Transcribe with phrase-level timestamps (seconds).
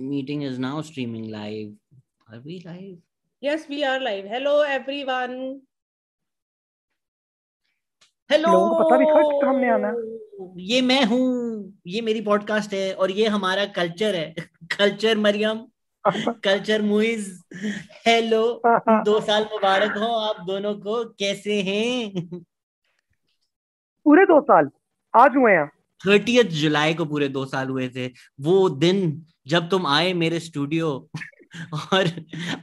[0.00, 1.72] meeting is now streaming live.
[2.26, 2.98] Are we live?
[3.42, 4.26] Yes, we are live.
[4.26, 5.60] Hello, everyone.
[8.32, 8.48] Hello
[8.80, 9.94] पता भी था कि हमने आना
[10.56, 14.34] ये मैं हूँ ये मेरी पॉडकास्ट है और ये हमारा कल्चर है।
[14.78, 15.66] Culture Mariam
[16.44, 17.42] culture Muiz.
[18.06, 22.12] Hello दो साल मुबारक हो आप दोनों को। कैसे हैं?
[24.04, 24.70] पूरे दो साल।
[25.16, 25.70] आज हुए हैं।
[26.06, 28.06] थर्टियथ जुलाई को पूरे दो साल हुए थे।
[28.40, 30.88] वो दिन जब तुम आए मेरे स्टूडियो
[31.94, 32.08] और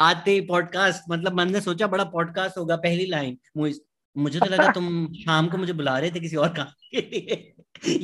[0.01, 4.85] आते ही पॉडकास्ट मतलब मैंने सोचा बड़ा पॉडकास्ट होगा पहली लाइन मुझे तो लगा तुम
[5.13, 7.53] शाम को मुझे बुला रहे थे किसी और काम के लिए।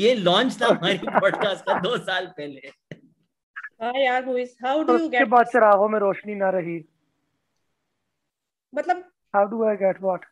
[0.01, 2.71] ये लॉन्च था हमारी पॉडकास्ट का दो साल पहले।
[3.83, 6.77] हाँ यार मुइज हाउ डू यू उसके गेट बाद चरागों में रोशनी ना रही।
[8.73, 8.97] मतलब
[9.35, 10.25] how do I get what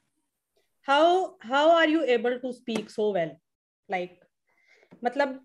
[0.88, 1.08] how
[1.48, 3.32] how are you able to speak so well?
[3.90, 4.14] Like
[5.04, 5.44] मतलब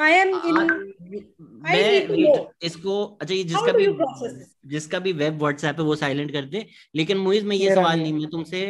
[0.00, 0.64] I am in I
[1.64, 1.78] मैं
[2.62, 3.86] इसको अच्छा ये जिसका भी?
[4.66, 8.12] जिसका भी वेब व्हाट्सएप है वो साइलेंट कर दे लेकिन मुइज में ये सवाल नहीं
[8.12, 8.60] मैं तुमसे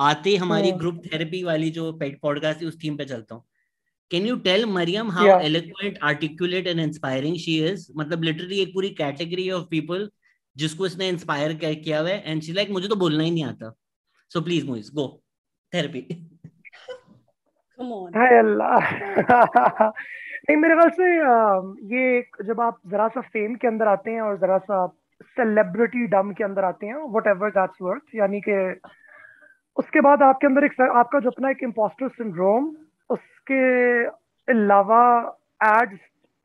[0.00, 3.44] आते हमारी। ग्रुप थेरेपी वाली जो पेट पॉडकास्ट थी उस थीम पे चलता हूँ।
[4.10, 5.40] Can you tell Mariam how Yeah.
[5.44, 10.10] Eloquent articulate and inspiring she is मतलब लिटरली एक पूरी कैटेगरी ऑफ़ पीपल
[10.56, 13.72] जिसको इसने इंस्पायर किया हुआ है। एंड शी लाइक मुझे तो बोलना ही नहीं आता।
[14.30, 15.06] So please Muiz go
[15.72, 16.02] therapy
[17.78, 18.16] come on.
[18.16, 19.90] हाय अल्लाह
[20.48, 21.08] नहीं, मेरे ख्याल से
[21.94, 24.86] ये जब आप जरा सा फेम के अंदर आते हैं और जरा सा
[25.36, 28.56] सेलिब्रिटी डम के अंदर आते हैं वट एवर दैट्स वर्थ यानी कि
[29.76, 32.70] उसके बाद आपके अंदर एक आपका जो अपना एक इम्पोस्टर सिंड्रोम
[33.10, 33.62] उसके
[34.48, 35.04] अलावा
[35.64, 35.92] एड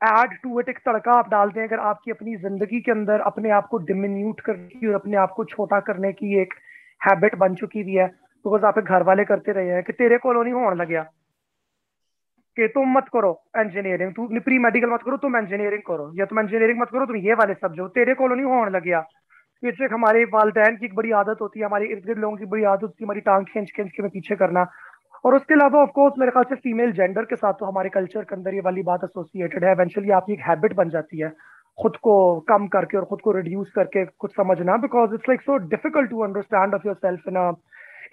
[0.00, 3.50] एड टू इट एक तड़का आप डालते हैं, अगर आपकी अपनी ज़िंदगी के अंदर अपने
[3.50, 6.54] आप को डिमिन्यूट करने की और अपने आप को छोटा करने की एक
[7.00, 10.42] हैबिट बन चुकी हुई है बिकॉज़ आपके घर वाले करते रहे हैं कि तेरे को
[10.42, 11.06] नहीं होने लग गया।
[12.58, 16.40] कि तुम मत करो इंजीनियरिंग तू प्री मेडिकल मत करो, तुम इंजीनियरिंग करो। या तुम
[16.40, 19.04] इंजीनियरिंग मत करो, तुम ये वाले सब जो, तेरे को नहीं होने लग गया।
[19.62, 22.64] ये हमारे वालदेन की एक बड़ी आदत होती है, हमारे इर्द गिर्द लोगों की बड़ी
[22.64, 24.66] आदत होती है, हमारी टांग खींच खींच के में पीछे करना।
[25.24, 28.24] और उसके अलावा ऑफ़ कोर्स मेरे ख्याल से फीमेल जेंडर के साथ तो हमारे कल्चर
[28.24, 31.32] के अंदर ये वाली बात एसोसिएटेड है। इवेंचुअली आपकी एक हैबिट बन जाती है,
[31.78, 32.14] खुद को
[32.48, 36.22] कम करके और खुद को रिड्यूस करके कुछ समझना। Because it's like so difficult to
[36.24, 37.36] understand of yourself in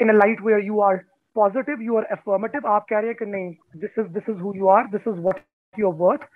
[0.02, 0.96] in a light where you are
[1.36, 4.54] positive you are affirmative आप कह रहे हैं कि नहीं this is this is who
[4.56, 5.40] you are this is what
[5.76, 6.28] your worth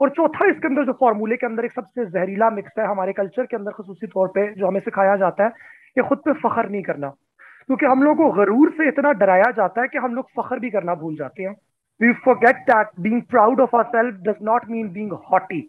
[0.00, 3.46] और चौथा, इसके अंदर जो फॉर्मूले के अंदर एक सबसे जहरीला मिक्स है हमारे कल्चर
[3.46, 5.50] के अंदर, खसूसी तौर पे जो हमें सिखाया जाता है
[5.96, 7.08] कि खुद पे फख्र नहीं करना।
[7.68, 10.70] क्योंकि हम लोग को गरूर से इतना डराया जाता है कि हम लोग फख्र भी
[10.70, 11.54] करना भूल जाते हैं।
[12.00, 15.60] We forget that being proud of our self does not mean being haughty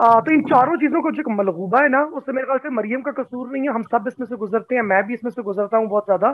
[0.00, 3.10] तो इन चारों चीज़ों को जो मलगूबा है ना, उससे मेरे ख्याल से मरियम का
[3.12, 5.88] कसूर नहीं है, हम सब इसमें से गुजरते हैं, मैं भी इसमें से गुजरता हूँ
[5.88, 6.28] बहुत ज़्यादा,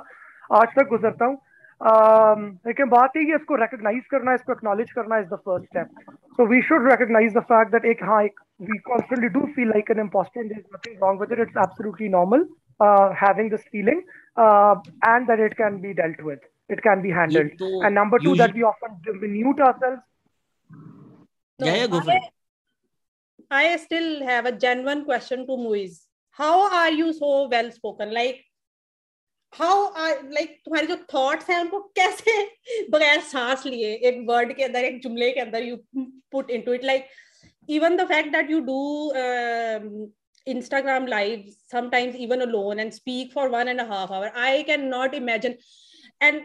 [0.51, 1.37] आज तक गुजरता हूँ।
[1.82, 6.12] Um, लेकिन बात यही है इसको रिकॉग्नाइज करना इसको एक्नॉलेज करना is the first step
[6.38, 8.40] so we should recognise the fact that एक हाँ एक
[8.70, 12.48] we constantly do feel like an impostor and nothing wrong with it it's absolutely normal
[13.18, 14.00] having this feeling
[14.44, 14.76] uh,
[15.08, 16.46] and that it can be dealt with
[16.76, 20.00] it can be handled तो and number two that usually- we often diminute ourselves
[21.60, 22.24] No, Yeah, yeah, go for I, it.
[23.52, 26.08] I still have a genuine question to Muiz.
[26.40, 28.14] How are you so well spoken?
[28.14, 28.40] Like,
[29.59, 32.33] how are like तुम्हारे जो thoughts हैं, उनको कैसे
[32.91, 35.77] बगैर सांस लिए, एक word के अंदर, एक जुमले के अंदर you
[36.33, 37.07] put into it like
[37.69, 38.81] even the fact that you do
[40.47, 45.15] Instagram live sometimes even alone and speak for one and half hour I can not
[45.15, 45.57] imagine
[46.23, 46.41] and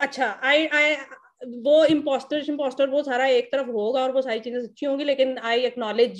[0.00, 0.94] अच्छा आई आई
[1.64, 5.38] वो इम्पोस्टर इम्पोस्टर वो सारा एक तरफ़ होगा और वो सारी चीज़ें अच्छी होंगी, लेकिन
[5.38, 6.18] आई एक्नोलेज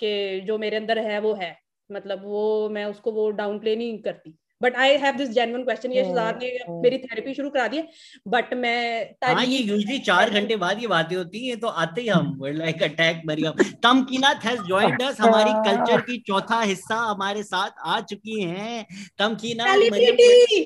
[0.00, 1.56] के जो मेरे अंदर है, वो है।
[1.90, 5.92] मतलब वो, मैं उसको वो डाउन प्ले नहीं करती। But I have this genuine question
[5.92, 7.88] ये शहजाद ने हम्म। मेरी थेरेपी शुरू करा दी है
[8.28, 8.76] बट मैं
[9.24, 12.82] हाँ ये यूजुअली चार घंटे बाद ये बातें होती हैं तो आते ही हम like
[12.82, 18.40] attack Mariam Tamkeenat has joined us हमारी कल्चर की चौथा हिस्सा हमारे साथ आ चुकी
[18.42, 18.86] हैं।
[19.18, 20.64] Tamkeenat Mariam celebrity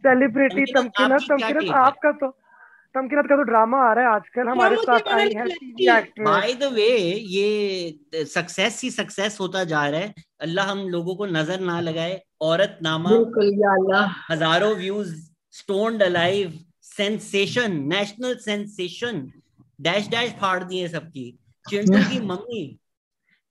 [0.00, 1.70] celebrity Tamkeenat, Tamkeenat?
[1.76, 2.36] आपका तो
[2.94, 5.44] तमकीनत का तो ड्रामा आ रहा है आजकल हमारे साथ आई है
[6.20, 6.88] बाय द वे
[7.34, 12.20] ये सक्सेस ही सक्सेस होता जा रहा है। अल्लाह हम लोगों को नज़र ना लगाए
[12.42, 15.14] औरत नामा बिल्कुल या अल्लाह। हज़ारों views
[15.54, 19.22] stoned alive sensation national sensation
[19.80, 21.26] dash dash फाड़ दिए सबकी।
[21.66, 22.62] चिंटू की मम्मी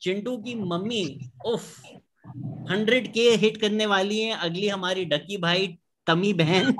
[0.02, 1.04] चिंटू की मम्मी
[1.46, 1.66] उफ
[2.72, 5.68] हंड्रेड के हिट करने वाली है अगली हमारी डकी भाई
[6.08, 6.76] तमी बहन।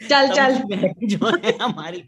[0.00, 0.58] चल चल।
[1.04, 2.00] जो है हमारी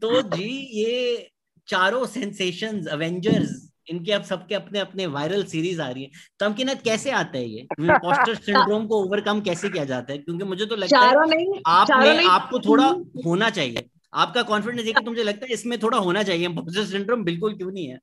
[0.00, 1.28] तो जी ये
[1.68, 6.10] चारों सेंसेशंस अवेंजर्स इनके अब सबके अपने अपने वायरल सीरीज़ आ रही है।
[6.40, 7.60] तमकीनत कैसे आता है ये?
[7.80, 10.18] इम्पोस्टर सिंड्रोम को ओवरकम कैसे किया जाता है?
[10.18, 12.86] क्योंकि मुझे तो लगता है चारों नहीं आप चारों नहीं। आपको थोड़ा
[13.26, 17.56] होना चाहिए। आपका कॉन्फिडेंस देखिए मुझे लगता है इसमें थोड़ा होना चाहिए। इम्पोस्टर सिंड्रोम बिल्कुल
[17.56, 17.98] क्यों नहीं है?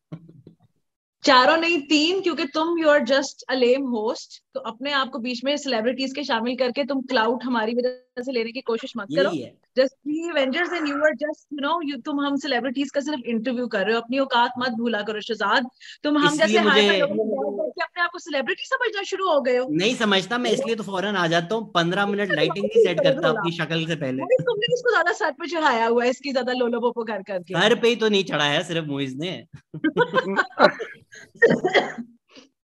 [1.24, 5.20] चारों नहीं तीन क्योंकि तुम you are just a lame host तो अपने आप को
[5.20, 9.08] बीच में सेलिब्रिटीज के शामिल करके तुम क्लाउड हमारी वजह से लेने की कोशिश मत
[9.16, 9.30] करो।
[9.78, 13.22] Just be Avengers and you are just you know you तुम हम सेलिब्रिटीज का सिर्फ़
[13.30, 15.68] इंटरव्यू कर रहे हो अपनी औकात मत भूला करो शहजाद।
[16.04, 20.38] तुम हम जैसे मुझे- अपने आप को सेलिब्रिटी समझना शुरू हो गए हो। नहीं समझता
[20.38, 23.86] मैं इसलिए तो फ़ौरन आ जाता हूँ पंद्रह मिनट लाइटिंग नहीं सेट करता अपनी शक्ल
[23.86, 27.22] से पहले। तुमने इसको ज़्यादा सर पे चढ़ाया हुआ है इसकी ज़्यादा लोलो पोपो कर
[27.24, 29.32] करके। घर पे ही तो नहीं चढ़ाया सिर्फ़ मुइज ने।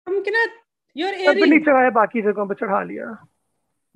[0.07, 0.43] हम क्या
[0.95, 3.05] योर सब पे नहीं इयरिंग्स चढ़ाया बाकी जगहों पे चढ़ा लिया।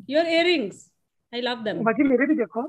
[0.10, 0.86] Your earrings
[1.34, 2.62] I love them बाकी मेरे भी देखो।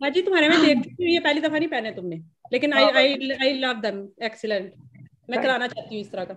[0.00, 2.16] बाजी तुम्हारे में देख चुकी हूँ ये पहली दफ़ा नहीं पहने तुमने।
[2.52, 3.96] लेकिन I I I love them
[4.26, 4.72] excellent
[5.30, 6.34] मैं कराना चाहती हूँ इस तरह का।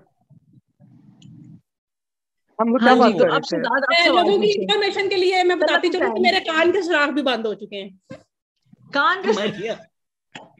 [2.59, 3.57] हम लोग क्या हाँ बात जी कर तो रहे थे।
[4.07, 7.21] आप लोगों की इंफॉर्मेशन के लिए मैं बताती चलूँ कि मेरे कान के सुराख भी
[7.23, 7.89] बंद हो चुके हैं।
[8.93, 9.31] कान के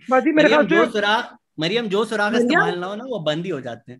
[0.09, 3.51] बाजी मेरे ख्याल जो सुराख मरियम जो सुराख इस्तेमाल ना हो ना वो बंद ही
[3.51, 3.99] हो जाते हैं।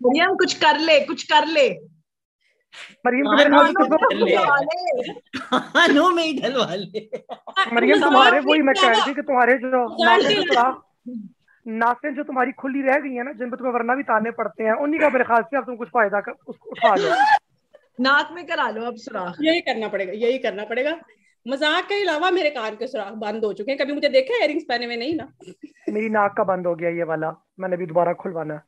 [0.00, 1.68] मरियम कुछ कर ले कुछ कर ले।
[3.06, 7.08] मरियम के मेरे हाँ, से कानों में ही डलवा ले
[7.74, 10.82] मरियम तुम्हारे वही मैं कह रही थी कि तुम्हारे जो
[11.66, 14.64] नासें जो तुम्हारी खुली रह गई है ना जिन पे तुम्हें वरना भी ताने पड़ते
[14.64, 17.10] हैं उन्हीं का मेरे ख्याल से अब तुम कुछ फ़ायदा कर उसको उठा लो।
[18.00, 21.00] नाक में करा लो अब सुराख। यही करना पड़ेगा यही करना पड़ेगा।
[21.48, 24.64] मज़ाक के अलावा मेरे कान के सुराख बंद हो चुके हैं। कभी मुझे देखा इयरिंग्स
[24.64, 24.96] पहने हुए?
[24.96, 25.32] नहीं ना।
[25.88, 28.60] मेरी नाक का बंद हो गया ये वाला। मैंने भी दोबारा खुलवाना है।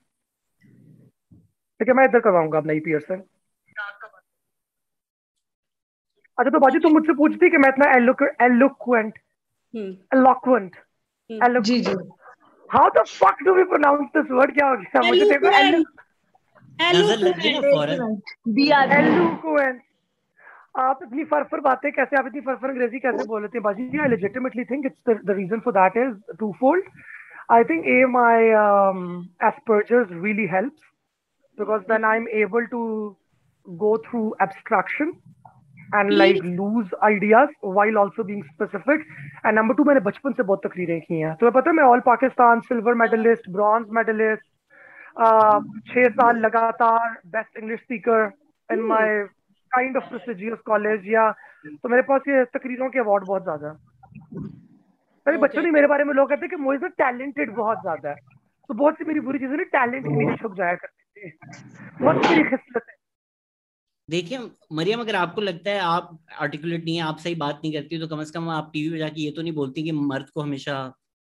[1.80, 3.20] ठीक है मैं इधर करवाऊँगा अब नई पियर्सिंग
[6.38, 7.90] अच्छा तो बाजी तुम मुझसे पूछती कि मैं इतना
[8.44, 9.18] एलोक्वेंट
[9.74, 10.76] हम्म। Eloquent
[11.30, 11.94] hmm. जी जी।
[12.70, 15.02] How the fuck do we pronounce this word क्या हो गया?
[15.08, 15.50] मुझे देखो
[18.98, 19.82] एलोक्वेंट
[20.78, 23.62] आप इतनी फरफर बातें कैसे आप इतनी फरफर अंग्रेज़ी कैसे बोल लेते हैं?
[23.62, 26.84] बाजी जी I legitimately think it's the reason for that is twofold
[27.50, 30.82] I think A, my um, Asperger's really helps
[31.58, 33.16] because then I'm able to
[33.66, 35.14] go through abstraction.
[35.92, 39.06] And like lose ideas while also being specific.
[39.44, 42.00] And number two, मैंने बचपन से बहुत तकरीरें की हैं। तुम्हें पता है मैं all
[42.06, 44.46] Pakistan silver medalist bronze medalist
[45.88, 48.30] छह साल लगातार best English speaker
[48.70, 49.22] in my
[49.72, 51.30] kind of prestigious college या
[51.66, 53.74] तो मेरे पास ये तकरीरों के अवार्ड बहुत ज़्यादा है।
[55.26, 58.08] मेरे बच्चों ने मेरे बारे में लोग कहते हैं कि मुझे ना टैलेंटेड बहुत ज़्यादा
[58.08, 58.16] है।
[58.68, 61.32] तो बहुत सी मेरी बुरी चीज़ें ना टैलेंट के पीछे छुप जाया करती थी।
[62.02, 62.97] बहुत मेरी खिसलत है।
[64.08, 64.38] देखिए
[64.72, 68.06] मरियम अगर आपको लगता है आप आर्टिकुलेट नहीं है आप सही बात नहीं करती तो
[68.08, 70.76] कम से कम आप टीवी पे जाके ये तो नहीं बोलती कि मर्द को हमेशा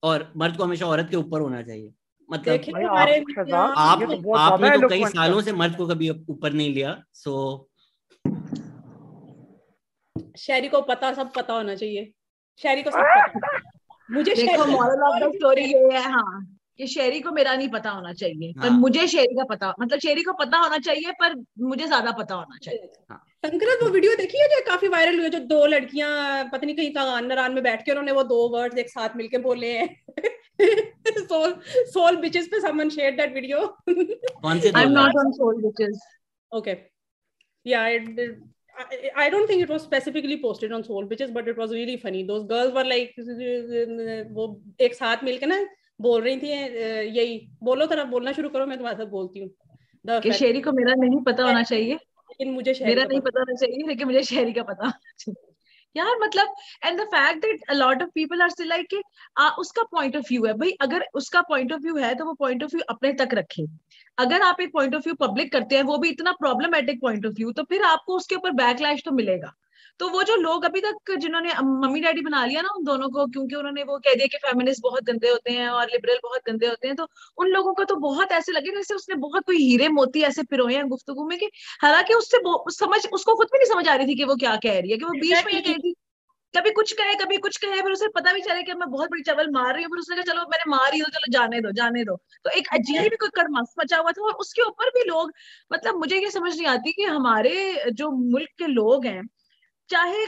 [0.04, 1.94] और मर्द को हमेशा औरत के ऊपर होना चाहिए।
[2.30, 3.08] मतलब आप
[3.78, 7.34] आप तो आपने तो कई सालों से मर्द को कभी ऊपर नहीं लिया सो
[10.38, 12.12] शहरी को पता सब पता होना चाहिए।
[12.62, 13.04] शहरी को सब
[13.34, 13.58] पता
[14.10, 17.90] मुझे देखो मॉरल ऑफ़ द स्टोरी ये है हाँ। कि शेरी को मेरा नहीं पता
[17.90, 18.64] होना चाहिए। हाँ.
[18.64, 22.12] पर हाँ। मुझे शेरी का पता मतलब शेरी को पता होना चाहिए पर मुझे ज़्यादा
[22.12, 22.90] पता होना चाहिए।
[23.46, 26.76] संकरत वो वीडियो देखी है जो काफ़ी वायरल हुई है जो दो लड़कियाँ पता नहीं
[26.76, 29.88] कहीं कहाँ नरान में बैठ के उन्होंने वो दो वर्ड्स एक साथ मिलके बोले हैं?
[30.62, 31.54] सोल
[31.94, 35.62] सोल बिचेस पे समवन शेयर दैट वीडियो कौन से I am not on soul
[37.90, 38.38] it, it,
[38.78, 41.98] I, I don't think it was specifically posted on soul bitches but it was really
[41.98, 42.24] funny.
[42.24, 43.14] Those girls were like
[44.38, 44.46] वो
[44.82, 45.58] एक साथ मिलके ना
[46.02, 46.50] बोल रही थी
[47.20, 49.50] यही। बोलो तरह बोलना शुरू करो मैं तुम्हारे साथ बोलती हूँ।
[50.22, 53.88] कि शेरी को मेरा नहीं पता होना चाहिए। लेकिन मुझे मेरा नहीं पता- होना चाहिए
[53.88, 55.00] लेकिन मुझे शहरी का पता
[55.98, 56.54] यार मतलब
[56.86, 59.02] and the fact that a lot of people are still like कि
[59.38, 62.34] आ, उसका पॉइंट ऑफ़ व्यू है। भाई अगर उसका पॉइंट ऑफ़ व्यू है तो वो
[62.34, 63.66] पॉइंट ऑफ़ व्यू अपने तक रखे।
[64.18, 67.34] अगर आप एक पॉइंट ऑफ़ व्यू पब्लिक करते हैं वो भी इतना प्रॉब्लमेटिक पॉइंट ऑफ़
[67.34, 69.54] व्यू तो फिर आपको उसके ऊपर बैकलैश तो मिलेगा।
[70.00, 73.26] तो वो जो लोग अभी तक जिन्होंने मम्मी डैडी बना लिया ना उन दोनों को
[73.26, 76.68] क्योंकि उन्होंने वो कह दिया कि फेमिनिस्ट बहुत गंदे होते हैं और लिबरल बहुत गंदे
[76.68, 79.90] होते हैं तो उन लोगों को तो बहुत ऐसे लगे जैसे उसने बहुत कोई हीरे
[79.90, 81.52] मोती ऐसे पिरोए हैं गुफ्तगु में कि
[81.82, 82.38] हालाँकि उससे
[82.76, 84.98] समझ उसको खुद भी नहीं समझ आ रही थी कि वो क्या कह रही है
[84.98, 85.96] कि वो बीच में ये कह रही थी
[86.56, 89.22] कभी कुछ कहे कभी कुछ कहे फिर उसे पता भी चले कि मैं बहुत बड़ी
[89.22, 92.04] चवल मार रही हूँ फिर उसने कहा चलो मैंने मार हूँ चलो जाने दो जाने
[92.04, 95.34] दो। तो एक अजीब ही कोई कड़मस मचा हुआ था और उसके ऊपर भी लोग
[95.74, 99.28] मतलब मुझे ये समझ नहीं आती कि हमारे जो मुल्क के लोग हैं
[99.90, 100.26] चाहे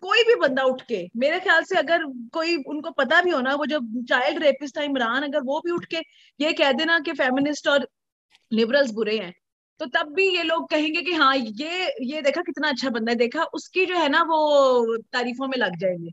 [0.00, 3.54] कोई भी बंदा उठ के मेरे ख्याल से अगर कोई उनको पता भी हो ना
[3.54, 5.96] वो जब चाइल्ड रेपिस्ट था इमरान अगर वो भी उठ के
[6.40, 7.88] ये कह देना कि फेमिनिस्ट और
[8.52, 9.34] लिबरल्स बुरे हैं
[9.80, 13.18] तो तब भी ये लोग कहेंगे कि हाँ ये ये देखा कितना अच्छा बंदा है
[13.18, 16.10] देखा उसकी जो है ना वो तारीफों में लग जाएँगे।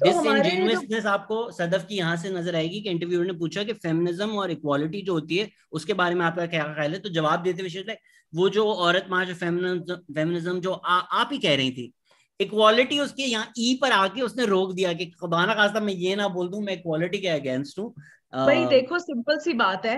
[0.00, 4.30] तो हमारे आपको सदफ की यहाँ से नज़र आएगी कि इंटरव्यूअर ने पूछा कि फेमिनिज्म
[4.30, 6.98] और इक्वालिटी जो होती है उसके बारे में आपका क्या ख्याल है?
[6.98, 7.96] तो जवाब देते हुए
[8.34, 11.92] वो जो औरत माँ जो फेमिनिज्म फेमिनिज्म जो आ, आप ही कह रही थी
[12.40, 16.14] इक्वालिटी उसके यहाँ ई पर आके उसने रोक दिया कि खुदा ना खास्ता मैं ये
[16.16, 17.90] ना बोल दूँ मैं इक्वालिटी के अगेंस्ट हूँ।
[18.32, 19.96] भाई देखो सिंपल सी बात है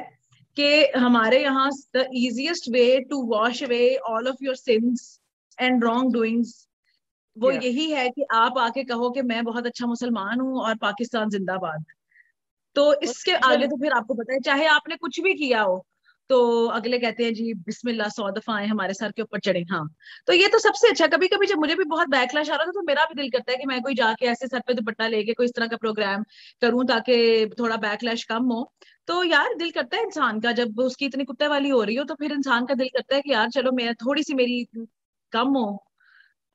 [0.56, 5.20] कि हमारे यहाँ the easiest way to wash away all of your sins
[5.58, 6.68] and wrongdoings
[7.36, 7.64] वो yeah.
[7.64, 11.84] यही है कि आप आके कहो कि मैं बहुत अच्छा मुसलमान हूँ और पाकिस्तान जिंदाबाद।
[12.76, 15.84] तो इसके आगे तो फिर आपको पता है चाहे आपने कुछ भी किया हो
[16.32, 19.86] तो अगले कहते हैं, जी बिस्मिल्ला सौ दफ़ा आए, हमारे सर के ऊपर चढ़े। हाँ
[20.28, 22.72] तो ये तो सबसे अच्छा कभी कभी जब मुझे भी बहुत बैकलैश आ रहा था
[22.72, 25.34] तो मेरा भी दिल करता है कि मैं कोई जाके ऐसे सर पे दुपट्टा लेके
[25.34, 26.24] कोई इस तरह का प्रोग्राम
[26.62, 28.62] करूँ, ताकि थोड़ा बैकलैश कम हो।
[29.08, 32.04] तो यार, दिल करता है इंसान का, जब उसकी इतनी कुत्ते वाली हो रही हो
[32.06, 34.64] तो फिर इंसान का दिल करता है कि यार, चलो, मैं थोड़ी सी मेरी
[35.32, 35.66] कम हो।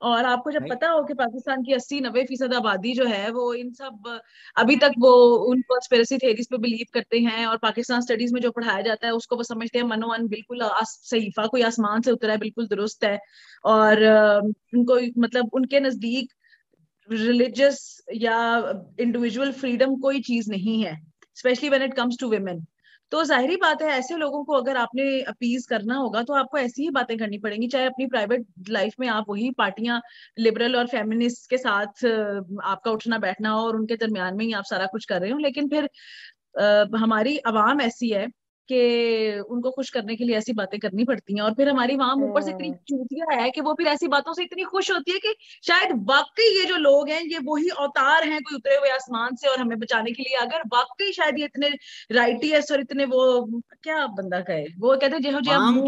[0.02, 3.52] और आपको जब पता हो कि पाकिस्तान की अस्सी नब्बे फ़ीसद आबादी जो है वो
[3.54, 4.20] इन सब
[4.56, 5.12] अभी तक वो
[5.46, 9.12] उन कॉन्स्पेरेसी थेरीज पे बिलीव करते हैं और पाकिस्तान स्टडीज़ में जो पढ़ाया जाता है
[9.12, 13.18] उसको वो समझते हैं मनोवन बिल्कुल सहीफा कोई आसमान से उतरा है बिल्कुल दुरुस्त है।
[13.64, 14.04] और
[14.74, 16.32] उनको मतलब उनके नज़दीक
[17.08, 17.80] रिलीजियस
[18.14, 18.38] या
[19.00, 20.96] इंडिविजुअल फ्रीडम कोई चीज़ नहीं है
[21.36, 22.64] specially when it comes to women
[23.12, 26.82] तो ज़ाहिर बात है ऐसे लोगों को अगर आपने अपीज करना होगा तो आपको ऐसी
[26.82, 30.00] ही बातें करनी पड़ेंगी चाहे अपनी प्राइवेट लाइफ में आप वही पार्टियाँ
[30.38, 32.04] लिबरल और फेमिनिस्ट के साथ
[32.64, 35.38] आपका उठना बैठना हो और उनके दरमियान में ही आप सारा कुछ कर रहे हो
[35.38, 35.88] लेकिन फिर
[36.60, 38.26] आ, हमारी आवाम ऐसी है
[38.68, 42.14] कि उनको खुश करने के लिए ऐसी बातें करनी पड़ती हैं। और फिर हमारी वहाँ
[42.16, 45.12] ऊपर से इतनी हाँ। चूतिया है कि वो फिर ऐसी बातों से इतनी खुश होती
[45.12, 45.34] है कि
[45.66, 49.48] शायद वाकई ये जो लोग हैं ये वही अवतार हैं कोई उतरे हुए आसमान से
[49.48, 51.68] और हमें बचाने के लिए। अगर वाकई शायद ये इतने
[52.12, 54.64] राइटियस और इतने वो क्या बंदा कहे?
[54.78, 55.80] वो कहते हैं जो जो आवाम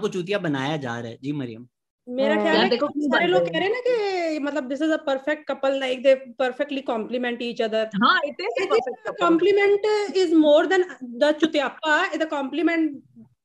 [0.00, 1.66] को चूतिया बनाया जा रहा है। जी मरियम।
[2.08, 5.46] मेरा ख्याल है सारे लोग कह रहे हैं ना कि मतलब this is a perfect
[5.48, 9.86] couple like they perfectly complement each other हाँ it is complement
[10.16, 10.84] is more than
[11.24, 13.02] the चुतियापा the complement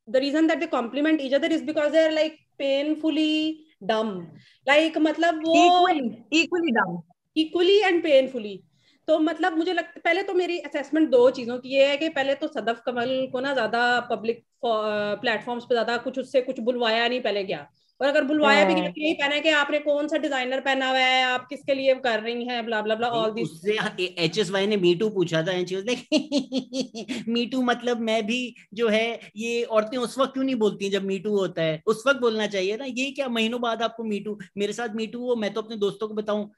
[0.08, 4.10] the reason that they compliment each other is because they are like painfully dumb.
[4.68, 7.04] Like मतलब वो equally equally dumb.
[7.36, 8.56] Equally and painfully.
[9.08, 12.36] तो मतलब मुझे लगता पहले तो मेरी असेसमेंट दो चीज़ों की ये है कि पहले
[12.36, 17.22] तो सदफ कमल को ना ज़्यादा पब्लिक प्लेटफॉर्म्स पे ज़्यादा कुछ उससे कुछ बुलवाया नहीं
[17.22, 17.68] पहले गया
[18.04, 21.00] और अगर बुलवाया भी हाँ। यही पहना है कि आपने कौन सा डिज़ाइनर पहना हुआ
[21.00, 23.78] है आप किसके लिए कर रही हैं blah blah blah all this उससे
[24.20, 28.40] एचएसवाई ने मीटू पूछा था एंड शी मीटू मतलब मैं भी
[28.74, 31.82] जो है ये औरतें उस वक्त क्यों नहीं बोलती जब मीटू होता है?
[31.88, 35.36] उस वक्त बोलना चाहिए ना ये क्या महीनों बाद आपको मीटू मेरे साथ मीटू हो
[35.36, 36.52] मैं तो अपने दोस्तों को बताऊँ?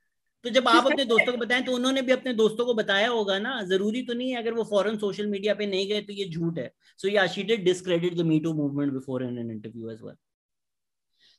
[0.45, 3.37] तो जब आप अपने दोस्तों को बताएँ तो उन्होंने भी अपने दोस्तों को बताया होगा
[3.39, 6.29] ना ज़रूरी तो नहीं है अगर वो फॉरन सोशल मीडिया पे नहीं गए तो ये
[6.29, 10.15] झूठ है। So yeah did discredit the MeToo movement before in an interview as well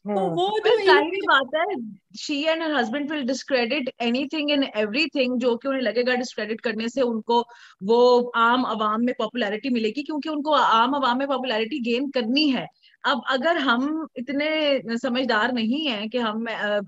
[0.06, 1.74] तो हाँ। वो जो ज़ाहिर बात है
[2.16, 6.88] she and her husband will discredit anything in everything जो कि उन्हें लगेगा डिस्क्रेडिट करने
[6.88, 7.40] से उनको
[7.82, 7.98] वो
[8.36, 12.66] आम आवाम में पॉपुलैरिटी मिलेगी क्योंकि उनको आम आवाम में पॉपुलैरिटी गेन करनी है
[13.04, 16.46] अब अगर हम इतने समझदार नहीं है कि हम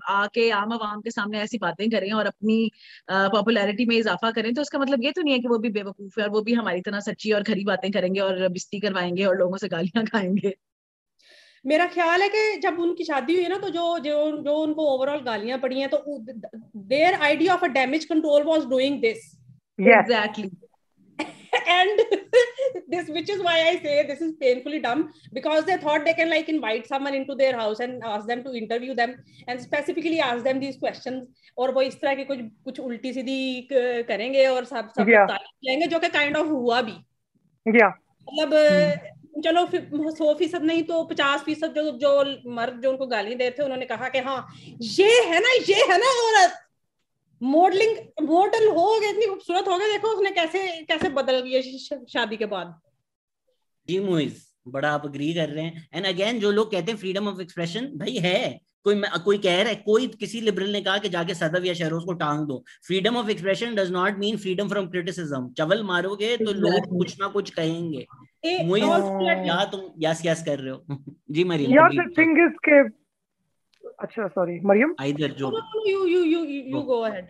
[0.09, 2.71] आके आम आवाम के सामने ऐसी बातें करें और अपनी
[3.11, 6.19] पॉपुलैरिटी में इजाफा करें तो उसका मतलब ये तो नहीं है कि वो भी बेवकूफ़
[6.19, 9.37] है और वो भी हमारी तरह सच्ची और खरी बातें करेंगे और बिस्ती करवाएँगे और
[9.37, 10.55] लोगों से गालियाँ खाएँगे
[11.69, 14.85] मेरा ख्याल है कि जब उनकी शादी हुई है ना तो जो जो जो उनको
[14.93, 19.27] ओवरऑल गालियाँ पड़ी हैं तो their idea of a damage control was doing this
[19.79, 20.49] exactly
[21.67, 22.01] and
[22.89, 26.29] this which is why I say this is painfully dumb because they thought they can
[26.29, 29.13] like invite someone into their house and ask them to interview them
[29.49, 33.67] and specifically ask them these questions और वो इस तरह की कुछ कुछ उल्टी सीधी
[33.71, 35.37] करेंगे और सब सब yeah.
[35.63, 37.95] लेंगे जो कि काइंड ऑफ़ हुआ भी या yeah.
[38.27, 38.53] मतलब.
[38.53, 39.18] Hmm.
[39.41, 39.65] चलो
[40.11, 43.85] सौ फ़ीसद नहीं तो पचास फ़ीसद जो जो मर्द जो उनको गाली दे थे उन्होंने
[43.85, 44.47] कहा कि हाँ
[44.81, 46.57] ये है ना, ये है ना औरत।
[47.41, 51.77] मॉडलिंग मॉडल हो गए, इतनी खूबसूरत हो गए, देखो उसने कैसे कैसे बदल गई
[52.07, 52.79] शादी के बाद।
[53.87, 57.27] जी मुइज बड़ा आप अग्री कर रहे हैं। एंड अगेन जो लोग कहते हैं फ्रीडम
[57.27, 58.39] ऑफ़ एक्सप्रेशन भाई है
[58.83, 61.99] कोई कोई कह रहा है कोई किसी लिबरल ने कहा कि जाके सदव या शहरों
[62.01, 66.53] को टांग दो। Freedom of expression does not mean freedom from criticism चवल मारोगे तो
[66.55, 68.05] लोग कुछ ना कुछ कहेंगे।
[69.47, 70.85] या तुम यस यस कर रहे हो।
[71.31, 72.79] जी मरियम थिंग इज़ के
[73.99, 74.95] अच्छा सॉरी मरियम?
[75.01, 75.51] आइदर जो
[75.87, 77.27] you you you you go ahead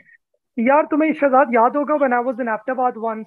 [0.57, 3.25] यार तुम्हें शहजाद याद होगा when I was in Ahmedabad once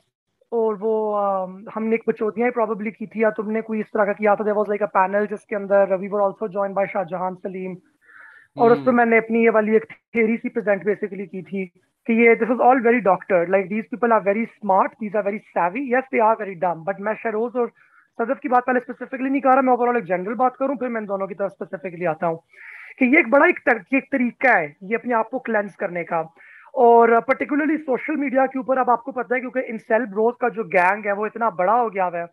[0.53, 4.13] और वो uh, हमने एक बचौतियाँ प्रोबेबली की थी या तुमने कोई इस तरह का
[4.13, 4.53] किया था?
[4.53, 7.77] वाज लाइक अ पैनल जिसके अंदर we were also joined by Shahjahan Saleem
[8.57, 9.85] और उस पर हम्म। मैंने अपनी ये वाली एक
[10.17, 11.65] थेरी सी प्रेजेंट बेसिकली की थी
[12.07, 15.25] कि ये this is all very doctor like these people are very smart these are
[15.25, 17.73] very savvy yes they are very dumb but मैं शरोज और
[18.19, 20.89] सदफ की बात पहले स्पेसिफिकली नहीं कर रहा मैं ओवरऑल एक जनरल बात करूँ फिर
[20.89, 22.43] मैं दोनों की तरफ़ स्पेसिफिकली आता हूँ
[22.99, 26.05] कि ये एक बड़ा एक, तर, एक तरीका है ये अपने आप को क्लेंस करने
[26.05, 26.35] का।
[26.75, 30.49] और पर्टिकुलरली सोशल मीडिया के ऊपर अब आपको पता है क्योंकि इन सेल ब्रोथ का
[30.49, 32.27] जो गैंग है वो इतना बड़ा हो गया है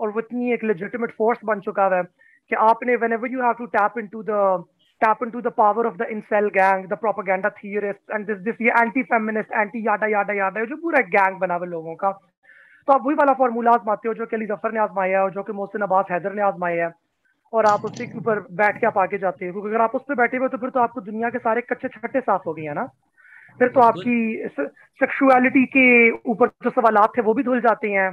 [0.00, 3.66] और वो इतनी एक लेजिटिमेट फोर्स बन चुका है कि आपने whenever you have to
[3.78, 4.64] tap into the
[5.00, 8.74] tap into the power of the incel gang, the propaganda theorists, and this this ये
[8.80, 12.10] anti-feminist, anti yada yada yada जो पूरा गैंग बना हुआ लोगों का।
[12.88, 15.30] तो आप वही वाला फॉर्मूला आजमाते हो जो कि अली ज़फ़र ने आजमाया है और
[15.32, 16.92] जो कि मोहसिन अब्बास हैदर ने आजमाया है
[17.52, 20.04] और आप उसी के ऊपर बैठ के आप आगे जाते हो। क्योंकि अगर आप उस
[20.08, 22.62] पर बैठे हुए तो फिर तो आपको दुनिया के सारे कच्चे छट्टे साफ़ हो गए
[22.62, 22.88] हैं ना।
[23.58, 24.48] फिर तो आपकी
[25.00, 25.86] सेक्सुअलिटी के
[26.30, 28.10] ऊपर जो सवाल थे वो भी धुल जाते हैं।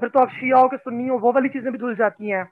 [0.00, 2.44] फिर तो आप शिया हो के सुन्नी हो वो वाली चीज़ें भी धुल जाती हैं।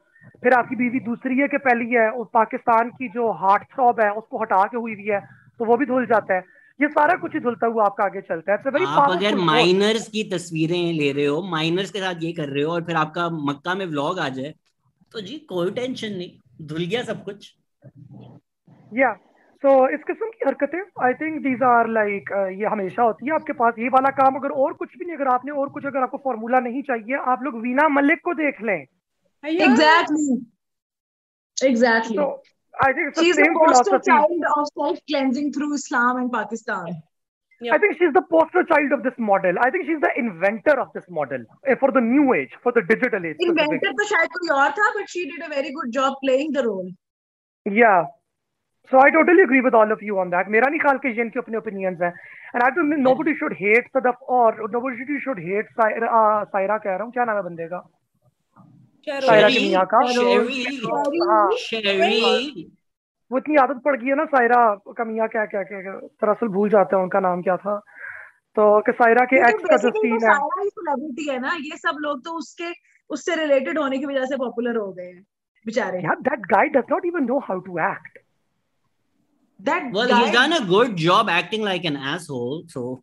[0.43, 4.11] फिर आपकी बीवी दूसरी है कि पहली है और पाकिस्तान की जो हार्ट थ्रॉब है
[4.12, 5.21] उसको हटा के हुई हुई है
[5.61, 6.40] तो वो भी धुल जाता है।
[6.81, 10.93] ये सारा कुछ ही धुलता हुआ आपका आगे चलता है। आप अगर माइनर्स की तस्वीरें
[10.93, 13.87] ले रहे हो माइनर्स के साथ ये कर रहे हो और फिर आपका मक्का में
[13.87, 14.55] व्लॉग आ जाए
[15.12, 17.55] तो जी कोई टेंशन नहीं धुल गया सब कुछ।
[18.95, 19.25] या सो
[19.66, 23.52] तो इस किस्म की हरकतें I think these are like ये हमेशा होती है। आपके
[23.52, 26.18] पास ये वाला काम अगर और कुछ भी नहीं अगर आपने और कुछ अगर आपको
[26.25, 28.87] फॉर्मूला नहीं चाहिए आप लोग वीना मलिक को देख लें।
[29.44, 29.58] I
[32.92, 33.06] think
[35.56, 36.87] through Islam and Pakistan
[37.73, 41.46] I think poster child of this model I think inventor of this model
[41.80, 43.37] for the new age for the digital age
[44.78, 46.94] था but did a very good job playing role
[47.66, 48.15] yeah.
[48.90, 50.49] So I totally agree with all of you on that.
[50.55, 52.12] मेरा नहीं ख्याल कि जिनके अपने opinions हैं.
[52.55, 56.95] And I don't nobody should hate Sadaf or nobody should hate Saira, uh, Saira कह
[56.95, 57.81] रहा हूँ। क्या नाम है बंदे का?
[59.07, 59.99] सायरा के मियाँ का?
[63.31, 64.59] वो इतनी आदत पड़ गई है ना सायरा
[64.97, 67.76] का मियाँ क्या क्या क्या दरअसल भूल जाते हैं उनका नाम क्या था।
[68.57, 70.35] तो कि सायरा के एक्स का जो सीन है।
[70.66, 72.71] सेलिब्रिटी है ना। ये सब लोग तो उसके
[73.11, 75.23] उससे रिलेटेड होने की वजह से पॉपुलर हो गए हैं
[75.66, 78.19] बेचारे। यार that guy does not even know how to act
[79.60, 83.02] that well guy, he's done a good job acting like an asshole so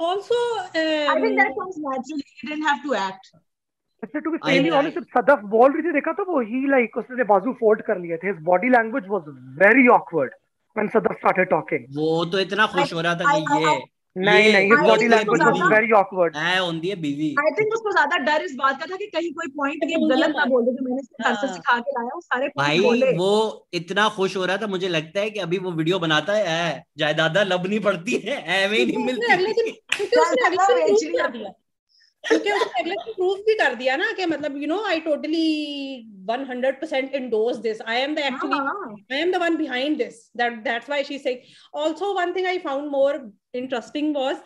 [0.00, 3.36] also um, i think that comes naturally he didn't have to act
[4.02, 7.24] अच्छा to be fairly honest Sadaf बोल रही थी देखा तो वो ही like उसने
[7.30, 9.22] बाजू fold कर लिए थे his body language was
[9.62, 10.34] very awkward
[10.76, 13.72] when Sadaf started talking वो तो इतना खुश हो रहा था कि ये
[14.20, 17.92] नहीं नहीं his body language was very awkward है ऑन दी बीवी आई थिंक उसको
[17.92, 20.72] ज़्यादा डर इस बात का था कि कहीं कोई पॉइंट ये गलत ना बोल दे
[20.72, 23.30] जो मैंने इसके घर से हाँ। सिखा के लाया वो सारे भाई बोले वो
[23.74, 26.66] इतना खुश हो रहा था मुझे लगता है कि अभी वो वीडियो बनाता है
[26.98, 31.52] जायदादा लब नहीं पड़ती है एवे नहीं मिलती अगले दिन
[32.24, 35.46] क्योंकि उसने अगले दिन प्रूफ भी कर दिया ना कि मतलब you know I totally
[36.28, 37.78] 100% endorse this.
[37.90, 38.72] I am the actually ah.
[39.10, 40.16] i am the one behind this.
[40.34, 41.38] That that's why she's saying
[41.72, 43.14] also one thing i found more
[43.54, 44.36] interesting was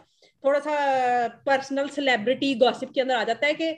[0.45, 0.75] थोड़ा सा
[1.47, 3.69] personal celebrity gossip के अंदर आ जाता है कि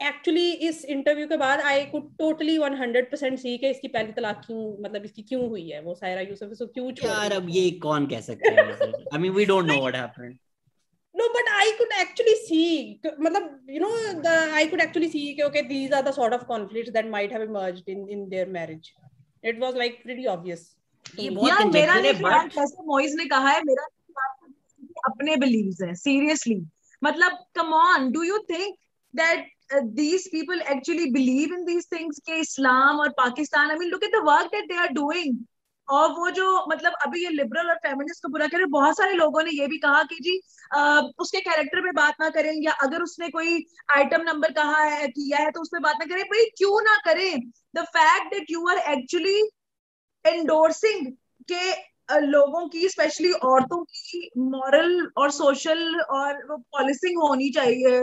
[0.00, 4.82] actually इस interview के बाद आई कुड टोटली 100% सी के इसकी पहली तलाक क्यों
[4.84, 5.80] मतलब इसकी क्यों हुई है?
[5.82, 8.72] वो सायरा यूसुफ इसको क्यों छोड़ यार अब ये कौन कह सकता है?
[8.92, 10.38] I mean we don't know what happened
[11.15, 13.93] no but i could actually see matlab, you know
[14.27, 17.31] the i could actually see okay, okay these are the sort of conflicts that might
[17.31, 18.93] have emerged in in their marriage
[19.43, 20.65] it was like pretty obvious
[21.23, 23.83] यार मेरा नहीं ख्याल जैसे मोइज ने कहा है मेरा
[25.09, 26.55] अपने बिलीव्स हैं सीरियसली
[27.03, 28.75] मतलब come on do you think
[29.21, 29.51] that
[29.97, 34.11] these people actually believe in these things के इस्लाम और Pakistan I mean look at
[34.11, 35.37] the work that they are doing
[35.90, 39.42] और वो जो मतलब अभी ये लिबरल और फेमिनिस्ट को बुरा करे बहुत सारे लोगों
[39.42, 40.40] ने ये भी कहा कि जी
[40.74, 45.08] आ, उसके कैरेक्टर पे बात ना करें या अगर उसने कोई आइटम नंबर कहा है
[45.08, 47.50] किया है तो उस पर बात ना करें। भाई क्यों ना करें?
[47.76, 49.38] The fact that you are actually
[50.24, 51.06] endorsing
[51.48, 58.00] के लोगों की स्पेशली औरतों की मॉरल और सोशल और पॉलिसिंग होनी चाहिए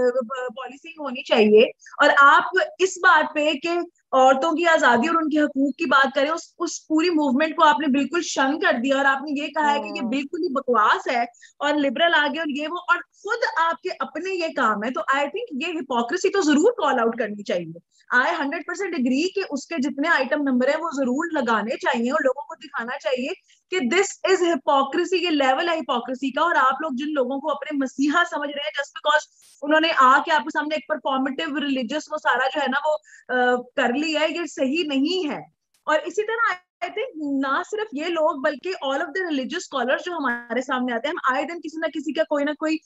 [0.52, 1.71] पॉलिसिंग होनी चाहिए।
[2.02, 3.76] और आप इस बात पे कि
[4.13, 7.87] औरतों की आज़ादी और उनके हकूक की बात करें उस उस पूरी मूवमेंट को आपने
[7.87, 11.07] बिल्कुल शन कर दिया और आपने ये कहा है कि ये हाँ। बिल्कुल ही बकवास
[11.07, 11.25] है
[11.61, 15.27] और लिबरल आगे और ये वो और खुद आपके अपने ये काम है तो आई
[15.27, 19.77] थिंक ये हिपोक्रेसी तो ज़रूर कॉल आउट करनी चाहिए आई हंड्रेड परसेंट एग्री कि उसके
[19.79, 23.33] जितने आइटम नंबर है वो ज़रूर लगाने चाहिए और लोगों को दिखाना चाहिए
[23.71, 27.49] कि दिस इज़ हिपोक्रेसी ये लेवल है हिपोक्रेसी का और आप लोग जिन लोगों को
[27.49, 29.27] अपने मसीहा समझ रहे हैं जस्ट बिकॉज़
[29.63, 33.93] उन्होंने आके आपके सामने एक परफॉर्मेटिव रिलीजियस वो सारा जो है ना वो आ, कर
[33.97, 35.41] लिया है ये सही नहीं है।
[35.88, 36.51] और इसी तरह
[36.83, 40.93] आई थिंक ना सिर्फ़ ये लोग बल्कि all of the religious scholars जो हमारे सामने
[40.93, 42.79] आते हैं हम आए दिन किसी ना किसी का कोई ना कोई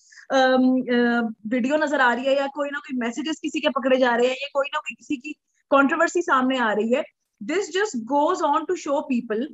[1.52, 4.28] वीडियो नज़र आ रही है या कोई ना कोई मैसेजेस किसी के पकड़े जा रहे
[4.28, 5.34] हैं या कोई ना कोई किसी की
[5.72, 7.04] कंट्रोवर्सी सामने आ रही है।
[7.42, 9.46] This just goes on to show people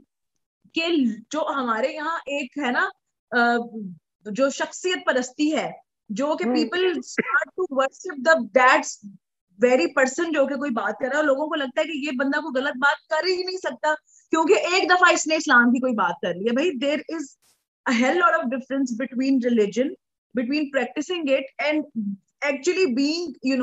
[0.76, 0.96] के
[1.32, 2.90] जो हमारे यहाँ एक है ना
[3.32, 5.72] जो शख्सियत परस्ती है
[6.10, 9.00] जो कि people start to worship the that's
[9.60, 12.12] very person जो कि कोई बात कर रहा है लोगों को लगता है कि ये
[12.18, 13.94] बंदा को गलत बात कर ही नहीं सकता,
[14.34, 17.36] क्योंकि एक दफ़ा इसने इस्लाम की कोई बात कर ली है। भाई there is
[17.86, 19.92] a hell lot of difference between religion,
[20.36, 21.86] between practicing it and
[22.44, 23.58] actually being, you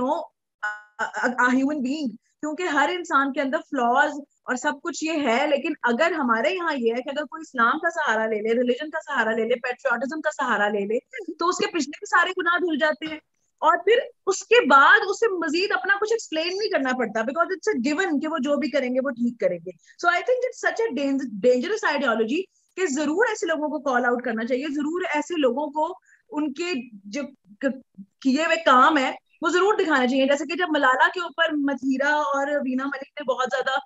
[1.82, 2.08] being,
[2.40, 4.14] क्योंकि हर इंसान के अंदर फ्लॉज
[4.48, 7.78] और सब कुछ ये है, लेकिन अगर हमारे यहाँ ये है कि अगर कोई इस्लाम
[7.78, 10.98] का सहारा ले ले रिलीजन का सहारा ले ले पेट्रियाटिज्म का सहारा ले ले
[11.30, 13.20] तो उसके पिछले भी सारे गुनाह धुल जाते हैं।
[13.64, 17.72] और फिर उसके बाद उसे मजीद अपना कुछ एक्सप्लेन नहीं करना पड़ता बिकॉज़ इट्स अ
[17.80, 20.86] गिवन कि वो जो भी करेंगे, वो ठीक करेंगे। So I think it's such a
[20.94, 22.40] dangerous ideology
[22.76, 25.94] कि ज़रूर ऐसे लोगों को कॉल आउट करना चाहिए, ज़रूर ऐसे लोगों को
[26.30, 26.74] उनके
[27.10, 27.22] जो
[27.64, 29.10] किए हुए काम है,
[29.42, 33.24] वो ज़रूर दिखाना चाहिए। जैसे कि जब मलाला के ऊपर मथीरा और वीना मलिक ने
[33.26, 33.80] बहुत ज़्यादा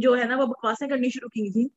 [0.00, 1.70] जो है ना, वो बकवासें करनी शुरू की थी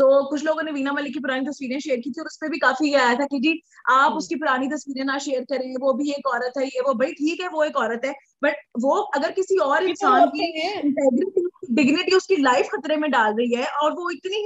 [0.00, 2.48] तो कुछ लोगों ने वीना मलिक की पुरानी तस्वीरें शेयर की थी और उस पर
[2.48, 3.50] भी काफ़ी ये आया था कि जी
[3.88, 6.94] आप हम्म। उसकी पुरानी तस्वीरें ना शेयर करें वो भी एक औरत है ये वो
[6.94, 11.46] भाई ठीक है वो एक औरत है बट वो अगर किसी और इंसान की इंटेग्रिटी
[11.74, 14.42] डिग्निटी उसकी लाइफ खतरे में डाल रही है और वो इतनी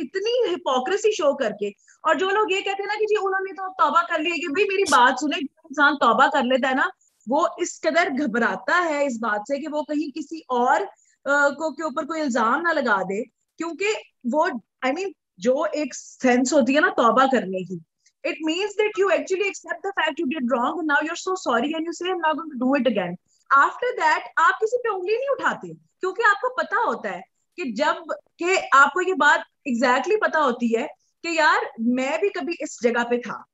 [0.00, 1.72] इतनी हिपोक्रेसी शो करके
[2.04, 4.48] और जो लोग ये कहते हैं ना कि जी उन्होंने तो तौबा कर लिया कि
[4.50, 6.90] भाई मेरी बात सुने जो इंसान तौबा कर लेता है ना
[7.26, 10.88] वो इस कदर घबराता है इस बात से कि वो कहीं किसी और
[11.26, 13.22] को के ऊपर कोई इल्ज़ाम ना लगा दे
[13.60, 13.94] क्योंकि
[14.28, 14.48] वो
[14.82, 17.80] आई मीन जो एक सेंस होती है ना तौबा करने की।
[18.24, 18.38] It
[18.98, 21.92] you actually accept the fact you did wrong now you are so sorry and you
[21.92, 23.16] say I am not going to do it again
[23.50, 25.68] after that आप किसी पे उंगली नहीं उठाते,
[26.00, 27.22] क्योंकि आपको पता होता है
[27.58, 30.86] कि जब के आपको ये बात एग्जैक्टली exactly पता होती है
[31.24, 33.44] कि यार, मैं भी कभी इस जगह पे था।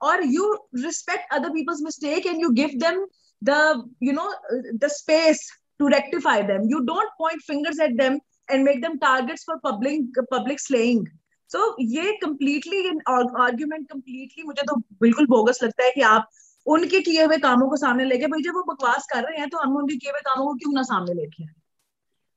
[0.00, 3.04] और you respect other people's mistake and you give them
[3.42, 4.30] the you know
[4.76, 8.18] the space to rectify them you don't point fingers at them
[8.52, 11.02] and make them targets for public public slaying.
[11.50, 16.28] So ये completely argument completely मुझे तो बिल्कुल bogus लगता है कि आप
[16.66, 19.58] उनके किए हुए कामों को सामने लेके भाई जब वो बकवास कर रहे हैं तो
[19.58, 21.54] हम उनके किए हुए कामों को क्यों ना सामने लेके आए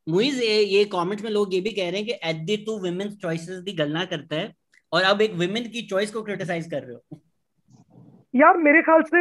[0.08, 3.16] मुइज ये, कमेंट में लोग ये भी कह रहे हैं कि at the to women's
[3.18, 4.54] choices की गलना करता है
[4.94, 7.22] और अब एक वुमेन की चॉइस को क्रिटिसाइज कर रहे हो
[8.36, 9.20] यार मेरे ख्याल से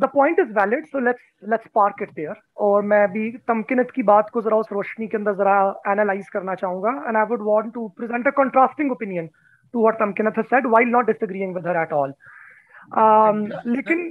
[0.00, 2.34] the point is valid so let's let's park it there
[2.66, 5.56] और मैं भी तमकिनत की बात को जरा उस रोशनी के अंदर जरा
[5.88, 9.26] एनालाइज करना चाहूँगा and I would want to present a contrasting opinion
[9.74, 12.14] to what Tamkeenat has said while not disagreeing with her at all
[13.66, 14.08] लेकिन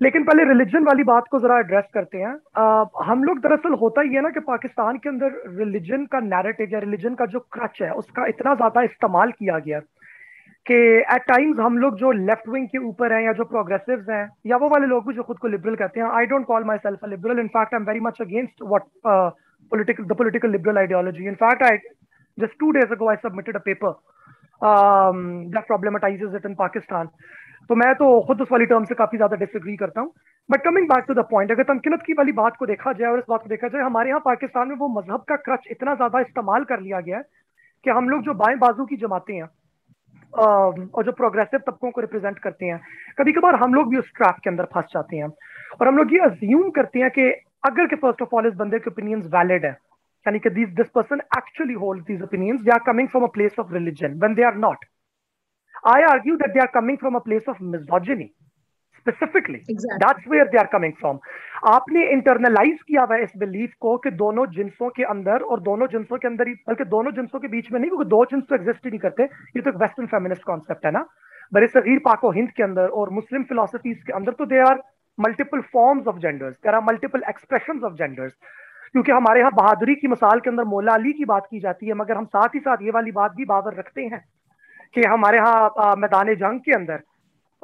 [0.00, 4.00] लेकिन पहले रिलीजन वाली बात को जरा एड्रेस करते हैं। uh, हम लोग दरअसल होता
[4.00, 7.78] ही है ना कि पाकिस्तान के अंदर रिलीजन का नैरेटिव या रिलीजन का जो क्रच
[7.82, 9.80] है उसका इतना ज़्यादा इस्तेमाल किया गया
[10.66, 10.74] कि
[11.14, 14.56] एट टाइम्स हम लोग जो लेफ़्ट विंग के ऊपर हैं या जो प्रोग्रेसिव हैं या
[14.56, 17.04] वो वाले लोग भी जो खुद को लिबरल कहते हैं I don't call my self
[17.04, 18.82] a liberal in fact I am very much against what
[19.72, 21.26] political the political liberal ideology.
[21.26, 21.78] In fact i
[22.38, 23.94] just two days ago i submitted a paper
[24.60, 27.08] um, that in pakistan.
[27.70, 30.12] तो मैं तो खुद उस वाली term से काफ़ी ज़्यादा disagree करता हूँ.
[30.48, 33.18] But coming back to the point अगर तमकिनत की वाली बात को देखा जाए और
[33.18, 36.20] इस बात को देखा जाए हमारे यहाँ पाकिस्तान में वो मज़हब का क्रच इतना ज़्यादा
[36.20, 37.24] इस्तेमाल कर लिया गया है
[37.84, 39.48] कि हम लोग जो बाएँ बाजू की जमाते हैं
[40.38, 42.80] और जो प्रोग्रेसिव तबकों को रिप्रेजेंट करते हैं।
[43.18, 45.28] कभी कभार हम लोग भी उस ट्रैप के अंदर फंस जाते हैं।
[45.80, 47.30] और हम लोग ये अज्यूम करते हैं कि
[47.66, 49.70] अगर के फ़र्स्ट ऑफ़ ऑल इस बंदे के ओपिनियंस वैलिड है,
[50.26, 53.58] यानी कि this this person actually hold these opinions they are coming from a place
[53.60, 54.84] of religion when they are not
[55.86, 58.30] I argue that they are coming from a place of misogyny
[59.06, 61.18] specifically that's where they are coming from
[61.68, 66.18] आपने internalise किया हुआ इस belief को कि दोनों जिनसों के अंदर और दोनों जिनसों
[66.18, 68.84] के अंदर ही बल्कि दोनों जिनसों के बीच में नहीं क्योंकि दो जिन्स तो एग्जिस्ट
[68.84, 71.06] ही नहीं करते। ये तो एक वेस्टर्न फेमिनिस्ट कॉन्सेप्ट है ना।
[71.52, 74.82] बड़े सगीर पाको हिंद के अंदर और मुस्लिम फिलोसफीज के अंदर तो they are
[75.18, 78.32] multiple forms of genders there are multiple expression of genders
[78.92, 81.94] क्योंकि हमारे यहाँ बहादुरी की मिसाल के अंदर मोला अली की बात की जाती है
[81.94, 84.24] मगर हम साथ ही साथ ये वाली बात भी बावर रखते हैं
[84.94, 87.02] कि हमारे यहाँ मैदान जंग के अंदर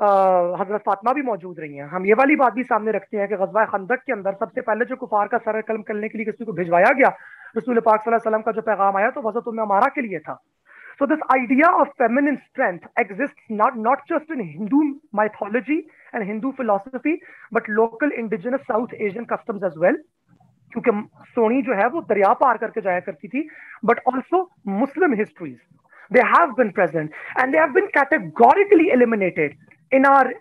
[0.02, 3.36] हज़रत फातमा भी मौजूद रही हैं। हम ये वाली बात भी सामने रखते हैं कि
[3.36, 6.44] गजबा खंदक के अंदर सबसे पहले जो कुफार का सर कलम करने के लिए किसी
[6.44, 7.08] को भिजवाया गया,
[7.56, 10.34] रसूल पाक सल्लम का जो पैगाम आया तो वजह तुम्हें हमारा के लिए था।
[11.00, 14.82] So this idea of feminine strength exist not not just in Hindu
[15.14, 15.78] mythology
[16.14, 17.14] and Hindu philosophy
[17.54, 20.02] but local indigenous South Asian custom as well
[20.72, 20.90] क्योंकि
[21.30, 23.48] सोनी जो है वो दरिया पार करके जाया करती थी
[23.84, 25.58] but also Muslim histories
[26.10, 27.10] they have been present
[27.40, 29.56] and they have been categorically eliminated
[29.92, 30.32] in our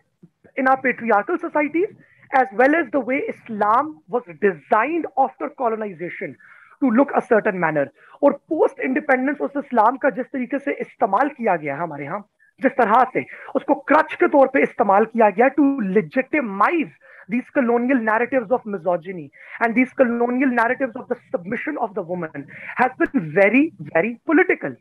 [0.57, 1.89] in our patriarchal societies
[2.31, 6.35] as well as the way islam was designed after colonization
[6.81, 7.87] to look a certain manner
[8.23, 12.19] और post independence उस इस्लाम का जिस तरीके से इस्तेमाल किया गया है हमारे यहाँ
[12.59, 16.89] जिस तरह से उसको क्रच के तौर पे इस्तेमाल किया गया to legitimize
[17.29, 19.25] these colonial narratives of misogyny
[19.65, 22.47] and these colonial narratives of the submission of the woman
[22.79, 23.61] has been very
[23.91, 24.73] very political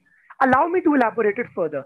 [0.46, 1.83] allow me to elaborate it further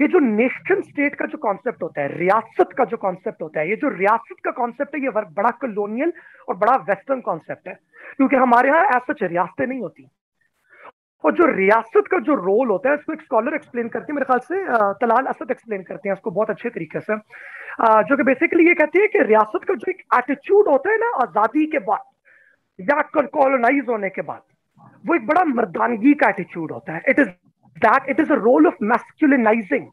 [0.00, 3.68] ये जो नेशन स्टेट का जो कॉन्सेप्ट होता है, रियासत का जो concept होता है,
[3.68, 6.12] ये जो रियासत का कॉन्सेप्ट है, ये बड़ा कलोनियल
[6.48, 7.74] और बड़ा वेस्टर्न कॉन्सेप्ट है।
[8.16, 10.08] क्योंकि हमारे यहाँ ऐसा सच रियासतें नहीं होती।
[11.24, 14.24] और जो रियासत का जो रोल होता है, इसको एक स्कॉलर एक्सप्लेन करते हैं, मेरे
[14.24, 17.16] ख्याल से तलाल असद एक्सप्लेन करते हैं उसको बहुत अच्छे तरीके से।
[18.08, 21.10] जो कि बेसिकली ये कहती है कि रियासत का जो एक एटीट्यूड होता है ना,
[21.22, 24.42] आज़ादी के बाद या कॉलोनाइज होने के बाद,
[25.04, 27.28] वो एक बड़ा मर्दानगी का एटीट्यूड होता है। It is
[27.76, 29.86] that it is a role of masculinizing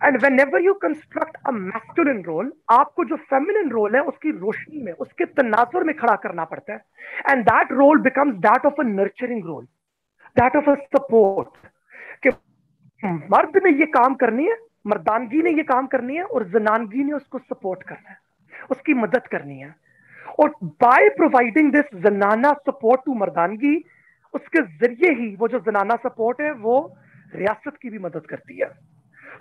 [0.00, 4.92] and whenever you construct a masculine role आपको जो फेमिनिन रोल है, उसकी रोशनी में,
[4.92, 6.84] उसके तनाजुर में खड़ा करना पड़ता है।
[7.30, 9.64] And that role becomes that of a nurturing role
[10.36, 11.68] that of a support
[12.22, 12.30] कि
[13.02, 17.12] मर्द ने ये काम करनी है, मर्दानगी ने ये काम करनी है, और जनानगी ने
[17.12, 18.18] उसको सपोर्ट करना है,
[18.70, 19.74] उसकी मदद करनी है।
[20.40, 23.76] और बाय प्रोवाइडिंग दिस जनाना सपोर्ट टू मर्दानगी
[24.34, 26.94] उसके ज़रिए ही वो जो जनाना सपोर्ट है, वो
[27.34, 28.70] रियासत की भी मदद करती है।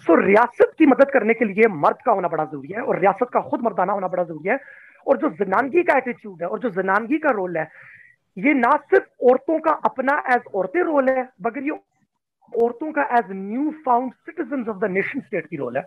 [0.04, 3.30] सो रियासत की मदद करने के लिए मर्द का होना बड़ा ज़रूरी है और रियासत
[3.34, 4.60] का खुद मर्दाना होना बड़ा ज़रूरी है।
[5.08, 7.69] और जो जनानगी का एटीट्यूड है और जो जनानगी का रोल है,
[8.38, 11.80] ये ना सिर्फ़ औरतों का अपना एज औरतें रोल है, मगर ये
[12.54, 15.84] औरतों का as new found citizen of the nation state की रोल है।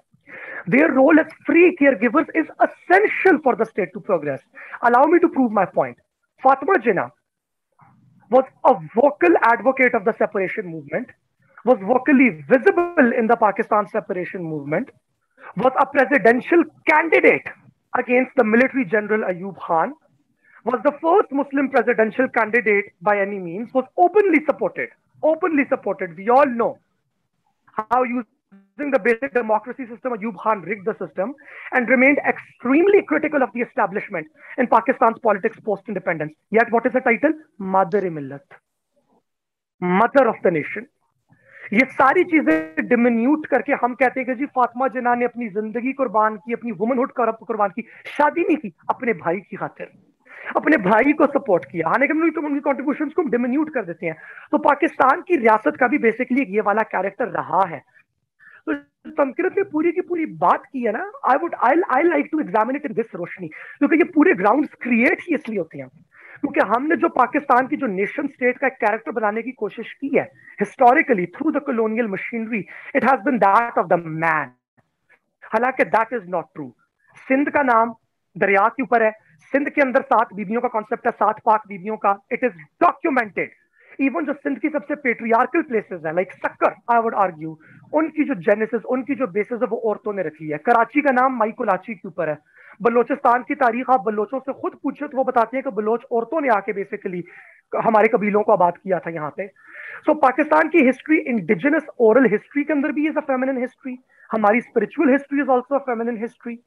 [0.71, 4.40] Their role as free care givers is essential for the state to progress
[4.85, 5.97] allow me to prove my point
[6.43, 7.09] Fatima Jinnah
[8.31, 11.09] was a vocal advocate of the separation movement,
[11.65, 14.91] was vocally visible in the Pakistan separation movement,
[15.57, 17.47] was a presidential candidate
[17.99, 19.95] against the military general Ayub Khan,
[20.65, 24.89] was the first Muslim presidential candidate by any means, was openly supported
[25.25, 26.17] openly supported.
[26.17, 26.79] We all know
[27.73, 28.05] how
[28.79, 31.35] using the basic democracy system, Ayub Khan rigged the system
[31.73, 34.27] and remained extremely critical of the establishment
[34.59, 36.33] in Pakistan's politics post-independence.
[36.51, 37.33] Yet what is the title?
[37.59, 38.40] Mother-e-Millat.
[39.83, 40.87] Mother of the nation.
[41.73, 45.93] ये सारी चीज़ें डिमिन्यूट करके हम कहते हैं कि जी फातिमा जिना ने अपनी ज़िंदगी
[46.01, 47.83] कुर्बान की अपनी वुमनहुड कुर्बान की
[48.17, 49.88] शादी नहीं की अपने भाई की खातिर
[50.57, 54.17] अपने भाई को सपोर्ट किया आने के तो उनकी कॉन्ट्रीब्यूशन को डिमिन्यूट कर देते हैं
[54.51, 57.83] तो पाकिस्तान की रियासत का भी बेसिकली ये वाला कैरेक्टर रहा है
[58.66, 58.74] तो
[59.11, 62.40] संस्कृत ने पूरी की पूरी बात की है ना I would I I like to
[62.40, 66.61] examine it in this रोशनी। क्योंकि ये पूरे ग्राउंड क्रिएट ही इसलिए होते हैं। क्योंकि
[66.68, 70.24] हमने जो पाकिस्तान की जो नेशन स्टेट का कैरेक्टर बनाने की कोशिश की है
[70.61, 72.64] historically through the colonial machinery
[72.96, 74.50] it has been that of the man
[75.42, 76.72] हालाँकि that is not true
[77.29, 77.94] Sindh का नाम
[78.37, 79.11] दरिया के ऊपर है।
[79.53, 83.50] सिंध के अंदर सात बीबियों का कॉन्सेप्ट है, सात पाक बीबियों का। इट इज़ डॉक्यूमेंटेड
[83.98, 87.59] इवन जो सिंध की सबसे पेट्रियार्कल प्लेसेस है like Sukkur I would argue
[87.94, 91.38] उनकी जो जेनेसिस उनकी जो बेसिस है वो औरतों ने रखी है। कराची का नाम
[91.38, 92.38] माई के ऊपर है।
[92.83, 96.40] बलोचिस्तान की तारीख आप बलोचों से खुद पूछे तो वो बताते हैं कि बलोच औरतों
[96.40, 97.22] ने आके बेसिकली
[97.72, 102.30] हमारे कबीलों को आबाद किया था यहाँ पे। सो so, पाकिस्तान की हिस्ट्री इंडिजिनस ओरल
[102.30, 103.96] हिस्ट्री के अंदर भी इज़ अ फेमिनिन हिस्ट्री
[104.30, 106.59] हमारी spiritual history is also feminine history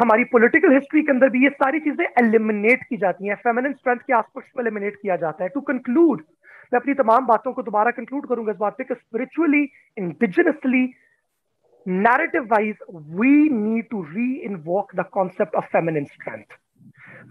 [0.00, 3.98] हमारी पॉलिटिकल हिस्ट्री के अंदर भी ये सारी चीज़ें एलिमिनेट की जाती हैं। फेमिनिन स्ट्रेंथ
[3.98, 6.22] के एस्पेक्ट्स को एलिमिनेट किया जाता है। टू कंक्लूड
[6.72, 9.62] मैं अपनी तमाम बातों को दोबारा कंक्लूड करूँगा इस बात पे spiritually
[9.98, 10.84] indigenously
[11.86, 12.76] narrative wise
[13.20, 14.02] we need to
[14.66, 16.56] reinvoke the concept of feminine strength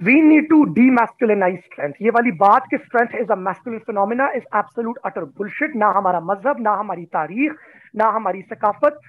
[0.01, 4.43] we need to demasculinize strength ये वाली बात की strength is a masculine phenomena is
[4.57, 7.53] absolute utter bullshit ना हमारा मज़हब, ना हमारी तारीख,
[7.95, 8.99] ना हमारी सकाफत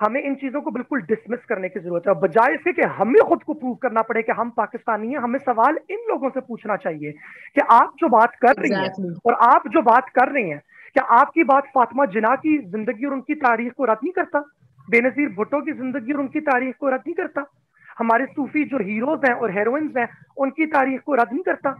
[0.00, 3.42] हमें इन चीज़ों को बिल्कुल डिसमिस करने की ज़रूरत है। बजाय इसके कि हमें खुद
[3.42, 7.12] को प्रूव करना पड़े कि हम पाकिस्तानी हैं हमें सवाल इन लोगों से पूछना चाहिए
[7.56, 8.72] कि आप जो बात कर रही.
[8.72, 10.62] हैं और आप जो बात कर रही हैं
[10.94, 14.40] क्या आपकी बात फातिमा जिना की ज़िंदगी और उनकी तारीख को रद्द नहीं करता?
[14.88, 17.44] बेनजीर भुट्टो की ज़िंदगी और उनकी तारीख को रद्द नहीं करता?
[17.98, 20.08] हमारे सूफी जो हीरोज हैं और हेरोइंस हैं
[20.38, 21.70] उनकी तारीख को रद्द नहीं करता?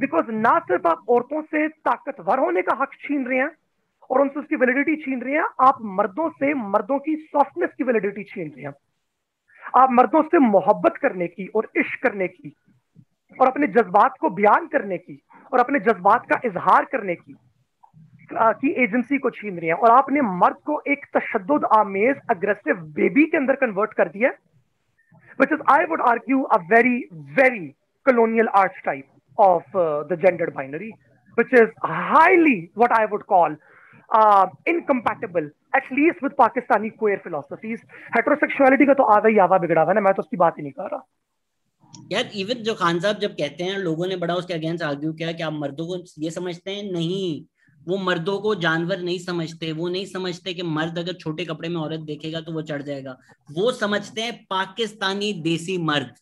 [0.00, 3.50] बिकॉज़ ना सिर्फ़ आप औरतों से ताकतवर होने का हक छीन रहे हैं
[4.10, 8.22] और उनसे उसकी वैलिडिटी छीन रही हैं। आप मर्दों से मर्दों की सॉफ्टनेस की वैलिडिटी
[8.24, 8.72] छीन रही हैं।
[9.76, 12.54] आप मर्दों से मोहब्बत करने की और इश्क करने की
[13.40, 15.20] और अपने जज्बात को बयान करने की
[15.52, 17.36] और अपने जज्बात का इजहार करने की
[18.32, 23.24] की एजेंसी को छीन रही है। और आपने मर्द को एक तशद आमेज अग्रेसिव बेबी
[23.24, 24.30] के अंदर कन्वर्ट कर दिया
[25.40, 26.98] which is I would argue a very
[27.40, 27.74] very
[28.06, 30.88] colonial archetype of uh, the gendered binary,
[31.38, 33.54] which is highly what I would call
[34.12, 37.80] uh, incompatible at least with Pakistani queer philosophies.
[38.16, 40.62] Heterosexuality का तो आधा ही आवा बिगड़ा हुआ है ना मैं तो उसकी बात ही
[40.62, 41.06] नहीं कर रहा।
[42.12, 45.32] यार इवन जो खान साहब जब कहते हैं लोगों ने बड़ा उसके अगेंस्ट आर्ग्यू किया
[45.32, 46.92] कि आप मर्दों को ये समझते हैं?
[46.92, 47.44] नहीं।
[47.88, 51.76] वो मर्दों को जानवर नहीं समझते। वो नहीं समझते कि मर्द अगर छोटे कपड़े में
[51.76, 53.16] औरत देखेगा तो वो चढ़ जाएगा।
[53.52, 56.14] वो समझते हैं पाकिस्तानी देसी मर्द।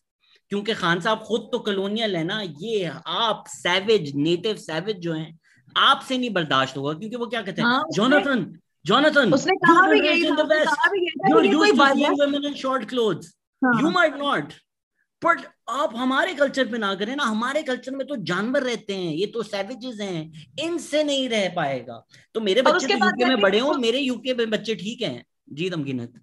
[0.49, 5.39] क्योंकि खान साहब खुद तो कलोनियल है ना। ये आप सैवेज नेटिव सैवेज जो हैं
[5.77, 7.81] आपसे नहीं बर्दाश्त होगा क्योंकि वो क्या कहते हैं?
[7.93, 8.45] जोनाथन
[8.85, 12.49] जोनाथन उसने कहा भी यही था कहा भी यही था you're used to seeing women
[12.49, 13.31] in short clothes.
[13.79, 14.53] you might not
[15.21, 19.11] but आप हमारे कल्चर पे ना करें ना हमारे कल्चर में तो जानवर रहते हैं
[19.13, 21.97] ये तो सैवेजेस हैं इनसे नहीं रह पाएगा।
[22.35, 25.69] तो मेरे बच्चे तो यूके में बड़े हो मेरे यूके में बच्चे ठीक हैं जी
[25.69, 26.13] तमकीनत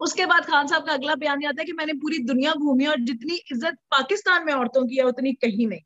[0.00, 3.00] उसके बाद खान साहब का अगला बयान आता है कि मैंने पूरी दुनिया घूमी और
[3.10, 5.80] जितनी इज़्ज़त पाकिस्तान में औरतों की है उतनी कहीं नहीं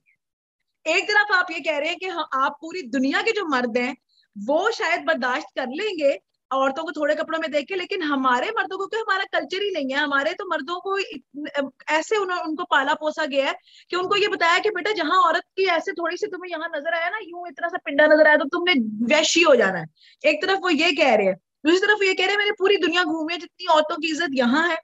[0.86, 3.76] एक तरफ़ आप ये कह रहे हैं कि हाँ, आप पूरी दुनिया के जो मर्द
[3.78, 3.94] हैं
[4.36, 6.18] वो शायद बर्दाश्त कर लेंगे
[6.50, 9.70] औरतों को थोड़े कपड़ों में देख के लेकिन हमारे मर्दों को क्यों हमारा कल्चर ही
[9.70, 10.98] नहीं है हमारे तो मर्दों को
[11.90, 13.54] ऐसे उन, उनको पाला पोसा गया है
[13.90, 16.94] कि उनको ये बताया कि बेटा जहाँ औरत की ऐसे थोड़ी सी तुम्हें यहाँ नज़र
[16.94, 18.74] आया ना यूँ इतना सा पिंडा नज़र आया तो तुमने
[19.14, 19.86] वैशी हो जाना है।
[20.24, 22.76] एक तरफ़ वो ये कह रहे हैं दूसरी तरफ़ ये कह रहे हैं मैंने पूरी
[22.78, 24.78] दुनिया घूमी है जितनी औरतों की इज़्ज़त यहाँ है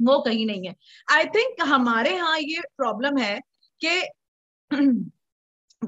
[0.00, 0.74] वो कहीं नहीं है।
[1.08, 3.40] आई थिंक हमारे यहाँ ये प्रॉब्लम है
[3.80, 4.00] कि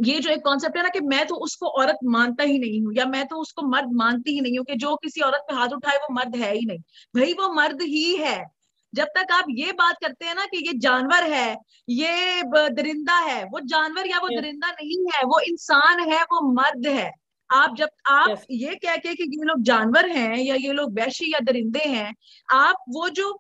[0.03, 2.93] ये जो एक कॉन्सेप्ट है ना कि मैं तो उसको औरत मानता ही नहीं हूँ
[2.95, 5.69] या मैं तो उसको मर्द मानती ही नहीं हूँ कि जो किसी औरत पे हाथ
[5.69, 6.79] उठाए वो मर्द है ही नहीं।
[7.15, 8.45] भाई वो मर्द ही है।
[8.93, 11.57] जब तक आप ये बात करते हैं ना कि ये जानवर है
[11.89, 16.87] ये दरिंदा है वो जानवर या वो दरिंदा नहीं है वो इंसान है वो मर्द
[16.87, 17.11] है।
[17.51, 18.45] आप जब आप yes.
[18.51, 22.15] ये कह के कि ये लोग जानवर हैं या ये लोग वैशी या दरिंदे हैं
[22.49, 23.39] आप वो जो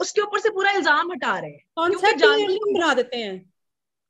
[0.00, 1.62] उसके ऊपर से पूरा इल्ज़ाम हटा रहे हैं।
[2.18, 3.49] जानवर बना देते हैं।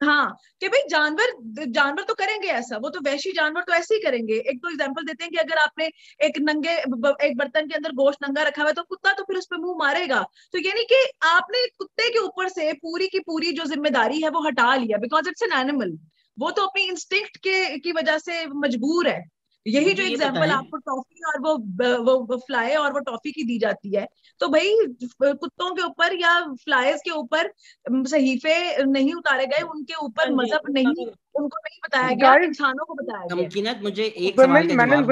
[0.00, 1.30] हाँ कि भाई जानवर
[1.68, 5.04] जानवर तो करेंगे ऐसा, वो तो वैशी जानवर तो ऐसे ही करेंगे। एक तो एग्ज़ाम्पल
[5.04, 5.86] देते हैं कि अगर आपने
[6.20, 9.36] एक नंगे, एक बर्तन के अंदर गोश्त नंगा रखा हुआ है तो कुत्ता तो फिर
[9.36, 10.20] उस पर मुँह मारेगा।
[10.54, 14.46] तो यानी कि आपने कुत्ते के ऊपर से पूरी की पूरी जो ज़िम्मेदारी है, वो
[14.46, 15.96] हटा लिया बिकॉज़ इट्स एन एनिमल
[16.38, 19.20] वो तो अपनी इंस्टिंक्ट के, की वजह से मजबूर है।
[19.66, 21.56] यही जो एग्ज़ाम्पल आपको टॉफी और वो
[22.04, 24.06] वो, वो फ्लाई और वो टॉफी की दी जाती है।
[24.40, 24.76] तो भाई
[25.14, 27.50] कुत्तों के ऊपर या फ्लाइज के ऊपर
[27.86, 32.94] सहीफे नहीं उतारे गए उनके ऊपर हाँ मज़हब नहीं उनको नहीं बताया गया इंसानों को
[32.94, 35.10] बताया गया। मुझे एक सवाल का जवाब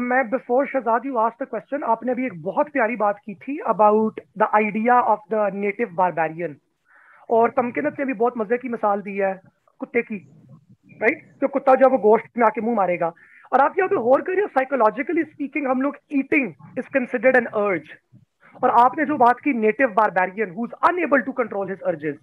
[0.00, 3.58] मैं before Shehzad you ask the question आपने अभी एक बहुत प्यारी बात की थी
[3.68, 6.56] about the idea of the native barbarian
[7.30, 9.32] और तमकिनत ने भी बहुत मज़े की मिसाल दी है
[9.80, 11.40] कुत्ते की राइट right?
[11.40, 13.12] तो कुत्ता जो है वो गोश्त में आके मुँह मारेगा।
[13.54, 17.90] और आप यहाँ पे गौर करिए साइकोलॉजिकली स्पीकिंग हम लोग ईटिंग इज़ कंसिडर्ड एन अर्ज़
[18.56, 22.16] और आपने जो बात की native barbarian who unable to control his urges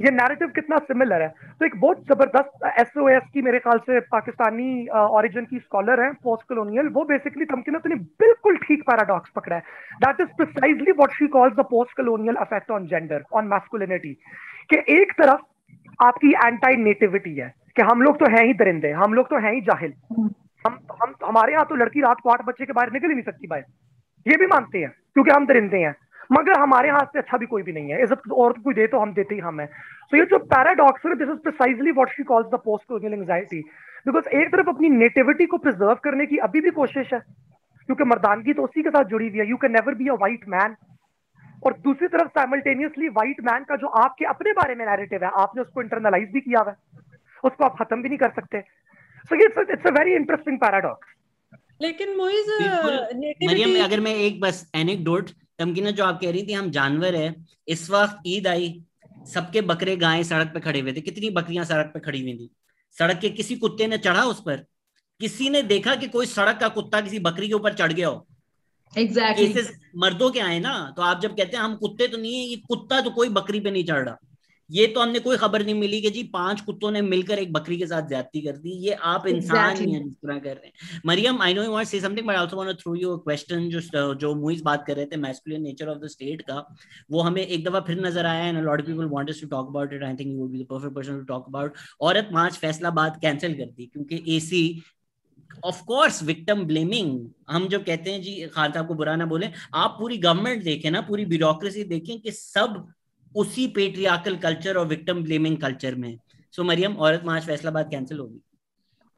[0.00, 1.28] ये नैरेटिव कितना सिमिलर है?
[1.28, 6.02] तो एक बहुत ज़बरदस्त एस ओ एस की मेरे ख्याल से पाकिस्तानी ओरिजिन की स्कॉलर
[6.02, 7.94] है पोस्ट कॉलोनियल वो बेसिकली तमकिन ने
[8.24, 9.62] बिल्कुल ठीक पैराडॉक्स पकड़ा है।
[10.04, 14.12] That is precisely what she calls the post colonial effect on gender on masculinity
[14.70, 15.40] कि एक तरफ़
[16.00, 19.52] आपकी एंटी नेटिविटी है, कि हम लोग तो हैं ही दरिंदे, हम लोग तो हैं
[19.52, 20.30] ही जाहिल। हम हम
[21.30, 23.64] हमारे यहाँ तो लड़की रात को आठ बच्चे के बाहर निकल ही नहीं सकती बाहर
[24.26, 25.94] ये भी मानते हैं क्योंकि हम दरिंदे हैं।
[26.30, 28.98] मगर हमारे हाथ से अच्छा भी कोई भी नहीं है। इज़्ज़त और कोई दे तो
[28.98, 29.66] हम देते ही हम है।
[30.12, 33.60] तो ये जो पैराडॉक्स है this is precisely what she calls the post colonial anxiety
[34.06, 38.52] because एक तरफ़ अपनी नेटिविटी को प्रिजर्व करने की अभी भी कोशिश है क्योंकि मर्दानगी
[38.52, 40.76] तो उसी के साथ जुड़ी हुई है। You can never be a white man
[41.62, 45.62] और दूसरी तरफ़ साइमल्टेनियसली व्हाइट मैन का जो आपके अपने बारे में नैरेटिव है आपने
[45.62, 46.76] उसको इंटरनलाइज भी किया हुआ है।
[47.44, 48.62] उसको आप खत्म भी नहीं कर सकते।
[49.30, 51.09] It's a, it's a very interesting paradox.
[51.80, 52.46] लेकिन मोइज
[53.44, 57.34] मरियम अगर मैं एक बस एनेक्डोट तमकीना जो आप कह रही थी हम जानवर है
[57.68, 58.82] इस वक्त ईद आई
[59.28, 62.50] सबके बकरे गायें सड़क पे खड़े हुए थे। कितनी बकरियाँ सड़क पे खड़ी हुई थी?
[62.96, 64.64] सड़क के किसी कुत्ते ने चढ़ा उस पर?
[65.20, 68.26] किसी ने देखा कि कोई सड़क का कुत्ता किसी बकरी के ऊपर चढ़ गया हो?
[68.92, 69.74] Exactly exactly.
[69.96, 72.56] मर्दों के आए ना तो आप जब कहते हैं हम कुत्ते तो नहीं है ये
[72.68, 74.18] कुत्ता तो कोई बकरी पे नहीं चढ़ रहा।
[74.70, 77.76] ये तो हमने कोई खबर नहीं मिली कि जी पाँच कुत्तों ने मिलकर एक बकरी
[77.78, 79.86] के साथ ज्यादती कर दी। ये आप इंसान exactly.
[79.86, 82.36] ही हैं जिस तरह कर रहे हैं। Maryam I know you want say something but
[82.36, 85.62] also want to throw you a question जो जो मुइज बात कर रहे थे masculine
[85.62, 86.64] nature of the state का।
[87.10, 89.92] वो हमें एक दफ़ा फिर नज़र आया and lot of people wanted to talk about
[89.92, 92.56] it I think you would be the perfect person to talk about Aurat March
[93.00, 94.62] Faisalabad cancel कर दी क्योंकि एसी
[95.64, 97.18] ऑफ़ कोर्स विक्टिम ब्लेमिंग
[97.50, 100.90] हम जो कहते हैं जी खान साहब को बुरा ना बोले आप पूरी गवर्नमेंट देखें
[100.90, 102.86] ना पूरी ब्यूरोक्रेसी देखें कि सब
[103.34, 106.16] उसी पेट्रियाकल कल्चर और विक्टिम ब्लेमिंग कल्चर में।
[106.54, 108.40] So Maryam Aurat March Faisalabad cancel होगी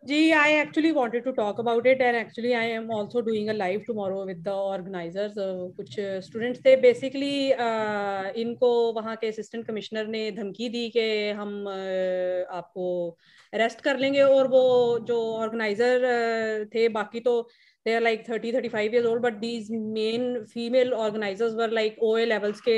[0.02, 3.52] जी I actually wanted to talk about it and actually I am also doing a
[3.52, 5.34] live tomorrow with the organizers
[5.76, 5.96] कुछ
[6.26, 12.56] students थे। Basically uh, इनको वहाँ के assistant commissioner ने धमकी दी कि हम uh,
[12.56, 12.86] आपको
[13.52, 17.48] अरेस्ट कर लेंगे और वो जो ऑर्गेनाइजर uh, थे बाकी तो
[17.86, 22.26] they are like 30 35 years old but these main female organizers were like OA
[22.26, 22.76] levels के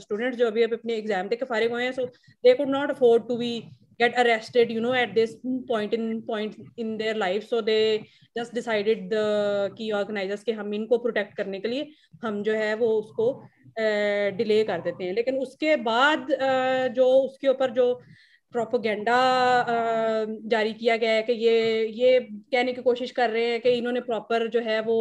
[0.00, 2.08] students जो अभी अपने एग्ज़ाम दे के फारिग हुए हैं so
[2.44, 3.52] they could not afford to be
[4.00, 5.34] get arrested you know at this
[5.70, 8.08] point in point in their life so they
[8.38, 11.90] just decided the key organizers के हम इनको प्रोटेक्ट करने के लिए
[12.24, 13.32] हम जो है वो उसको
[13.78, 17.92] डिले uh, कर देते हैं लेकिन उसके बाद uh, जो उसके ऊपर जो
[18.54, 19.16] प्रोपोगेंडा
[20.50, 24.00] जारी किया गया है कि ये ये कहने की कोशिश कर रहे हैं कि इन्होंने
[24.00, 24.96] प्रॉपर जो है वो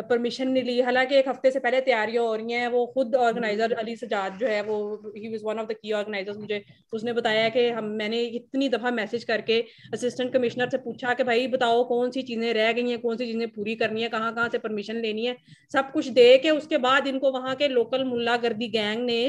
[0.00, 3.72] परमिशन नहीं ली। हालाँकि एक हफ़्ते से पहले तैयारियाँ हो रही हैं, वो खुद ऑर्गेनाइजर
[3.74, 4.78] अली सजाद जो है वो
[5.16, 8.90] ही was one of the key organizers मुझे, उसने बताया कि हम, मैंने इतनी दफ़ा
[8.92, 9.60] मैसेज करके
[9.94, 13.26] असिस्टेंट कमिश्नर से पूछा कि भाई बताओ कौन सी चीज़ें रह गई हैं, कौन सी
[13.26, 15.36] चीज़ें पूरी करनी है कहाँ कहाँ से परमिशन लेनी है?
[15.72, 19.20] सब कुछ दे के उसके बाद इनको वहाँ के लोकल मुल्ला गर्दी गैंग ने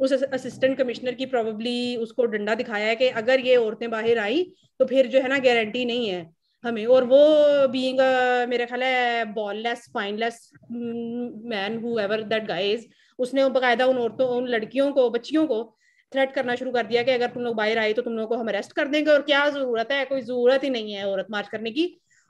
[0.00, 4.42] उस असिस्टेंट कमिश्नर की प्रोबेबली उसको डंडा दिखाया है कि अगर ये औरतें बाहर आई
[4.80, 6.26] तो फिर जो है ना गारंटी नहीं है
[6.64, 7.18] हमें। और वो
[7.68, 7.98] बीइंग
[8.48, 12.86] मेरा ख्याल है ballless spineless man whoever that guys
[13.18, 15.62] उसने बकायदा उन औरतों, उन लड़कियों को, बच्चियों को
[16.12, 18.36] थ्रेट करना शुरू कर दिया कि अगर तुम लोग बाहर आए तो तुम लोग को
[18.36, 20.04] हम अरेस्ट कर देंगे। और क्या ज़रूरत है?
[20.04, 21.86] कोई ज़रूरत ही नहीं है औरत मार्च करने की।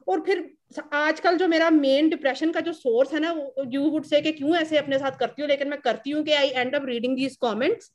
[0.09, 0.45] और फिर
[0.93, 3.35] आजकल जो मेरा मेन डिप्रेशन का जो सोर्स है ना
[3.69, 5.49] यू वुड से क्यों ऐसे अपने साथ करती हूँ?
[5.49, 7.91] लेकिन मैं करती हूँ कि I end up reading these comments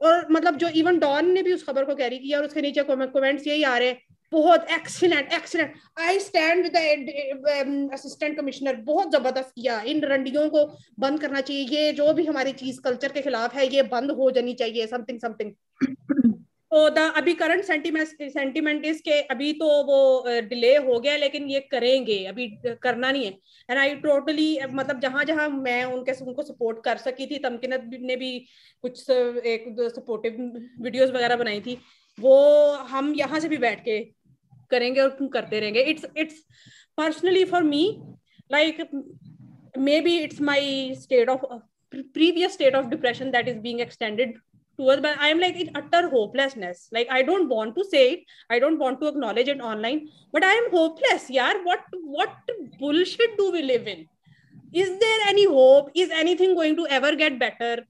[0.00, 2.82] और मतलब जो इवन डॉन ने भी उस खबर को कैरी किया और उसके नीचे
[2.84, 3.94] कमेंट्स यही आ रहे
[4.32, 10.64] बहुत excellent excellent I stand with assistant commissioner बहुत ज़बरदस्त किया। इन रंडियों को
[11.00, 14.30] बंद करना चाहिए। ये जो भी हमारी चीज़ कल्चर के खिलाफ है, ये बंद हो
[14.30, 15.52] जानी चाहिए। समथिंग समथिंग
[16.72, 21.48] तो द अभी करंट सेंटीमेंट सेंटीमेंट इज़ के अभी तो वो डिले हो गया, लेकिन
[21.48, 22.46] ये करेंगे, अभी
[22.82, 23.30] करना नहीं है।
[23.68, 28.16] एंड आई टोटली मतलब जहाँ जहाँ मैं उनके, उनको सपोर्ट कर सकी थी, तमकिनत ने
[28.16, 28.38] भी
[28.84, 29.64] कुछ एक
[29.96, 30.36] सपोर्टिव
[30.80, 31.78] वीडियोस वगैरह बनाई थी,
[32.18, 33.98] वो हम यहाँ से भी बैठ के
[34.70, 36.40] करेंगे और करते रहेंगे। It's it's
[36.98, 37.84] personally for me
[38.50, 38.80] like
[40.00, 41.44] maybe it's my state of
[41.92, 44.32] previous state of depression that is being extended
[44.76, 46.88] towards but i'm like in utter hopelessness.
[46.92, 48.20] Like i don't want to say it.
[48.50, 50.08] I don't want to acknowledge it online.
[50.32, 52.30] But i am hopeless yeah what what
[52.78, 54.06] bullshit do we live in?
[54.72, 55.90] Is there any hope?
[55.94, 57.86] Is anything going to ever get better?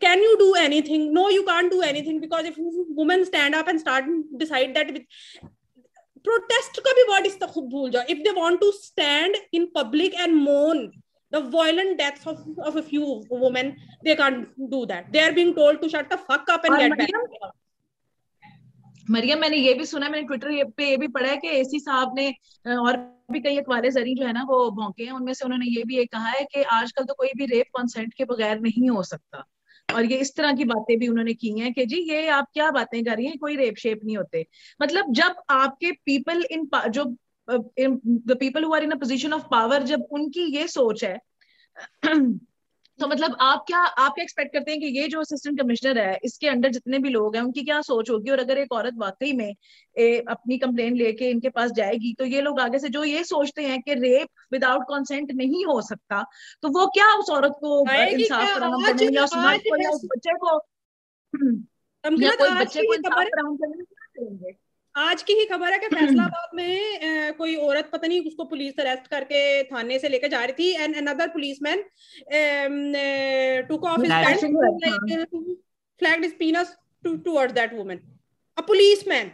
[0.00, 1.14] Can you do anything?
[1.14, 4.04] No you can't do anything because if women stand up and start
[4.36, 5.02] decide that with
[6.24, 6.80] protest
[8.08, 10.90] if they want to stand in public and mourn
[11.34, 13.06] the violent deaths of, of a few
[13.44, 15.12] women they can't do that.
[15.12, 17.52] They are being told to shut the fuck up and get back
[19.10, 22.14] Maryam मैंने ये भी सुना मैंने Twitter पे ये भी पढ़ा है कि एसी साहब
[22.18, 22.28] ने
[22.74, 22.96] और
[23.32, 25.98] भी कई अखबार जरी जो है ना वो भौंके हैं। उनमें से उन्होंने ये भी
[26.00, 29.44] एक कहा है कि आजकल तो कोई भी रेप कंसेंट के बगैर नहीं हो सकता।
[29.88, 32.70] और ये इस तरह की बातें भी उन्होंने की हैं कि जी ये आप क्या
[32.70, 33.38] बातें कर रही हैं?
[33.38, 34.46] कोई रेप शेप नहीं होते।
[34.82, 37.04] मतलब जब आपके पीपल इन जो
[37.48, 41.18] the people who are in a position of power जब उनकी ये सोच है
[43.00, 46.18] तो मतलब आप क्या आप क्या एक्सपेक्ट करते हैं कि ये जो असिस्टेंट कमिश्नर है
[46.24, 48.30] इसके अंडर जितने भी लोग हैं उनकी क्या सोच होगी?
[48.30, 49.54] और अगर एक औरत वाकई में
[49.96, 53.62] ए, अपनी कंप्लेन लेके इनके पास जाएगी तो ये लोग आगे से जो ये सोचते
[53.62, 56.22] हैं कि रेप विदाउट कंसेंट नहीं हो सकता
[56.62, 59.06] तो वो क्या उस औरत को इंसाफ करने
[59.84, 60.58] या उस बच्चे को?
[62.22, 64.63] या कोई बच्चे को इंसाफ करने करेंगे?
[64.96, 68.78] आज की ही खबर है कि फैसलाबाद में uh, कोई औरत पता नहीं उसको पुलिस
[68.80, 71.84] अरेस्ट करके थाने से लेकर जा रही थी and another policeman
[73.68, 74.12] took off his
[76.00, 78.00] flagged his penis towards that woman
[78.56, 79.32] a policeman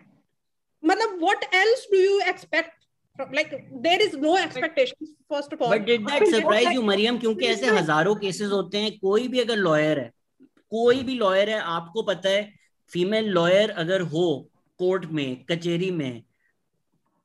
[0.82, 2.78] मतलब what else do you expect
[3.18, 3.50] like
[3.84, 5.68] there is no expectation first of all.
[5.68, 9.56] But did that surprise you mariam क्योंकि ऐसे हज़ारों cases होते हैं कोई भी अगर
[9.58, 10.10] lawyer है
[10.72, 12.40] कोई भी लॉयर है आपको पता है
[12.92, 14.49] फीमेल लॉयर अगर हो
[14.80, 16.22] कोर्ट में कचेरी में,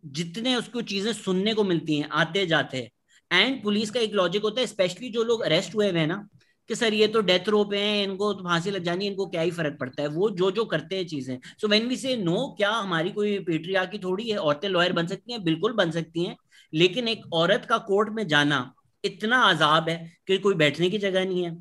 [0.03, 2.89] जितने उसको चीज़ें सुनने को मिलती हैं आते जाते
[3.31, 6.27] एंड पुलिस का एक लॉजिक होता है स्पेशली जो लोग अरेस्ट हुए हुए हैं ना,
[6.69, 9.41] कि सर ये तो डेथ रो पे हैं, इनको तो फांसी लग जानी इनको क्या
[9.41, 10.07] ही फ़र्क पड़ता है?
[10.09, 13.83] वो जो जो करते हैं चीज़ें। So when we say no क्या हमारी कोई पेट्रिया
[13.85, 14.37] की थोड़ी है?
[14.37, 16.35] औरतें लॉयर बन सकती हैं, बिल्कुल बन सकती हैं।
[16.73, 18.59] लेकिन एक औरत का कोर्ट में जाना
[19.03, 19.97] इतना आजाब है
[20.27, 21.57] कि कोई बैठने की जगह नहीं है।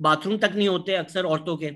[0.00, 1.70] बाथरूम तक नहीं होते अक्सर औरतों के।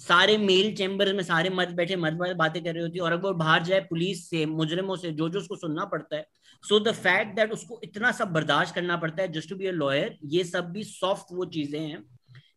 [0.00, 3.12] सारे मेल चैम्बर में सारे मर्द बैठे, मर्द मर्द बातें कर रही होती है। और
[3.12, 6.26] अगर बाहर जाए, पुलिस से, मुजरिमों से जो जो उसको सुनना पड़ता है
[6.64, 9.72] सो द फैक्ट दैट उसको इतना सब बर्दाश्त करना पड़ता है just to be a
[9.72, 12.02] lawyer ये सब भी सॉफ्ट वो चीज़ें हैं,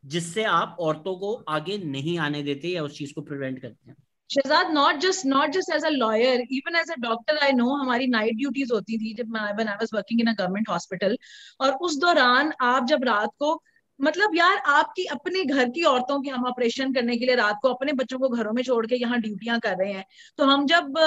[0.06, 3.96] जिससे आप औरतों को आगे नहीं आने देते या उस चीज़ को प्रिवेंट करते हैं।
[4.30, 8.08] Shehzad not just not just as a lawyer even as a doctor I know हमारी
[8.08, 11.18] नाइट ड्यूटीज़ होती थी जब I was working in a government hospital
[11.62, 13.54] और उस दौरान आप जब रात को
[14.00, 17.70] मतलब यार, आपकी अपने घर की औरतों की हम ऑपरेशन करने के लिए रात को
[17.70, 20.06] अपने बच्चों को घरों में छोड़ के यहाँ ड्यूटियाँ कर रहे हैं।
[20.40, 20.98] तो हम जब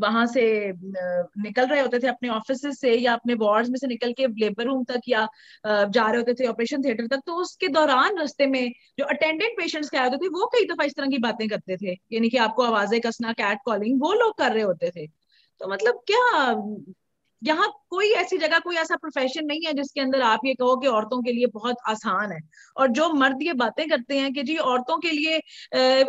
[0.00, 0.42] वहाँ से
[0.76, 4.64] निकल रहे होते थे अपने ऑफ़िस से या अपने वार्ड में से निकल के लेबर
[4.64, 5.26] रूम तक या
[5.66, 9.90] जा रहे होते थे ऑपरेशन थिएटर तक तो उसके दौरान रस्ते में जो अटेंडेंट पेशेंट्स
[9.90, 12.62] क्या होते थे, वो कई दफ़ा इस तरह की बातें करते थे। यानी कि आपको
[12.62, 15.06] आवाज़ें कसना कैट कॉलिंग वो लोग कर रहे होते थे।
[15.60, 16.52] तो मतलब क्या
[17.44, 20.86] यहाँ कोई ऐसी जगह कोई ऐसा प्रोफेशन नहीं है जिसके अंदर आप ये कहो कि
[20.86, 22.38] औरतों के लिए बहुत आसान है।
[22.76, 25.40] और जो मर्द ये बातें करते हैं कि जी औरतों के लिए आ,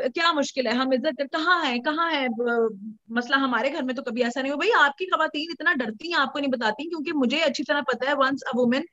[0.07, 0.73] क्या मुश्किल है?
[0.75, 1.79] हम इज़्ज़त कहाँ है?
[1.79, 2.27] कहाँ है?
[3.11, 6.17] मसला हमारे घर में तो कभी ऐसा नहीं हो। भाई आपकी खातन इतना डरती हैं
[6.19, 8.85] आपको नहीं बताती क्योंकि मुझे अच्छी तरह पता है once a women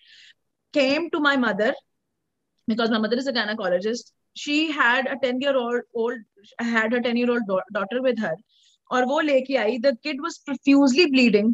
[0.74, 1.74] came to my mother
[2.68, 6.20] because my mother is a gynaecologist she had a 10 year old old
[6.68, 8.34] had a 10 year old daughter with her
[8.90, 11.52] और वो लेके आई the kid was profusely bleeding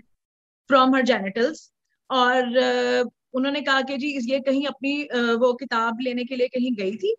[0.69, 1.71] from her genitals
[2.11, 6.49] और uh, उन्होंने कहा कि जी ये कहीं अपनी uh, वो किताब लेने के लिए
[6.49, 7.15] कहीं गई थी।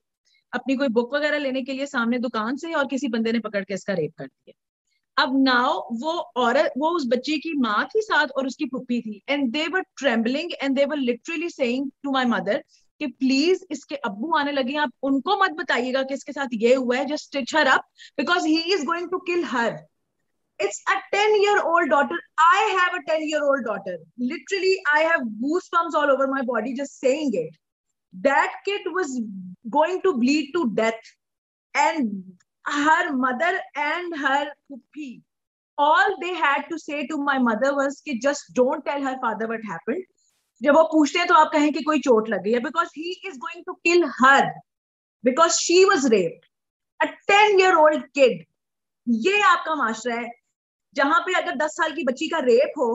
[0.54, 3.64] अपनी कोई बुक वगैरह लेने के लिए सामने दुकान से और किसी बंदे ने पकड़
[3.64, 8.02] के इसका रेप कर दिया। अब नाउ वो औरत वो उस बच्चे की माँ थी
[8.02, 12.12] साथ और उसकी पुप्पी थी। And they were trembling and they were literally saying to
[12.12, 12.64] my mother
[13.02, 16.97] कि प्लीज़ इसके अब्बू आने लगे आप उनको मत बताइएगा कि इसके साथ ये हुआ
[16.97, 17.86] है just stitch her up
[18.18, 19.80] because he is going to kill her
[20.61, 25.01] it's a 10 year old daughter i have a 10 year old daughter literally i
[25.01, 27.57] have goosebumps all over my body just saying it
[28.14, 29.20] that kid was
[29.70, 31.12] going to bleed to death
[31.74, 32.22] and
[32.66, 35.22] her mother and her puppy
[35.78, 39.49] all they had to say to my mother was कि just don't tell her father
[39.49, 40.05] what happened
[40.62, 43.11] जब वो पूछते हैं तो आप कहें कि कोई चोट लग गई है because he
[43.28, 44.47] is going to kill her
[45.24, 46.41] because she was rape
[47.01, 48.45] a ten year old kid
[49.24, 50.30] ये आपका माशरा है
[50.96, 52.90] जहाँ पे अगर दस साल की बच्ची का रेप हो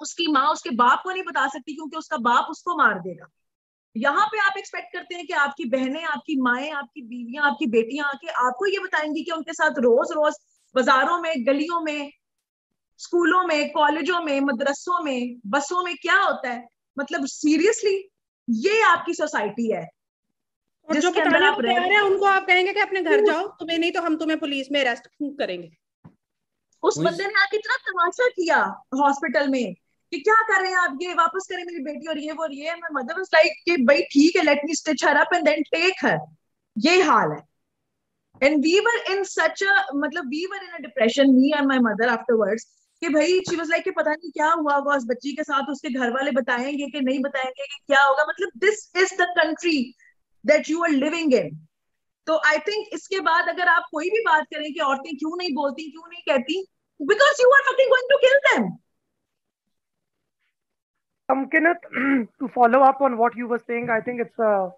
[0.00, 3.26] उसकी माँ उसके बाप को नहीं बता सकती क्योंकि उसका बाप उसको मार देगा।
[3.96, 8.08] यहाँ पे आप एक्सपेक्ट करते हैं कि आपकी बहनें आपकी माएँ आपकी बीवियाँ आपकी बेटियाँ
[8.08, 10.34] आके आपको ये बताएँगी कि उनके साथ रोज रोज
[10.74, 12.10] बाजारों में गलियों में
[13.00, 16.66] स्कूलों में कॉलेजों में मदरसों में बसों में क्या होता है?
[16.96, 17.96] मतलब सीरियसली
[18.48, 19.88] ये आपकी सोसाइटी है।
[20.88, 23.92] और जो बताने को तैयार है उनको आप कहेंगे कि अपने घर जाओ तुम्हें नहीं
[23.92, 25.70] तो हम तुम्हें पुलिस में अरेस्ट करेंगे।
[26.84, 28.56] उस बंदे ने आके इतना तमाशा किया
[29.00, 29.74] हॉस्पिटल में
[30.12, 30.98] कि क्या कर रहे हैं आप?
[31.02, 33.76] ये वापस करें मेरी बेटी और ये वो और ये। मैं मदर वाज लाइक कि
[33.84, 36.18] भाई ठीक है let me stitch her up and then take her
[36.76, 37.42] ये हाल है।
[38.42, 41.78] And we were in such a मतलब we were in a depression me and my
[41.78, 42.64] mother afterwards
[43.02, 45.70] कि भाई शी वाज लाइक कि पता नहीं क्या हुआ होगा उस बच्ची के साथ
[45.70, 48.24] उसके घर वाले बताएँगे कि नहीं बताएँगे कि क्या होगा?
[48.28, 49.94] मतलब this is the country
[50.44, 51.66] that you are living in
[52.26, 55.54] तो आई थिंक इसके बाद अगर आप कोई भी बात करें कि औरतें क्यों नहीं
[55.54, 56.64] बोलती क्यों नहीं कहती
[57.00, 58.66] because you are fucking going to kill them.
[61.28, 61.84] Um, Kenneth,
[62.40, 64.70] to follow up on what you were saying, I think it's a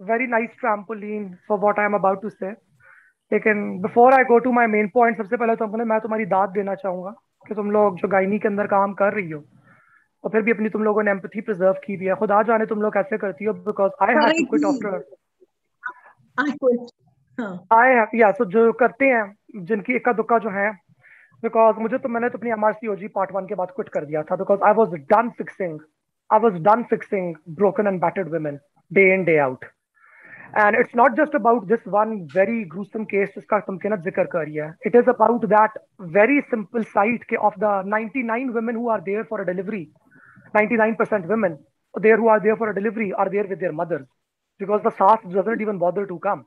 [0.00, 2.54] very nice trampoline for what I am about to say.
[3.32, 6.74] लेकिन before I go to my main point सबसे पहले तो मैं तुम्हारी दाद देना
[6.74, 7.10] चाहूँगा
[7.48, 9.44] कि तुम लोग जो गायनी के अंदर काम कर रही हो
[10.24, 12.82] और फिर भी अपनी तुम लोगों ने एम्पथी प्रिजर्व की भी है। खुदा जाने तुम
[12.82, 14.94] लोग कैसे करती हो because I have to quit after
[17.72, 19.24] I have या सो जो करते हैं
[19.56, 20.70] जिनकी इक्का दुक्का जो है
[21.42, 23.88] बिकॉज़ मुझे तो मैंने तो अपनी M R C O G part one के बाद क्विट
[23.94, 25.78] कर दिया था because I was done fixing
[26.30, 28.58] I was done fixing broken and battered women
[28.90, 29.64] day in day out
[30.58, 34.44] and it's not just about this one very gruesome case जिसका तुम कहना ज़िक्र कर
[34.44, 34.74] रही है.
[34.86, 35.78] It is about that
[36.16, 39.82] very simple sight के of the ninety nine women who are there for a delivery
[40.54, 41.58] ninety nine percent women
[41.94, 44.02] there who are there for a delivery are there with their mother
[44.60, 46.44] because the सास doesn't even bother to come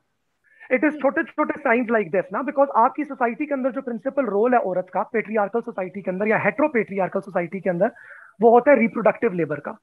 [0.70, 4.26] it is छोटे छोटे signs like this ना because आपकी society के अंदर जो principal
[4.28, 7.92] role है औरत का पेट्रियार्कल सोसाइटी के अंदर या हेट्रो पेट्रियार्कल सोसाइटी के अंदर
[8.40, 9.76] वो होता है रिप्रोडक्टिव लेबर का।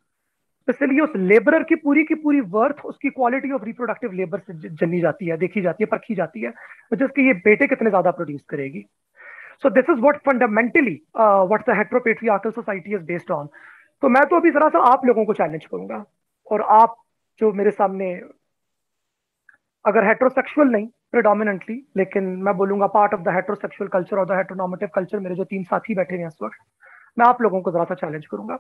[0.68, 5.00] इसलिए उस लेबरर की पूरी की पूरी वर्थ उसकी क्वालिटी ऑफ़ रिप्रोडक्टिव लेबर से जनी
[5.02, 6.52] जाती है देखी जाती है परखी जाती है
[6.94, 8.86] जिसके ये बेटे कितने ज़्यादा प्रोड्यूस करेगी।
[9.64, 10.94] So this is what fundamentally
[11.52, 13.50] what the heteropatriarchal society is based on
[14.04, 16.04] तो मैं तो अभी जरा सा आप लोगों को चैलेंज करूँगा
[16.48, 16.96] और आप
[17.42, 18.14] जो मेरे सामने
[19.86, 24.90] अगर हेट्रोसेक्सुअल नहीं प्रिडोमिनेंटली लेकिन मैं बोलूँगा part of the heterosexual culture और द हेट्रोनॉमेटिव
[24.96, 26.58] कल्चर मेरे जो तीन साथी बैठे हैं इस वक्त
[27.20, 28.56] मैं आप लोगों को जरा सा चैलेंज करूँगा।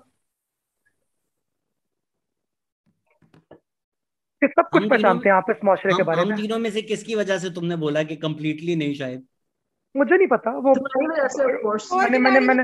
[4.42, 7.16] कि सब कुछ पहचानते हैं आप इस माशरे के बारे में। तीनों में से किसकी
[7.16, 9.26] वजह से तुमने बोला कि कम्प्लीटली नहीं शायद?
[9.98, 10.74] मुझे नहीं पता वो
[11.98, 12.64] मैंने मैंने मैंने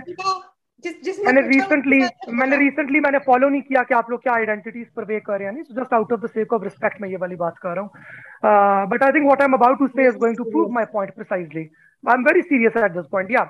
[0.83, 1.99] जिस जिस मैंने रिसेंटली
[2.33, 5.63] मैंने रिसेंटली मैंने फॉलो नहीं किया कि आप लोग क्या आइडेंटिटीज कर रहे हैं। नहीं
[5.75, 9.03] just out of the sake of respect मैं ये वाली बात कर रहा हूँ। But
[9.03, 11.63] I think what I am about to say is going to prove my point precisely
[12.03, 13.43] I am very serious at this point या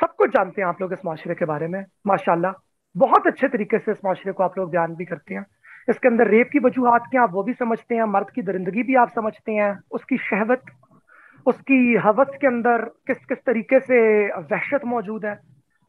[0.00, 2.52] सब कुछ जानते हैं आप लोग इस माशरे के बारे में माशाल्लाह।
[2.94, 5.44] बहुत अच्छे तरीके से इस माशरे को आप लोग बयान भी करते हैं।
[5.88, 8.94] इसके अंदर रेप की वजूहत क्या आप वो भी समझते हैं मर्द की दरिंदगी भी
[9.02, 10.62] आप समझते हैं उसकी शहवत
[11.46, 15.38] उसकी हवस के अंदर किस किस तरीके से वहशत मौजूद है।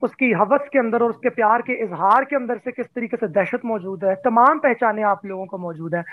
[0.02, 3.28] उसकी हवस के अंदर और उसके प्यार के इजहार के अंदर से किस तरीके से
[3.30, 6.04] दहशत मौजूद है, तमाम पहचाने आप लोगों को मौजूद है।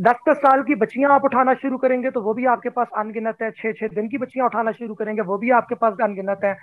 [0.00, 3.42] दस दस साल की बच्चियाँ आप उठाना शुरू करेंगे तो वो भी आपके पास अनगिनत
[3.42, 6.54] है। छह छह दिन की बच्चियाँ उठाना शुरू करेंगे, वो भी आपके पास अनगिनत है।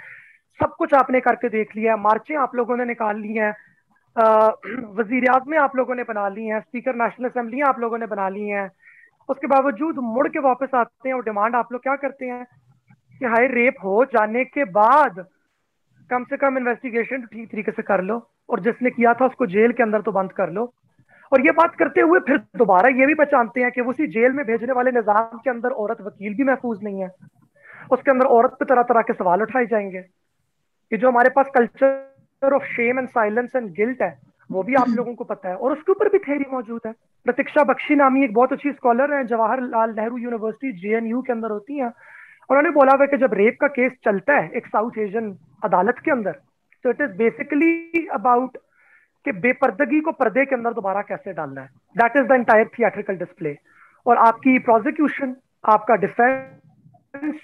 [0.59, 3.53] सब कुछ आपने करके देख लिया है, मार्चें आप लोगों ने निकाल ली हैं
[4.95, 8.27] वज़ीर आजमें आप लोगों ने बना ली हैं, स्पीकर नेशनल असेंबली आप लोगों ने बना
[8.29, 8.69] ली हैं।
[9.29, 12.45] उसके बावजूद मुड़ के वापस आते हैं और डिमांड आप लोग क्या करते हैं
[13.21, 15.19] कि हाई रेप हो जाने के बाद
[16.11, 18.15] कम से कम इन्वेस्टिगेशन ठीक तरीके से कर लो
[18.49, 20.71] और जिसने किया था उसको जेल के अंदर तो बंद कर लो।
[21.31, 24.45] और ये बात करते हुए फिर दोबारा ये भी पहचानते हैं कि उसी जेल में
[24.45, 27.09] भेजने वाले निज़ाम के अंदर औरत वकील भी महफूज नहीं है।
[27.91, 32.53] उसके अंदर औरत पे तरह तरह के सवाल उठाए जाएँगे कि जो हमारे पास culture
[32.53, 34.17] of shame and silence and guilt है
[34.49, 36.91] वो भी आप लोगों को पता है। और उसके ऊपर भी थेरी मौजूद है।
[37.25, 41.77] प्रतीक्षा बख्शी नामी एक बहुत अच्छी स्कॉलर है जवाहरलाल नेहरू यूनिवर्सिटी जेएनयू के अंदर होती
[41.77, 41.89] है।
[42.51, 46.11] उन्होंने बोला हुआ कि जब रेप का केस चलता है एक साउथ एशियन अदालत के
[46.11, 46.31] अंदर
[46.85, 48.57] तो इट इज़ बेसिकली अबाउट
[49.25, 51.67] कि बेपर्दगी को पर्दे के अंदर दोबारा कैसे डालना है?
[51.97, 53.55] That is the entire theatrical display
[54.05, 55.35] और आपकी प्रोसिक्यूशन
[55.65, 57.39] आपका डिफेंस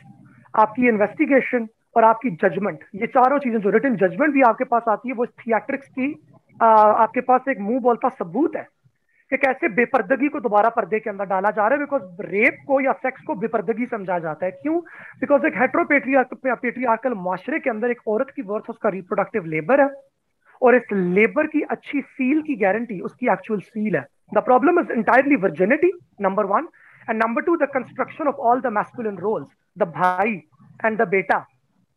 [0.53, 5.09] आपकी इन्वेस्टिगेशन और आपकी जजमेंट ये चारों चीज़ें जो रिटर्न जजमेंट भी आपके पास आती
[5.09, 6.13] है वो थिएट्रिक्स की
[6.63, 8.67] आ, आपके पास एक मुँह बोलता सबूत है।
[9.31, 12.79] कि कैसे बेपर्दगी को दोबारा पर्दे के अंदर डाला जा रहा है बिकॉज़ रेप को
[12.81, 14.77] या सेक्स को बेपर्दगी समझा जाता है। क्यों?
[15.19, 19.89] बिकॉज़ एक हेट्रोपेट्रियार्कल माशरे के अंदर एक औरत की वर्थ उसका रिप्रोडक्टिव लेबर है,
[20.61, 24.91] और इस लेबर की अच्छी सील की गारंटी उसकी एक्चुअल सील है। The problem is
[24.93, 26.67] entirely virginity number one
[27.07, 29.47] and number two the construction of all the masculine roles
[29.77, 30.41] the भाई
[30.85, 31.45] एंड द बेटा।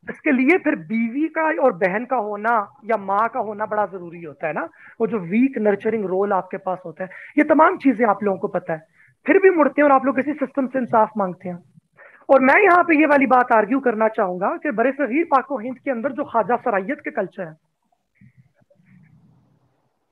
[0.06, 2.52] इसके लिए फिर बीवी का और बहन का होना
[2.84, 4.68] या माँ का होना बड़ा ज़रूरी होता है ना।
[5.00, 8.48] वो जो वीक नर्चरिंग रोल आपके पास होता है, ये तमाम चीज़ें आप लोगों को
[8.50, 8.86] पता है।
[9.26, 11.58] फिर भी मुड़ते हैं और आप लोग किसी सिस्टम से इंसाफ मांगते हैं।
[12.28, 15.78] और मैं यहाँ पे ये वाली बात आर्ग्यू करना चाहूँगा कि बड़े सगीर पाको हिंद
[15.78, 17.56] के अंदर जो ख्वाजा सराइत के कल्चर है,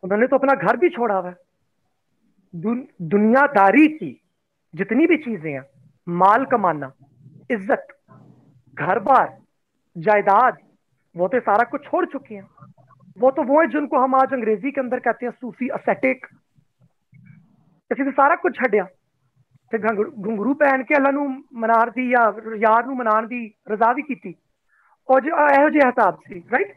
[0.02, 1.36] उन्होंने तो अपना घर भी छोड़ा हुआ है।
[2.54, 4.10] दुनियादारी की
[4.74, 5.64] जितनी भी चीज़ें हैं,
[6.06, 6.90] माल कमाना,
[7.50, 7.86] इज़्ज़त
[8.76, 9.36] घर बार
[9.97, 10.57] जायदाद
[11.15, 12.47] वो तो सारा कुछ छोड़ चुके हैं
[13.17, 16.25] वो तो वो है जिनको हम आज अंग्रेजी के अंदर कहते हैं सूफी असेटिक
[17.91, 18.85] ਅਸੀਂ ਤੇ ਸਾਰਾ ਕੁਝ ਛੱਡਿਆ
[19.71, 21.25] ਤੇ ਘੁੰਗਰੂ ਪਹਿਨ ਕੇ ਅੱਲਾ ਨੂੰ
[21.61, 22.23] ਮਨਾਰ ਦੀ ਜਾਂ
[22.57, 24.33] ਯਾਰ ਨੂੰ ਮਨਾਉਣ ਦੀ ਰਜ਼ਾ ਵੀ ਕੀਤੀ
[25.09, 26.69] और जो ਇਹੋ ਜਿਹੇ हिसाब से राइट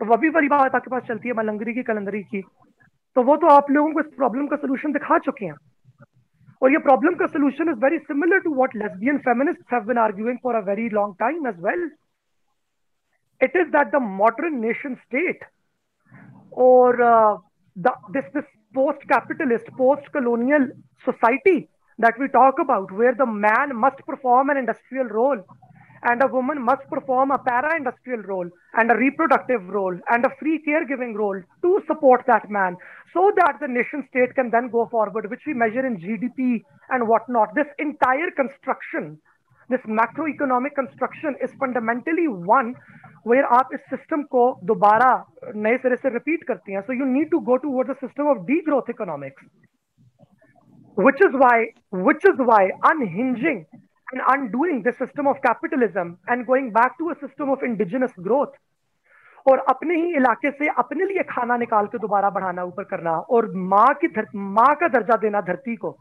[0.00, 2.40] तो वह भी बड़ी बात आपके पास चलती है मलंगरी की कलंदरी की
[3.16, 5.54] तो वो तो आप लोगों को इस प्रॉब्लम का सोल्यूशन दिखा चुके हैं
[6.62, 10.40] और ये प्रॉब्लम का solution is very similar to what lesbian feminists have been arguing
[10.42, 11.86] for a very long time as well
[13.41, 15.41] it is that the modern nation state
[16.51, 17.37] or uh,
[17.75, 20.67] the, this, this post-capitalist, post-colonial
[21.03, 21.69] society
[21.99, 25.41] that we talk about, where the man must perform an industrial role
[26.03, 30.61] and a woman must perform a para-industrial role and a reproductive role and a free
[30.67, 32.77] caregiving role to support that man
[33.13, 37.07] so that the nation state can then go forward, which we measure in GDP and
[37.07, 37.55] whatnot.
[37.55, 39.19] This entire construction,
[39.69, 42.73] this macroeconomic construction is fundamentally one
[43.27, 45.11] where आप इस system को दोबारा
[45.57, 48.45] नए सिरे से repeat करती हैं so you need to go to the system of
[48.47, 49.47] de growth economics
[50.97, 51.55] which is why
[52.03, 53.65] which is why unhinging
[54.07, 58.53] and undoing the system of capitalism and going back to a system of indigenous growth
[59.45, 63.51] और अपने ही इलाके से अपने लिए खाना निकाल के दोबारा बढ़ाना ऊपर करना और
[63.73, 65.95] माँ की माँ का दर्जा देना धरती को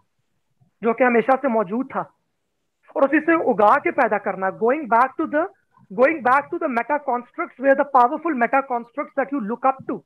[0.83, 2.05] जो कि हमेशा से मौजूद था
[2.95, 5.47] और उसी से उगा के पैदा करना। Going back to the
[5.91, 9.79] going back to the meta construct way the powerful meta construct that you look up
[9.89, 10.03] to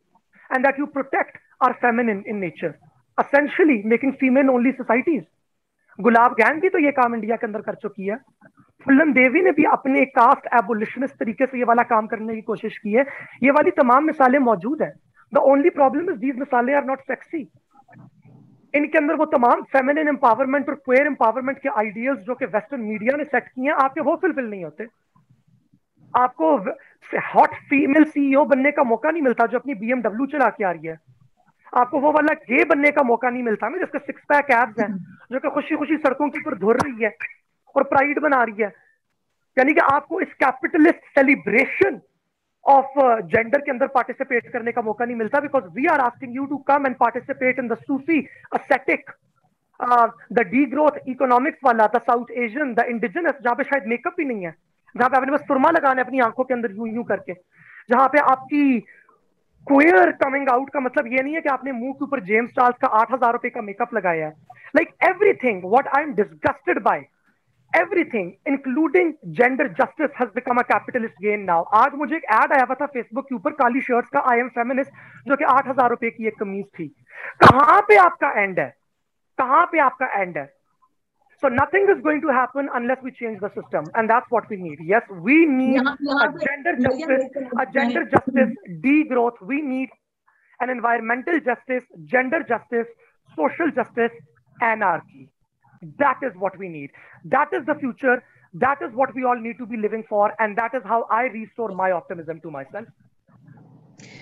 [0.51, 2.74] and that you protect are feminine in nature
[3.18, 5.24] essentially making female only societies
[5.99, 8.16] Gulab Gang भी तो ये काम India के अंदर कर चुकी है।
[8.86, 12.76] फुल्लन देवी ने भी अपने कास्ट एबोलिशनिस्ट तरीके से ये वाला काम करने की कोशिश
[12.78, 13.05] की है।
[13.43, 14.93] ये वाली तमाम मिसालें मौजूद है।
[15.32, 17.43] The only problem is these मिसालें आर नॉट सेक्सी
[18.74, 23.16] इनके अंदर वो तमाम फेमिनिन एम्पावरमेंट और क्वेयर एम्पावरमेंट के आइडियल्स जो कि वेस्टर्न मीडिया
[23.16, 24.86] ने सेट किए हैं, आपके वो फिलफिल नहीं होते।
[26.14, 26.56] आपको
[27.34, 30.88] हॉट फीमेल सीईओ बनने का मौका नहीं मिलता जो अपनी बीएमडब्ल्यू चला के आ रही
[30.88, 30.98] है।
[31.72, 34.96] आपको वो वाला गे बनने का मौका नहीं मिलता मैं जिसके सिक्स पैक एब्स हैं,
[35.32, 37.14] जो कि खुशी खुशी सड़कों के ऊपर धुर रही है
[37.76, 38.72] और प्राइड बना रही है।
[39.56, 42.00] यानी कि आपको इस कैपिटलिस्ट सेलिब्रेशन
[42.68, 46.44] ऑफ़ जेंडर के अंदर पार्टिसिपेट करने का मौका नहीं मिलता because we are asking you
[46.46, 48.20] to come and participate in the Sufi
[48.54, 49.10] ascetic
[50.32, 54.24] the de growth economics वाला the South Asian the indigenous जहाँ पे शायद मेकअप ही
[54.24, 54.54] नहीं है,
[54.94, 58.08] जहाँ पे आपने बस सुरमा लगाना है अपनी आँखों के अंदर यूँ यूँ करके, जहाँ
[58.08, 58.80] पे आपकी
[59.66, 62.76] क्वेयर कमिंग आउट का मतलब ये नहीं है कि आपने मुँह के ऊपर जेम्स चार्ल्स
[62.82, 64.32] का आठ हज़ार रुपए का मेकअप लगाया है।
[64.76, 67.04] Like everything what I am disgusted by
[67.74, 72.63] Everything including gender justice has become a capitalist gain now आज मुझे एक एड आया
[72.63, 74.91] हुआ था फेसबुक के ऊपर काली शर्ट्स का आई एम फेमिनिस्ट
[75.28, 76.88] जो कि आठ हजार रुपए की एक कमीज थी
[77.45, 78.74] कहां पे आपका एंड है
[79.38, 80.51] कहां पे आपका एंड है
[81.43, 84.57] So nothing is going to happen unless we change the system, and that's what we
[84.57, 84.78] need.
[84.82, 87.26] Yes, we need a gender justice,
[87.59, 88.53] a gender justice
[88.86, 89.41] degrowth.
[89.41, 89.89] We need
[90.59, 92.88] an environmental justice, gender justice,
[93.38, 94.13] social justice,
[94.59, 95.30] anarchy.
[95.99, 96.91] That is what we need.
[97.24, 98.22] That is the future.
[98.55, 101.24] That is what we all need to be living for, and that is how I
[101.24, 102.87] restore my optimism to myself.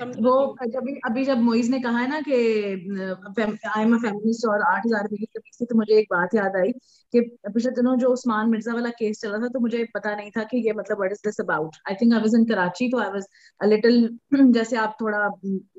[0.01, 0.35] वो
[0.73, 4.87] जब अभी जब मोइज ने कहा है ना कि I am a feminist और आठ
[4.87, 6.73] हज़ार रुपए की कमीज थी तो मुझे एक बात याद आई
[7.15, 10.45] कि पिछले दिनों जो उस्मान मिर्ज़ा वाला केस चला था तो मुझे पता नहीं था
[10.53, 13.11] कि ये मतलब what is this about I think I was in Karachi तो आई
[13.11, 13.27] वाज
[13.61, 15.29] अ लिटिल जैसे आप थोड़ा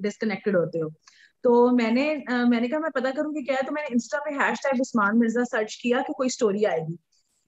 [0.07, 0.91] डिस्कनेक्टेड होते हो
[1.47, 4.81] तो मैंने मैंने कहा, मैं पता करूँगी क्या है। तो मैंने इंस्टा पे hashtag
[4.81, 6.97] Usman Mirza search किया कि कोई स्टोरी आएगी।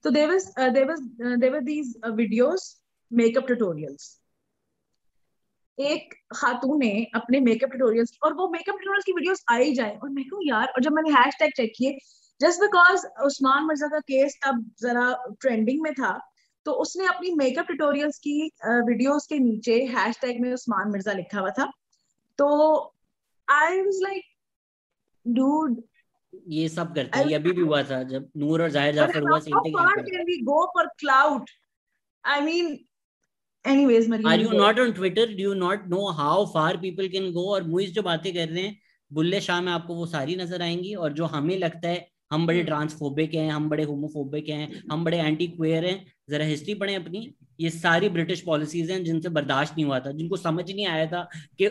[0.04, 1.00] तो there was there was
[1.40, 2.62] there were these videos
[3.10, 4.06] makeup tutorials
[5.78, 9.96] एक खातून ने अपने मेकअप ट्यूटोरियल्स और वो मेकअप ट्यूटोरियल्स की वीडियोस आ ही जाए।
[9.96, 11.98] और मैं कहूँ, यार, और जब मैंने हैश टैग चेक किए
[12.40, 16.12] जस्ट बिकॉज़ उस्मान मिर्ज़ा का केस तब जरा ट्रेंडिंग में था
[16.66, 21.40] तो उसने अपनी मेकअप ट्यूटोरियल्स की वीडियोस के नीचे हैश टैग में उस्मान मिर्ज़ा लिखा
[21.40, 21.70] हुआ था।
[22.38, 22.46] तो
[23.50, 24.22] आई वाज लाइक
[25.26, 25.80] डूड
[26.48, 29.58] ये सब करते हैं अभी भी हुआ था जब नूर और ज़ाहिर जाफ़र हुआ same
[29.66, 29.76] thing
[30.10, 31.50] can we go for cloud
[32.24, 32.78] I mean
[33.64, 35.24] anyways Mariam, are you not on twitter?
[35.30, 37.42] Do you not know how far people can go?
[37.54, 38.78] और मुइज जो बातें कर रहे हैं
[39.10, 42.62] बुल्ले शाह में आपको वो सारी नज़र आएँगी और जो हमें लगता है हम बड़े
[42.64, 45.96] ट्रांसफोबिक हैं हम बड़े होमोफोबिक हैं हम बड़े एंटी क्वेयर हैं
[46.30, 47.22] जरा हिस्ट्री पढ़े अपनी।
[47.60, 51.22] ये सारी ब्रिटिश पॉलिसीज़ हैं जिनसे बर्दाश्त नहीं हुआ था जिनको समझ नहीं आया था
[51.58, 51.68] कि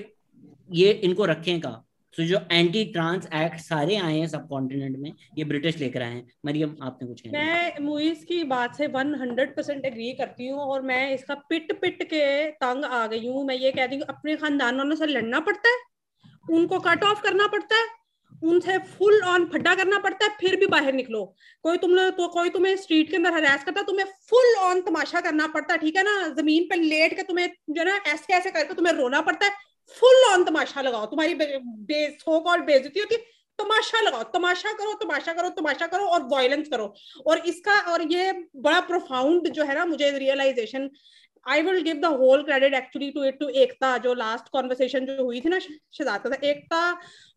[0.71, 1.69] ये इनको रखें का
[2.13, 6.13] तो जो एंटी ट्रांस एक्ट सारे आए हैं सब कॉन्टिनेंट में, ये ब्रिटिश लेकर आए
[6.13, 10.59] हैं। मरियम, आपने कुछ कहना मैं मुइज की बात से 100 परसेंट एग्री करती हूँ
[10.61, 14.35] और मैं इसका पिट पिट के तंग आ गई हूँ। मैं ये कहती हूँ, अपने
[14.35, 15.77] खानदान वालों से लड़ना पड़ता है,
[16.51, 17.87] उनको कट ऑफ़ करना पड़ता है,
[18.43, 21.23] उनसे फुल ऑन फड्डा करना पड़ता है, फिर भी बाहर निकलो।
[21.65, 25.47] कोई तुम तो कोई तुम्हें स्ट्रीट के अंदर हरास करता तुम्हें फुल ऑन तमाशा करना
[25.47, 26.27] पड़ता है, ठीक है ना?
[26.37, 30.23] ज़मीन पर लेट के तुम्हें जो ना ऐसे ऐसे करके तुम्हें रोना पड़ता है फुल
[30.29, 33.17] ऑन तमाशा लगाओ। तुम्हारी बेस हो कॉल बेजती होती
[33.59, 36.93] तमाशा लगाओ। तमाशा करो तमाशा करो तमाशा करो और वायलेंस करो।
[37.27, 40.89] और इसका, और ये बड़ा प्रोफाउंड जो है ना, मुझे realisation
[41.45, 45.23] I will give the whole credit actually to it to Ekta, जो लास्ट कॉन्वर्सेशन जो
[45.23, 46.81] हुई थी ना शजाता था Ekta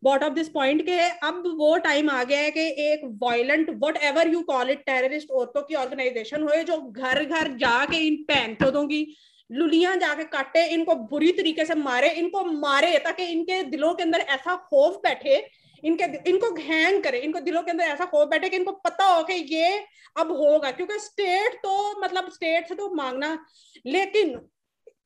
[0.03, 0.97] bought of this point के
[1.27, 3.69] अब वो टाइम आ गया है कि एक violent
[4.03, 8.85] whatever you call it terrorist औरतों की ऑर्गेनाइजेशन हो जो घर घर जाके इन चौधों
[8.87, 9.05] की
[9.53, 14.19] लुलियाँ जाके काटे इनको बुरी तरीके से मारे इनको मारे ताकि इनके दिलों के अंदर
[14.29, 15.35] ऐसा खौफ बैठे
[15.83, 19.23] इनके इनको हैंग करे इनको दिलों के अंदर ऐसा खौफ बैठे कि इनको पता हो
[19.23, 19.77] कि ये
[20.15, 23.37] अब होगा क्योंकि स्टेट तो मतलब स्टेट से तो मांगना
[23.85, 24.39] लेकिन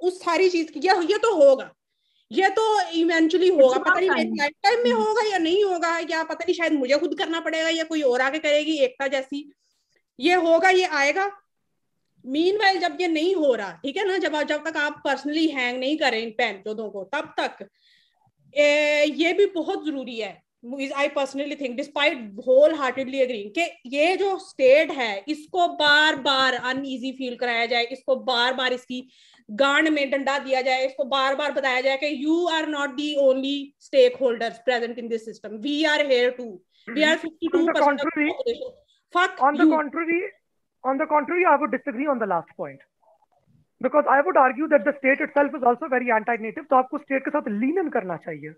[0.01, 1.71] उस सारी चीज़ की ये तो होगा
[2.31, 6.23] ये तो इवेंचुअली होगा पता नहीं मेरी लाइफ टाइम में होगा या नहीं होगा या
[6.23, 9.49] पता नहीं शायद मुझे खुद करना पड़ेगा या कोई और आके करेगी एकता जैसी
[10.19, 11.29] ये होगा ये आएगा
[12.27, 15.79] मीन जब ये नहीं हो रहा ठीक है ना जब जब तक आप पर्सनली हैंग
[15.79, 17.67] नहीं करें इन पेन चौधों को तब तक
[18.53, 20.41] ए, ये भी बहुत ज़रूरी है।
[20.97, 22.17] I personally think despite
[22.75, 28.15] wholeheartedly agree कि ये जो स्टेट है इसको बार बार अनईजी फील कराया जाए इसको
[28.29, 29.01] बार बार इसकी
[29.49, 33.13] गांड में डंडा दिया जाए इसको बार बार बताया जाए कि you are not the
[33.27, 33.55] only
[34.21, 36.49] stakeholder present in this system we are here to
[36.87, 37.65] we are fifty two
[39.13, 39.71] Fuck on the you.
[39.71, 40.15] contrary,
[40.85, 42.79] on the contrary, I would disagree on the last point.
[43.83, 46.69] Because I would argue that the state itself is also very anti-native.
[46.69, 48.51] तो आपको state के साथ लीन करना चाहिए।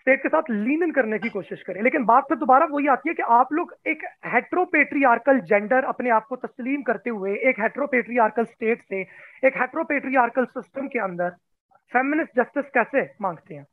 [0.00, 3.14] State के साथ लीन करने की कोशिश करें। लेकिन बात फिर दोबारा वही आती है
[3.14, 8.82] कि आप लोग एक हेट्रोपेट्रियार्कल जेंडर अपने आप को तस्लीम करते हुए एक हेट्रोपेट्रियार्कल स्टेट
[8.82, 9.00] से
[9.44, 11.30] एक हेट्रोपेट्रियार्कल सिस्टम के अंदर
[11.92, 13.66] फेमिनिस्ट जस्टिस कैसे मांगते हैं?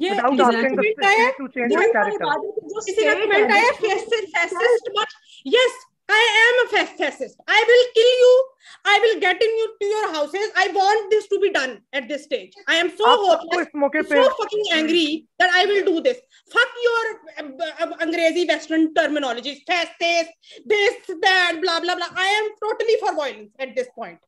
[0.00, 0.10] ये
[5.50, 5.91] yes.
[6.09, 7.41] I am a fascist.
[7.47, 8.33] I will kill you.
[8.85, 10.51] I will get in you to your houses.
[10.55, 12.53] I want this to be done at this stage.
[12.67, 13.67] I am so hopeless,
[14.09, 16.17] so fucking angry that I will do this.
[16.53, 17.03] Fuck your
[17.39, 19.59] uh, Angrezi Western terminologies.
[19.67, 20.31] Fascist,
[20.65, 22.07] this, that, blah, blah, blah.
[22.15, 24.19] I am totally for violence at this point.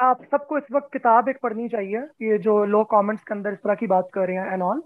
[0.00, 3.58] आप सबको इस वक्त किताब एक पढ़नी चाहिए ये जो लो कमेंट्स के अंदर इस
[3.58, 4.82] तरह की बात कर रहे हैं एंड ऑल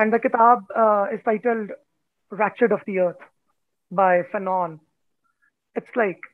[0.00, 0.66] एंड द किताब
[1.14, 1.72] is titled
[2.32, 3.24] Ratchet of the Earth
[3.90, 4.80] by Fanon
[5.77, 6.25] it's like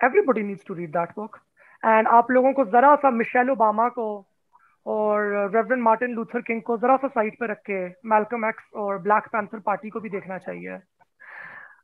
[0.00, 1.36] everybody needs to read that book
[1.82, 4.06] and आप लोगों को जरा सा मिशेल ओबामा को
[4.86, 5.24] और
[5.54, 9.28] रेवरेंड मार्टिन लूथर किंग को जरा सा साइड पे रख के मैल्कम एक्स और ब्लैक
[9.32, 10.78] पैंथर पार्टी को भी देखना चाहिए।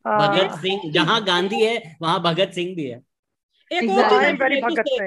[0.07, 3.01] भगत सिंह जहाँ गांधी है वहाँ भगत सिंह भी है।
[3.71, 5.03] एक और चीज़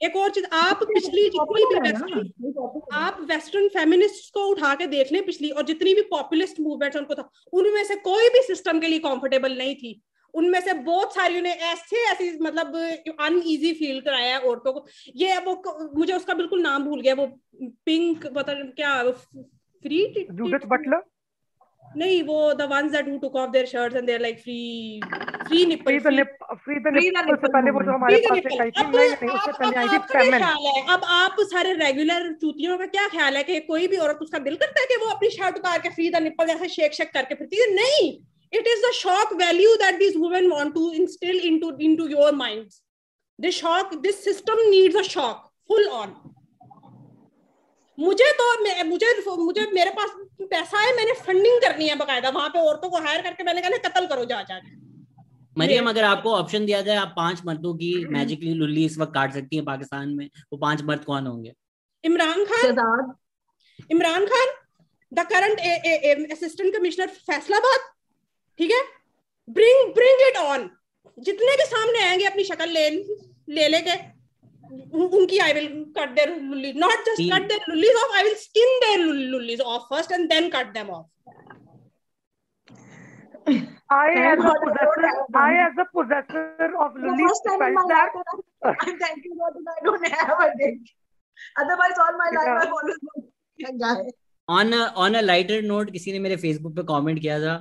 [0.00, 5.12] एक और चीज़ आप पिछली जितनी भी वेस्टर्न आप वेस्टर्न फेमिनिस्ट को उठा के देख
[5.12, 8.86] लें पिछली और जितनी भी पॉपुलिस्ट मूवमेंट उनको था उनमें से कोई भी सिस्टम के
[8.86, 9.92] लिए कंफर्टेबल नहीं थी।
[10.34, 12.76] उनमें से बहुत सारी उन्हें ऐसे ऐसी मतलब
[13.20, 17.26] अनईजी फील कराया है औरतों को। ये वो मुझे उसका बिल्कुल नाम भूल गया वो
[17.86, 21.02] पिंक पता क्या फ्री जूडिथ बटलर
[21.96, 25.00] नहीं वो the ones that who took off their shirts and they are like free
[25.46, 26.26] free nipple free the
[26.64, 29.52] free the nipple से पहले वो जो हमारे पास एक आई थी नहीं नहीं उससे
[29.52, 30.42] पहले आई थी फेमिन
[30.94, 34.56] अब आप सारे रेगुलर चूतियों का क्या ख्याल है कि कोई भी औरत उसका दिल
[34.56, 37.34] करता है कि वो अपनी शर्ट उतार के फ्री द निपल जैसे शेक शेक करके
[37.34, 37.74] फिरती है?
[37.74, 38.12] नहीं।
[38.58, 42.82] It is the shock value that these women want to instill into into your minds.
[43.38, 45.38] This shock this system needs a shock
[45.70, 46.14] full on.
[47.98, 48.44] मुझे तो
[48.84, 50.14] मुझे मुझे मेरे पास
[50.50, 53.78] पैसा है मैंने फंडिंग करनी है बकायदा। वहाँ पे औरतों को हायर करके मैंने कहा
[53.88, 54.60] कत्ल करो जा जा
[55.58, 59.32] मरियम अगर आपको ऑप्शन दिया जाए आप पाँच मर्दों की मैजिकली लुल्ली इस वक्त काट
[59.32, 61.52] सकती है पाकिस्तान में वो पाँच मर्द कौन होंगे?
[62.04, 63.12] Imran Khan?
[63.90, 64.48] Imran Khan
[65.12, 67.80] the current assistant commissioner Faisalabad?
[68.58, 68.82] ठीक है
[69.48, 70.70] ब्रिंग ब्रिंग इट ऑन
[71.28, 72.88] जितने के सामने आएँगे अपनी शक्ल ले
[73.56, 73.96] ले लेके
[75.16, 78.78] उनकी आई विल कट देयर लुल्ली not just cut their lullies off I will skin
[78.84, 81.06] their lullies off first and then cut them off
[83.94, 88.14] I as a possessor, I as a possessor of Lully felt that.
[88.64, 90.78] I'm thanking God that I don't have a dick.
[91.56, 94.10] Otherwise, all my life I've always been a guy.
[94.48, 97.54] On a on a lighter note, किसी ने मेरे Facebook पे comment किया था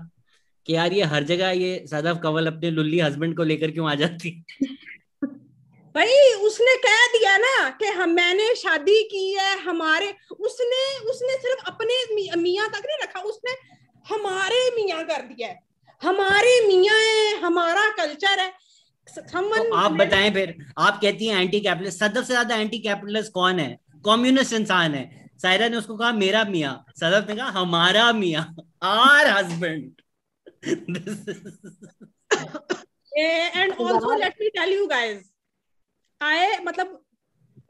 [0.68, 3.96] कि यार ये हर जगह ये सदफ कवल अपने लुल्ली हस्बैंड को लेकर क्यों आ
[3.96, 4.30] जाती?
[5.96, 11.66] भाई उसने कह दिया ना कि हम मैंने शादी की है हमारे उसने उसने सिर्फ़
[11.68, 11.96] अपने
[12.36, 13.56] मियाँ तक नहीं रखा उसने
[14.06, 15.60] हमारे मियाँ कर दिया है।
[16.02, 18.52] हमारे मियाँ है हमारा कल्चर है।
[19.16, 23.60] तो आप बताएँ फिर आप कहती हैं एंटी कैपिटलिस्ट सदफ से ज़्यादा एंटी कैपिटलिस्ट कौन
[23.60, 23.78] है?
[24.06, 28.46] कम्युनिस्ट इंसान है। सायरा ने उसको कहा मेरा मियाँ। सदफ ने कहा हमारा मियाँ
[28.84, 29.92] or husband
[33.17, 35.31] and also let me tell you guys
[36.21, 36.89] I matlab,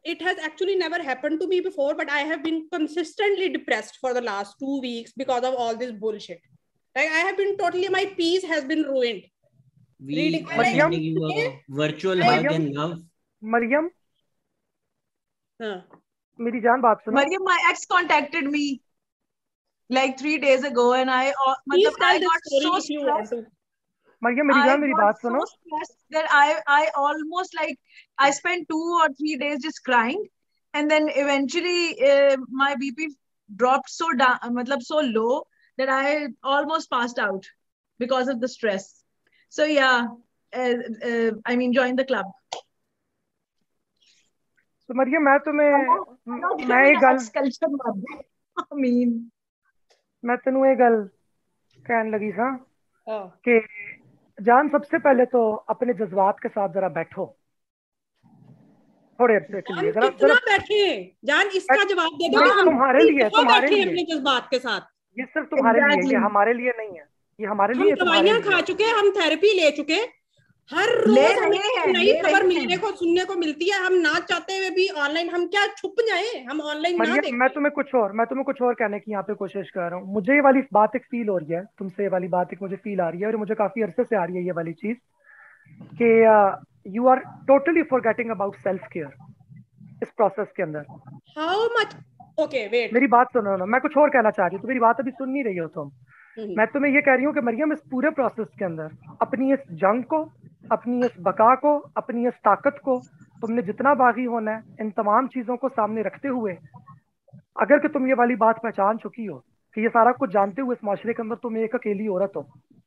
[0.04, 4.14] it has actually never happened to me before, but I have been consistently depressed for
[4.14, 6.40] the last two weeks because of all this bullshit.
[6.96, 9.24] Like I have been totally, my peace has been ruined.
[10.00, 13.00] We Reading, Mariam, you a virtual hug and love.
[13.42, 13.90] Mariam,
[15.60, 15.82] हाँ.
[16.40, 17.14] मेरी जान बात सुनो.
[17.14, 18.80] Mariam, my ex contacted me
[19.90, 21.54] like three days ago, and I, uh,
[22.00, 23.46] I got so stressed.
[24.24, 25.40] Maryam मेरी जान मेरी बात सुनो
[26.14, 27.78] that I I almost like
[28.18, 30.24] I spent two or three days just crying
[30.74, 33.08] and then eventually uh, my BP
[33.62, 35.46] dropped so down matlab so low
[35.76, 37.46] that I almost passed out
[38.04, 38.88] because of the stress
[39.48, 40.08] so yeah
[40.52, 40.74] uh,
[41.10, 42.26] uh, I mean join the club
[44.88, 45.72] so Maryam मैं तुम्हें
[46.72, 47.18] मैं एक गल
[48.60, 49.18] I mean
[50.24, 51.06] मैं ਤੈਨੂੰ ਇਹ ਗੱਲ
[51.84, 52.56] ਕਹਿਣ ਲੱਗੀ ਸਾਂ
[53.44, 53.60] ਕਿ
[54.38, 57.24] जान सबसे पहले तो अपने जज्बात के साथ जरा बैठो
[59.18, 60.82] थोड़े अरसे के लिए जरा जरा बैठे
[61.24, 64.86] जान इसका जवाब दे दो हम तुम्हारे लिए तुम्हारे लिए अपने जज्बात के साथ
[65.16, 67.04] ये सिर्फ तुम्हारे लिए ये हमारे लिए नहीं है
[67.38, 69.98] ये हमारे लिए दवाइयां खा चुके हम थेरेपी ले चुके
[70.69, 71.39] हर रोज
[71.87, 75.45] नई खबर मिलने को सुनने को मिलती है हम ना चाहते हुए भी ऑनलाइन हम
[75.47, 76.43] क्या छुप जाए?
[76.49, 79.23] हम ऑनलाइन ना देखें। मैं तुम्हें कुछ और मैं तुम्हें कुछ और कहने की यहाँ
[79.23, 82.03] पे कोशिश कर रहा हूँ। मुझे ये वाली बात एक फील हो रही है तुमसे
[82.03, 84.23] ये वाली बात एक मुझे फील आ रही है और मुझे काफ़ी अरसे से आ
[84.23, 84.97] रही है ये वाली चीज़
[86.01, 86.09] कि
[86.95, 89.11] you are totally forgetting about self care
[90.03, 90.85] इस प्रोसेस के अंदर।
[91.37, 91.95] हाउ मच
[92.39, 94.79] ओके वेट मेरी बात सुनो ना मैं कुछ और कहना चाह रही हूँ तो मेरी
[94.79, 95.91] बात अभी सुन नहीं रही हो तुम।
[96.37, 99.53] हम्म। मैं तुम्हें ये कह रही हूँ कि मरियम इस पूरे प्रोसेस के अंदर अपनी
[99.53, 100.23] इस जंग को
[100.71, 102.99] अपनी इस बका को, अपनी इस ताकत को
[103.41, 106.53] तुमने जितना बागी होना है, इन तमाम चीज़ों को सामने रखते हुए,
[107.61, 109.37] अगर कि तुम ये वाली बात पहचान चुकी हो
[109.77, 112.45] कि ये सारा कुछ जानते हुए इस माशरे के अंदर तुम एक अकेली औरत हो,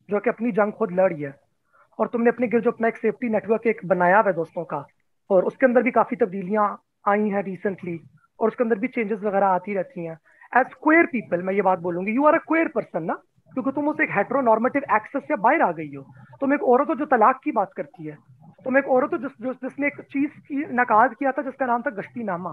[0.08, 1.34] जो कि अपनी जंग खुद लड़ी है,
[1.98, 4.86] और तुमने अपने गिर जो अपना एक सेफ्टी नेटवर्क एक बनाया हुआ है दोस्तों का,
[5.30, 6.68] और उसके अंदर भी काफ़ी तब्दीलियाँ
[7.08, 8.00] आई हैं रिसेंटली
[8.40, 10.18] और उसके अंदर भी चेंजेस वगैरह आती रहती हैं।
[10.52, 13.18] एज क्वेयर पीपल मैं ये बात बोलूँगी you are a queer person ना?
[13.56, 16.02] क्योंकि तुम उस एक हेट्रोनॉर्मेटिव एक्सेस से बाहर आ गई हो।
[16.40, 18.16] तुम एक औरत हो जो तलाक की बात करती है।
[18.64, 21.82] तुम एक औरत हो जिस जो जिसने एक चीज़ की नकाज किया था जिसका नाम
[21.82, 22.52] था गश्ती नामा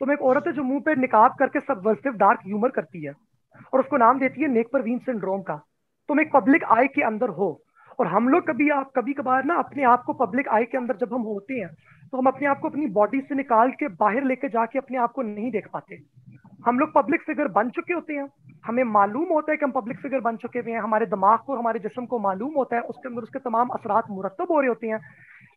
[0.00, 3.12] तुम एक औरत है जो मुँह पे निकाब करके सबवर्सिव डार्क ह्यूमर करती है
[3.72, 5.56] और उसको नाम देती है नेक परवीन सिंड्रोम का।
[6.08, 7.50] तुम एक पब्लिक आई के अंदर हो
[7.98, 10.96] और हम लोग कभी आप, कभी कभार ना अपने आप को पब्लिक आई के अंदर
[10.96, 11.68] जब हम होते हैं
[12.12, 15.12] तो हम अपने आप को अपनी बॉडी से निकाल के बाहर लेके जाके अपने आप
[15.12, 15.98] को नहीं देख पाते।
[16.66, 18.28] हम लोग पब्लिक फिगर बन चुके होते हैं।
[18.66, 21.56] हमें मालूम होता है कि हम पब्लिक फिगर बन चुके हुए हैं। हमारे दिमाग को,
[21.56, 24.88] हमारे जिसम को मालूम होता है। उसके अंदर उसके तमाम असरात मुरतब हो रहे होते
[24.88, 25.00] हैं।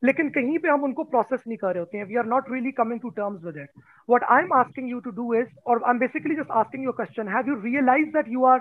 [0.04, 2.72] लेकिन कहीं पे हम उनको प्रोसेस नहीं कर रहे होते हैं। We are not really
[2.72, 3.70] coming to terms with it
[4.10, 6.94] what I am asking you to do is और I am basically just asking your
[6.94, 8.60] question have you realise that you are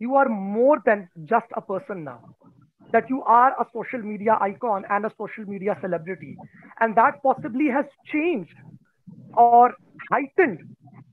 [0.00, 2.18] you are more than just a person now?
[2.94, 6.36] That you are a social media icon and a social media celebrity.
[6.80, 8.56] And that possibly has changed
[9.35, 9.73] or
[10.11, 10.59] heightened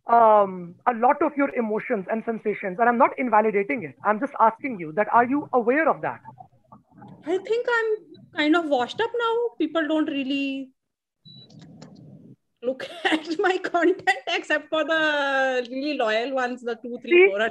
[0.09, 2.79] um, a lot of your emotions and sensations.
[2.81, 3.95] And I'm not invalidating it.
[4.05, 6.21] I'm just asking you that are you aware of that?
[7.27, 7.91] I think I'm
[8.37, 9.35] kind of washed up now.
[9.59, 10.71] People don't really
[12.63, 17.49] look at my content except for the really loyal ones, the two, three, see, four.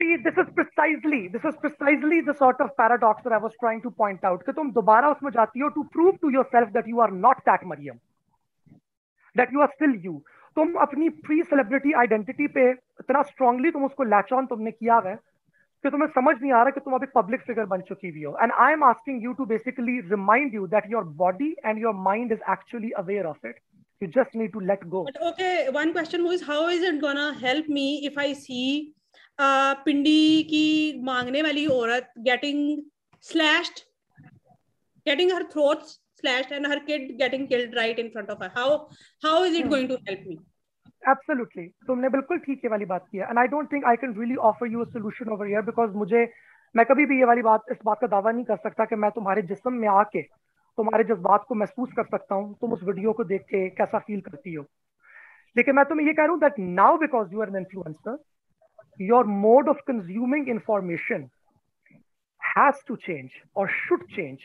[0.00, 3.82] See, this is precisely this is precisely the sort of paradox that I was trying
[3.82, 4.44] to point out.
[4.46, 7.66] कि तुम दोबारा उसमें जाती हो to prove to yourself that you are not that
[7.66, 8.00] Mariam,
[9.39, 10.15] That you are still you.
[10.57, 15.15] तुम अपनी pre celebrity identity पे इतना स्ट्रांगली तुम उसको लैच ऑन तुमने किया है
[15.15, 18.37] कि तुम्हें समझ नहीं आ रहा कि तुम अभी पब्लिक फिगर बन चुकी हुई हो.
[18.41, 22.31] And I am asking you to basically remind you that your body and your mind
[22.31, 23.59] is actually aware of it
[24.01, 25.01] you just need to let go.
[25.03, 28.65] But okay one question was how is it gonna help me if i see
[29.39, 30.65] uh, Pindi की
[31.03, 32.59] मांगने वाली औरत getting
[33.25, 33.79] slashed
[35.05, 38.51] getting her throats slashed and her kid getting killed right in front of her.
[38.55, 38.69] How
[39.23, 40.37] how is it going to help me?
[41.03, 44.13] Absolutely तुमने बिल्कुल ठीक ये वाली बात की है। And I don't think I can
[44.19, 46.23] really offer you a solution over here because मुझे
[46.75, 49.11] मैं कभी भी ये वाली बात इस बात का दावा नहीं कर सकता कि मैं
[49.11, 50.21] तुम्हारे जिस्म में आके
[50.77, 54.21] तुम्हारे जज्बात को महसूस कर सकता हूँ तुम उस वीडियो को देख के कैसा फील
[54.21, 54.65] करती हो।
[55.55, 58.17] लेकिन मैं तुम्हें ये कह रहा हूँ that now because you are an influencer
[58.99, 61.29] your mode of consuming information
[62.41, 64.37] has to change और should change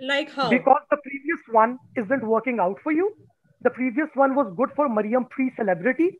[0.00, 3.08] like how because the previous one isn't working out for you
[3.62, 6.10] the previous one was good for mariam pre-celebrity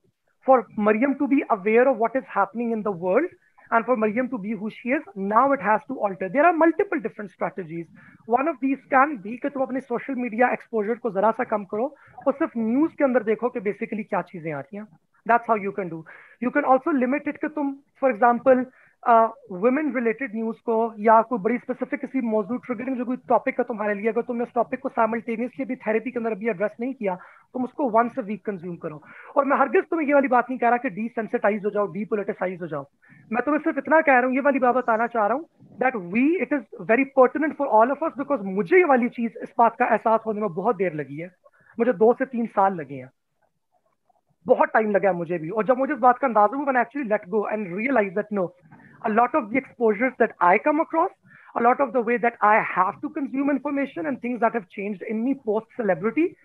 [0.47, 3.39] for mariam to be aware of what is happening in the world
[3.71, 6.53] and for mariam to be who she is now it has to alter there are
[6.53, 7.87] multiple different strategies
[8.27, 11.65] one of these can be कि तुम अपने social media exposure को जरा सा कम
[11.75, 11.87] करो
[12.27, 14.87] और सिर्फ news के अंदर देखो कि बेसिकली क्या चीजें आ रही हैं
[15.27, 16.05] that's how you can do
[16.45, 18.65] you can also limit it कि तुम for example
[19.06, 23.64] women related news को या कोई बड़ी स्पेसिफिक किसी मौजूद ट्रिगरिंग जो कोई टॉपिक है
[23.66, 26.94] तुम्हारे लिए, अगर तुमने उस टॉपिक को साइमल्टेनियसली भी थेरेपी के अंदर अभी एड्रेस नहीं
[26.94, 27.16] किया,
[27.56, 29.02] तुम उसको वंस अ वीक कंज्यूम करो।
[29.36, 31.88] और मैं हरगिज तुम्हें ये वाली बात नहीं कह रहा कि डी सेंसिटाइज हो जाओ
[31.94, 32.86] डी पोलिटिसाइज हो जाओ।
[33.32, 35.46] मैं तुम्हें सिर्फ़ इतना कह रहा हूँ, ये वाली बात बताना चाह रहा हूँ
[35.80, 39.32] that we it is very pertinent for all of us because मुझे ये वाली चीज़,
[39.44, 41.30] इस बात का एहसास होने में बहुत देर लगी है।
[41.78, 43.10] मुझे दो से तीन साल लगे हैं।
[44.46, 47.28] बहुत टाइम लगा मुझे भी। और जब मुझे इस बात का अंदाज़ा हुआ actually let
[47.30, 48.46] go and realise that no
[49.06, 51.12] a lot of the exposures that I come across,
[51.58, 54.70] a lot of the way that I have to consume information and things that have
[54.70, 56.36] changed in me post celebrity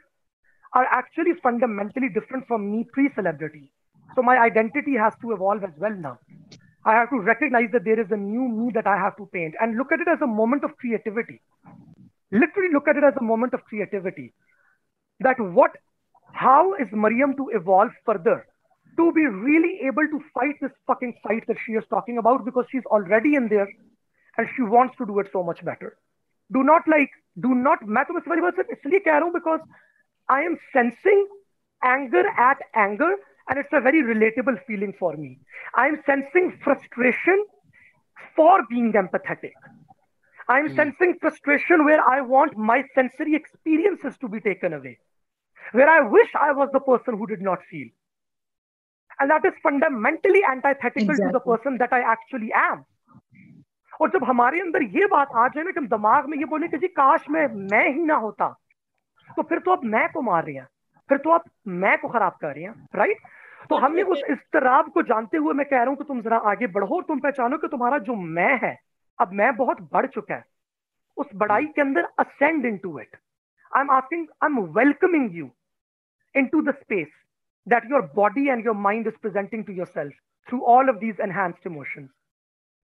[0.74, 3.72] are actually fundamentally different from me pre celebrity.
[4.14, 6.18] So my identity has to evolve as well now.
[6.84, 9.54] I have to recognize that there is a new me that I have to paint
[9.60, 11.40] and look at it as a moment of creativity.
[12.30, 14.32] Literally look at it as a moment of creativity.
[15.20, 15.72] That what,
[16.32, 18.46] how is Mariam to evolve further?
[18.97, 22.65] to be really able to fight this fucking fight that she is talking about because
[22.71, 23.67] she's already in there
[24.37, 25.97] and she wants to do it so much better.
[26.51, 27.09] Do not like,
[27.39, 29.61] do not, मैं तो इस वाली बात सिर्फ इसलिए कह रहा हूँ because
[30.29, 31.25] I am sensing
[31.83, 33.11] anger at anger
[33.49, 35.39] and it's a very relatable feeling for me.
[35.75, 37.45] I am sensing frustration
[38.35, 39.51] for being empathetic.
[40.47, 40.75] I am mm.
[40.75, 44.99] sensing frustration where I want my sensory experiences to be taken away,
[45.71, 47.87] where I wish I was the person who did not feel.
[49.18, 51.26] and that is fundamentally antithetical exactly.
[51.26, 52.84] to the person that I actually am.
[54.00, 56.68] और जब हमारे अंदर ये बात आ जाए ना कि हम दिमाग में ये बोले
[56.68, 58.48] कि जी काश मैं मैं ही ना होता
[59.36, 60.66] तो फिर तो आप मैं को मार रहे हैं।
[61.08, 61.44] फिर तो आप
[61.82, 63.18] मैं को खराब कर रहे हैं राइट
[63.70, 66.66] तो हमने उस इस्तराब को जानते हुए मैं कह रहा हूँ कि तुम जरा आगे
[66.76, 68.76] बढ़ो और तुम पहचानो कि तुम्हारा जो मैं है
[69.18, 70.44] अब मैं बहुत बढ़ चुका है।
[71.16, 73.16] उस बढ़ाई के अंदर ascend into it
[73.76, 75.50] I am asking I am welcoming you
[76.46, 77.08] into the space
[77.70, 80.12] that your body and your mind is presenting to yourself
[80.48, 82.10] through all of these enhanced emotions.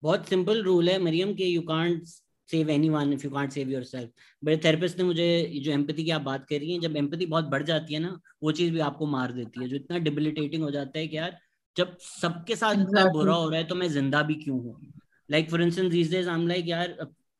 [0.03, 2.03] बहुत सिंपल रूल है मरियम के you can't
[2.49, 4.09] save anyone if you can't save yourself
[4.43, 5.27] मेरे therapist ने मुझे
[5.63, 8.19] जो empathy की आप बात कर रही हैं जब एम्पैथी बहुत बढ़ जाती है ना
[8.43, 11.37] वो चीज़ भी आपको मार देती है जो इतना डिबिलिटेटिंग हो जाता है कि यार
[11.75, 12.89] जब सबके साथ exactly.
[12.89, 14.93] इतना बुरा हो रहा है तो मैं ज़िंदा भी क्यों हूँ
[15.29, 16.97] like for instance these days I am like यार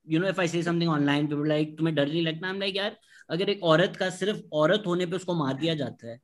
[0.08, 2.60] you know if I say something online people like तुम्हें डर नहीं लगता आई एम
[2.60, 2.98] लाइक यार
[3.30, 6.20] अगर एक औरत का सिर्फ़ औरत होने पे उसको मार दिया जाता है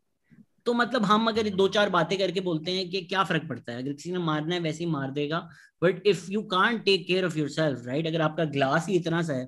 [0.68, 3.82] तो मतलब हम अगर दो चार बातें करके बोलते हैं कि क्या फ़र्क पड़ता है?
[3.82, 5.38] अगर किसी ने मारना है, वैसे ही मार देगा।
[5.82, 9.34] But if you can take care of yourself right अगर आपका ग्लास ही इतना सा
[9.34, 9.47] है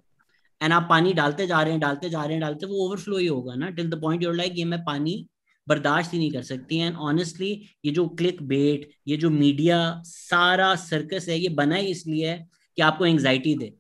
[0.62, 3.28] एंड आप पानी डालते जा रहे हैं, डालते जा रहे हैं, डालते, वो ओवरफ्लो ही
[3.28, 3.70] होगा ना?
[3.70, 5.26] Till the point your like ये मैं पानी
[5.68, 7.52] बर्दाश्त ही नहीं कर सकती। एंड ऑनेस्टली
[7.86, 12.48] ये जो क्लिक बेट ये जो मीडिया सारा सर्कस है, ये बना ही इसलिए है
[12.78, 13.74] कि आपको एंग्जाइटी दे।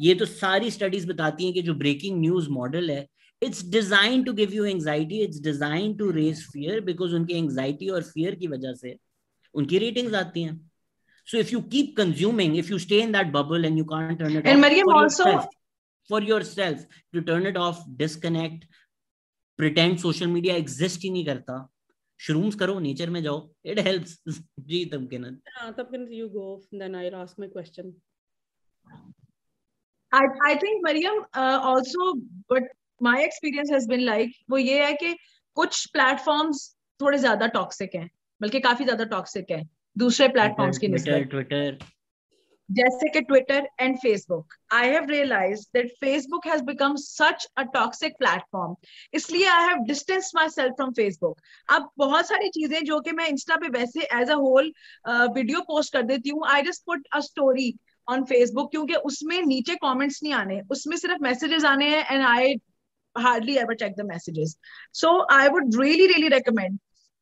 [0.00, 3.06] ये तो सारी स्टडीज़ बताती हैं कि जो ब्रेकिंग न्यूज़ मॉडल है
[3.43, 8.03] it's design to give you anxiety it's design to raise fear because उनकी एंग्जाइटी और
[8.03, 8.97] फियर की वजह से
[9.55, 10.59] उनकी रेटिंग्स आती हैं
[11.27, 14.35] so if you keep consuming if you stay in that bubble and you can't turn
[14.37, 15.45] it and off Mariam for also yourself,
[16.09, 16.79] for yourself
[17.13, 18.65] to turn it off disconnect
[19.59, 21.57] pretend social media exist ही नहीं करता
[22.19, 23.39] shrooms करो nature में जाओ
[23.73, 24.17] it helps
[24.71, 25.25] जी तमकिन
[25.57, 26.49] हाँ तमकिन you go
[26.81, 27.93] then I'll ask my question
[30.11, 32.13] I I think Mariam uh, also
[32.49, 32.63] but
[33.00, 35.16] my experience has been like वो ये है कि
[35.56, 36.68] कुछ प्लेटफॉर्म्स
[37.00, 38.08] थोड़े ज़्यादा टॉक्सिक हैं
[38.40, 39.62] बल्कि काफ़ी ज़्यादा टॉक्सिक है
[39.96, 41.78] दूसरे प्लेटफॉर्म्स की ट्विटर ट्विटर
[42.68, 48.16] जैसे कि Twitter and Facebook I have realise that Facebook has become such a toxic
[48.18, 48.74] platform
[49.14, 53.56] इसलिए I have distance myself from Facebook अब बहुत सारी चीज़ें जो कि मैं इंस्टा
[53.56, 54.72] पे वैसे as a whole
[55.08, 57.72] video post कर देती हूँ I just put a story
[58.08, 62.54] on Facebook क्योंकि उसमें नीचे कमेंट्स नहीं आने उसमें सिर्फ़ मैसेजेस आने हैं and I
[63.18, 64.56] hardly ever check the messages
[64.94, 66.78] so I would really really recommend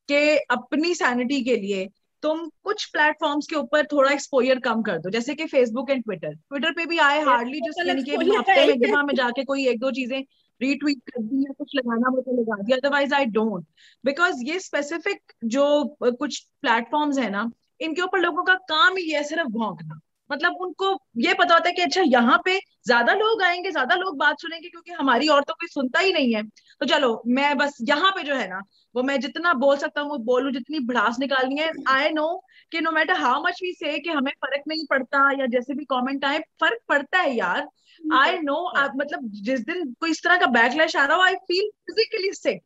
[0.09, 1.87] कि अपनी सैनिटी के लिए
[2.23, 6.33] तुम कुछ प्लेटफॉर्म्स के ऊपर थोड़ा एक्सपोजर कम कर दो। जैसे कि फेसबुक एंड ट्विटर
[6.33, 10.19] ट्विटर पे भी आए हार्डली कि हफ़्ते में में जाके कोई एक दो चीज़ें
[10.61, 13.65] रीट्वीट कर दी या कुछ लगाना मुझे लगा दिया। अदरवाइज़ आई डोंट
[14.03, 15.65] बिकॉज़ ये स्पेसिफिक जो
[16.03, 19.99] कुछ प्लेटफॉर्म्स है ना इनके ऊपर लोगों का काम ही है सिर्फ़ भौंकना।
[20.29, 22.57] मतलब उनको ये पता होता है कि अच्छा यहाँ पे
[22.87, 26.33] ज़्यादा लोग आएँगे ज़्यादा लोग बात सुनेंगे क्योंकि हमारी और तो कोई सुनता ही नहीं
[26.35, 26.43] है।
[26.81, 28.61] तो चलो मैं बस यहाँ पे जो है ना
[28.95, 32.27] वो मैं जितना बोल सकता हूँ वो बोलू जितनी भड़ास निकालनी है आई नो
[32.71, 35.85] कि no matter how much we say कि हमें फ़र्क नहीं पड़ता या जैसे भी
[35.85, 37.67] कमेंट आए फ़र्क पड़ता है यार।
[38.15, 38.61] आई नो
[38.95, 42.61] मतलब जिस दिन कोई इस तरह का बैकलैश आ रहा हो आई फील फिजिकली सिक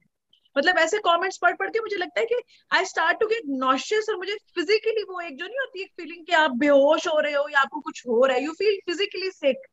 [0.56, 2.42] मतलब ऐसे कमेंट्स पढ़ पढ़ के मुझे लगता है कि
[2.72, 6.26] I start to get nauseous और मुझे फिजिकली वो एक जो नहीं होती एक फीलिंग
[6.26, 9.32] कि आप बेहोश हो रहे हो या आपको कुछ हो रहा है यू फील फिजिकली
[9.32, 9.68] सिक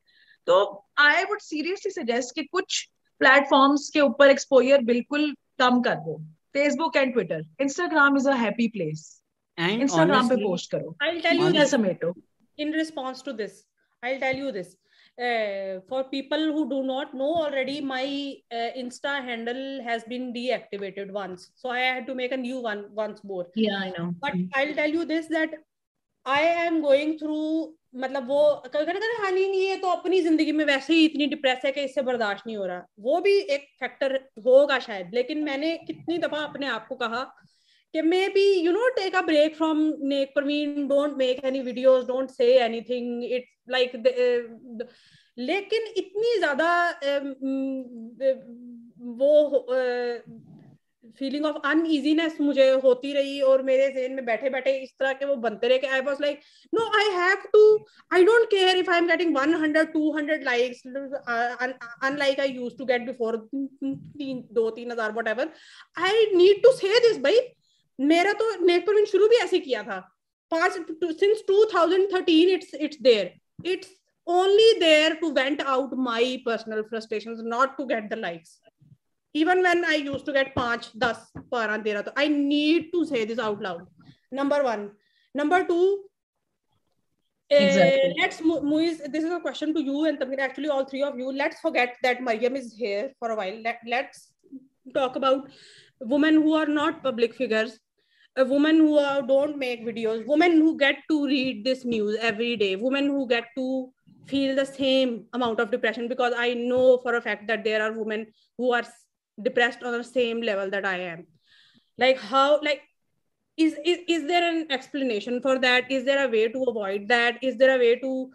[0.47, 0.59] तो
[0.99, 2.83] आई वुड सीरियसली सजेस्ट कि कुछ
[3.21, 6.17] प्लेटफॉर्म्स के ऊपर एक्सपोजर बिल्कुल कम कर दो।
[6.53, 9.01] Facebook and Twitter Instagram is a happy place
[9.59, 12.15] Instagram पे पोस्ट करो। I tell you समेटो
[12.59, 13.63] in response to this
[14.03, 14.75] I tell you this
[15.19, 21.11] uh, for people who do not know already my uh, insta handle has been deactivated
[21.11, 24.35] once so i had to make a new one once more yeah i know but
[24.35, 24.47] mm-hmm.
[24.55, 25.51] i'll tell you this that
[26.27, 28.93] i am going through मतलब वो कभी
[29.23, 32.47] हानि नहीं है तो अपनी ज़िंदगी में वैसे ही इतनी डिप्रेस है कि इससे बर्दाश्त
[32.47, 34.15] नहीं हो रहा वो भी एक फैक्टर
[34.47, 37.23] होगा शायद लेकिन मैंने कितनी दफ़ा अपने आप को कहा
[37.97, 39.79] कि maybe you know take a break from
[40.09, 43.93] neck Praveen don't make any videos don't say anything it's like
[45.39, 46.69] लेकिन इतनी ज़्यादा
[49.15, 49.33] वो
[51.19, 55.25] फीलिंग ऑफ़ अनइजीनेस मुझे होती रही और मेरे जेन में बैठे बैठे इस तरह के
[55.25, 56.41] वो बनते रहे कि I was like
[56.73, 57.63] no I have to
[58.11, 63.07] I don't care if I am getting 100 200 likes unlike I used to get
[63.07, 65.53] before तीन दो तीन हज़ार whatever
[66.03, 67.41] I need to say this भाई
[67.99, 69.99] मेरा तो नेटवर्किंग शुरू भी ऐसे किया था।
[70.53, 70.73] पाँच
[71.21, 73.89] since 2013 it's it's there it's
[74.27, 78.61] only there to vent out my personal frustration not to get the likes
[79.35, 81.23] even when I use to get 5 10
[81.55, 83.89] 12 13 तो I need to say this out loud
[84.35, 84.87] number 1
[85.35, 85.81] number 2
[87.51, 91.31] let's movies this is a question to you and Tamir actually all three of you
[91.33, 94.29] let's forget that Mariam is here for a while let's
[94.95, 95.51] talk about
[96.07, 97.79] women who are not public figures
[98.45, 102.77] women who are, don't make videos, women who get to read this news every day,
[102.77, 103.91] women who get to
[104.27, 107.93] feel the same amount of depression because I know for a fact that there are
[107.93, 108.27] women
[108.59, 108.85] who are
[109.43, 111.27] depressed on the same level that I am.
[111.99, 112.83] Like how like
[113.57, 115.91] is, is is there an explanation for that?
[115.91, 117.39] Is there a way to avoid that?
[117.43, 118.31] Is there a way to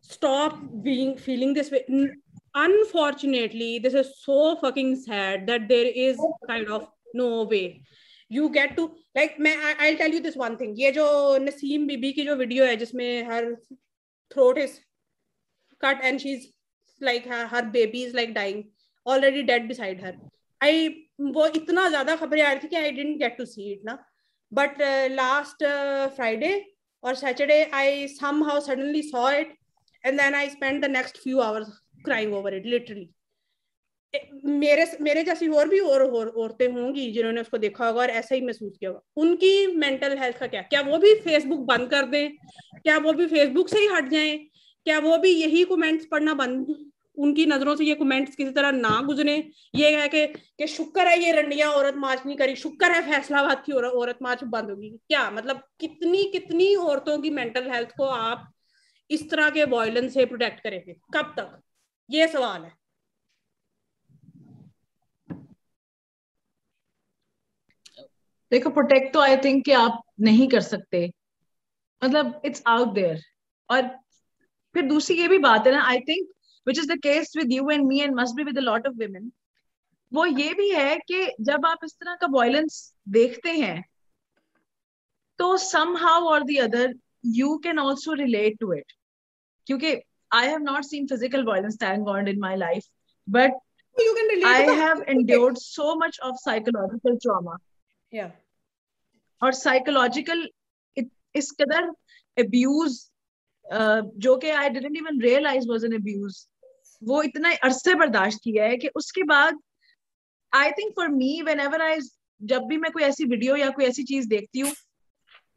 [0.00, 1.84] stop being feeling this way?
[2.54, 7.82] Unfortunately, this is so fucking sad that there is kind of no way.
[8.30, 8.84] You get to
[9.16, 11.06] like मैं I tell you this one thing ये जो
[11.42, 13.54] नसीम बीबी की जो video है जिसमें her
[14.30, 14.78] throat is
[15.82, 16.42] cut and she's
[17.00, 18.58] like her, her baby is like dying
[19.06, 20.12] already dead beside her.
[20.60, 20.72] I
[21.34, 23.98] वो इतना ज़्यादा खबरें आ रही थी कि I didn't get to see it ना।
[24.52, 25.64] बट लास्ट
[26.16, 26.52] फ्राइडे
[27.04, 28.06] और Saturday I
[28.44, 29.54] somehow suddenly saw it
[30.04, 31.68] and then I spend the next few hours
[32.04, 33.08] crying over it literally
[34.44, 38.40] मेरे मेरे जैसी और भी और औरतें होंगी जिन्होंने उसको देखा होगा और ऐसा ही
[38.40, 40.62] महसूस किया होगा। उनकी मेंटल हेल्थ का क्या?
[40.62, 42.30] क्या वो भी फेसबुक बंद कर दें?
[42.82, 44.38] क्या वो भी फेसबुक से ही हट जाएँ?
[44.84, 46.74] क्या वो भी यही कमेंट्स पढ़ना बंद,
[47.16, 49.36] उनकी नज़रों से ये कमेंट्स किसी तरह ना गुजरे?
[49.74, 53.62] ये है कि कि शुक्र है ये रंडिया औरत मार्च नहीं करी। शुक्र है फैसलाबाद
[53.66, 55.30] की औरत मार्च बंद होगी क्या?
[55.30, 58.52] मतलब कितनी कितनी औरतों की मेंटल हेल्थ को आप
[59.10, 60.92] इस तरह के वॉयलेंस से प्रोटेक्ट करेंगे?
[60.92, 61.60] कब तक?
[62.10, 62.79] ये सवाल है।
[68.52, 71.10] देखो प्रोटेक्ट तो आई थिंक कि आप नहीं कर सकते।
[72.04, 73.20] मतलब इट्स आउट देयर
[73.70, 73.88] और
[74.74, 76.28] फिर दूसरी ये भी बात है ना I think
[76.66, 79.32] which is the case with you and me and must be with lot of women
[80.12, 83.84] वो ये भी है कि जब आप इस तरह का वायलेंस देखते हैं
[85.38, 86.94] तो सम हाउ और the other
[87.26, 88.92] you can also relate to it
[89.66, 89.96] क्योंकि
[90.34, 92.82] I have not seen physical violence thank God in my life
[93.28, 93.52] but
[94.46, 97.16] I have endured so much of psychological
[98.14, 100.48] trauma और psychological
[101.34, 101.84] इस कदर
[102.36, 103.10] abuse
[104.18, 106.46] जो कि I didn't even realise was an abuse
[107.04, 109.58] वो इतना अरसे बर्दाश्त किया है कि उसके बाद
[110.54, 111.98] I think for me whenever I
[112.42, 114.72] जब भी मैं कोई ऐसी वीडियो या कोई ऐसी चीज़ देखती हूँ,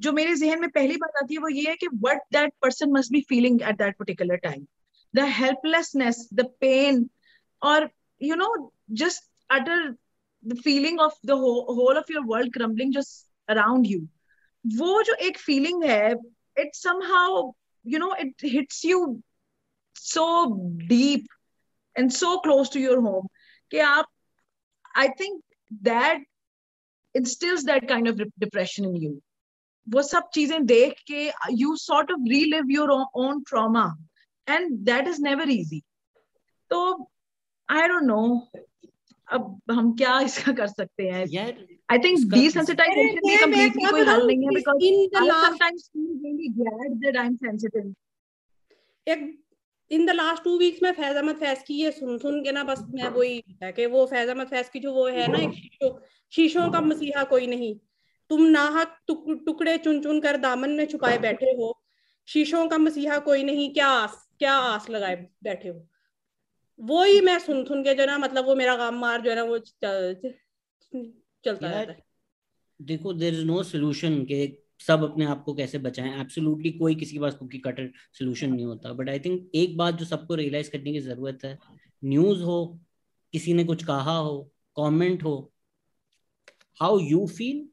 [0.01, 2.91] जो मेरे जहन में पहली बात आती है वो ये है कि what that person
[2.91, 4.65] must be feeling at that particular time
[5.15, 7.09] the helplessness the pain
[7.61, 7.89] और
[8.23, 9.95] you know just utter
[10.44, 14.01] the feeling of the whole of your world crumbling just around you
[14.65, 16.12] वो जो एक फीलिंग है
[16.56, 17.51] it somehow
[17.85, 19.01] you know it hits you
[19.97, 20.24] so
[20.89, 21.27] deep
[21.97, 23.27] and so close to your home
[23.70, 24.09] कि आप
[24.97, 25.43] I think
[25.82, 26.27] that
[27.15, 29.15] instills that kind of depression in you
[29.86, 31.23] वो सब चीजें देख के
[31.59, 33.85] you sort of relive your own trauma
[34.47, 35.81] and that is never easy
[36.70, 36.81] तो
[37.69, 38.20] आई don't no
[39.28, 41.26] अब हम क्या इसका कर सकते हैं?
[41.91, 44.82] आई थिंक desensitization भी completely कोई हल नहीं है because
[45.22, 47.94] I sometimes feel really glad that I'm sensitive.
[49.08, 49.40] एक
[49.91, 52.64] in the last two weeks में फैज अहमद फैज की ये सुन सुन के ना
[52.64, 55.52] बस मैं वही है कि वो फैज अहमद फैज की जो वो है ना एक
[55.54, 55.90] शीशों
[56.34, 57.76] शीशों का मसीहा कोई नहीं।
[58.30, 61.84] तुम नाहक टुक, टुकड़े चुन चुन कर दामन में छुपाए बैठे हो।
[62.28, 65.88] शीशों का मसीहा कोई नहीं क्या आस क्या आस लगाए बैठे हो?
[66.80, 69.36] वो ही मैं सुन सुन के जो ना मतलब वो मेरा काम मार जो है
[69.36, 69.58] ना वो
[71.44, 72.02] चलता रहता है।
[72.80, 74.48] देखो देर इज़ नो सोल्यूशन के
[74.88, 78.66] सब अपने आप को कैसे बचाएँ। एब्सोल्युटली कोई किसी के पास कुकी कटर सोल्यूशन नहीं
[78.66, 81.58] होता। बट आई थिंक एक बात जो सबको रियलाइज़ करने की ज़रूरत है
[82.04, 82.58] न्यूज़ हो
[83.34, 84.41] किसी ने कुछ कहा हो
[84.78, 85.36] कमेंट हो
[86.80, 87.68] how you feel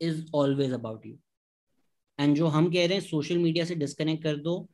[0.00, 1.16] is always about you
[2.18, 4.66] and जो हम कह रहे हैं सोशल मीडिया से डिस्कनेक्ट कर दो।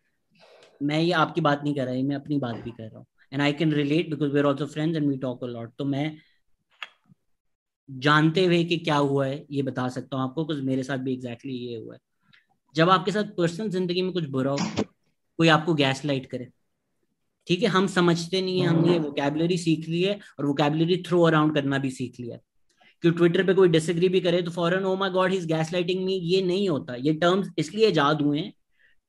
[0.83, 3.43] मैं ये आपकी बात नहीं कर रहा मैं अपनी बात भी कर रहा हूँ। And
[3.43, 6.17] I can relate because we're also friends and we talk a lot तो मैं
[7.89, 11.13] जानते हुए कि क्या हुआ है ये बता सकता हूँ आपको कुछ मेरे साथ भी
[11.13, 12.01] एग्जैक्टली exactly ये हुआ है।
[12.75, 14.85] जब आपके साथ पर्सनल ज़िंदगी में कुछ बुरा हो
[15.39, 16.49] कोई आपको गैस लाइट करे
[17.47, 17.69] ठीक है?
[17.69, 21.91] हम समझते नहीं है हमने वोकेबलरी सीख ली है और वोकेबलरी थ्रो अराउंड करना भी
[21.91, 22.37] सीख लिया
[23.05, 26.05] कि ट्विटर पे कोई डिसग्री भी करे तो फॉरन ओ my God he is gaslighting
[26.05, 28.53] me ये नहीं होता। ये टर्म्स इसलिए ईजाद हुए हैं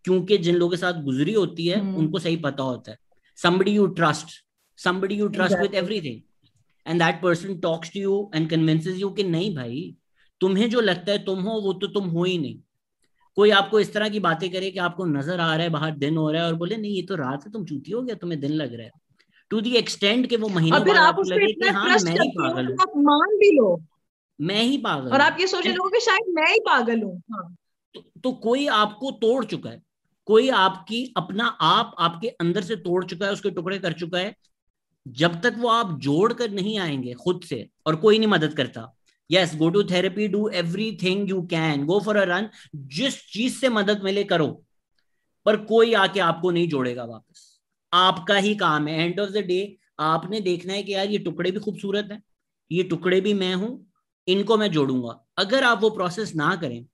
[0.06, 1.98] क्योंकि जिन लोगों के साथ गुजरी होती है hmm.
[1.98, 2.98] उनको सही पता होता है।
[3.42, 4.36] Somebody you trust
[4.80, 5.68] somebody you trust exactly.
[5.70, 6.20] with everything.
[6.86, 9.82] And that person talks to you and convinces you कि नहीं भाई
[10.42, 12.60] तुम्हें जो लगता है तुम हो वो तो तुम हो ही नहीं।
[13.38, 16.18] कोई आपको इस तरह की बातें करे कि आपको नज़र आ रहा है बाहर दिन
[16.18, 18.40] हो रहा है और बोले नहीं ये तो रात है तुम चूती हो गया तुम्हें
[18.40, 18.92] दिन लग रहा है।
[19.52, 22.76] टू दी एक्सटेंड के वो महीने बाद आप लगे कि हाँ मैं ही पागल हूँ।
[22.82, 23.70] आप मान भी लो।
[24.40, 27.16] मैं ही पागल और आप ये सोच रहे हो कि शायद मैं ही पागल हूँ
[27.34, 27.56] हाँ।
[27.96, 29.82] तो, तो कोई आपको तोड़ चुका है।
[30.28, 34.36] कोई आपकी अपना आप आपके अंदर से तोड़ चुका है, उसके टुकड़े कर चुका है,
[35.06, 38.92] जब तक वो आप जोड़ कर नहीं आएँगे खुद से और कोई नहीं मदद करता।
[39.30, 40.48] Yes go to therapy do
[41.04, 44.48] everything you can go for a run जिस चीज़ से मदद मिले करो,
[45.46, 47.48] पर कोई आके आपको नहीं जोड़ेगा वापस।
[47.94, 51.52] आपका ही काम है। एंड ऑफ़ द डे आपने देखना है कि यार ये टुकड़े
[51.52, 52.22] भी खूबसूरत हैं,
[52.72, 53.92] ये टुकड़े भी मैं हूँ,
[54.28, 56.86] इनको मैं जोड़ूँगा। अगर आप वो प्रोसेस ना करें,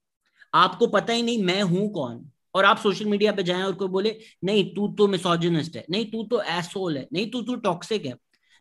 [0.54, 2.26] आपको पता ही नहीं मैं हूँ कौन।
[2.58, 6.06] और आप सोशल मीडिया पे जाएँ और कोई बोले, नहीं, तू तो मिसोजिनिस्ट है, नहीं,
[6.06, 8.14] तू तो एसोल है, नहीं, तू तो टॉक्सिक है।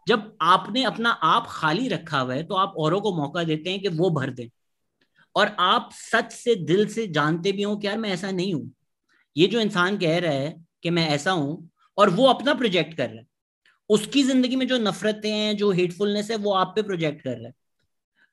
[0.07, 3.81] जब आपने अपना आप खाली रखा हुआ है तो आप औरों को मौका देते हैं
[3.81, 4.49] कि वो भर दें।
[5.37, 8.71] और आप सच से दिल से जानते भी हो कि यार मैं ऐसा नहीं हूँ।
[9.37, 11.69] ये जो इंसान कह रहा है कि मैं ऐसा हूँ
[11.99, 13.27] और वो अपना प्रोजेक्ट कर रहा है,
[13.91, 17.47] उसकी ज़िंदगी में जो नफरतें हैं, जो हेटफुलनेस है, वो आप पे प्रोजेक्ट कर रहा
[17.47, 17.55] है।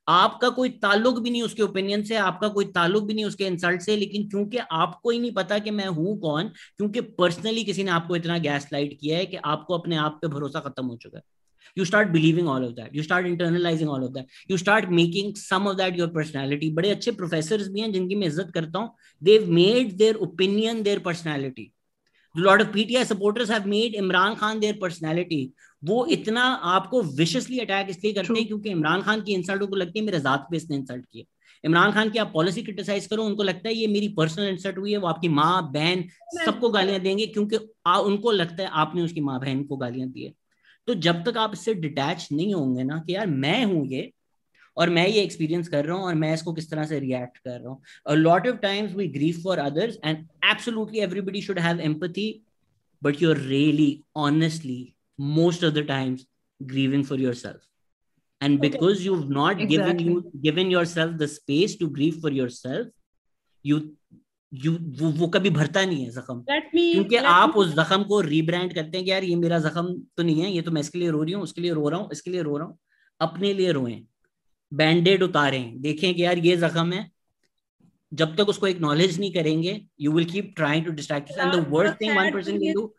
[0.08, 3.82] आपका कोई ताल्लुक भी नहीं उसके ओपिनियन से, आपका कोई ताल्लुक भी नहीं उसके इंसल्ट
[3.82, 6.48] से, लेकिन क्योंकि आपको ही नहीं पता कि मैं हूँ कौन
[6.78, 10.28] क्योंकि पर्सनली किसी ने आपको इतना गैस लाइट किया है कि आपको अपने आप पे
[10.30, 11.24] भरोसा खत्म हो चुका है।
[11.78, 15.36] You start believing all of that you start internalising all of that you start making
[15.36, 18.96] some of that your personality बड़े अच्छे प्रोफेसर भी हैं जिनकी मैं इज़्ज़त करता हूँ।
[19.22, 21.72] They made their opinion their personality
[22.36, 25.42] lot of PTI supporters have made Imran Khan their personality
[25.84, 30.00] वो इतना आपको विशसली अटैक इसलिए करते हैं क्योंकि इमरान खान की इंसल्ट उनको लगती
[30.00, 31.26] है मेरे जात पे इसने इंसल्ट किया।
[31.64, 34.92] इमरान खान की आप पॉलिसी क्रिटिसाइज करो उनको लगता है ये मेरी पर्सनल इंसल्ट हुई
[34.92, 36.04] है वो आपकी माँ बहन
[36.46, 37.58] सबको गालियाँ देंगे क्योंकि
[37.88, 40.34] आ, उनको लगता है आपने उसकी माँ बहन को गालियाँ दी है।
[40.88, 44.12] तो जब तक आप इससे डिटैच नहीं होंगे ना कि यार मैं हूँ ये
[44.78, 47.60] और मैं ये एक्सपीरियंस कर रहा हूँ और मैं इसको किस तरह से रिएक्ट कर
[47.60, 52.28] रहा हूँ। Lot of times we grieve for others and absolutely everybody should have empathy
[53.02, 54.82] but you are really honestly
[55.20, 56.26] most of the times
[56.60, 57.62] grieving for yourself
[58.42, 59.04] and because okay.
[59.04, 59.68] you've not exactly.
[59.68, 62.88] given you given yourself the space to grieve for yourself
[63.64, 63.80] you
[64.52, 64.72] you
[65.02, 66.44] वो वो कभी भरता नहीं है जख्म
[66.94, 67.56] क्योंकि आप.
[67.58, 70.62] उस जख्म को रीब्रांड करते हैं कि यार ये मेरा जख्म तो नहीं है ये
[70.62, 72.58] तो मैं इसके लिए रो रही हूँ उसके लिए रो रहा हूँ इसके लिए रो
[72.58, 72.78] रहा हूँ
[73.22, 74.04] अपने लिए रोएँ
[74.74, 77.12] बैंडेड उतारें देखें कि यार ये जख्म है
[78.14, 82.02] जब तक उसको एक्नॉलेज नहीं करेंगे you will keep trying to distract and the worst
[82.02, 82.94] thing one person can do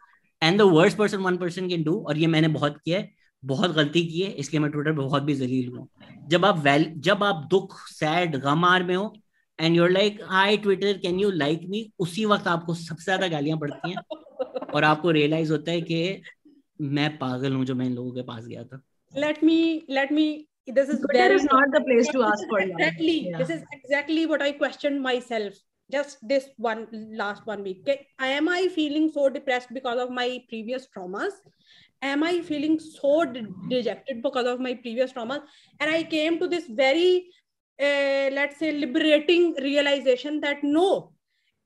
[0.44, 3.12] and the worst person one person can do और ये मैंने बहुत किया है
[3.42, 5.88] बहुत गलती की है इसलिए मैं ट्विटर पे बहुत भी जलील हूँ।
[6.28, 9.12] जब आप वैल जब आप दुख सैड गमार में हो
[9.58, 13.58] and you're like hi Twitter can you like me उसी वक्त आपको सबसे ज़्यादा गालियाँ
[13.58, 14.02] पड़ती हैं
[14.74, 16.22] और आपको रियलाइज़ होता है कि
[16.94, 18.80] मैं पागल हूँ जो मैं इन लोगों के पास गया था।
[19.12, 19.58] Let me
[19.96, 20.26] let me
[20.76, 23.38] this is Twitter very is not the place to ask for exactly Yeah.
[23.38, 25.60] this is exactly what i questioned myself.
[25.90, 26.86] Just this one
[27.16, 27.89] last one week.
[28.19, 31.32] Am i feeling so depressed because of my previous traumas?
[32.02, 35.43] Am i feeling so de- dejected because of my previous traumas?
[35.81, 37.27] And i came to this very
[37.81, 41.13] uh, let's say liberating realization that no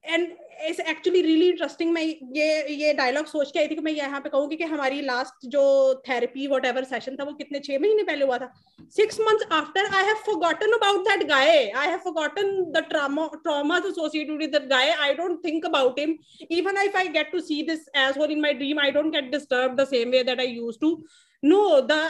[0.08, 0.28] and
[0.66, 2.02] it's actually really interesting मैं
[2.36, 5.46] ये ये dialogue सोच के आई थी कि मैं यहाँ पे कहूँगी कि हमारी लास्ट
[5.48, 5.62] जो
[6.08, 8.52] थेरेपी वट एवर सेशन था, वो कितने छह महीने पहले हुआ था?
[8.96, 14.38] Six months after I have forgotten about that guy I have forgotten the trauma associated
[14.38, 16.16] with that guy I don't think about him
[16.50, 19.30] even if I get to see this as well in my dream I don't get
[19.32, 20.96] disturb the same way that I used to
[21.42, 22.00] know the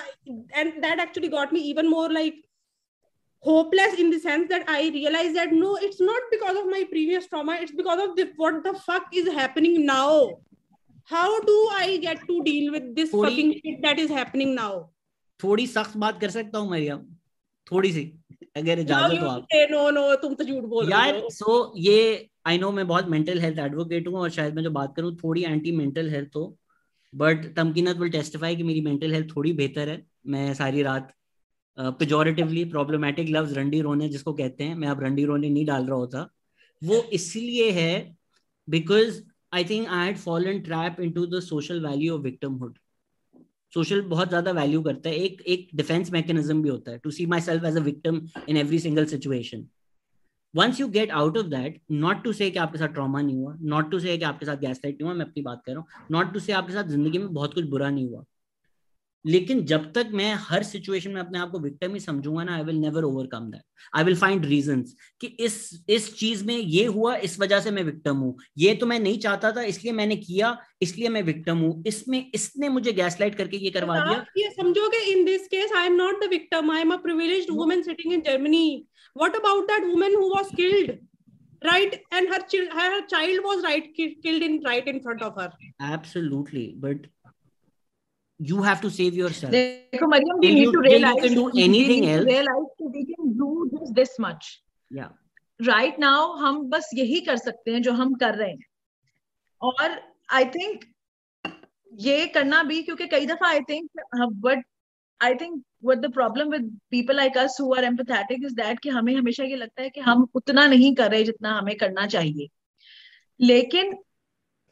[0.54, 2.42] and that actually got me even more like
[3.44, 7.26] hopeless in the sense that i realized that no it's not because of my previous
[7.26, 10.30] trauma it's because of the, what the fuck is happening now
[11.06, 14.72] how do i get to deal with this fucking shit that is happening now
[15.40, 17.02] थोड़ी सख्त बात कर सकता हूँ मरियम
[17.66, 18.02] थोड़ी सी
[18.56, 21.98] अगर इजाज़त हो आप no no तुम तो झूठ बोल रहे यार हो सो ये
[22.46, 25.44] आई नो मैं बहुत मेंटल हेल्थ एडवोकेट हूँ और शायद मैं जो बात करूँ थोड़ी
[25.44, 26.44] एंटी मेंटल हेल्थ हो
[27.12, 30.02] बट तमकीनत विल टेस्टिफाई कि मेरी मेंटल हेल्थ थोड़ी बेहतर है
[30.34, 31.12] मैं सारी रात
[31.78, 35.96] पेजोरेटिवली प्रॉब्लमेटिक लफ्ज रंडी रोने जिसको कहते हैं, मैं अब रंडी रोने नहीं डाल रहा
[35.96, 36.28] होता।
[36.82, 38.16] वो इसलिए है
[38.68, 39.20] because
[39.52, 42.78] I think I had fallen trap into the social value of victimhood
[43.72, 47.26] social बहुत ज़्यादा वैल्यू करता है। एक एक डिफेंस मैकेनिज्म भी होता है to see
[47.40, 49.66] myself as a victim in every single situation
[50.54, 53.90] once you get out of that not to say आपके साथ ट्रॉमा नहीं हुआ नॉट
[53.90, 56.32] टू से आपके साथ गैस लाइट नहीं हुआ, मैं अपनी बात कर रहा हूँ नॉट
[56.32, 58.24] टू से आपके साथ ज़िंदगी में बहुत कुछ बुरा नहीं हुआ।
[59.24, 62.62] लेकिन जब तक मैं हर सिचुएशन में अपने आप को विक्टम ही समझूँगा ना I
[62.64, 63.62] will never overcome that
[63.96, 64.82] I will find reason
[65.20, 65.58] कि इस
[65.88, 69.18] इस चीज़ में ये हुआ इस वजह से मैं विक्टम हूँ। ये तो मैं नहीं
[69.18, 73.70] चाहता था इसलिए मैंने किया इसलिए मैं विक्टम हूँ। इसमें इसने मुझे गैसलाइट करके ये
[73.70, 76.92] करवा दिया। ये समझो कि in this case I am not the victim I am
[76.92, 78.66] a privilege woman sitting in Germany
[79.16, 80.96] what about that woman who was killed
[81.62, 85.46] right and her child her child was right killed in right in front of her.
[88.40, 91.48] You have to save yourself देखो Maryam we need to till you realize can do
[91.62, 92.26] anything else.
[92.26, 94.50] realize that we can do just this much
[94.90, 95.08] yeah
[95.60, 98.66] right now हम बस यही कर सकते हैं जो हम कर रहे हैं
[99.62, 100.00] और
[100.32, 100.84] आई थिंक
[102.06, 104.64] ये करना भी क्योंकि कई दफ़ा I think but
[105.20, 108.88] I think what the problem with people like us who are empathetic is that कि
[108.88, 112.48] हमें हमेशा ये लगता है कि हम उतना नहीं कर रहे जितना हमें करना चाहिए
[113.40, 113.96] लेकिन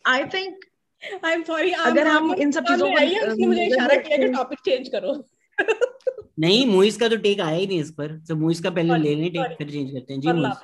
[0.04, 0.64] I think
[1.02, 4.16] I am sorry अगर हम इन सब चीज़ों को, आई है उसने मुझे इशारा किया
[4.16, 5.24] कि टॉपिक चेंज करो।
[6.38, 9.14] नहीं मुइस का तो टेक आया ही नहीं इस पर। तो मुइस का पहले ले
[9.14, 10.62] लें टेक फिर चेंज करते हैं। जी मुइस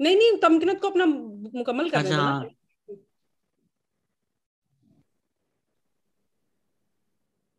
[0.00, 2.48] नहीं नहीं तमकिनत को अपना मुकम्मल कर अच्छा, देना। हाँ।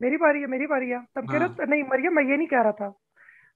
[0.01, 2.61] मेरी बारी है मेरी बारी है। तब कह रहा नहीं मरियम मैं ये नहीं कह
[2.61, 2.89] रहा था।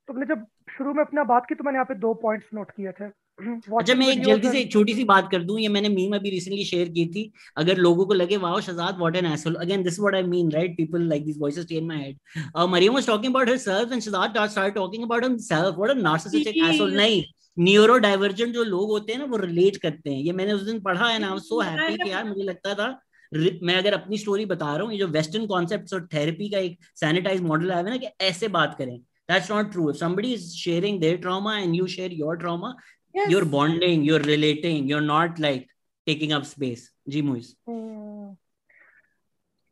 [0.07, 0.45] तुमने जब
[0.77, 3.24] शुरू में अपना बात की तो मैंने यहाँ पे दो पॉइंट्स नोट किए थे।
[3.79, 6.29] अच्छा मैं एक जल्दी से एक छोटी सी बात कर दूँ ये मैंने मीम अभी
[6.29, 9.99] रिसेंटली शेयर की थी। अगर लोगों को लगे wow Shahzad what an asshole again this
[9.99, 13.33] what I mean right people like this voices stay in my head Mariam was talking
[13.33, 17.23] about herself and Shahzad start talking about himself what a narcissistic asshole नहीं
[17.57, 20.79] neurodivergent जो लोग होते हैं ना वो relate करते हैं। ये मैंने उस दिन
[20.81, 22.87] पढ़ा है ना आई वाज सो हैप्पी कि यार मुझे लगता था
[23.31, 26.77] मैं अगर अपनी स्टोरी बता रहा हूँ ये जो वेस्टर्न कॉन्सेप्ट्स और थेरेपी का एक
[26.95, 28.97] सैनिटाइज मॉडल आया है ना कि ऐसे बात करें।
[29.31, 32.73] That's not true if somebody is sharing their trauma and you share your trauma
[33.15, 33.29] Yes.
[33.31, 35.67] you're bonding you're relating you're not like
[36.07, 36.81] taking up space.
[37.09, 37.55] Ji Moiz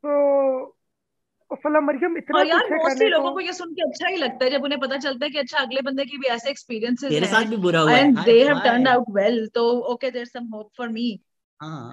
[0.04, 4.16] तो फला मरियम इतना और यार मोस्टली लोगों को को ये सुन के अच्छा ही
[4.18, 7.10] लगता है। जब उन्हें पता चलता है कि अच्छा अगले बंदे की भी ऐसे एक्सपीरियंसेस
[7.10, 10.46] तेरे साथ भी बुरा हुआ and they have turned out well तो okay there some
[10.54, 11.20] hope for me
[11.60, 11.92] हाँ।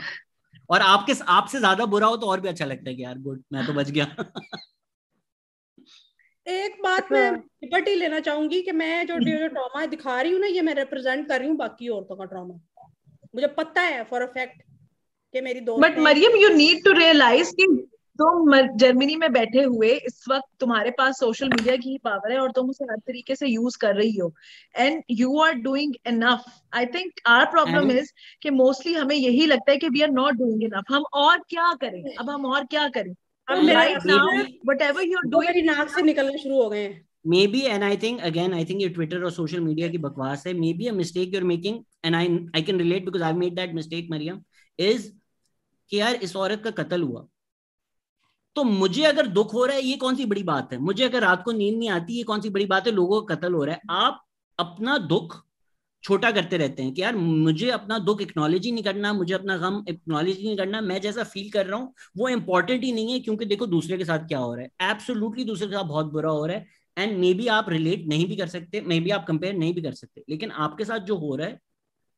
[0.70, 3.42] और आपके आपसे ज़्यादा बुरा हो तो और भी अच्छा लगता है कि यार गुड
[3.52, 4.06] मैं तो बच गया।
[6.50, 10.40] एक बात अच्छा। मैं लिबर्टी लेना चाहूँगी कि मैं जो जो ट्रॉमा दिखा रही हूँ
[10.40, 12.54] ना ये मैं रिप्रेजेंट कर रही हूँ बाकी औरतों का ट्रॉमा
[13.34, 14.62] मुझे पता है फॉर अ फैक्ट
[15.34, 17.66] कि मेरी दोस्त but Maryam you need to realise कि
[18.18, 22.50] तुम जर्मनी में बैठे हुए इस वक्त तुम्हारे पास सोशल मीडिया की पावर है और
[22.52, 24.32] तुम उसे हर तरीके से यूज़ कर रही हो।
[24.76, 26.44] And you are doing enough
[26.74, 28.12] I think our problem is
[28.42, 31.72] कि मोस्टली हमें यही लगता है कि we are not doing enough हम और क्या
[31.74, 32.02] करें?
[32.16, 33.14] अब हम और क्या करें?
[35.62, 37.08] नाक से निकलना शुरू हो गए हैं।
[37.46, 40.52] Maybe and I think again I think ये ट्विटर और सोशल मीडिया की बकवास है।
[40.72, 44.08] Maybe a mistake you're making and I I can relate because I made that mistake
[44.10, 44.40] Maryam
[44.78, 45.10] is
[45.90, 47.26] कि यार इस औरत का कत्ल हुआ।
[48.56, 50.78] तो मुझे अगर दुख हो रहा है ये कौन सी बड़ी बात है?
[50.78, 52.92] मुझे अगर रात को नींद नहीं आती ये कौन सी बड़ी बात है?
[52.92, 54.24] लोगों का कत्ल हो रहा है। आप
[54.58, 55.36] अपना दुख
[56.04, 59.56] छोटा करते रहते हैं कि यार मुझे अपना दुख एक्नॉलेज ही नहीं करना मुझे अपना
[59.56, 63.12] गम एक्नॉलेज ही नहीं करना मैं जैसा फील कर रहा हूँ वो इंपॉर्टेंट ही नहीं
[63.12, 66.12] है क्योंकि देखो दूसरे के साथ क्या हो रहा है। एब्सोल्युटली दूसरे के साथ बहुत
[66.12, 66.66] बुरा हो रहा है
[66.96, 69.82] एंड मे बी आप रिलेट नहीं भी कर सकते मे बी आप कंपेयर नहीं भी
[69.82, 71.58] कर सकते लेकिन आपके साथ जो हो रहा है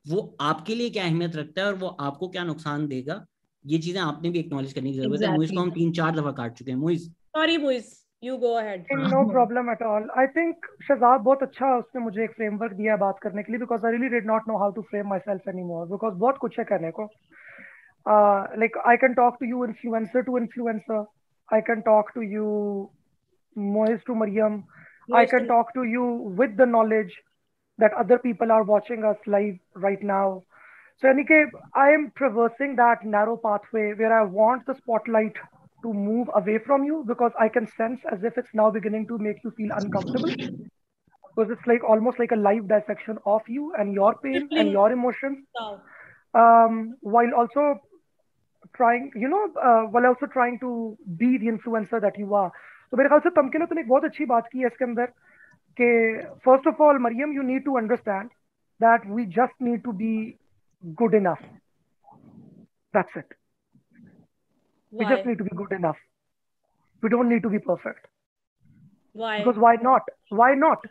[0.09, 3.24] वो आपके लिए क्या अहमियत रखता है और वो आपको क्या नुकसान देगा
[3.66, 5.30] ये चीज़ें आपने भी एक्नॉलेज करने की ज़रूरत exactly.
[5.30, 8.53] है मुइज को हम तीन चार दफ़ा काट चुके हैं। Moiz sorry Moiz you go
[8.59, 12.97] ahead no problem at all I think Shahzad बहुत अच्छा उसने मुझे एक फ्रेमवर्क दिया
[12.97, 15.86] बात करने के लिए because I really did not know how to frame myself anymore
[15.89, 17.09] because बहुत कुछ है करने को।
[18.61, 21.05] Like I can talk to you influencer to influencer
[21.55, 22.47] I can talk to you
[23.59, 24.62] Moiz to Maryam
[25.11, 26.03] I can talk to you
[26.40, 27.15] with the knowledge
[27.78, 30.43] that other people are watching us live right now.
[31.03, 35.40] So, Anike, I am traversing that narrow pathway where I want the spotlight
[35.84, 39.18] to move away from you because I can sense as if it's now beginning to
[39.18, 40.34] make you feel uncomfortable.
[41.35, 44.91] Because it's like almost like a live dissection of you and your pain and your
[44.91, 45.45] emotions.
[46.34, 47.80] Um, while also
[48.76, 52.52] trying, you know, uh, while also trying to be the influencer that you are.
[52.91, 55.06] तो मेरे ख्याल से तमके ने तूने एक बहुत अच्छी बात की है इसके अंदर
[55.77, 55.88] कि
[56.45, 58.30] first of all Maryam you need to understand
[58.84, 60.14] that we just need to be
[61.02, 61.44] good enough
[62.98, 63.34] that's it
[64.91, 65.98] We just need to be good enough.
[67.03, 68.07] We don't need to be perfect.
[69.14, 69.39] Why?
[69.39, 70.03] Because why not?
[70.30, 70.85] Why not?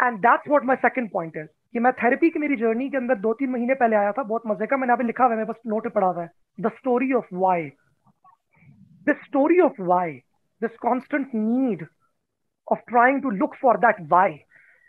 [0.00, 1.48] And that's what my second point is.
[1.72, 4.42] कि मैं therapy की मेरी journey के अंदर दो तीन महीने पहले आया था बहुत
[4.46, 6.30] मजे का मैंने अभी लिखा हुआ है मेरे पास नोट पड़ा हुआ है
[6.60, 7.68] the story of why
[9.08, 10.12] the story of why
[10.62, 11.86] this constant need
[12.72, 14.38] of trying to look for that why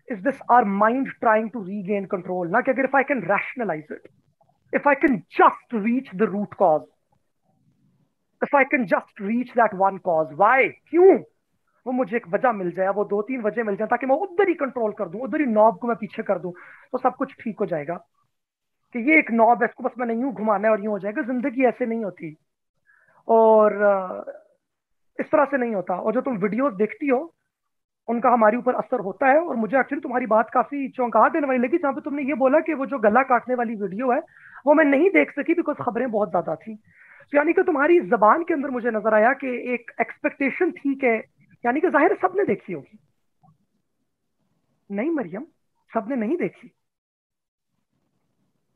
[0.10, 2.46] is this our mind trying to regain control?
[2.46, 4.12] Now, if I can rationalize it,
[4.74, 6.88] if I can just reach the root cause,
[8.43, 10.61] if I can just reach that one cause, why?
[10.91, 11.19] क्यों?
[11.87, 14.49] वो मुझे एक वजह मिल जाए वो दो तीन वजह मिल जाए ताकि मैं उधर
[14.49, 16.53] ही कंट्रोल कर दूँ उधर ही नॉब को मैं पीछे कर दूँ
[16.93, 17.95] तो सब कुछ ठीक हो जाएगा।
[18.95, 21.23] कि ये एक नॉब है इसको बस मैंने यूँ घुमाना है और यूँ हो जाएगा
[21.23, 22.37] ज़िंदगी ऐसे नहीं होती।
[23.29, 23.73] और
[25.19, 27.19] इस तरह से नहीं होता। और जो तुम वीडियोस देखती हो
[28.09, 31.59] उनका हमारे ऊपर असर होता है और मुझे एक्चुअली तुम्हारी बात काफ़ी चौंका देने वाली
[31.59, 34.19] लगी जहाँ पे तुमने ये बोला कि वो जो गला काटने वाली वीडियो है
[34.67, 36.79] वो मैं नहीं देख सकी बिकॉज़ खबरें बहुत ज़्यादा थी।
[37.33, 41.17] यानी कि तुम्हारी जबान के अंदर मुझे नज़र आया कि एक एक्सपेक्टेशन ठीक है
[41.65, 42.99] यानी कि ज़ाहिर सबने देखी होगी।
[44.91, 45.45] नहीं मरियम
[45.91, 46.69] सबने नहीं देखी।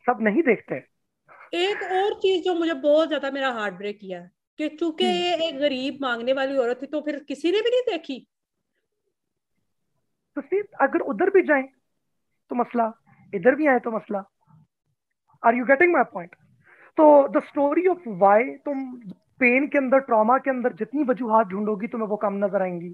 [0.06, 0.76] सब नहीं देखते।
[1.56, 4.20] एक और चीज़ जो मुझे बहुत ज़्यादा मेरा हार्ट ब्रेक किया
[4.58, 7.70] कि चूँकि हम्म। ये एक गरीब मांगने वाली औरत थी तो फिर किसी ने भी
[7.70, 8.18] नहीं देखी?
[10.36, 10.42] तो
[10.84, 11.62] अगर उधर भी जाए
[12.50, 12.92] तो मसला
[13.32, 14.18] इधर भी आए तो मसला।
[15.42, 16.34] Are you getting my point
[16.98, 18.86] तो द स्टोरी ऑफ़ वाई तुम
[19.40, 22.88] पेन के अंदर ट्रॉमा के अंदर जितनी वजूहत ढूंढोगी तुम्हें वो कम नज़र आएँगी।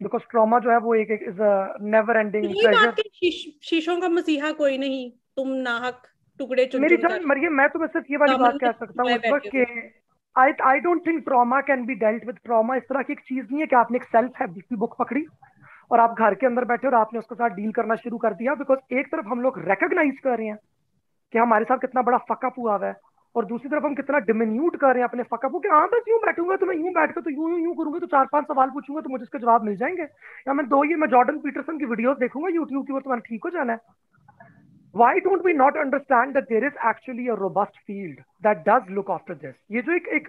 [0.00, 1.42] बिकॉज़ ट्रॉमा जो है वो एक इज़
[1.88, 2.54] नेवर एंडिंग
[3.64, 6.02] शीशों का मसीहा कोई नहीं तुम नाहक
[6.40, 9.64] टुकड़े मेरी जान मरियम मैं तुम्हें सिर्फ़ ये वाली बात कह सकता हूँ के
[10.36, 13.44] I I don't think trauma can be dealt with trauma इस तरह की एक चीज़
[13.44, 15.24] नहीं है कि आपने एक सेल्फ हेल्प की बुक पकड़ी
[15.90, 18.54] और आप घर के अंदर बैठे और आपने उसके साथ डील करना शुरू कर दिया।
[18.56, 20.58] बिकॉज़ एक तरफ़ हम लोग रिकॉग्नाइज कर रहे हैं
[21.34, 22.94] कि हमारे साथ कितना बड़ा फकअप हुआ है
[23.34, 26.04] और दूसरी तरफ़ हम कितना डिमिन्यूट कर रहे हैं अपने फकअप को कि हाँ बस
[26.08, 28.44] यूँ बैठूँगा तो मैं यूँ बैठ कर तो यूँ यूँ यूँ करूँगा तो चार पाँच
[28.44, 31.78] सवाल पूछूँगा तो मुझे इसके जवाब मिल जाएँगे या मैं दो ये मैं जॉर्डन पीटरसन
[31.78, 33.78] की वीडियोस देखूँगा यूट्यूब की वो तुम्हारा ठीक हो जाना है
[34.94, 39.08] why don't we not understand that there is actually a robust field that does look
[39.14, 40.28] after this ये जो एक एक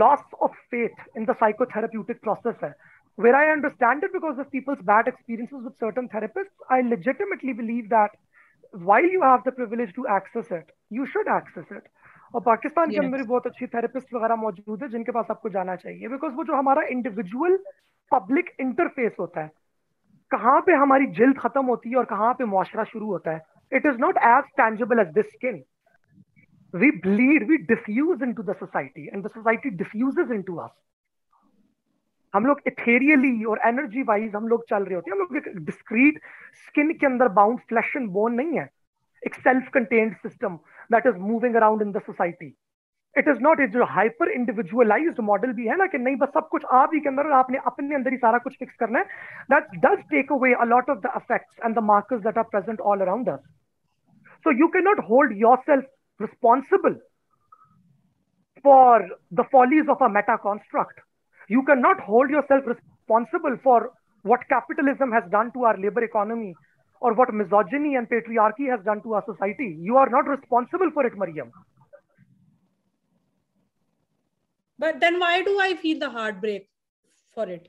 [0.00, 2.72] loss of faith in the psychotherapeutic process है
[3.18, 7.88] where I understand it because of people's bad experiences with certain therapists I legitimately believe
[7.90, 8.18] that
[8.72, 11.84] while you have the privilege to access it, you should access it.
[12.34, 16.08] और पाकिस्तान के अंदर बहुत अच्छी therapist वगैरह मौजूद है जिनके पास आपको जाना चाहिए
[16.08, 17.56] बिकॉज़ वो जो हमारा इंडिविजुअल
[18.10, 19.50] पब्लिक इंटरफेस होता है
[20.30, 23.40] कहाँ पे हमारी जिल्द खत्म होती है और कहाँ पे मुआशरा शुरू होता है
[23.72, 25.62] it is not as tangible as this skin
[26.74, 30.70] we bleed, we diffuse into the society, and the society diffuses into us.
[32.34, 35.64] हम लोग इथेरियली और एनर्जी वाइज हम लोग चल रहे होते हैं। हम लोग एक
[35.64, 36.20] डिस्क्रीट
[36.66, 38.68] स्किन के अंदर बाउंड फ्लैश एंड बोन नहीं है।
[39.22, 40.56] एक self contained system
[40.92, 42.54] that is moving around in the society
[43.16, 46.64] it is not is hyper individualised model भी है ना कि नहीं, बस सब कुछ
[46.72, 49.04] आप ही के अंदर आपने अपने अंदर ही सारा कुछ फिक्स करना है।
[49.50, 52.80] That does take away a lot of the effects and the markers that are present
[52.82, 53.40] all around us
[54.46, 55.36] so you can not hold
[55.66, 55.84] yourself
[56.20, 57.00] responsible
[58.64, 61.06] for the follies of a meta construct
[61.48, 63.92] you cannot hold yourself responsible for
[64.22, 66.54] what capitalism has done to our labor economy
[67.00, 69.76] or what misogyny and patriarchy has done to our society.
[69.80, 71.50] You are not responsible for it, Mariam.
[74.78, 76.68] But then why do I feel the heartbreak
[77.34, 77.68] for it?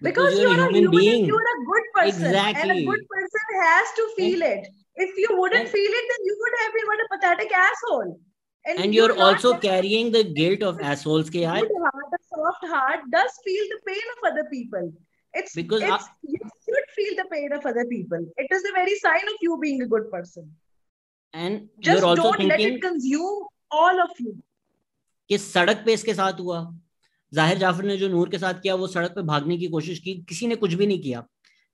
[0.00, 1.24] Because, Because you're, you're a a human human being.
[1.24, 2.34] you're a good person.
[2.34, 4.68] And a good person has to feel it.
[4.96, 8.20] If you wouldn't And- feel it, then you would have been what a pathetic asshole.
[8.68, 11.58] And and you're not also carrying the guilt of assholes ke yaar.
[11.84, 14.90] heart, a soft heart does feel the pain of other people.
[15.34, 18.26] It's Because it's I, you should feel the pain of other people.
[18.36, 20.50] It is a very sign of you being a good person.
[21.34, 24.36] And Just you're also don't thinking, let it consume all of you.
[25.30, 26.60] कि सड़क पे इसके साथ हुआ
[27.32, 30.14] ज़ाहिर जाफ़र ने जो नूर के साथ किया वो सड़क पे भागने की कोशिश की
[30.28, 31.20] किसी ने कुछ भी नहीं किया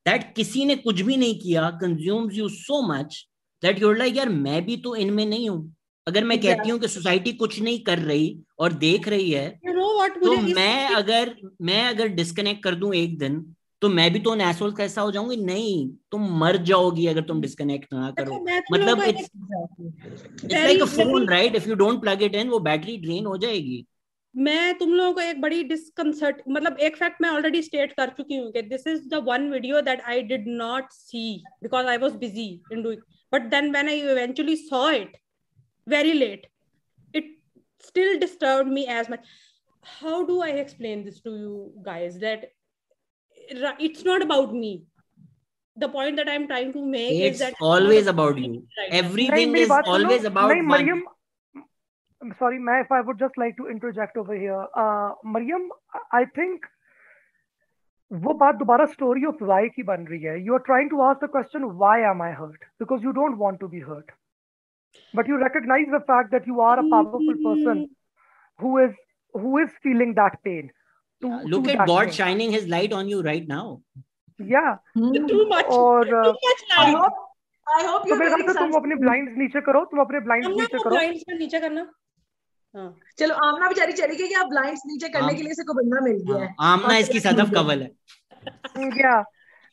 [0.07, 3.17] दैट किसी ने कुछ भी नहीं किया consumes you so much
[3.63, 5.75] that you're like यार मैं भी तो इनमें नहीं हूँ
[6.07, 8.27] अगर मैं कहती हूँ कि सोसाइटी कुछ नहीं कर रही
[8.59, 10.17] और देख रही है You know what?
[10.25, 13.45] तो मैं अगर मैं अगर डिस्कनेक्ट कर दूँ एक दिन
[13.83, 17.23] तो मैं भी तो उन एसोल का हिस्सा हो जाऊँगी। नहीं तुम मर जाओगी अगर
[17.23, 19.31] तुम डिस्कनेक्ट ना करो। मैं तुम लोगों मतलब it's
[20.53, 23.85] like a phone right if you don't plug it in वो बैटरी ड्रेन हो जाएगी।
[24.35, 28.37] मैं तुम लोगों को एक बड़ी डिस्कंसर्ट मतलब एक फैक्ट मैं ऑलरेडी स्टेट कर चुकी
[28.37, 31.27] हूँ कि this is the one video that I did not see
[31.63, 33.03] because I was busy in doing
[33.33, 35.17] but then when I eventually saw it
[35.88, 36.48] very late
[37.14, 37.30] it
[37.90, 39.30] still disturbed me as much
[40.02, 41.54] how do i explain this to you
[41.90, 42.48] guys that
[43.64, 44.72] ra- it's not about me
[45.78, 48.98] the point that i'm trying to make is it's that always about you right now.
[49.04, 50.72] everything मेरी is बात सुनो। always about नहीं one.
[50.74, 51.04] Maryam
[52.40, 55.70] sorry मैं if I would just like to interject over here uh, Maryam
[56.22, 56.68] I think
[58.12, 61.24] वो बात दोबारा story of why की बन रही है you are trying to ask
[61.24, 64.12] the question why am I hurt because you don't want to be hurt
[65.15, 67.83] but you recognize the fact that you are a powerful person
[68.61, 68.95] who is
[69.35, 70.71] who is feeling that pain
[71.23, 72.13] to, yeah, look to at god pain.
[72.13, 73.81] shining his light on you right now
[74.41, 77.21] yeah too much too uh, much I light hope
[77.67, 78.97] I hope तो मेरे से तुम अपने.
[79.03, 81.85] Blinds नीचे करो तुम अपने blinds नीचे करो ब्लाइंड्स नीचे करना
[82.75, 82.89] हाँ
[83.19, 85.75] चलो आमना बेचारी चली गई कि आप ब्लाइंड्स नीचे करने हाँ। के लिए इसे को
[85.75, 89.15] बंदा मिल गया है हाँ, आमना इसकी सदफ कवल है या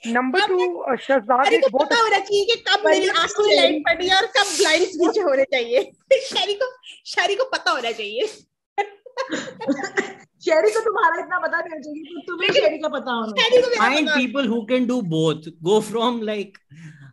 [0.08, 4.08] नंबर टू शहजाद एक बहुत पता होना चाहिए कि कब मेरी आँखों में लाइट पड़ी
[4.08, 5.92] है और कब ब्लाइंड्स नीचे होने चाहिए।
[6.30, 6.72] शहरी को
[7.06, 8.26] शहरी को पता होना चाहिए।
[10.46, 13.62] शेरी को तुम्हारा इतना पता नहीं होना चाहिए तो तुम्हें शेरी का पता होना शहरी
[13.62, 15.50] को मेरा find पता people who can do both.
[15.62, 15.76] Go
[16.24, 16.58] like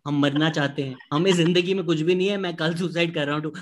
[0.07, 3.27] हम मरना चाहते हैं। हमें ज़िंदगी में कुछ भी नहीं है मैं कल सुसाइड कर
[3.27, 3.53] रहा हूँ तो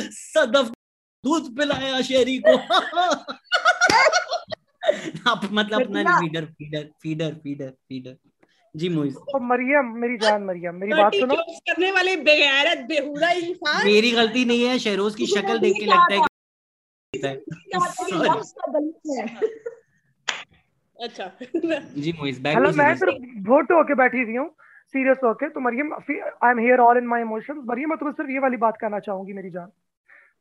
[0.10, 0.72] सदफ
[1.24, 2.56] दूध पिलाया शेरी को।
[5.28, 8.16] आप मतलब अपना। Feeder feeder feeder feeder feeder
[8.74, 11.34] ji Moiz और मरियम मेरी जान मरियम मेरी बात सुनो।
[11.68, 16.14] करने वाले बेगैरत बेहुदा इंसान। मेरी गलती नहीं है शहरोज की शक्ल देख के लगता
[16.14, 16.28] है कि
[19.10, 19.26] है
[20.96, 21.30] अच्छा।
[21.96, 24.48] जी मोइज बैक हेलो मैं सिर्फ़ भोट होके बैठी हुई हूँ
[24.94, 28.30] सीरियस होके। तो Maryam I am here all in my emotions Maryam मैं तुम्हें सिर्फ़
[28.30, 29.68] ये वाली बात करना चाहूँगी मेरी जान।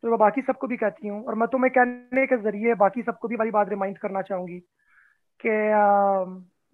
[0.04, 3.28] तो मैं बाकी सबको भी कहती हूँ और मैं तुम्हें कहने के ज़रिए बाकी सबको
[3.28, 4.60] भी वाली बात रिमाइंड करना चाहूँगी
[5.40, 5.50] कि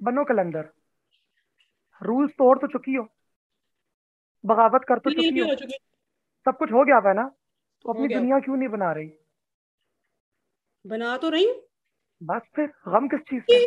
[0.02, 0.70] बनो कलंदर।
[2.02, 3.04] रूल्स तोड़ तो चुकी हो।
[4.44, 5.56] बगावत कर तो चुकी हो।
[6.46, 7.28] सब कुछ हो गया हुआ है ना?
[7.86, 9.12] तो अपनी दुनिया क्यों नहीं बना रही?
[10.86, 11.48] बना तो रही
[12.22, 13.58] बस फिर गम किस चीज़ का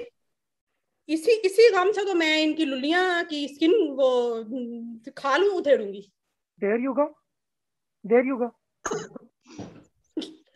[1.08, 3.00] इसी इसी गम से तो मैं इनकी लुलिया
[3.30, 4.10] की स्किन वो
[5.18, 6.00] खा लूँ उधेड़ूँगी।
[6.60, 7.06] There you go
[8.04, 8.48] there you go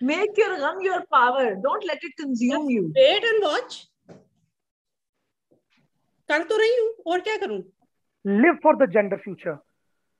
[0.01, 1.55] Make your gum your power.
[1.55, 2.83] Don't let it consume you.
[2.99, 3.77] Wait and watch
[6.31, 7.63] कर तो रही हूँ और क्या करूँ
[8.43, 9.55] live for the gender future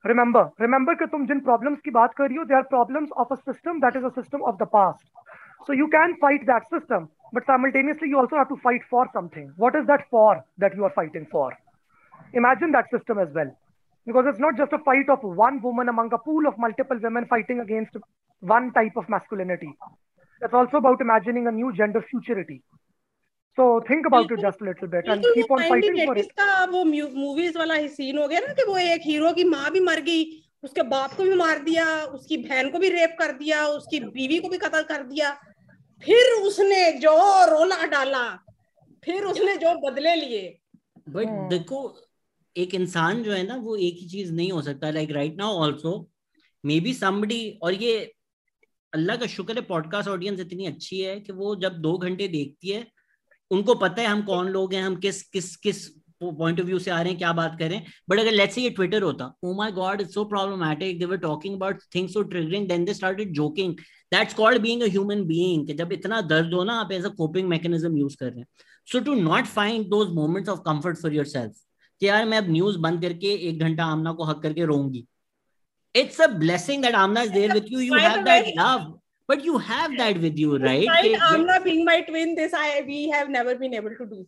[0.05, 3.33] remember remember कि तुम जिन problems की बात कर रही हो they are problems of
[3.37, 5.05] a system that is a system of the past
[5.67, 9.53] so you can fight that system but simultaneously you also have to fight for something
[9.65, 10.33] what is that for
[10.65, 11.47] that you are fighting for
[12.43, 13.55] imagine that system as well
[14.07, 17.27] because it's not just a fight of one woman among a pool of multiple women
[17.35, 17.97] fighting against
[18.53, 19.69] one type of masculinity.
[20.43, 22.63] It's also about imagining a new gender futurity.
[23.59, 26.31] So think about it just a little bit and keep on fighting for it.
[26.39, 29.71] का वो movies वाला ही scene हो गया ना कि वो एक hero की माँ
[29.71, 30.25] भी मर गई
[30.65, 31.85] उसके बाप को भी मार दिया
[32.17, 35.31] उसकी बहन को भी रेप कर दिया उसकी बीवी को भी कत्ल कर दिया।
[36.03, 37.15] फिर उसने जो
[37.51, 38.25] रोला डाला
[39.05, 40.59] फिर उसने जो बदले लिए।
[41.09, 41.49] But Hmm.
[41.51, 41.79] देखो
[42.57, 45.53] एक इंसान जो है ना वो एक ही चीज़ नहीं हो सकता। Like right now
[45.63, 46.09] also
[46.81, 48.14] maybe somebody और ये
[48.95, 52.69] अल्लाह का शुक्र है पॉडकास्ट ऑडियंस इतनी अच्छी है कि वो जब दो घंटे देखती
[52.69, 52.87] है,
[53.51, 55.87] उनको पता है हम कौन लोग हैं, हम किस किस किस
[56.21, 57.73] पॉइंट ऑफ़ व्यू से आ रहे हैं, क्या बात कर
[58.11, 61.17] बट अगर लेट्स से ये ट्विटर होता ओ my god it's so problematic they were
[61.25, 63.75] talking about things so triggering then they started joking
[64.13, 67.49] that's called being a human being जब इतना दर्द हो ना, आप as a coping
[67.49, 68.47] mechanism use कर रहे हैं।
[68.89, 71.53] So to not find those moments of comfort for yourself
[72.01, 75.07] कि यार मैं अब न्यूज़ बंद करके एक घंटा आमना को हक करके रोऊँगी।
[75.95, 77.79] It's a blessing that Amna is there with you.
[77.81, 78.87] You have that way- love,
[79.29, 80.87] but you have that with you, right?
[80.89, 84.25] Despite Amna being my twin, this I we have never been able to do.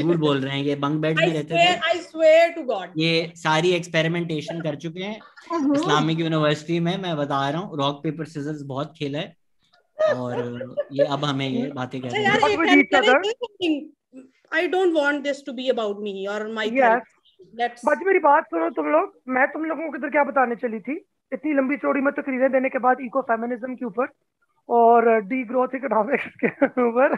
[0.00, 2.92] झूठ बोल रहे हैं ये bunk bed में रहते swear, थे I swear to God.
[2.98, 8.26] ये सारी एक्सपेरिमेंटेशन कर चुके हैं इस्लामिक यूनिवर्सिटी में मैं बता रहा हूँ रॉक पेपर
[8.34, 12.58] सिजर्स बहुत खेला है और ये अब हमें ये बातें कर रहे हैं What एक
[12.58, 13.22] with can- each can I other?
[13.24, 13.80] say something?
[17.84, 20.94] But मेरी बात सुनो तुम लोग। मैं तुम लोगों को इधर क्या बताने चली थी?
[21.32, 24.08] इतनी लंबी चौड़ी में तकरीरें देने के बाद इको फेमिनिज्म के ऊपर
[24.68, 26.48] और डी ग्रोथ इकोनॉमिक्स के
[26.86, 27.14] ऊपर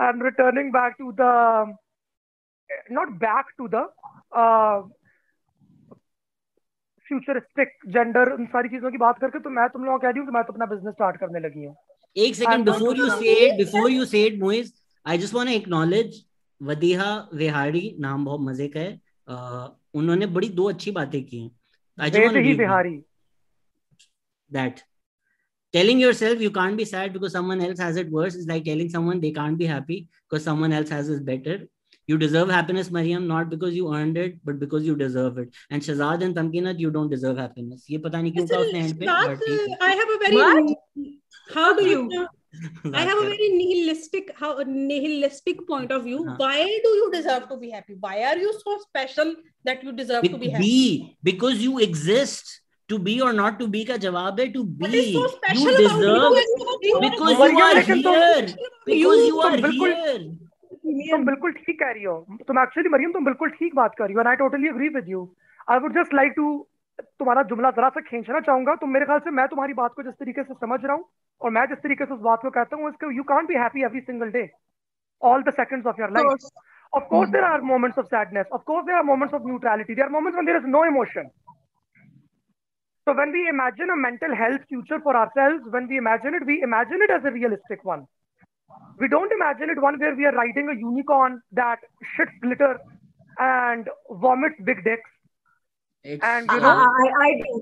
[0.00, 1.76] and returning back to the
[2.92, 3.82] not back to the
[7.06, 10.18] futuristic gender उन सारी चीज़ों की बात करके तो मैं तुम लोगों को कह रही
[10.18, 11.74] हूँ कि मैं तो अपना बिज़नेस स्टार्ट करने लगी हूँ।
[12.16, 14.72] एक second before you say before you say it Moiz
[15.06, 16.24] I just want to acknowledge
[16.60, 19.00] Wadiha Vihari नाम बहुत मज़े का है।
[19.94, 21.50] उन्होंने बड़ी दो अच्छी बातें की हैं।
[22.58, 22.96] Vihari.
[24.50, 24.80] That
[25.74, 28.90] telling your you can't be sad because someone else has it worse is like telling
[28.90, 31.66] someone they can't be happy because someone else has is better
[32.08, 35.82] you deserve happiness Mariam not because you earn it but because you deserve it and
[35.82, 39.06] Shahzad and Tamkeenat you don't deserve happiness ये पता नहीं क्यों था उसने end पे
[39.84, 41.16] I have a very
[41.54, 42.91] how do you hai.
[43.01, 46.23] I have a very nihilistic, how nihilistic point of view.
[46.29, 46.37] हाँ.
[46.39, 47.95] Why do you deserve to be happy?
[48.07, 49.31] Why are you so special
[49.69, 50.65] that you deserve to be happy?
[50.65, 52.51] be because you exist
[52.89, 55.29] to be or not to be ka jawab hai to be What is so you
[55.35, 56.99] special deserve about you?
[57.07, 58.47] because you Mariam, are लेकिन तुम- here
[58.91, 60.23] because you तुम are बिल्कुल- here
[61.11, 62.13] तुम बिल्कुल ठीक कह रही हो
[62.47, 65.09] तुम एक्चुअली मरियम तुम बिल्कुल ठीक बात कर रही हो and I totally agree with
[65.09, 65.21] you
[65.71, 66.45] I would just like to
[66.98, 70.14] तुम्हारा जुमला जरा सा खींचना चाहूँगा। तो मेरे ख्याल से मैं तुम्हारी बात को जिस
[70.20, 71.04] तरीके से समझ रहा हूँ
[71.40, 74.00] और मैं जिस तरीके से उस बात को कहता हूँ you can't be happy every
[74.02, 74.48] single day
[75.22, 76.48] all the second of your life
[76.92, 80.08] of course there are moments of sadness of course there are moments of neutrality there
[80.10, 81.28] moments there is no emotion
[83.06, 87.02] so when we imagine a health future for ourselves when we imagine it we imagine
[87.02, 88.06] it as a realistic one
[89.00, 91.86] we don't imagine it one where we are writing a unicorn that
[92.16, 92.78] shit glitter
[93.36, 93.90] and
[94.24, 95.10] vomit big dicks
[96.14, 97.56] It's- And you know- I, I do.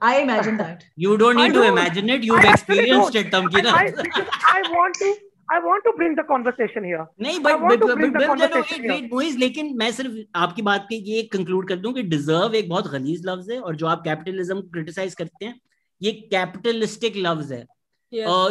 [0.00, 0.82] I imagine that.
[1.02, 1.72] You don't need I to don't.
[1.74, 2.24] imagine it.
[2.30, 3.70] You've I experienced it, Tamkina.
[3.76, 4.24] I, I,
[4.56, 5.12] I want to
[5.48, 8.26] I want to bring the conversation here नहीं but want but to bring the but
[8.30, 8.92] conversation here.
[8.92, 12.68] Wait Moiz लेकिन मैं सिर्फ़ आपकी बात की ये conclude कर दूँ कि डिजर्व एक
[12.68, 15.54] बहुत गलीज लफ्ज है और जो आप कैपिटलिज्म को क्रिटिसाइज करते हैं
[16.00, 17.64] ये कैपिटलिस्टिक लफ्ज है.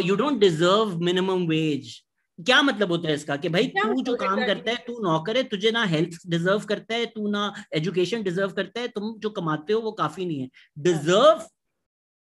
[0.08, 1.94] You don't deserve minimum wage
[2.40, 5.38] क्या मतलब होता है इसका कि भाई तू जो मतलब काम करता है तू नौकर
[5.38, 7.44] है तुझे ना हेल्थ डिजर्व करता है तू ना
[7.74, 11.46] एजुकेशन डिजर्व करता है तुम जो कमाते हो वो काफ़ी नहीं है। Deserve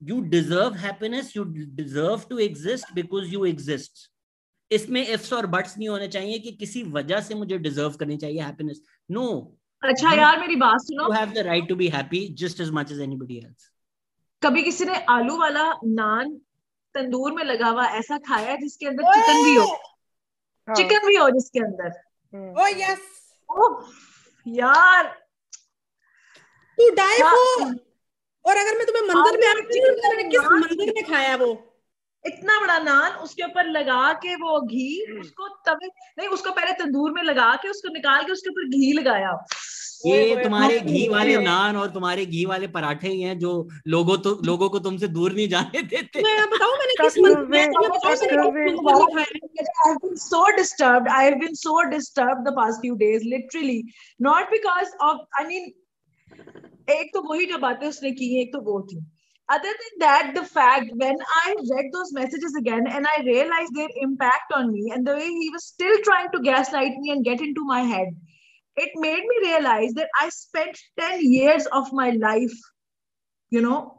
[0.01, 1.43] you deserve happiness you
[1.75, 4.07] deserve to exist because you exist
[4.71, 8.41] इसमें इफ्स और बट्स नहीं होने चाहिए कि किसी वजह से मुझे डिजर्व करनी चाहिए
[8.41, 9.35] हैप्पीनेस नो no,
[9.83, 12.69] अच्छा You- यार मेरी बात यू सुनो have the right to be happy just as
[12.73, 13.69] much as anybody else
[14.41, 16.35] कभी किसी ने आलू वाला नान
[16.95, 19.65] तंदूर में लगा हुआ ऐसा खाया है जिसके अंदर चिकन भी हाँ,
[20.75, 21.89] चिकन भी हो जिसके अंदर।
[22.61, 22.99] ओ यस
[23.49, 23.81] ओ
[24.47, 25.03] यार।
[26.77, 27.65] तू डाई हो।
[28.45, 31.53] और अगर मैं तुम्हें मंदिर में चिकन मैंने किस मंदिर में खाया वो?
[32.27, 37.11] इतना बड़ा नान उसके ऊपर लगा के वो घी उसको तवे नहीं उसको पहले तंदूर
[37.11, 39.31] में लगा के उसको निकाल के उसके ऊपर घी लगाया।
[40.05, 43.51] ये तुम्हारे घी वाले। नान और तुम्हारे घी वाले पराठे ही हैं जो
[43.87, 47.17] लोगों तो लोगों को तुमसे दूर नहीं जाने देते। मैं बताऊँ मैंने किस
[56.89, 58.97] एक तो वही जो बातें उसने की एक तो वो थी.
[59.48, 63.88] Other than that, the fact when I read those messages again and I realized their
[63.96, 67.40] impact on me and the way he was still trying to gaslight me and get
[67.40, 68.08] into my head,
[68.76, 72.54] it made me realize that I spent 10 years of my life,
[73.50, 73.98] you know,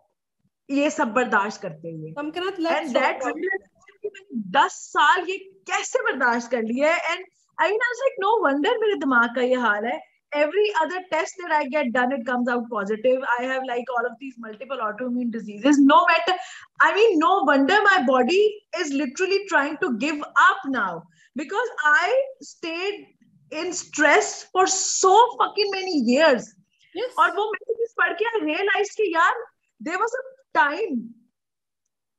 [0.72, 2.14] ये सब बर्दाश्त करते हुए.
[2.18, 3.70] तमकनत and that realization
[4.04, 5.38] कि मैंने दस साल ये
[5.70, 7.26] कैसे बर्दाश्त कर लिया है and
[7.60, 10.00] I mean I was like no wonder मेरे दिमाग का ये हाल है
[10.34, 14.06] every other test that I get done it comes out positive I have like all
[14.06, 16.38] of these multiple autoimmune diseases no matter
[16.82, 18.44] I mean no wonder my body
[18.80, 21.04] is literally trying to give up now
[21.36, 23.08] because I stayed
[23.52, 26.54] in stress for so fucking many years
[26.96, 29.34] yes और वो messages पढ़ के I realized कि यार
[29.82, 30.24] there was a
[30.58, 31.04] time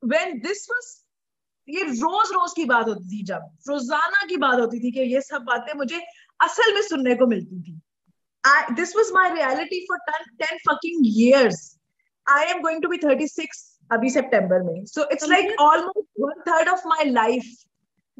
[0.02, 1.00] when this was
[1.68, 5.20] ये रोज रोज की बात होती थी जब रोजाना की बात होती थी कि ये
[5.20, 6.00] सब बातें मुझे
[6.44, 7.80] असल में सुनने को मिलती थी
[8.45, 9.97] I, this was my reality for
[10.39, 11.77] 10, 10 fucking years.
[12.27, 14.85] I am going to be 36 abhi September mein.
[14.87, 17.47] So it's like almost one third of my life.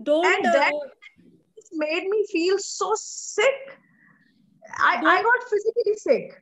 [0.02, 0.74] Don't, and uh, that
[1.74, 3.78] made me feel so sick.
[4.78, 6.42] I, I got physically sick.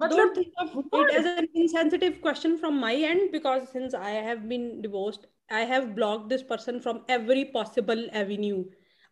[0.00, 4.48] Don't think of it as an insensitive question from my end because since I have
[4.48, 8.64] been divorced, I have blocked this person from every possible avenue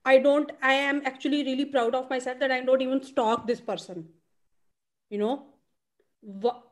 [0.04, 3.60] I don't, I am actually really proud of myself that I don't even stalk this
[3.60, 4.08] person.
[5.10, 5.46] You know,
[6.22, 6.62] Wha-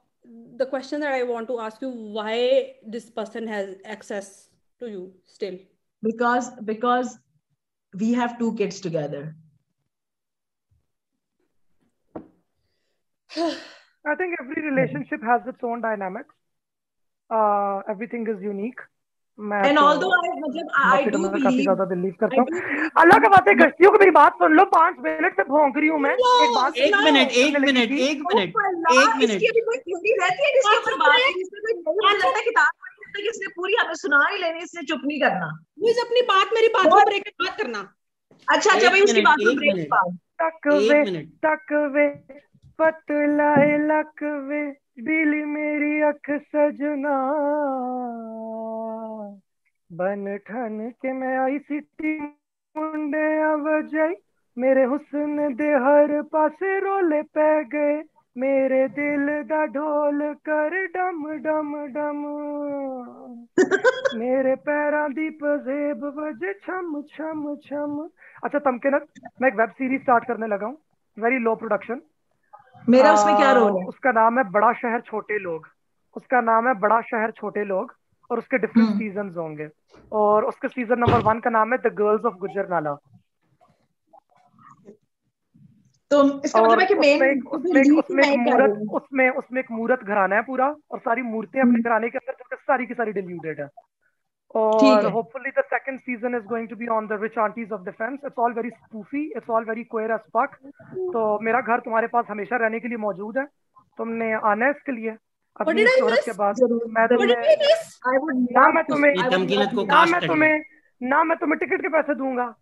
[0.57, 4.49] the question that I want to ask you why this person has access
[4.81, 5.59] to you still.
[6.03, 7.19] because because
[7.99, 9.35] we have two kids together.
[13.37, 16.35] I think every relationship has its own dynamics.
[17.31, 18.81] Uh, everything is unique.
[19.39, 22.47] तो मतलब काफ़ी ज़्यादा believe करता हूँ।
[23.03, 26.13] अल्लाह के गश्तियों को मेरी बात सुन लो पाँच मिनट से भौंक रही हूँ मैं।
[26.13, 30.17] एक बात एक मिनट एक मिनट एक मिनट Oh एक मिनट। इसकी अभी कोई थ्योरी
[30.21, 33.29] रहती है जिसके ऊपर बात मिनट। जिसमें कोई नहीं लगता किताब पढ़ी होती है कि
[33.29, 37.07] इसने पूरी हमें सुना ही लेनी इसने चुप नहीं करना। मुझे अपनी बात मेरी बात
[37.07, 37.81] ब्रेक मत करना।
[38.49, 39.79] अच्छा अच्छा भाई उसकी बात एक ब्रेक
[40.43, 42.09] तक वे तक वे
[42.79, 44.61] पतलाए लक वे
[45.07, 47.17] बिली मेरी अख सजना।
[49.91, 52.19] बन ठन के मैं आई सिटी
[52.75, 54.15] मुंडे अवजाई
[54.57, 57.95] मेरे हुस्न दे हर पासे रोले पै गए।
[58.37, 62.21] मेरे दिल दा ढोल कर डम डम डम।
[64.15, 67.97] मेरे पैरां दी पजेब वजे छम छम छम।
[68.45, 69.07] अच्छा तमकिनत
[69.43, 70.77] मैं एक वेब सीरीज़ स्टार्ट करने लगा हूँ।
[71.17, 72.01] वेरी लो प्रोडक्शन
[72.89, 73.87] मेरा उसमें क्या रोल है?
[73.87, 75.67] उसका नाम है बड़ा शहर छोटे लोग।
[76.17, 77.95] उसका नाम है बड़ा शहर छोटे लोग।
[78.31, 79.69] और उसके डिफरेंट हम्म। सीज़न होंगे।
[80.13, 82.95] और उसके सीज़न नंबर वन का नाम है द गर्ल्स ऑफ़ गुजरनाला
[86.11, 90.37] तो इसका मतलब है कि मेन उसमें उसमें एक- मूरत उसमें उसमें एक मूरत घराना
[90.37, 93.61] है पूरा और सारी मूर्तें अपने हम्म। घराने के अंदर जो सारी की सारी डिल्यूटेड
[93.61, 93.69] है।
[94.55, 98.19] और hopefully the second season is going to be on the rich aunties of defence
[98.25, 100.57] it's all very spoofy it's all very queer as fuck
[100.95, 103.45] तो मेरा घर तुम्हारे पास हमेशा रहने के लिए मौजूद है।
[103.99, 105.17] तुमने आना है इसके लिए।
[105.61, 106.55] अपनी शोहरत के बाद
[106.89, 107.07] मैं
[108.61, 110.61] ना मैं तुम्हें- I would तमकीनत love को to- ना मैं तुम्हें
[111.03, 112.55] ना मैं तुम्हें टिकट के पैसे दूँगा।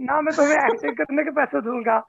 [0.00, 2.06] ना मैं तुम्हें एक्टिंग करने के पैसे दूँगा।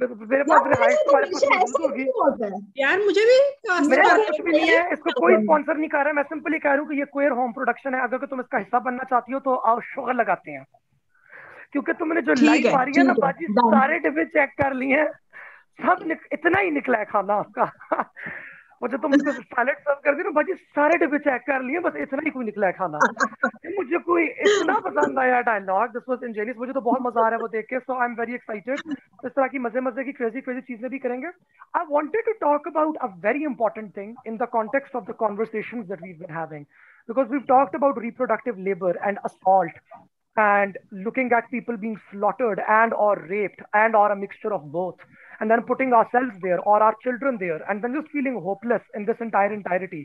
[0.00, 2.02] मेरे मेरे पास साथ तुम्हारे पास हमेशा होगी।
[2.44, 2.72] है?
[2.76, 6.06] यार मुझे भी मेरे पास कुछ भी नहीं है। इसको कोई स्पॉन्सर नहीं कर रहा।
[6.06, 8.58] है मैं सिंपली कह रहा हूँ कि ये क्वेयर होम प्रोडक्शन है। अगर तुम इसका
[8.58, 10.66] हिस्सा बनना चाहती हो तो आओ शुगर लगाते हैं।
[11.72, 15.12] क्योंकि तुमने जो लाइफ आ रही है ना बाजी सारे डिब्बे चेक कर लिए हैं।
[15.80, 17.64] सब इतना ही निकला है खाना आपका।
[18.84, 21.94] वो जो तुम सैलेड सर्व कर दी ना बाजी सारे डिब्बे चेक कर लिए बस
[22.00, 22.98] इतना ही कोई निकला है खाना।
[23.76, 27.36] मुझे कोई इतना पसंद आया डायलॉग दिस वाज इंजेनियस मुझे तो बहुत मज़ा आ रहा
[27.36, 30.12] है वो देख के so I am very excited इस तरह की मज़े मज़े की
[30.20, 31.28] क्रेजी क्रेजी चीज़ें भी करेंगे।
[31.80, 35.86] I wanted to talk about a very important thing in the context of the conversations
[35.86, 36.64] that we've been having
[37.08, 39.80] because we've talked about reproductive labor and assault
[40.36, 45.02] and looking at people being slaughtered and or raped and or a mixture of both
[45.40, 49.06] and then putting ourselves there or our children there and then just feeling hopeless in
[49.08, 50.02] this entire entirety.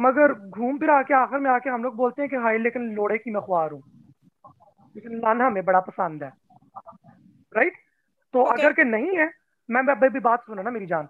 [0.00, 3.18] मगर घूम फिर आके आखिर में आके हम लोग बोलते हैं कि हाय लेकिन लोड़े
[3.18, 3.82] की मैं ख्वार हूँ।
[4.96, 6.32] लेकिन लाना हमें बड़ा पसंद है।
[7.56, 7.72] राइट
[8.34, 8.60] तो Okay.
[8.60, 9.30] अगर के नहीं है
[9.70, 11.08] मैं मैं भी बात सुनो ना मेरी जान।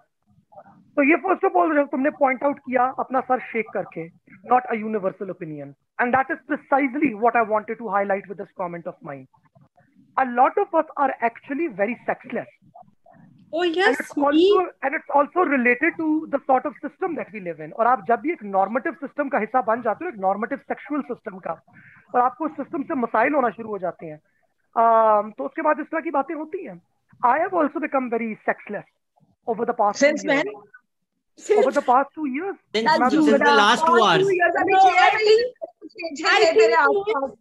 [0.97, 4.05] तो ये फ़र्स्ट ऑफ़ ऑल जब तुमने पॉइंट आउट किया अपना सर शेक करके
[4.51, 8.51] not a universal opinion and that is precisely what I wanted to highlight with this
[8.57, 9.25] comment of mine
[10.17, 12.49] a lot of us are actually very sexless
[13.55, 14.23] Oh yes and it's me.
[14.27, 16.05] also and it's also related to
[16.35, 19.31] the sort of system that we live in और आप जब भी एक normative system
[19.31, 21.53] का हिस्सा बन जाते हो एक normative sexual system का
[22.15, 25.79] और आपको उस system से मसाइल होना शुरू हो जाते हैं um, तो उसके बाद
[25.79, 26.79] इस तरह की बातें होती हैं
[27.31, 28.87] I have also become very sexless
[29.47, 30.43] over the past Since two years.
[30.45, 31.57] when?
[31.59, 34.27] over the past two years Since, तो since the last two hours.
[34.27, 35.53] No, छह I think-
[35.83, 37.37] कुछ I है think तेरे Mohit-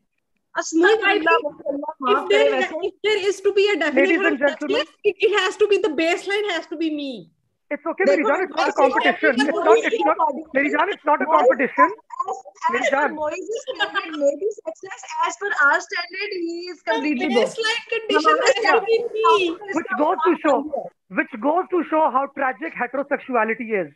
[0.54, 5.66] I if, there, if there is to be a definition, checklist, it, it has to
[5.66, 7.30] be the baseline has to be me.
[7.70, 8.44] It's okay, Merijan.
[8.44, 9.32] It's not a competition.
[9.32, 9.78] It's not.
[9.80, 10.18] It's not.
[10.54, 11.88] Merijan, it's not a competition.
[12.70, 13.14] Merijan.
[13.14, 16.30] Moise's standard may success as per our standard.
[16.32, 18.36] He is completely the baseline condition
[18.68, 19.56] has been me.
[19.72, 20.58] Which goes to show,
[21.08, 23.90] which goes to show how tragic heterosexuality is.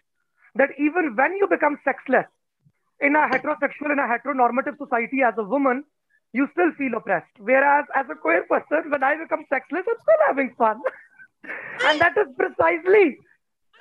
[0.54, 2.24] That even when you become sexless
[3.00, 5.84] in a heterosexual in a heteronormative society as a woman,
[6.35, 10.23] you still feel oppressed whereas as a queer person when i become sexless i'm still
[10.27, 10.79] having fun
[11.89, 13.17] and that is precisely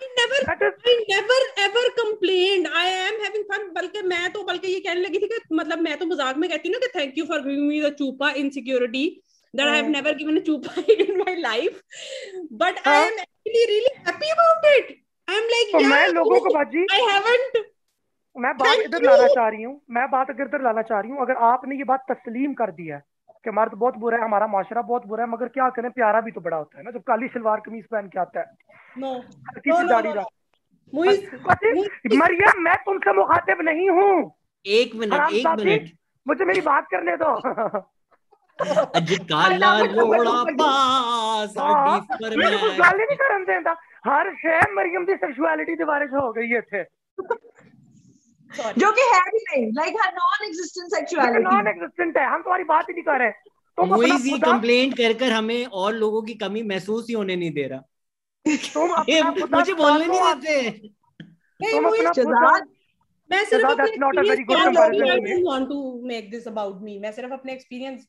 [0.02, 2.66] I never that is I never ever complained.
[2.82, 3.64] I am having fun.
[3.74, 6.68] बल्कि मैं तो बल्कि ये कहने लगी थी कि मतलब मैं तो मजाक में कहती
[6.68, 9.02] हूँ ना कि thank you for giving me the chupa insecurity
[9.54, 9.92] that I have Hmm.
[9.96, 11.76] never given a chupa in my life.
[12.62, 14.96] But I हाँ। am actually really happy about it.
[15.28, 17.60] I'm like तो मैं yeah, लोगों को बाजी I haven't.
[18.37, 21.21] मैं बात इधर लाना चाह रही हूँ मैं बात अगर इधर लाना चाह रही हूँ
[21.21, 23.03] अगर आपने ये बात तस्लीम कर दी है
[23.45, 26.31] कि मर्द बहुत बुरा है हमारा माशरा बहुत बुरा है मगर क्या करें प्यारा भी
[26.31, 28.45] तो बड़ा होता है ना जब काली शलवार कमीज पहन के आता है।
[32.17, 34.31] मरियम मैं तुमसे मुखातिब नहीं हूँ।
[34.65, 35.89] एक मिनट एक मिनट।
[36.27, 37.39] मुझे मेरी बात करने दो।
[41.59, 41.99] हाँ,
[42.35, 43.75] मेरे को फरमाइश गल ही नहीं करन देंदा।
[44.07, 46.85] हर शय मरियम दी सेक्सुअलिटी दे बारे च
[48.77, 52.63] जो कि है भी नहीं। लाइक हर non existent sexuality non existent है। हम तुम्हारी
[52.63, 53.31] बात ही नहीं कर रहे
[53.77, 57.67] तुम अपना कंप्लेंट कर कर हमें और लोगों की कमी महसूस ही होने नहीं दे
[57.67, 57.79] रहा?
[58.73, 60.71] तुम अपना मुझे बोलने नहीं देते।
[61.71, 62.59] तुम अपना खुदा
[63.31, 66.99] मैं सिर्फ़ अपने want to make this about me.
[66.99, 68.07] मैं सिर्फ़ अपने एक्सपीरियंस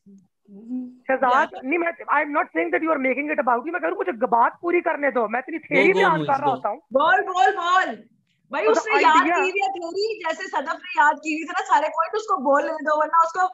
[1.07, 3.81] शहजाद नहीं मैं I am not saying that you are making it about you मैं
[3.81, 6.69] कह रहा हूँ मुझे बात पूरी करने दो। मैं तेरी थ्योरी Moiz, कर रहा होता
[6.69, 8.03] हूँ। बोल बोल बोल।
[8.51, 11.51] भाई तो उसने याद की हुई है थ्योरी जैसे सदफ ने याद की हुई थी
[11.51, 13.47] ना सारे पॉइंट उसको बोल ले दो वरना उसको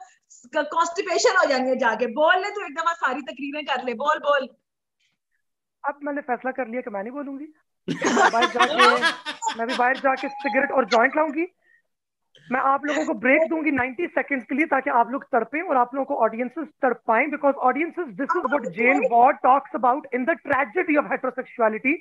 [0.62, 4.48] कॉन्स्टिपेशन हो जाएँगे जाके। बोल ले तू एकदम सारी तकरीरें कर ले बोल बोल।
[5.84, 7.52] अब मैंने फैसला कर लिया कि मैं नहीं बोलूँगी।
[8.32, 11.46] बाहर जाके मैं भी बाहर जाके सिगरेट और जॉइंट लाऊँगी।
[12.52, 15.76] मैं आप लोगों को ब्रेक दूँगी 90 सेकंड्स के लिए ताकि आप लोग तड़पें और
[15.76, 20.24] आप लोगों को audiences तड़पाएँ because audiences this is what Jane Ward talks about in
[20.24, 21.98] the tragedy of heterosexuality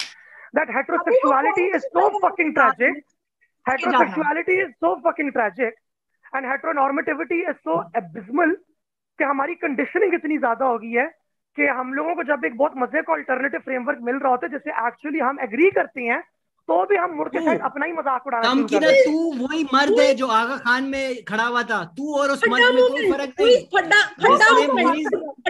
[0.53, 3.03] that heterosexuality is so fucking tragic
[3.65, 5.75] heterosexuality is so fucking tragic.
[6.33, 8.49] And heteronormativity is so abysmal
[9.19, 11.05] कि हमारी conditioning इतनी ज़्यादा हो गई है
[11.57, 14.51] कि हम लोगों को जब एक बहुत मज़े का अल्टरनेटिव फ्रेमवर्क मिल रहा होता है
[14.51, 16.19] जिससे एक्चुअली हम एग्री करते हैं
[16.69, 19.05] तो भी हम मुड़ के शायद अपना ही मज़ाक उड़ाना शुरू की कर देते हैं।
[19.05, 22.75] तू वही मर्द है जो आगा खान में खड़ा हुआ था। तू और उस मर्द
[22.75, 23.55] में कोई फ़र्क नहीं।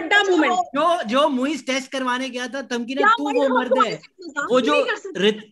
[0.04, 3.72] फड्डा मूवमेंट मूवमेंट जो जो मुइज टेस्ट करवाने गया था तमकीना ना तू वो मर्द
[3.86, 4.00] है।
[4.50, 4.86] वो जो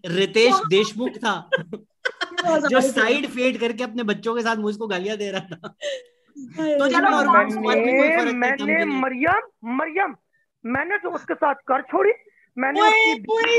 [0.07, 1.51] रितेश देशमुख था।
[2.69, 5.74] जो साइड फेड करके अपने बच्चों के साथ मुझ को गालियाँ दे रहा था।
[6.79, 10.16] तो चलो, और मैंने मरियम मरियम
[10.66, 12.12] मैंने तो उसके साथ कर छोड़ी।
[12.57, 12.81] मैंने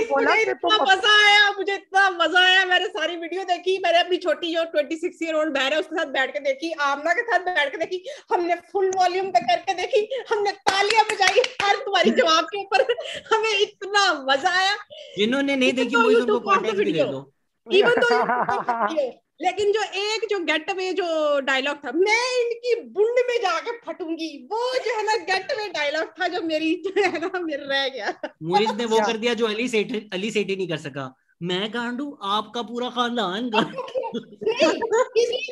[0.10, 4.18] बोला मुझे इतना मज़ा आया मुझे इतना मज़ा आया मैंने सारी वीडियो देखी मैंने अपनी
[4.18, 7.40] छोटी जो 26 ईयर ओल्ड बहन है उसके साथ बैठ के देखी आमना के साथ
[7.40, 8.04] बैठ के देखी
[8.34, 12.86] हमने फुल वॉल्यूम पे करके देखी हमने तालियाँ बजाई हर तुम्हारी जवाब के ऊपर
[13.34, 14.76] हमें इतना मज़ा आया।
[15.18, 15.96] जिन्होंने नहीं देखी
[16.26, 17.32] तो off भी दे दो।
[17.68, 23.38] इवन तो लेकिन जो एक जो गेट अवे जो डायलॉग था मैं इनकी बुंड में
[23.44, 27.40] जाके फटूँगी। वो जो है ना गेट अवे डायलॉग था जो मेरी जो है ना
[27.40, 30.78] मेरे रह गया। मुइज ने वो कर दिया जो अली सेठी अली सेठी नहीं कर
[30.86, 33.64] सका। मैं गांडू आपका पूरा खानदान इसलिए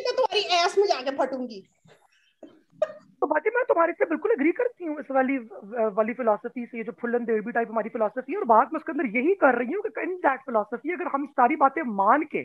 [0.01, 1.63] तो तुम्हारी ऐस में जाके फटूँगी।
[3.21, 5.37] तो बाकी मैं तुम्हारे से बिल्कुल एग्री करती हूँ इस वाली
[5.97, 8.79] वाली फिलोसफी से ये जो फुल एंड देवी टाइप हमारी फिलोसफी है और बात मैं
[8.79, 12.23] उसके अंदर यही कर रही हूँ कि इन दैट फिलोसफी अगर हम सारी बातें मान
[12.31, 12.43] के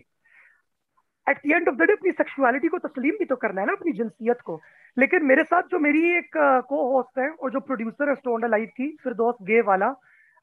[1.26, 3.72] at the end of the day अपनी सेक्सुअलिटी को तस्लीम भी तो करना है ना,
[3.72, 4.60] अपनी जिनसियत को।
[4.96, 6.36] लेकिन मेरे साथ जो मेरी एक
[6.68, 9.94] को होस्ट है और जो प्रोड्यूसर है स्टोन लाइफ की फिर दोस्त गे वाला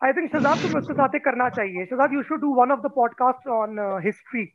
[0.02, 2.92] आई थिंक शहजाद तुम्हें उसके साथ करना चाहिए। Shahzad you should do one of the
[2.96, 4.46] podcast on history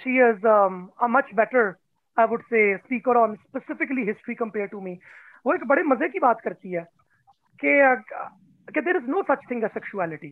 [0.00, 1.72] she is a much better
[2.16, 4.98] I would say speaker on specifically history compare to me
[5.46, 6.84] वो एक बड़े मज़े की बात करती है
[7.64, 7.78] कि
[8.70, 10.28] कि there is no such thing sexuality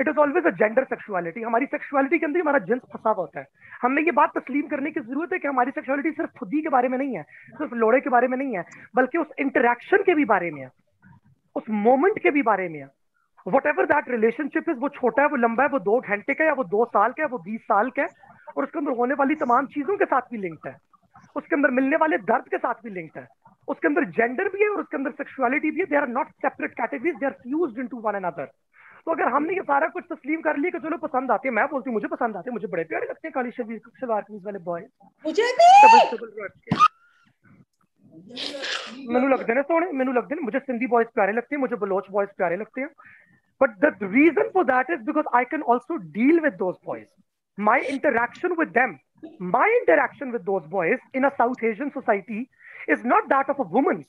[0.00, 3.46] it is always a gender sexuality हमारी सेक्सुअलिटी के अंदर हमारा जिन्स फंसा होता है।
[3.82, 6.88] हमें ये बात तस्लीम करने की ज़रूरत है कि हमारी सेक्सुअलिटी सिर्फ़ खुदी के बारे
[6.88, 8.64] में नहीं है, सिर्फ़ लोड़े के बारे में नहीं है,
[8.96, 10.70] बल्कि उस इंटरेक्शन के भी बारे में है,
[11.56, 12.88] उस मोमेंट के भी बारे में है।
[13.46, 16.44] Whatever that relationship is वो छोटा है, वो लंबा है, वो दो घंटे का
[16.44, 18.08] है, वो दो साल का है, वो बीस साल का है,
[18.56, 20.76] और उसके अंदर होने वाली तमाम चीज़ों के साथ भी लिंक्ड है।
[21.36, 23.26] उसके अंदर मिलने वाले दर्द के साथ भी लिंक्ड है।
[23.68, 25.86] उसके अंदर जेंडर भी है और उसके अंदर सेक्सुअलिटी भी है.
[25.86, 28.50] They are not separate categories they are fused into one another
[29.06, 31.66] तो अगर हमने ये सारा कुछ तस्लीम कर लिया कि चलो पसंद आते हैं मैं
[31.70, 34.44] बोलती हूँ मुझे पसंद आते हैं मुझे बड़े प्यारे लगते हैं काली शबीर सलवार कमीज
[34.44, 34.86] वाले बॉय
[35.24, 35.42] मुझे
[39.08, 42.06] मैं लगते हैं सोने मैं लगते हैं मुझे सिंधी बॉयज़ प्यारे लगते हैं मुझे बलोच
[42.10, 42.88] बॉयज़ प्यारे लगते हैं.
[43.60, 47.06] But the reason for that is because I can also deal with those boys
[47.58, 48.96] my interaction with them
[49.50, 52.46] my interaction with those boys in a South Asian society
[52.88, 54.04] is not that of a woman.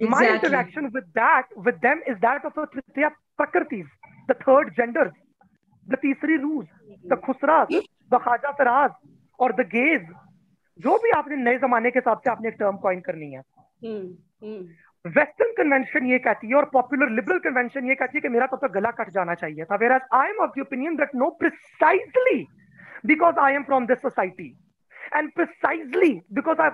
[0.00, 3.88] My interaction with that with them is that of a Tritiya Prakritis
[4.28, 5.14] the third genders
[5.86, 6.66] the तीसरी रूज
[7.12, 7.74] the खुसराज
[8.10, 8.90] the खाजा तराज
[9.38, 10.04] और the gays.
[10.80, 13.40] जो भी आपने नए जमाने के हिसाब से आपने एक टर्म कॉइन करनी है।
[13.84, 18.28] हम्म हम्म। वेस्टर्न कन्वेंशन ये कहती है और पॉपुलर लिबरल कन्वेंशन ये कहती है कि
[18.28, 21.14] मेरा तब तक गला कट जाना चाहिए था। Where I am of the opinion that
[21.14, 22.46] no precisely
[23.06, 24.48] because I am from this society
[25.14, 26.68] and precisely because I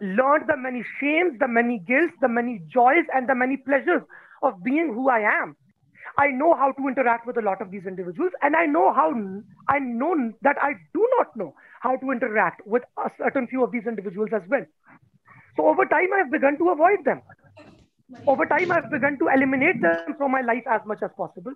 [0.00, 4.02] learned the many shames, the many guilt, the many joys, and the many pleasures
[4.42, 5.56] of being who I am.
[6.18, 9.12] I know how to interact with a lot of these individuals, and I know how
[9.68, 13.72] I know that I do not know how to interact with a certain few of
[13.72, 14.64] these individuals as well.
[15.56, 17.22] So over time, I've begun to avoid them.
[18.26, 21.54] Over time, I've begun to eliminate them from my life as much as possible.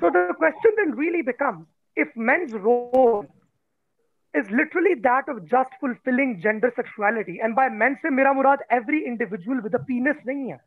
[0.00, 1.66] So the question then really becomes
[1.96, 3.26] if men's role
[4.34, 9.04] is literally that of just fulfilling gender sexuality, and by men से मेरा मुराद every
[9.06, 10.60] individual with a penis नहीं है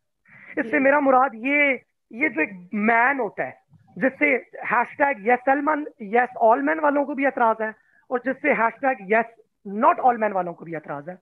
[0.58, 1.72] इससे मेरा मुराद ये
[2.12, 2.52] ये जो एक
[2.90, 3.58] मैन होता है
[3.98, 4.28] जिससे
[4.98, 7.74] hashtag yes all men yes all men वालों को भी एतराज़ है
[8.10, 9.34] और जिससे hashtag yes
[9.66, 11.18] not all men वालों को भी एतराज़ है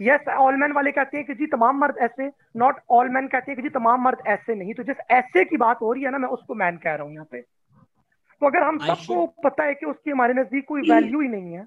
[0.00, 3.50] यस ऑल मैन वाले कहते हैं कि जी तमाम मर्द ऐसे नॉट ऑल मैन कहते
[3.50, 6.10] हैं कि जी तमाम मर्द ऐसे नहीं तो जिस ऐसे की बात हो रही है
[6.10, 9.74] ना मैं उसको मैन कह रहा हूँ यहाँ पे तो अगर हम सबको पता है
[9.74, 11.66] कि उसकी हमारे नज़दीक कोई वैल्यू ही नहीं है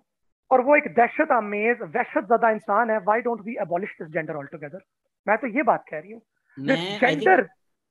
[0.54, 4.36] और वो एक दहशत आमेज वहशत ज़्यादा इंसान है। Why don't we abolish this gender
[4.36, 4.86] all together
[5.28, 6.22] मैं तो ये बात कह रही हूँ।
[6.58, 7.42] Gender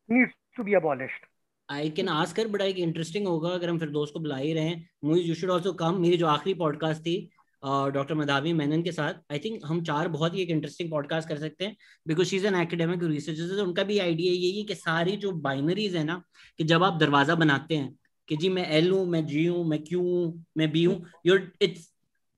[0.09, 1.27] needs to be abolished
[1.69, 4.53] I can ask कर बड़ा एक इंटरेस्टिंग होगा अगर हम फिर दोस्त को बुला ही
[4.55, 7.17] रहे हैं। मुझे यू शुड आल्सो कम मेरी जो आखिरी पॉडकास्ट थी
[7.63, 11.39] डॉक्टर मदावी मेनन के साथ आई थिंक हम चार बहुत ही एक इंटरेस्टिंग पॉडकास्ट कर
[11.39, 11.77] सकते हैं
[12.07, 15.97] because she is an academic researcher उनका भी आइडिया यही है कि सारी जो बाइनरीज
[15.97, 16.23] है ना
[16.59, 17.95] कि जब आप दरवाज़ा बनाते हैं
[18.29, 21.51] कि जी मैं एल हूँ मैं जी हूँ मैं क्यू हूँ मैं बी हूँ your
[21.63, 21.92] it's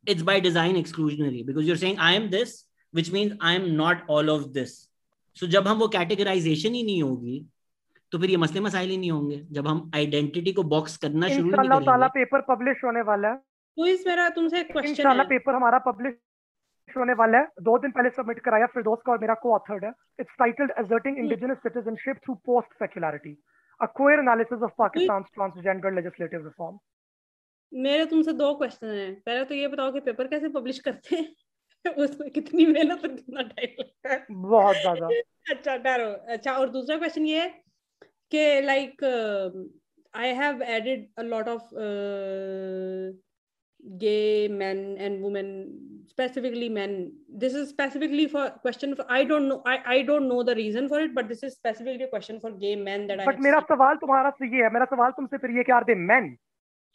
[0.08, 2.54] it's by design exclusionary because you're saying I am this
[2.94, 4.76] which means I am not all of this
[5.36, 7.44] so जब हम वो कैटेगराइजेशन ही नहीं होगी
[8.12, 11.44] तो फिर ये मसले मसाइल ही नहीं होंगे। जब हम आइडेंटिटी को बॉक्स करना शुरू
[11.44, 15.24] नहीं करेंगे ताला पेपर पब्लिश होने वाला है। तो इस मेरा तुमसे एक क्वेश्चन है।
[15.28, 16.14] पेपर हमारा पब्लिश
[16.96, 19.84] होने वाला है। दो दिन पहले सबमिट कराया फिर दोस्त का और मेरा को ऑथर्ड
[19.84, 19.90] है।
[20.20, 23.36] It's titled asserting indigenous citizenship through post secularity
[23.80, 26.74] a queer analysis of Pakistan's transgender legislative reform.
[27.74, 31.34] मेरे तुमसे दो क्वेश्चन है। पहले तो ये बताओ कि पेपर कैसे पब्लिश करते हैं?
[31.98, 35.08] उसमें कितनी मेहनत और कितना टाइम बहुत ज़्यादा।
[35.50, 37.48] अच्छा डरो। अच्छा और दूसरा क्वेश्चन ये है
[38.30, 39.04] कि like
[40.14, 41.68] I have added a lot of
[44.00, 45.48] gay men and women
[46.10, 46.94] specifically men
[47.38, 51.02] this is specifically for question I don't know I I don't know the reason for
[51.02, 54.30] it but this is specifically question for gay men that I but मेरा सवाल तुम्हारा
[54.30, 56.36] से ये है मेरा सवाल तुमसे फिर ये क्या are they men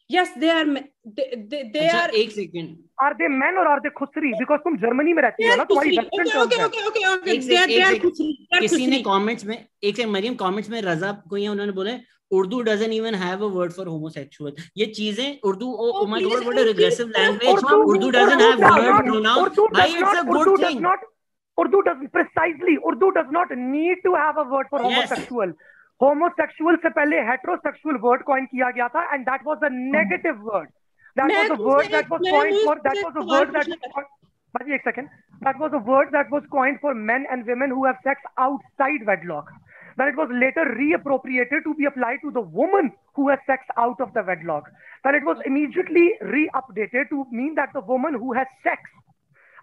[0.10, 3.80] yes they are they they, they अच्छा, are एक second are they men or are
[3.82, 7.04] they खुसरी because तुम जर्मनी में रहती हो ना तुम्हारी western terms okay okay okay
[7.10, 10.82] okay they are they are खुसरी किसी ने कमेंट्स में एक से मरियम कमेंट्स में
[10.82, 11.98] रजा कोई है उन्होंने बोले
[12.32, 16.58] Urdu doesn't even have a word for homosexual ये चीज़ें Urdu oh my god what
[16.58, 20.86] a regressive language Urdu doesn't have word pronoun भाई it's a good thing
[21.58, 25.54] Urdu does precisely Urdu does not need to have a word for homosexual
[26.03, 30.69] homosexual से पहले heterosexual word coin किया गया था and that was a negative word
[31.21, 34.13] that was a word that was coined for that was a word that
[34.55, 35.09] Baji, एक second.
[35.43, 39.05] That was a word that was coined for men and women who have sex outside
[39.07, 39.49] wedlock.
[39.97, 44.01] Then it was later reappropriated to be applied to the woman who has sex out
[44.01, 44.71] of the wedlock.
[45.05, 48.81] Then it was immediately re-updated to mean that the woman who has sex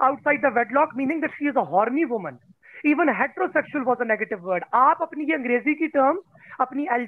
[0.01, 2.39] outside the wedlock, meaning that she is a horny woman.
[2.90, 6.20] Even heterosexual was a negative word आप अपनी ये अंग्रेज़ी की term
[6.60, 7.06] अपनी एल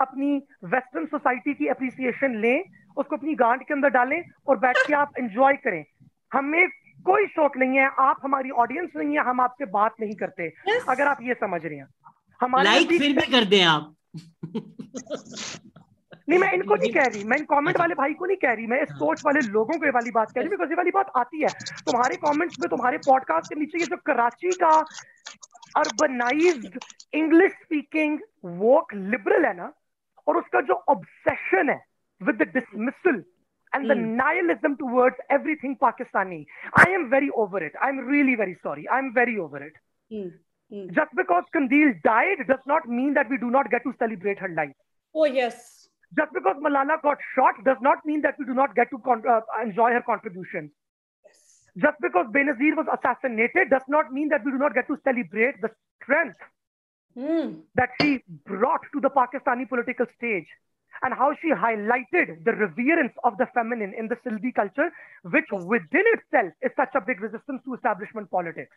[0.00, 2.64] अपनी western society की appreciation लें
[2.96, 5.84] उसको अपनी गांड के अंदर डालें और बैठ के आप एंजॉय करें।
[6.32, 6.68] हमें
[7.04, 10.84] कोई शौक नहीं है आप हमारी ऑडियंस नहीं है हम आपसे बात नहीं करते। Yes.
[10.88, 11.86] अगर आप ये समझ रहे हैं।
[12.40, 13.94] हमारे लाइक फिर भी कर दें आप।
[16.28, 18.66] नहीं मैं इनको नहीं कह रही मैं इन कमेंट वाले भाई को नहीं कह रही
[18.66, 21.42] मैं इस सोच वाले लोगों को वाली बात कह रही बिकॉज़ ये वाली बात आती
[21.42, 21.48] है
[21.90, 24.72] तुम्हारे कमेंट्स में तुम्हारे पॉडकास्ट के नीचे ये जो कराची का
[25.76, 26.78] urbanized
[27.20, 28.18] English speaking
[28.62, 29.72] woke liberal है ना
[30.28, 31.80] और उसका जो ऑब्सेशन है
[32.20, 33.22] with the dismissal
[33.74, 34.10] and the mm.
[34.16, 36.46] nihilism towards everything Pakistani.
[36.76, 37.72] I am very over it.
[37.82, 38.88] I'm really very sorry.
[38.88, 39.72] I'm very over it.
[40.10, 40.32] Mm.
[40.72, 40.94] Mm.
[40.94, 44.48] Just because Kandil died does not mean that we do not get to celebrate her
[44.48, 44.76] life.
[45.14, 45.83] Oh, yes.
[46.16, 49.22] Just because Malala got shot does not mean that we do not get to con-
[49.28, 50.70] uh, enjoy her contribution.
[51.24, 51.66] Yes.
[51.76, 55.60] Just because Benazir was assassinated does not mean that we do not get to celebrate
[55.60, 55.70] the
[56.02, 56.38] strength
[57.16, 57.60] mm.
[57.74, 60.46] that she brought to the Pakistani political stage
[61.02, 64.90] and how she highlighted the reverence of the feminine in the Sindhi culture,
[65.22, 68.76] which within itself is such a big resistance to establishment politics.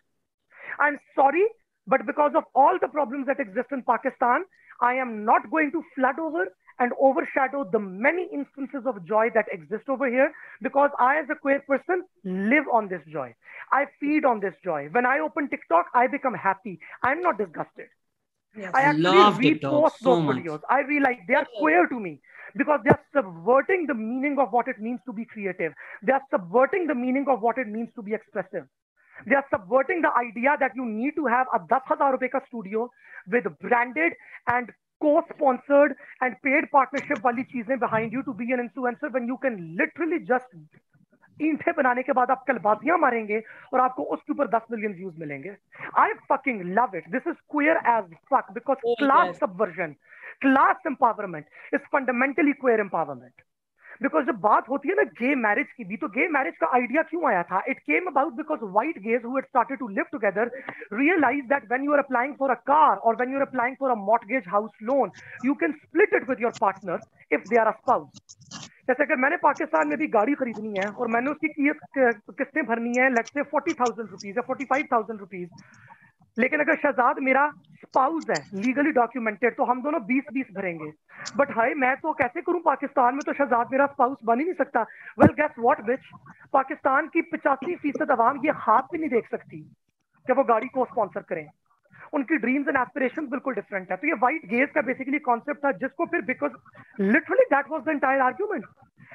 [0.79, 1.45] I'm sorry
[1.87, 4.43] but because of all the problems that exist in Pakistan,
[4.81, 6.45] I am not going to flood over
[6.79, 10.31] and overshadow the many instances of joy that exist over here
[10.61, 13.33] because I, as a queer person, live on this joy.
[13.71, 14.89] I feed on this joy.
[14.91, 16.79] When I open TikTok, I become happy.
[17.03, 17.87] I'm not disgusted.
[18.57, 18.71] Yes.
[18.73, 20.37] I actually Love repost so those much.
[20.37, 20.61] videos.
[20.69, 22.21] I realize they are queer to me
[22.55, 25.73] because they are subverting the meaning of what it means to be creative.
[26.01, 28.65] They are subverting the meaning of what it means to be expressive.
[29.25, 32.89] They are subverting the idea that you need to have a 10,000 rupee studio
[33.27, 34.13] with branded
[34.47, 34.71] and
[35.01, 39.63] co-sponsored and paid partnership wali cheezein behind you to be an influencer when you can
[39.81, 40.59] literally just
[41.47, 43.39] ईंटें बनाने के बाद आप कल बातियाँ मारेंगे
[43.73, 45.55] और आपको उसके ऊपर दस मिलियन व्यूज़ मिलेंगे।
[46.03, 49.39] I fucking love it this is queer as fuck because Oh, class yes.
[49.39, 49.93] Subversion
[50.41, 53.41] class empowerment is fundamentally queer empowerment
[54.03, 57.01] because जब बात होती है ना गे मैरिज की भी तो गे मैरिज का आइडिया
[57.03, 57.61] क्यों आया था?
[57.69, 60.51] It came about because white gays started to live together
[60.93, 63.91] realize that when you are applying for a car और when you are applying for
[63.91, 63.95] a
[64.27, 65.11] mortgage house loan
[65.45, 66.99] you can split it with your partner
[67.31, 68.07] if they are a spouse
[68.87, 71.47] जैसे अगर मैंने पाकिस्तान में भी गाड़ी खरीदनी है और मैंने उसकी
[71.97, 75.49] किस्तें भरनी है let's say forty thousand rupees या फोर्टी फाइव थाउज़ेंड रुपीज़
[76.37, 80.91] लेकिन अगर शहजाद मेरा स्पाउस है लीगली डॉक्यूमेंटेड तो हम दोनों बीस बीस भरेंगे।
[81.37, 84.53] बट हाय, मैं तो कैसे करूँ पाकिस्तान में तो शहजाद मेरा स्पाउस बन ही नहीं
[84.55, 84.81] सकता।
[85.19, 86.09] Well guess what bitch
[86.53, 89.61] Pakistan की पचासी फ़ीसद आवाम ये हाथ भी नहीं देख सकती
[90.25, 91.45] कि वो गाड़ी को स्पॉन्सर करें।
[92.14, 95.72] उनकी ड्रीम्स एंड एस्पिरेशन बिल्कुल डिफरेंट है तो ये वाइट गेज का बेसिकली कॉन्सेप्ट था
[95.84, 96.52] जिसको फिर because
[97.00, 98.66] literally that was the entire argument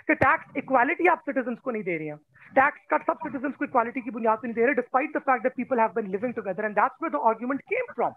[0.09, 2.17] कि टैक्स इक्वालिटी आप सिटीजन को नहीं दे रहे हैं
[2.55, 5.43] टैक्स कट सब सिटीजन को इक्वालिटी की बुनियाद पर नहीं दे रहे despite the fact
[5.43, 8.13] that people have been living together and that's where the argument came from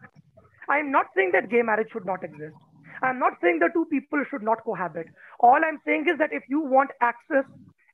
[0.69, 2.55] I am not saying that gay marriage should not exist.
[3.03, 5.07] I am not saying that two people should not cohabit.
[5.41, 7.45] All I'm saying is that if you want access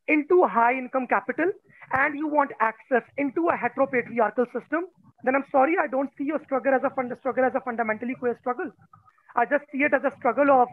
[0.08, 1.52] into high income capital
[1.92, 4.88] and you want access into a heteropatriarchal system,
[5.24, 8.14] then I'm sorry, I don't see your struggle as a fund struggle as a fundamentally
[8.14, 8.70] queer struggle.
[9.34, 10.68] I just see it as a struggle of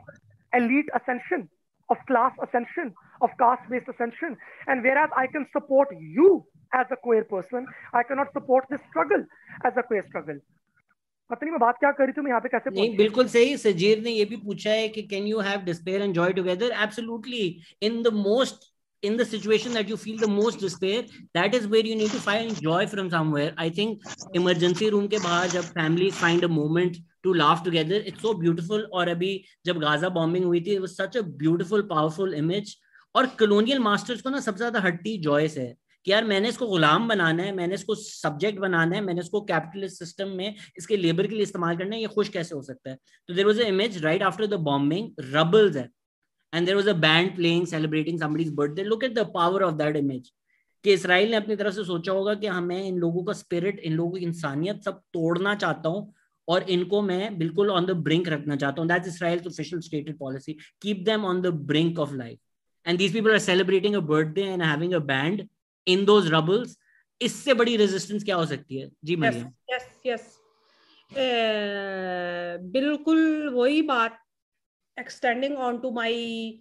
[0.53, 1.49] elite ascension,
[1.89, 4.37] of class ascension, of caste-based ascension.
[4.67, 9.25] And whereas I can support you as a queer person, I cannot support this struggle
[9.65, 10.39] as a queer struggle.
[11.29, 12.97] पता नहीं मैं बात क्या कर रही थी मैं यहाँ पे कैसे नहीं पहुंची?
[12.97, 16.33] बिल्कुल सही सजीर ने ये भी पूछा है कि can you have despair and joy
[16.39, 17.45] together absolutely
[17.89, 18.71] in the most
[19.02, 21.04] in the situation that you feel the most despair
[21.34, 24.02] that is where you need to find joy from somewhere i think
[24.34, 28.86] emergency room के बाहर जब families find a moment to laugh together it's so beautiful
[28.92, 29.32] और अभी
[29.66, 32.74] जब Gaza bombing हुई थी it was such a beautiful powerful image
[33.14, 35.76] और colonial masters को ना सबसे ज़्यादा हट्टी जॉय से है
[36.06, 39.98] कि यार मैंने इसको गुलाम बनाना है मैंने इसको सब्जेक्ट बनाना है मैंने इसको कैपिटलिस्ट
[39.98, 42.96] सिस्टम में इसके लेबर के लिए इस्तेमाल करना है ये खुश कैसे हो सकता है
[43.28, 45.88] तो there was image right after the bombing rubbles है
[46.52, 48.84] and there was a band playing celebrating somebody's birthday.
[48.84, 50.28] Look at the power of that image.
[50.84, 53.92] कि इसराइल ने अपनी तरफ़ से सोचा होगा कि हमें इन लोगों का स्पिरिट इन
[53.92, 56.14] लोगों की इंसानियत सब तोड़ना चाहता हूँ
[56.48, 60.52] और इनको मैं बिल्कुल ऑन द ब्रिंक रखना चाहता हूँ। That's Israel's official stated policy
[60.82, 62.38] keep them on the brink of life
[62.86, 65.46] and these people are celebrating a birthday and having a band
[65.86, 66.76] in those rubbles
[67.20, 68.88] इससे बड़ी रेजिस्टेंस क्या हो सकती है?
[69.04, 70.22] जी yes Maryam. yes yes.
[71.10, 74.18] uh, बिल्कुल वही बात
[74.98, 76.54] extending on to my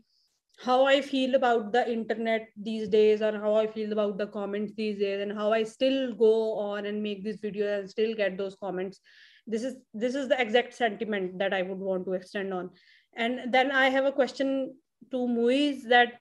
[0.60, 4.74] how I feel about the internet these days or how I feel about the comments
[4.76, 8.38] these days and how I still go on and make these videos and still get
[8.38, 9.00] those comments.
[9.46, 12.72] This is this is the exact sentiment that I would want to extend on.
[13.16, 14.76] And then I have a question
[15.12, 16.20] to Muiz that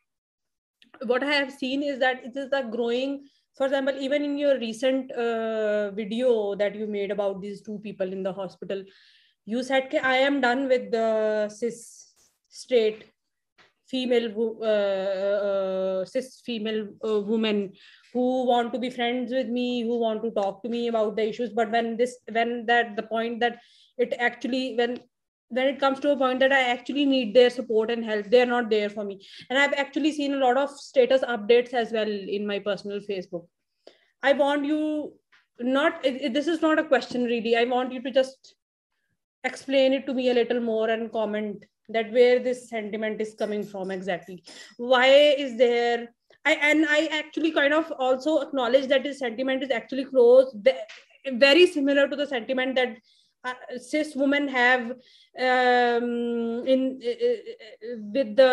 [1.06, 3.26] what I have seen is that it is a growing
[3.56, 8.12] for example even in your recent uh, video that you made about these two people
[8.12, 8.82] in the hospital
[9.44, 12.05] you said "Ki i am done with the cis
[12.62, 13.04] straight
[13.90, 17.72] female wo- uh, uh, cis female uh, women
[18.12, 21.28] who want to be friends with me who want to talk to me about the
[21.28, 21.50] issues.
[21.50, 23.60] But when this when that the point that
[23.98, 24.98] it actually when
[25.48, 28.52] when it comes to a point that i actually need their support and help they're
[28.54, 29.20] not there for me.
[29.48, 33.46] And i've actually seen a lot of status updates as well in my personal facebook.
[34.22, 35.12] I want you
[35.60, 37.56] not this is not a question really.
[37.56, 38.54] I want you to just
[39.44, 43.64] explain it to me a little more and comment that where this sentiment is coming
[43.64, 44.42] from exactly.
[44.76, 46.08] Why is there
[46.46, 50.56] i and i actually kind of also acknowledge that this sentiment is actually close
[51.44, 52.96] very similar to the sentiment that
[53.44, 54.82] uh, cis women have
[55.48, 58.52] um, in uh, uh, with the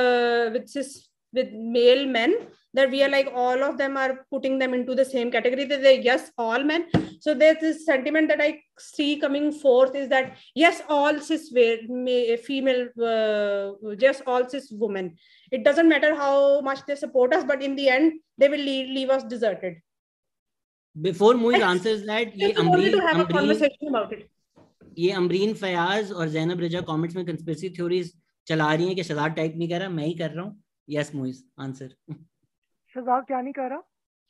[0.53, 2.35] with cis with male men
[2.74, 5.82] that we are like all of them are putting them into the same category that
[5.82, 6.84] they yes all men
[7.20, 11.82] so there's this sentiment that i see coming forth is that yes all cis wa-
[12.06, 12.82] ma- female
[13.12, 15.10] uh, just all cis women
[15.52, 18.88] it doesn't matter how much they support us but in the end they will leave,
[18.98, 19.76] leave us deserted
[20.96, 24.12] before Muiz I answers that ये just wanted to Amreen have a Amreen conversation about
[24.18, 24.26] it
[24.98, 28.12] ये अमरीन फयाज और Zainab Raza comments में conspiracy theories
[28.46, 31.14] चला रही हैं कि Shahzad type नहीं कर रहा मैं ही कर रहा हूँ यस
[31.14, 31.94] मुइज आंसर
[32.93, 33.81] शहजाद क्या नहीं कर रहा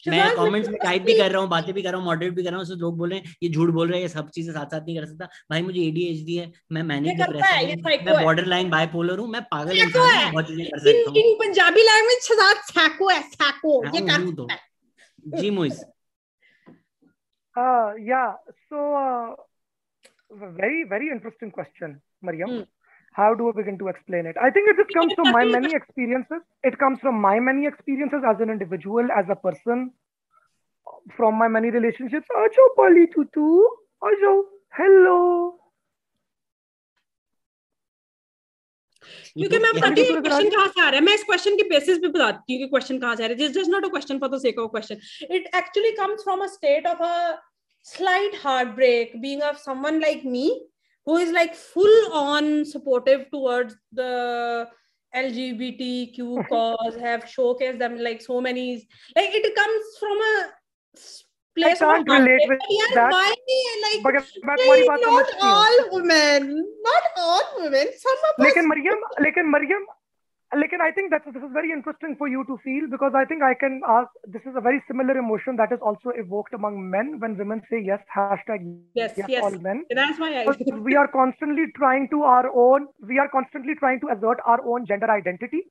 [0.04, 2.34] मैं कमेंट्स में मतलब टाइप भी कर रहा हूँ बातें भी कर रहा हूँ मॉडरेट
[2.34, 4.30] भी कर रहा हूँ लोग बोल रहे हैं ये झूठ बोल रहा है ये सब
[4.30, 7.14] चीज़ें साथ साथ नहीं कर सकता भाई मुझे एडीएचडी है मैं ये
[7.46, 7.76] है, ये
[8.06, 10.34] मैं बॉर्डर लाइन बाइपोलर हूँ मैं पागल Psycho इंसान है। हूँ
[13.00, 14.60] हूँ है sako ये हाँ, कर हूँ। सकता है
[15.40, 15.52] जी
[18.02, 18.30] yeah.
[18.70, 19.36] So, uh,
[20.54, 22.50] very, very interesting question, Mariam.
[22.50, 22.64] Hmm.
[23.13, 24.37] how do I begin to explain it?
[24.41, 26.43] I think it just comes from my many experiences.
[26.63, 29.93] It comes from my many experiences as an individual, as a person,
[31.17, 32.29] from my many relationships.
[32.45, 33.63] Ajo Polly Tutu.
[34.03, 34.45] Ajo.
[34.73, 35.55] Hello.
[39.35, 41.99] क्योंकि मैं बताती हूँ question कहाँ से आ रहा है मैं इस क्वेश्चन की बेसिस
[41.99, 44.29] पे बताती हूँ कि क्वेश्चन कहाँ से आ रहा है just not a question for
[44.31, 47.13] the sake of question it actually comes from a state of a
[47.85, 50.47] slight heartbreak being of someone like me
[51.07, 54.69] who is like full on supportive towards the
[55.15, 58.87] LGBTQ cause, have showcased them like so many.
[59.17, 60.51] Like it comes from a
[61.57, 63.11] place I can't of relate with yeah, that.
[63.13, 63.35] Why
[63.85, 66.51] like, मगर मैं तुम्हारी बात not समझती हूँ all women,
[66.89, 67.87] not all women.
[68.05, 68.47] Some of us.
[68.47, 69.87] लेकिन मरियम लेकिन Maryam
[70.56, 73.42] Like, I think that this is very interesting for you to feel because I think
[73.42, 74.10] I can ask.
[74.28, 77.82] This is a very similar emotion that is also evoked among men when women say
[77.84, 78.00] yes.
[78.16, 78.62] Hashtag
[78.94, 79.44] yes, yes, yes.
[79.44, 79.84] all men.
[79.90, 80.46] That's why
[80.80, 82.88] we are constantly trying to our own.
[83.02, 85.64] We are constantly trying to assert our own gender identity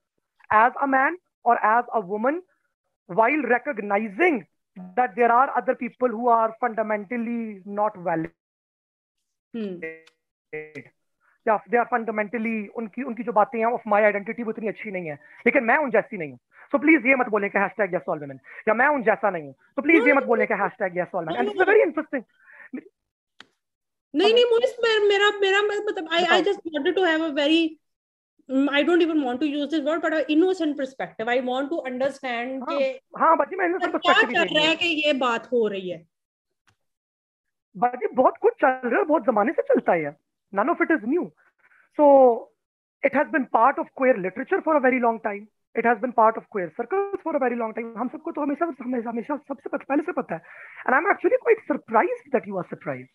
[0.50, 2.42] as a man or as a woman,
[3.06, 4.46] while recognizing
[4.96, 8.30] that there are other people who are fundamentally not valid.
[9.52, 9.80] Hmm.
[11.48, 14.90] या they are fundamentally उनकी उनकी जो बातें हैं of my identity वो इतनी अच्छी
[14.90, 15.14] नहीं है।
[15.46, 16.38] लेकिन मैं उन जैसी नहीं हूँ।
[16.72, 19.44] सो प्लीज़ ये मत बोले कि हैशटैग यस ऑल वुमेन या मैं उन जैसा नहीं
[19.44, 22.22] हूँ। तो प्लीज़ ये मत बोले कि hashtag yes all men and very interesting
[24.14, 27.78] नहीं नहीं मोहित मेरा मेरा मतलब I I just wanted to have a very
[28.50, 31.28] I don't even want to use this word, but an innocent perspective.
[31.28, 34.86] I want to understand हाँ, कि हाँ बाजी मैं इनसे क्या चल रहा है कि
[35.06, 36.06] ये बात हो रही है?
[37.76, 40.16] बाजी बहुत कुछ चल रहा है बहुत जमाने से चलता है।
[40.52, 41.24] None of it is new
[41.98, 42.06] so
[43.02, 45.42] it has been part of queer literature for a very long time
[45.76, 48.42] it has been part of queer circles for a very long time हम सबको तो
[48.42, 50.40] हमेशा हमेशा हमेशा सबसे पहले से पता है
[50.86, 53.14] and I'm actually quite surprised that you are surprised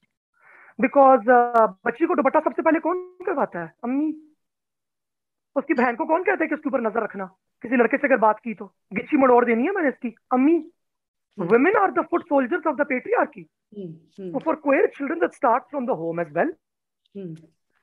[0.79, 4.07] because uh, बच्ची को दुपट्टा सबसे पहले कौन करवाता है अम्मी
[5.55, 7.25] उसकी बहन को कौन कहता है कि उसके ऊपर नज़र रखना
[7.63, 10.57] किसी लड़के से अगर बात की तो गिच्ची मड़ोड़ देनी है मैंने इसकी अम्मी
[11.37, 13.43] women are the foot soldiers of the patriarchy
[13.77, 16.66] hmm, hmm, so for queer children that starts from the home as well हम्म।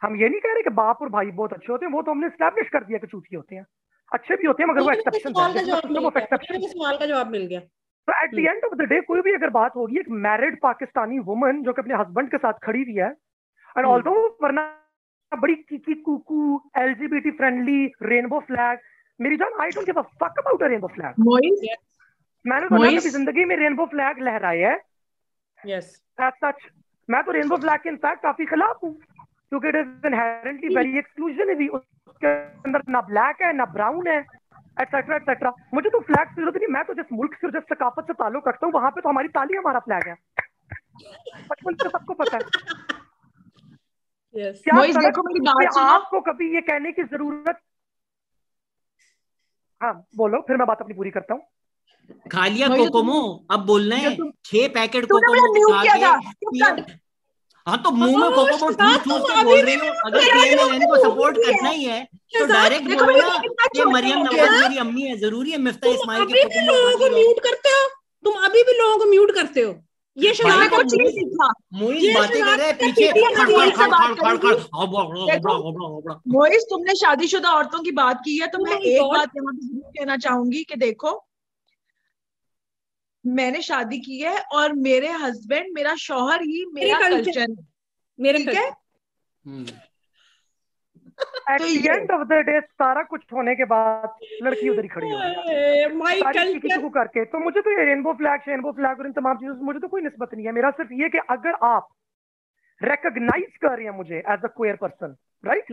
[0.02, 2.10] हम ये नहीं कह रहे कि बाप और भाई बहुत अच्छे होते हैं वो तो
[2.10, 3.64] हमने स्टैब्लिश कर दिया कि चूतिए होते हैं।
[4.12, 6.98] अच्छे भी होते हैं मगर वो एक्सेप्शन सवाल का जवाब मिल गया। एक्सेप्शन मुझे सवाल
[6.98, 9.76] का जवाब मिल गया। तो at the end of the day कोई भी अगर बात
[9.76, 13.78] होगी एक मैरिड पाकिस्तानी वुमन जो कि अपने हस्बैंड के साथ खड़ी हुई है एंड
[13.78, 14.12] हम्म। ऑल्दो
[14.42, 14.64] वरना
[15.32, 16.40] बड़ी किकी कुकू
[16.78, 18.78] एलजीबीटी फ्रेंडली रेनबो फ्लैग
[19.20, 21.14] मेरी जान I don't give a fuck about a rainbow flag
[22.44, 23.00] मैंने तो ना Moise?
[23.00, 24.80] कभी ज़िंदगी में रेनबो फ्लैग लहराया है।
[25.60, 25.86] यस
[26.20, 26.66] एज सच
[27.08, 28.92] मैं तो रेनबो फ्लैग के इनफैक्ट काफ़ी खिलाफ हूँ
[29.52, 34.18] क्योंकि it is inherently very exclusionary उसके अंदर ना ब्लैक है ना ब्राउन है
[34.76, 38.06] एटसेट्रा एटसेट्रा मुझे तो फ्लैग की ज़रूरत नहीं मैं तो जिस मुल्क से जिस सकाफत
[38.06, 40.14] से ताल्लुक रखता हूँ वहाँ पे तो हमारी ताली हमारा फ्लैग है।
[41.50, 42.42] बचपन से सबको पता है।
[44.34, 44.74] यस क्या
[45.80, 47.60] आपको कभी ये कहने की ज़रूरत
[49.80, 51.42] हाँ बोलो फिर मैं बात अपनी पूरी करता हूँ।
[52.32, 53.20] खा लिया कोकोमो
[53.50, 56.92] अब बोलना है छह पैकेट कोकोमो खा के
[57.66, 61.36] हाँ तो मुँह में कोकोमो ठूस ठूस के बोल रही हो। अगर पीएमएलएन को सपोर्ट
[61.36, 62.02] करना ही है
[62.38, 63.38] तो डायरेक्ट बोलना
[63.74, 67.40] कि मरियम नवाज़ मेरी अम्मी है ज़रूरी है मिफ्ता इस्माइल के कोकोमो लोगों को म्यूट
[67.46, 67.88] करते हो?
[68.24, 69.74] तुम अभी भी लोगों को म्यूट करते हो?
[70.16, 70.44] ये तो
[70.76, 71.48] कुछ नहीं मोहित सीखा?
[71.74, 76.14] मोहित बातें कर रहे हैं पीछे खड़ खड़ खड़ हबड़ा
[76.70, 80.16] तुमने शादीशुदा औरतों की बात की है तो मैं एक बात यहाँ पे ज़रूर कहना
[80.16, 81.10] चाहूँगी कि देखो
[83.24, 87.46] मैंने शादी की है और मेरे हस्बैंड मेरा शोहर ही मेरा कल्चर है।
[88.18, 88.70] मेरे ठीक है?
[89.44, 89.66] हम्म।
[91.50, 94.88] एट तो the end of the day सारा कुछ होने के बाद लड़की उधर ही
[94.88, 99.00] खड़ी हो गई माय कल्चर को करके। तो मुझे तो ये रेनबो फ्लैग रेनबो फ्लैग
[99.00, 101.18] और इन तमाम चीज़ों से मुझे तो कोई निस्बत नहीं है। मेरा सिर्फ़ ये कि
[101.30, 101.88] अगर आप
[102.80, 105.72] रिकॉग्नाइज कर रहे हैं मुझे as a queer person right.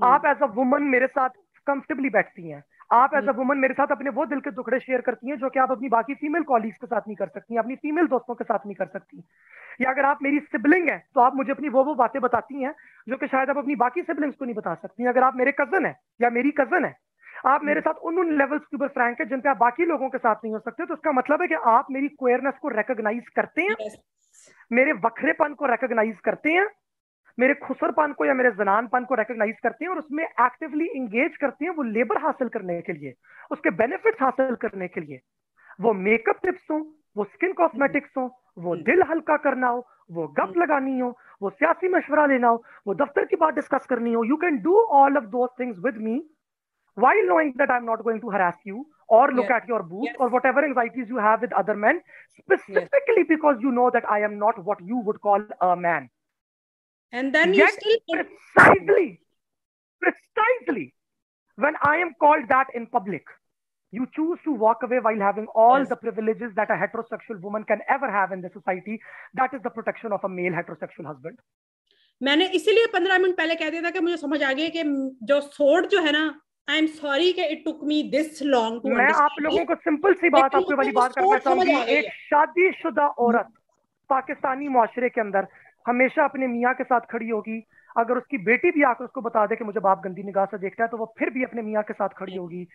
[0.00, 1.30] आप एज अ वुमन मेरे साथ
[1.66, 2.62] कंफर्टेबली बैठती हैं।
[2.92, 5.48] आप एज अ वुमन मेरे साथ अपने वो दिल के टुकड़े शेयर करती हैं जो
[5.50, 8.44] कि आप अपनी बाकी फीमेल कॉलीग्स के साथ नहीं कर सकती अपनी फीमेल दोस्तों के
[8.44, 9.22] साथ नहीं कर सकती।
[9.80, 12.74] या अगर आप मेरी सिबलिंग है तो आप मुझे अपनी वो वो बातें बताती हैं
[13.06, 15.86] जो कि शायद आप अपनी बाकी सिबलिंग्स को नहीं बता सकती। अगर आप मेरे कज़न
[15.86, 16.94] है या मेरी कज़न है
[17.46, 20.08] आप मेरे साथ उन उन लेवल्स के ऊपर फ्रैंक है जिन पे आप बाकी लोगों
[20.08, 23.28] के साथ नहीं हो सकते तो इसका मतलब है कि आप मेरी क्वेयरनेस को रिकॉग्नाइज
[23.36, 23.90] करते हैं
[24.70, 26.66] मेरे वखरेपन को रिकॉग्नाइज करते हैं
[27.38, 31.64] मेरे खुसरपन को या मेरे जनानपन को रिकॉग्नाइज करते हैं और उसमें एक्टिवली इंगेज करते
[31.64, 33.14] हैं वो लेबर हासिल करने के लिए
[33.52, 35.20] उसके बेनिफिट्स हासिल करने के लिए
[35.80, 36.78] वो मेकअप टिप्स हो
[37.16, 38.26] वो स्किन कॉस्मेटिक्स हो
[38.66, 42.94] वो दिल हल्का करना हो वो गप लगानी हो वो सियासी मशवरा लेना हो वो
[42.94, 46.20] दफ्तर की बात डिस्कस करनी हो you can do all of those things with me
[46.96, 49.52] while knowing that I'm not going to harass you or look Yes.
[49.58, 50.16] at your booth Yes.
[50.18, 52.00] or whatever anxieties you have with other men,
[52.32, 56.10] specifically because you know that I am not what you would call a man.
[57.12, 59.20] And then you Yet, still precisely,
[60.02, 60.84] precisely
[61.58, 63.24] when I am called that in public,
[63.92, 65.88] you choose to walk away while having all Yes.
[65.88, 69.00] the privileges that a heterosexual woman can ever have in this society.
[69.34, 71.36] That is the protection of a male heterosexual husband.
[72.20, 74.82] मैंने इसीलिए पंद्रह minute पहले कह दिया था कि मुझे समझ आ गया कि
[75.30, 76.24] जो सोड जो है ना
[76.70, 80.28] आई एम सॉरी कि it took me this long मैं आप लोगों को सिंपल सी
[80.34, 83.48] बात आपको वाली बात करना चाहूँगी एक है। शादीशुदा औरत
[84.10, 85.46] पाकिस्तानी मुआशरे के अंदर
[85.86, 87.58] हमेशा अपने मियाँ के साथ खड़ी होगी
[87.96, 90.84] अगर उसकी बेटी भी आकर उसको बता दे कि मुझे बाप गंदी निगाह से देखता
[90.84, 92.66] है तो वो फिर भी अपने मियाँ के साथ खड़ी होगी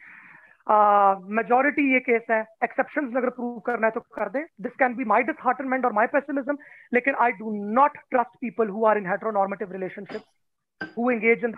[0.68, 4.96] मेजोरिटी uh, ये केस है एक्सेप्शन अगर प्रूव करना है तो कर दे this can
[4.96, 6.58] be my disheartenment और माई पेसिमिज्म
[6.94, 10.24] लेकिन I do not trust people who are in heteronormative relationship
[10.82, 11.54] who engage in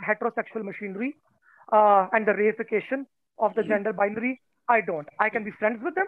[1.70, 3.06] uh, and the reification
[3.40, 4.42] of the gender binary.
[4.68, 5.08] I don't.
[5.20, 6.08] I can be friends with them.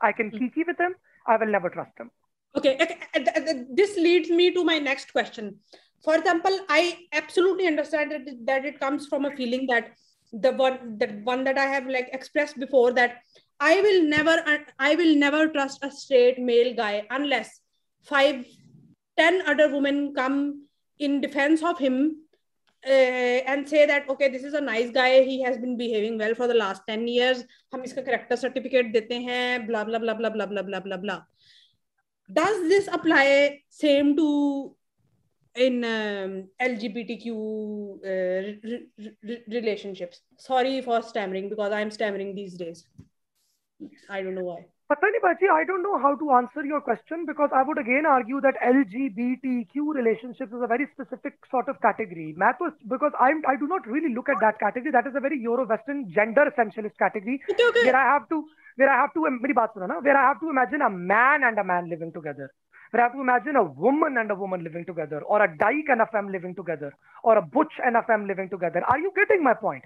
[0.00, 0.94] I can kiki with them.
[1.26, 2.10] I will never trust them.
[2.56, 2.78] Okay.
[3.70, 5.56] This leads me to my next question.
[6.02, 9.92] For example, I absolutely understand that it, that it comes from a feeling that
[10.32, 13.18] the one that one that I have like expressed before that
[13.58, 17.60] I will never uh, I will never trust a straight male guy unless
[18.02, 18.46] five,
[19.18, 20.66] ten other women come
[20.98, 22.16] in defense of him
[22.86, 26.34] uh, and say that okay this is a nice guy he has been behaving well
[26.34, 30.30] for the last 10 years hum iska character certificate dete hain blah blah blah blah
[30.30, 31.20] blah blah blah blah blah
[32.32, 34.74] does this apply same to
[35.56, 40.20] in um, lgbtq uh, re- re- re- relationships?
[40.36, 42.86] Sorry for stammering because i'm stammering these days.
[44.08, 44.66] I don't know why.
[45.22, 48.54] Bachi, I don't know how to answer your question because I would again argue that
[48.60, 52.34] LGBTQ relationships is a very specific sort of category.
[52.38, 54.90] मैं तो because I'm I do not really look at that category.
[54.90, 57.40] That is a very Euro-Western gender essentialist category.
[57.50, 57.84] Okay okay.
[57.84, 58.44] Where I have to
[58.79, 61.43] where I have to मेरी बात सुनो ना where I have to imagine a man
[61.43, 62.49] and a man living together.
[62.91, 65.89] Where I have to imagine a woman and a woman living together, or a dyke
[65.89, 66.93] and a femme living together,
[67.23, 68.83] or a butch and a femme living together.
[68.95, 69.83] Are you getting my point?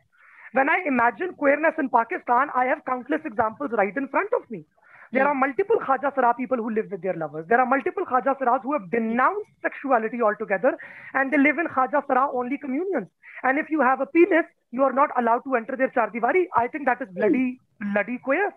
[0.51, 4.65] When I imagine queerness in Pakistan, I have countless examples right in front of me.
[5.11, 7.45] There are multiple Khaja Sara people who live with their lovers.
[7.47, 10.77] There are multiple Khaja Saras who have denounced sexuality altogether
[11.15, 13.07] and they live in Khaja Sara only communions.
[13.41, 16.45] And if you have a penis, you are not allowed to enter their Chardivari.
[16.55, 17.59] I think that is bloody,
[17.93, 18.53] bloody queer.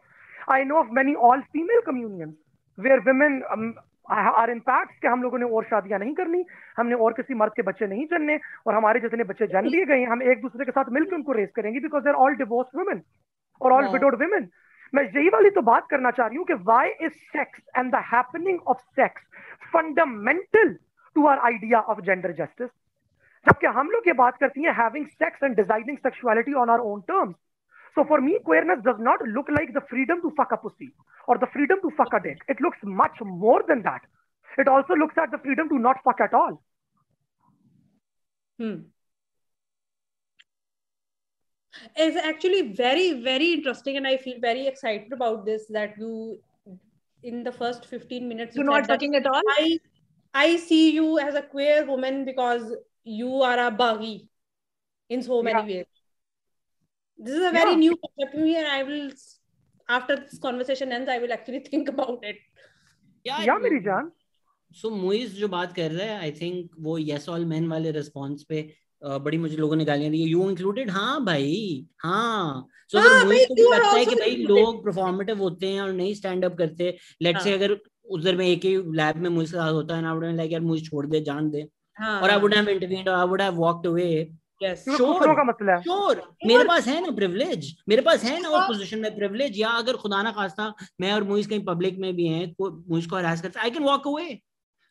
[0.48, 2.36] I know of many all female communions
[2.78, 3.76] where women um,
[4.10, 6.44] are in कि हम लोगों ने और शादियाँ नहीं करनी
[6.78, 10.04] हमने और किसी मर्द के बच्चे नहीं जनने और हमारे जितने बच्चे जन लिए गए
[10.06, 13.02] हम एक दूसरे के साथ मिलकर उनको रेस करेंगे because there all divorced women
[13.62, 14.50] और ऑल विडोड वुमेन
[14.94, 18.02] मैं यही वाली तो बात करना चाह रही हूँ कि why is sex and the
[18.14, 19.24] happening of sex
[19.74, 20.74] fundamental
[21.16, 22.70] to our idea of gender justice
[23.46, 27.02] जबकि हम लोग ये बात करती हैं having sex and designing sexuality on our own
[27.08, 27.36] terms
[27.98, 30.94] So for me, queerness does not look like the freedom to fuck a pussy
[31.28, 32.38] or the freedom to fuck a dick.
[32.48, 34.02] It looks much more than that.
[34.60, 36.62] It also looks at the freedom to not fuck at all.
[38.60, 38.76] Hmm.
[41.96, 45.66] It's actually very, very interesting, and I feel very excited about this.
[45.68, 46.40] That you,
[47.24, 49.42] in the first fifteen minutes, you You're not said fucking at all.
[49.58, 49.80] I,
[50.36, 54.30] I see you as a queer woman because you are a buggy
[55.10, 55.86] in so many ways.
[57.20, 57.78] This is a very Yeah.
[57.78, 59.10] new concept to me, and I will,
[59.90, 62.38] after this conversation ends, I will actually think about it.
[63.26, 64.12] Yeah, yeah मेरी जान.
[64.72, 68.44] सो मुइज जो बात कर रहा है I think वो yes all men वाले response
[68.50, 68.62] पे
[69.02, 71.54] अ, बड़ी मुझे लोगों ने गालियाँ दी यू इंक्लूडेड हाँ भाई
[72.04, 75.68] हाँ सो हाँ, अगर मुइज भाई, को भी लगता है कि भाई लोग परफॉर्मेटिव होते
[75.74, 77.58] हैं और नहीं स्टैंड अप करते लेट्स से हाँ.
[77.58, 77.78] अगर
[78.18, 80.84] उधर में एक ही लैब में मुझे साथ होता है ना वुड लाइक यार मुझे
[80.86, 81.66] छोड़ दे जान दे
[81.98, 84.10] हाँ, और आई वुड हैव इंटरवीन्ड और I would have walked away
[84.62, 84.84] yes.
[84.98, 85.36] Sure.
[85.36, 85.82] का मसला है.
[85.84, 89.70] श्योर मेरे पास है ना प्रिविलेज मेरे पास है ना उस पोजीशन में प्रिविलेज या
[89.80, 93.16] अगर खुदा ना खास्ता मैं और मुइज कहीं पब्लिक में भी हैं कोई मुझ को
[93.16, 94.40] हरास करता I can walk away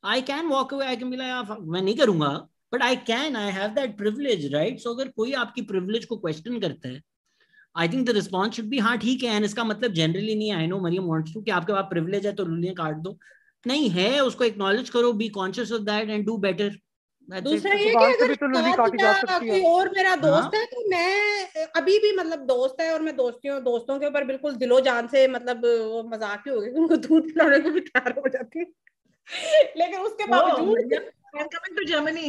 [0.04, 2.28] I can walk away I can be like मैं नहीं करूँगा
[2.74, 6.58] but I can I have that privilege right so अगर कोई आपकी प्रिविलेज को क्वेश्चन
[6.60, 7.00] करता है
[7.74, 10.66] I think the response should be हाँ ठीक है एंड इसका मतलब जनरली नहीं I
[10.66, 13.18] know Mariam wants to कि आपके पास प्रिविलेज है तो लुलियाँ काट दो.
[13.64, 16.76] नहीं है उसको एक्नॉलेज करो be conscious of that and do better
[17.30, 21.98] दूसरा ये कि अगर तो है। कोई और मेरा हाँ। दोस्त है तो मैं अभी
[21.98, 25.64] भी मतलब दोस्त है और मैं दोस्तियों दोस्तों के ऊपर बिल्कुल दिलो जान से मतलब
[25.64, 28.66] वो मज़ाक ही हो गया उनको दूध पिलाने को भी तैयार हो जाती है।
[29.76, 32.28] लेकिन उसके बावजूद coming to Germany.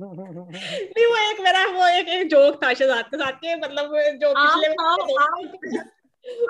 [0.00, 4.32] नहीं वो एक मेरा वो एक, एक जोक था शहजाद के साथ के मतलब जो
[4.32, 5.78] आप पिछले दोस्त-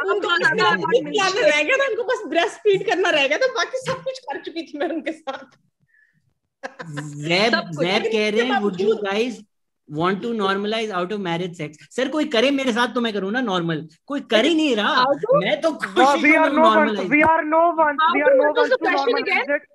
[0.01, 0.29] आप उनको
[1.41, 4.41] रह गया था उनको बस ब्रेस्ट फ़ीड करना रह गया था बाकी सब कुछ कर
[4.41, 5.59] चुकी थी मैं उनके साथ।
[6.62, 9.41] जैब जैब कह रहे हैं would you guys
[9.89, 13.31] want to normalize out of marriage sex sir कोई करे मेरे साथ तो मैं करूँ
[13.33, 15.05] ना नॉर्मल कोई कर ही नहीं रहा
[15.35, 16.74] मैं तो खुश we are no
[17.09, 19.66] we are no one we are no one to normalize it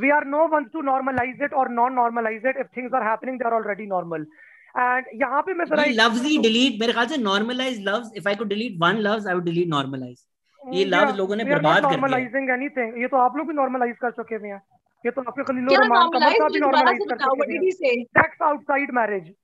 [0.00, 3.38] we are no ones to normalize it or non normalize it if things are happening
[3.38, 4.26] they are already normal
[4.74, 8.34] and यहाँ पे मैं जरा loves ही delete मेरे ख्याल से normalize loves if I
[8.34, 10.22] could delete one loves I would delete normalize
[10.62, 13.98] ये love लोगों ने बर्बाद कर दिया normalizing anything ये तो आप लोग भी normalize
[14.02, 14.62] कर चुके हुए हैं
[15.04, 17.72] कि तो आपके खलील रहमान का मसला भी नॉर्मलाइज कर सकते हैं
[18.18, 19.34] sex outside marriage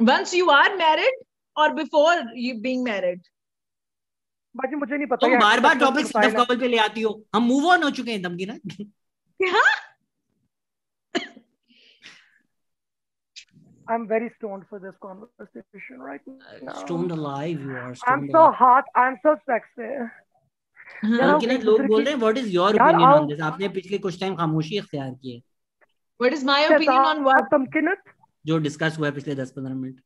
[0.00, 1.24] once you are married
[1.56, 3.28] और बिफोर यू बीइंग मैरिड
[4.56, 7.66] बाकी मुझे नहीं पता बार बार टॉपिक सिर्फ़ कवर पे ले आती हो हम मूव
[7.72, 8.58] ऑन हो चुके हैं दमकी ना
[13.86, 16.74] I'm very stoned for this conversation right now.
[16.74, 17.94] Stoned alive, you are.
[18.10, 18.58] I'm so alive.
[18.58, 18.90] hot.
[18.94, 19.88] I'm so sexy.
[21.64, 24.78] लोग बोल रहे हैं what is your opinion on this आपने पिछले कुछ टाइम खामोशी
[24.78, 25.40] इख्तियार की है.
[26.22, 27.44] What is my opinion on what?
[27.50, 28.02] Tamkinat
[28.46, 30.00] जो डिस्कस हुआ है पिछले 10-15 मिनट।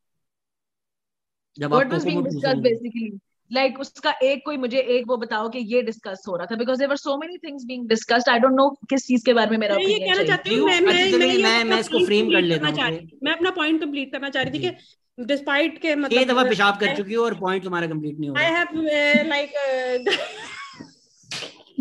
[1.59, 3.20] जब पूछ discussed रहे थे basically?
[3.56, 6.78] Like उसका एक कोई मुझे एक वो बताओ कि ये डिस्कस हो रहा था because
[6.78, 8.28] there were so many things being discussed.
[8.28, 11.12] I don't know किस चीज़ के बारे में मेरा ये कहना चाहती हूँ मैं मैं
[11.19, 14.52] मैं मैं- मैं इसको frame कर लेता हूँ, मैं अपना पॉइंट कंप्लीट करना चाह रही
[14.52, 18.31] थी कि डिस्पाइट के मतलब दफ़ा पेशाब कर चुकी हो और पॉइंट तुम्हारा कंप्लीट नहीं
[18.31, 20.44] हो I रहा। have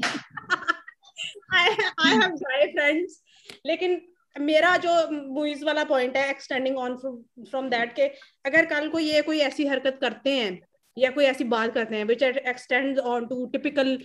[3.65, 4.01] लेकिन
[4.35, 8.11] मेरा जो बुइज वाला पॉइंट है एक्सटेंडिंग ऑन फ्रॉम दैट के,
[8.45, 10.59] अगर कल को ये कोई ऐसी हरकत करते हैं,
[10.97, 13.99] या कोई ऐसी बात करते हैं which extend on to typical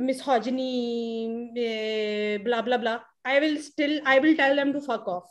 [0.00, 1.48] misogyny
[2.44, 5.24] blah blah blah I will still I will tell them to fuck off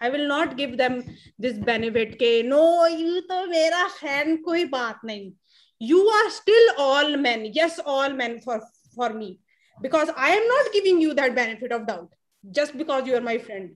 [0.00, 1.02] I will not give them
[1.40, 5.32] this benefit के नो यू तो मेरा फ़ैन कोई बात नहीं.
[5.80, 8.58] You are still all men yes all men for
[8.96, 9.28] for me.
[9.78, 12.08] Because I am not giving you that benefit of doubt.
[12.44, 13.70] Just because you are my friend.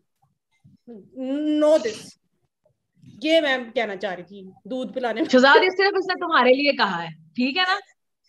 [1.62, 2.01] Know this.
[3.24, 6.73] ये मैं कहना चाह रही थी दूध पिलाने में शहजाद ये सिर्फ़ इसने तुम्हारे लिए
[6.78, 7.78] कहा है ठीक है ना?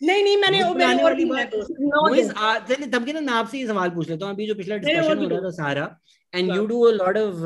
[0.02, 3.14] नहीं नहीं मैंने पिलाने और भी बात- दोस्त No, मोइज this- आ- चलिए तब के
[3.14, 5.49] ना मैं आपसे ही सवाल पूछ लेता हूँ। अभी जो पिछला डिस्कशन हो रहा था।
[5.60, 5.86] सारा
[6.34, 6.52] end.
[6.56, 7.44] You do a lot of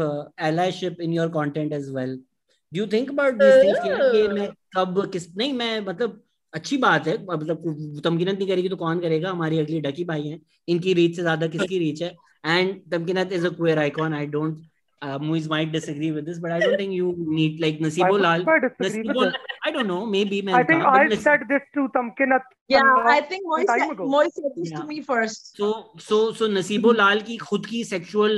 [0.48, 4.49] allyship in your content as well do you think about this things कि ये मैं
[4.78, 6.22] कब किस नहीं मैं मतलब
[6.54, 10.40] अच्छी बात है मतलब तमकीनत नहीं करेगी तो कौन करेगा हमारी अगली डकी भाई हैं
[10.68, 12.16] इनकी रीच से ज़्यादा किसकी रीच है
[12.46, 14.58] and Tamkeenat is a queer icon I don't
[15.02, 18.42] Muiz might disagree with this, but I don't think you need like I Nasibo Lal.
[18.46, 19.22] Nasibo.
[19.68, 22.50] I don't know, maybe I think I Nas- said this to Tamkinat.
[22.68, 24.02] Yeah, I think Moise said.
[24.16, 24.82] Moise said this Yeah.
[24.82, 25.48] to me first.
[25.62, 25.70] so
[26.08, 28.36] so so Naseebo Lal की खुद की sexual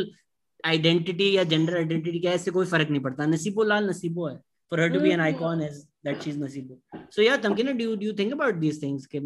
[0.63, 4.37] identity या gender identity क्या है इससे कोई फ़र्क नहीं पड़ता नसीबो लाल नसीबो है
[4.70, 5.28] for her to be an Mhm.
[5.32, 5.76] icon is
[6.08, 6.78] that she's nasibo
[7.16, 9.20] so yeah tamkina do you do you think about these things कि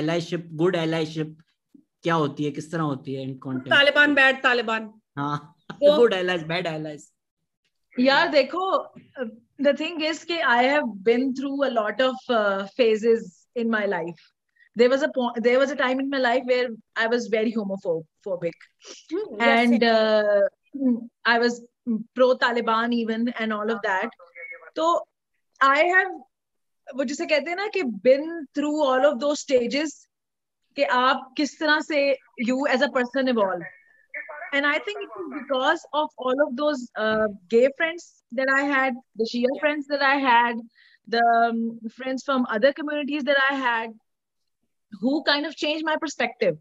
[0.00, 1.32] allyship good allyship
[2.06, 5.36] क्या होती है किस तरह होती है in content Taliban bad Taliban हाँ
[5.72, 7.04] तो- good allies bad allies
[7.96, 8.64] यार देखो
[9.66, 13.26] the thing is कि I have been through a lot of uh, phases
[13.62, 14.22] in my life.
[14.80, 17.52] There was a point, there was a time in my life where I was very
[17.56, 18.64] homophobic
[19.48, 20.40] and uh,
[21.32, 21.58] I was
[22.14, 24.16] pro Taliban even and all of that.
[24.77, 24.87] So
[25.61, 26.17] I have
[26.95, 29.95] वो जिसे कहते हैं ना कि been through all of those stages
[30.77, 32.15] कि आप किस तरह से
[32.49, 33.63] you as a person evolve.
[34.53, 38.61] And I think it was because of all of those uh, gay friends that I
[38.63, 40.61] had, the Shia friends that I had,
[41.07, 43.89] the um, friends from other communities that I had,
[45.01, 46.57] who kind of changed my perspective.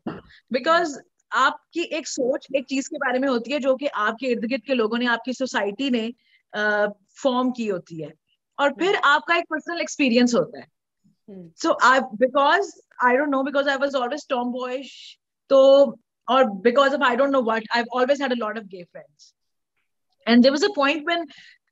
[0.51, 0.99] Because
[1.35, 4.63] आपकी एक सोच एक चीज़ के बारे में होती है जो कि आपके इर्द गिर्द
[4.67, 6.03] के लोगों ने आपकी सोसाइटी ने
[7.23, 8.13] फॉर्म की होती है।
[8.61, 9.05] और फिर hmm.
[9.05, 10.67] आपका एक पर्सनल एक्सपीरियंस होता है।
[11.31, 15.19] So I because I don't know because I was always tomboyish
[15.51, 15.87] तो
[16.29, 17.83] और because of I don't know what I
[18.23, 19.35] had a lot of gay friends
[20.29, 21.27] and there was a point when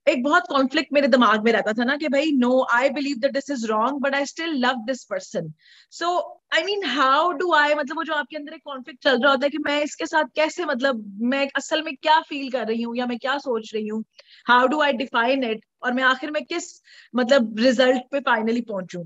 [0.07, 3.33] एक बहुत conflict मेरे दिमाग में रहता था ना कि भाई no I believe that
[3.33, 5.53] this is wrong but I still love this person
[5.93, 6.09] so
[6.55, 9.47] I mean how do I मतलब वो जो आपके अंदर एक कॉन्फ्लिक्ट चल रहा होता
[9.47, 12.97] है कि मैं इसके साथ कैसे मतलब मैं असल में क्या फील कर रही हूँ
[12.97, 14.05] या मैं क्या सोच रही हूँ?
[14.47, 16.71] How do I define it और मैं आखिर में किस
[17.15, 19.03] मतलब रिज़ल्ट पे finally पहुंचू?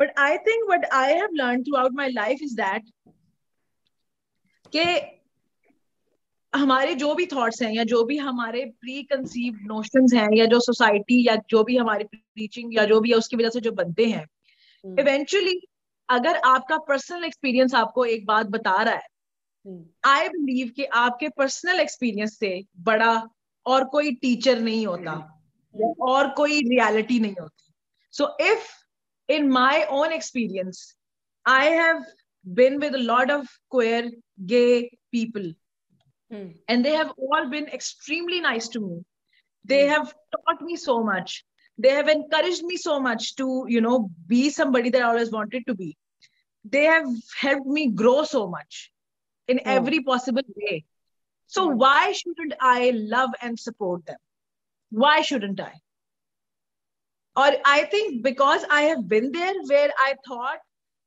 [0.00, 2.90] But I think what I have learn throughout my life is that
[4.72, 4.84] कि
[6.54, 10.60] हमारे जो भी थॉट्स हैं या जो भी हमारे प्री कंसीव नोशन हैं या जो
[10.60, 14.06] सोसाइटी या जो भी हमारी टीचिंग या जो भी है उसकी वजह से जो बनते
[14.06, 14.26] हैं
[14.84, 15.60] इवेंचुअली
[16.08, 19.08] अगर आपका पर्सनल एक्सपीरियंस आपको एक बात बता रहा है
[20.04, 23.28] आई बिलीव कि आपके पर्सनल एक्सपीरियंस से बड़ा
[23.66, 25.40] और कोई टीचर नहीं होता
[25.76, 27.72] या और कोई रियलिटी नहीं होती।
[28.12, 28.68] So if
[29.30, 30.96] in my own experience
[31.48, 32.04] I have
[32.58, 34.10] been with a lot of queer,
[34.46, 34.90] gay
[36.29, 36.51] people, Hmm.
[36.67, 39.05] and they have all been extremely nice to me.
[39.65, 39.89] They Hmm.
[39.89, 41.45] have taught me so much.
[41.77, 45.65] They have encouraged me so much to, you know, be somebody that I always wanted
[45.67, 45.97] to be.
[46.63, 47.07] They have
[47.39, 48.91] helped me grow so much
[49.47, 49.69] in Hmm.
[49.77, 50.83] every possible way.
[51.47, 51.77] So Hmm.
[51.77, 54.17] why shouldn't I love and support them?
[54.91, 55.73] why shouldn't i
[57.35, 60.59] or i think because i have been there where i thought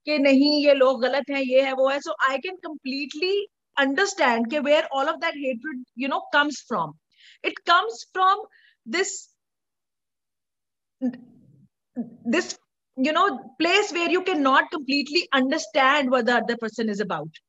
[0.07, 3.47] कि नहीं ये लोग गलत हैं ये है वो है so I can completely
[3.78, 6.94] Understand ke where all of that hatred you know comes from
[7.44, 8.44] it comes from
[8.86, 9.14] this
[12.26, 12.58] this
[12.98, 13.28] you know
[13.60, 17.44] place where you cannot completely understand what the other person is about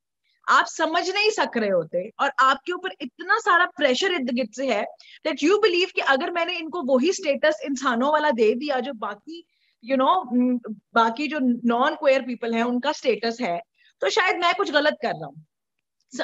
[0.49, 4.67] आप समझ नहीं सक रहे होते और आपके ऊपर इतना सारा प्रेशर इर्द गिर्द से
[4.73, 4.83] है
[5.25, 9.45] दैट यू बिलीव कि अगर मैंने इनको वही स्टेटस इंसानों वाला दे दिया जो बाकी
[9.85, 11.39] यू you नो know, बाकी जो
[11.73, 13.59] नॉन क्वेयर पीपल हैं उनका स्टेटस है
[14.03, 15.45] तो शायद मैं कुछ गलत कर रहा हूँ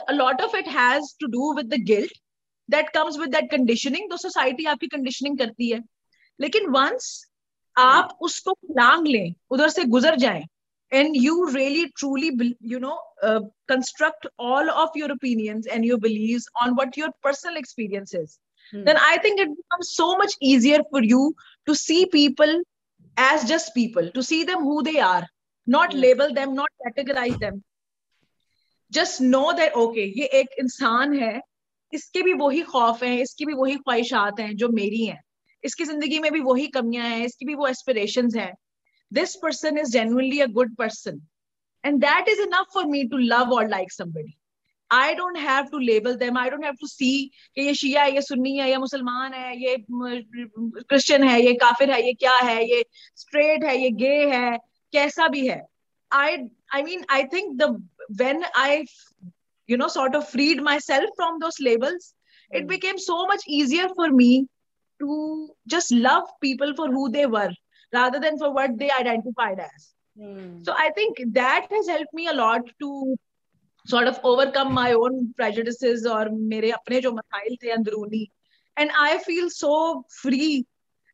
[0.08, 2.12] a lot of it has to do with the guilt
[2.70, 5.82] that comes with that conditioning तो सोसाइटी आपकी कंडीशनिंग करती है
[6.42, 7.10] लेकिन वंस
[7.78, 10.44] आप उसको लांग लें उधर से गुजर जाएं
[10.92, 16.48] and you really truly you know uh, construct all of your opinions and your beliefs
[16.62, 18.38] on what your personal experience is
[18.72, 18.84] hmm.
[18.84, 21.36] then i think it becomes so much easier for you
[21.66, 22.62] to see people
[23.18, 25.26] as just people to see them who they are
[25.68, 26.00] not hmm.
[26.00, 27.64] label them not categorize them
[28.93, 31.41] just know that okay ये एक इंसान है,
[31.93, 35.21] इसके भी वही खौफ है, इसकी भी वही ख्वाहिशात हैं जो मेरी हैं।
[35.65, 38.53] इसकी ज़िंदगी में भी वही कमियाँ हैं, इसकी भी वो एस्पिरेशन हैं।
[39.13, 41.21] This person is genuinely a good person
[41.85, 44.37] and that is enough for me to love और like somebody
[44.91, 47.11] I don't have to label them I don't have to see
[47.57, 51.91] कि ये शिया है, ये सुन्नी है, ये मुसलमान है, ये क्रिश्चियन है, ये काफिर
[51.91, 52.85] है, ये क्या है, ये
[53.17, 54.57] स्ट्रेट है, ये गे है,
[54.93, 55.61] कैसा भी है।
[56.14, 56.38] I
[56.76, 57.76] I mean I think the
[58.18, 58.86] when I,
[59.68, 62.14] you know, sort of freed myself from those labels,
[62.54, 62.58] mm.
[62.58, 62.68] it hmm.
[62.68, 64.48] became so much easier for me
[65.00, 67.52] to just love people for who they were
[67.94, 69.94] rather than for what they identified as.
[70.18, 70.66] Mm.
[70.66, 73.16] So I think that has helped me a lot to
[73.86, 78.28] sort of overcome my own prejudices or mere apne jo masail the andruni.
[78.78, 80.66] And I feel so free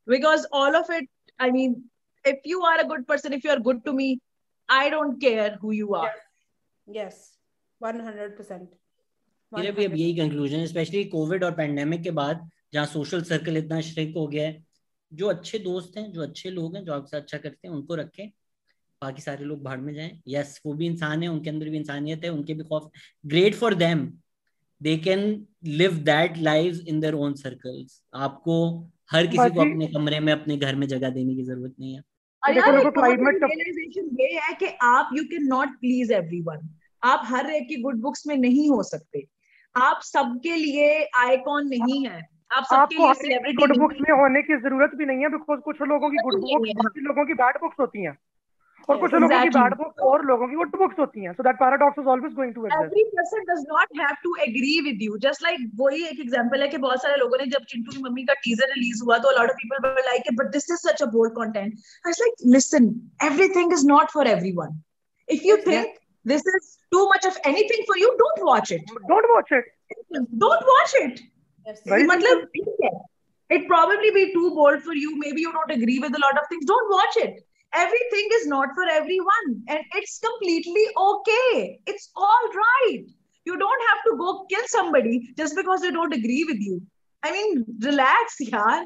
[0.07, 1.07] because all of it,
[1.39, 1.83] I mean,
[2.23, 4.19] if you are a good person, if you are good to me,
[4.68, 6.14] I don't care who you are.
[6.86, 7.14] yes.
[7.80, 8.66] 100%
[9.52, 13.56] मेरे भी अब यही conclusion है specially covid और pandemic के बाद जहाँ social circle
[13.56, 14.64] इतना श्रिंक हो गया है
[15.12, 18.28] जो अच्छे दोस्त हैं जो अच्छे लोग हैं जो आपसे अच्छा करते हैं उनको रखें
[19.02, 22.24] बाकी सारे लोग भाड़ में जाएँ। यस वो भी इंसान है उनके अंदर भी इंसानियत
[22.24, 22.90] है उनके भी खौफ
[23.26, 24.06] great for them
[24.80, 28.58] they can live that live in their own circles आपको
[29.12, 32.02] हर किसी को अपने कमरे में अपने घर में जगह देने की ज़रूरत नहीं है।
[34.22, 36.68] ये है कि आप you can not please everyone
[37.02, 39.26] आप हर एक की गुड बुक्स में नहीं हो सकते.
[39.76, 42.28] आप सबके लिए आइकॉन नहीं है.
[42.56, 45.82] आप सबके लिए सेलिब्रिटी गुड बुक्स में होने की ज़रूरत भी नहीं है बिकॉज़ कुछ
[45.82, 48.18] लोगों की गुड बुक्स बाकी लोगों की बैड बुक्स होती हैं.
[48.88, 51.56] और कुछ लोगों की बैड बुक्स और लोगों की गुड बुक्स होती हैं। So that
[51.60, 55.18] paradox is always going to exist every person does not have to agree with you
[55.26, 58.24] just like वही एक एग्जांपल है कि बहुत सारे लोगों ने जब चिंटू की मम्मी
[58.30, 61.02] का टीजर रिलीज़ हुआ तो a lot of people were like but this is such
[61.02, 62.90] a bold content I was like listen
[63.30, 64.82] everything is not for everyone
[65.28, 65.94] if you think
[66.30, 66.64] this is
[66.94, 68.88] too much of anything for you don't watch it.
[69.10, 69.68] Don't watch it.
[70.44, 71.20] Don't watch it.
[72.08, 72.40] Matlab
[73.50, 75.16] it probably be too bold for you.
[75.18, 76.64] Maybe you don't agree with a lot of things.
[76.66, 77.45] Don't watch it.
[77.75, 83.05] everything is not for everyone and it's completely okay it's all right
[83.45, 86.81] you don't have to go kill somebody just because they don't agree with you
[87.23, 88.79] i mean relax yaar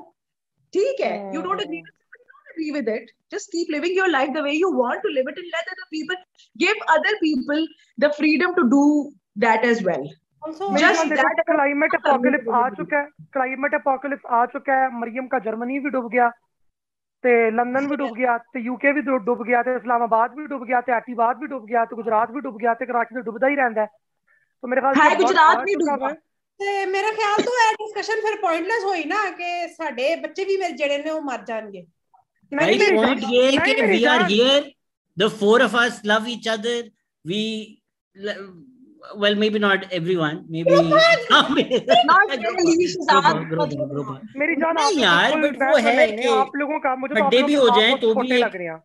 [0.73, 4.09] ठीक है you don't agree with somebody don't agree with it just keep living your
[4.13, 6.17] life the way you want to live it and let other people
[6.63, 7.65] give other people
[8.05, 8.85] the freedom to do
[9.45, 10.07] that as well
[11.51, 16.09] climate apocalypse आ चुका है climate apocalypse आ चुका है मरियम का Germany भी डूब
[16.11, 16.27] गया
[17.23, 20.81] ਤੇ London ਵੀ ਡੁੱਬ ਗਿਆ ਤੇ ਯੂਕੇ ਵੀ ਡੁੱਬ ਗਿਆ ਤੇ ਇਸਲਾਮਾਬਾਦ ਵੀ ਡੁੱਬ ਗਿਆ
[20.81, 23.55] ਤੇ ਐਟੀਬਾਦ ਵੀ ਡੁੱਬ ਗਿਆ ਤੇ ਗੁਜਰਾਤ ਵੀ ਡੁੱਬ ਗਿਆ ਤੇ ਕਰਾਚੀ ਤੇ ਡੁੱਬਦਾ ਹੀ
[23.55, 26.09] ਰਹਿੰਦਾ ਤੇ ਮੇਰੇ ਖਿਆਲ ਹੈ ਗੁਜਰਾਤ ਵੀ ਡੁੱਬਾ
[26.59, 30.73] ਤੇ ਮੇਰੇ ਖਿਆਲ ਤੋਂ ਇਹ ਡਿਸਕਸ਼ਨ ਫਿਰ ਪੁਆਇੰਟਲੈਸ ਹੋਈ ਨਾ ਕਿ ਸਾਡੇ ਬੱਚੇ ਵੀ ਮੇਰੇ
[30.73, 31.85] ਜਿਹੜੇ ਨੇ ਉਹ ਮਰ ਜਾਣਗੇ
[32.51, 34.71] ਨਹੀਂ ਪੁਆਇੰਟ ਇਹ ਕਿ we are here
[35.17, 36.83] the four of us love each other
[37.25, 37.81] we
[39.16, 40.38] well maybe not everyone.
[40.48, 40.70] Maybe
[44.36, 47.54] मेरी जान नहीं यार बट वो है कि आप लोगों का मुझे तो बर्थडे भी
[47.54, 48.78] हो जाए तो भी लग रहे हैं।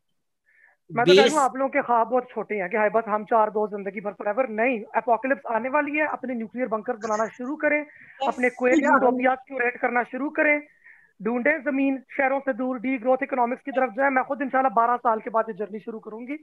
[0.89, 3.49] मैं तो कह आप लोगों के ख्वाब बहुत छोटे हैं कि हाय बस हम चार
[3.49, 7.81] दोस्त ज़िंदगी भर फॉरएवर नहीं एपोकलिप्स आने वाली है। अपने न्यूक्लियर बंकर बनाना शुरू करें
[8.27, 10.57] अपने क्वेल यूटोपियाज क्यूरेट करना शुरू करें
[11.19, 14.97] ढूंढे ज़मीन शहरों से दूर डी ग्रोथ इकोनॉमिक्स की तरफ़ जाए। मैं खुद इंशाल्लाह बारह
[15.03, 16.37] साल के बाद ये जर्नी शुरू करूँगी।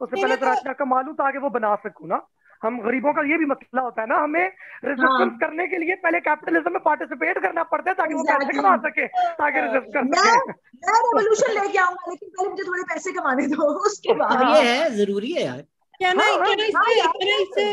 [0.00, 2.18] उससे पहले तो राशना कमा लूँ ताकि वो बना सकूँ ना।
[2.62, 4.44] हम गरीबों का ये भी मसला होता है ना हमें
[4.84, 5.38] रेजिस्टेंस हाँ.
[5.40, 9.06] करने के लिए पहले कैपिटलिज्म में पार्टिसिपेट करना पड़ता है ताकि वो पैसे कमा सके
[9.40, 10.36] ताकि रेजिस्ट कर सके
[10.82, 14.90] मैं रेवोल्यूशन लेके आऊँगा लेकिन पहले मुझे थोड़े पैसे कमाने दो उसके बाद। ये है
[14.96, 15.64] ज़रूरी है यार।
[16.00, 17.68] Can I can I say can I say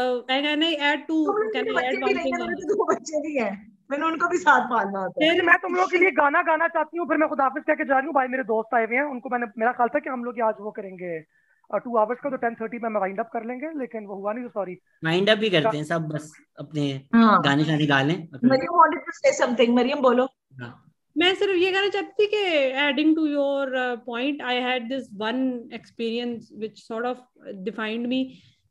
[0.00, 1.20] uh, can I add to
[1.54, 2.34] can I add one thing
[2.72, 3.52] दो बच्चे भी हैं।
[3.90, 6.98] मैंने उनको भी साथ पालना होता है। मैं तुम लोग के लिए गाना गाना चाहती
[6.98, 9.04] हूँ फिर मैं खुदाफिज कह के जा रही हूँ भाई मेरे दोस्त आए हुए हैं
[9.04, 11.18] उनको मैंने मेरा ख्याल था कि हम लोग आज वो करेंगे।
[11.74, 14.44] टू आवर्स का तो टेन थर्टी में वाइंड अप कर लेंगे लेकिन वो हुआ नहीं
[14.44, 14.74] तो सॉरी
[15.04, 19.00] वाइंड अप भी करते हैं सब बस अपने हाँ। गाने शाने गा लें Mariam wanted
[19.00, 20.28] to say something Mariam बोलो
[20.60, 20.72] हाँ।
[21.16, 22.42] मैं सिर्फ़ ये कहना चाहती थी कि
[22.82, 23.72] adding to your
[24.06, 28.22] point I had this one experience which sort of defined me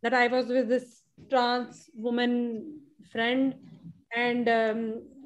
[0.04, 2.38] that I was with this trans woman
[3.12, 3.54] friend
[4.14, 4.50] and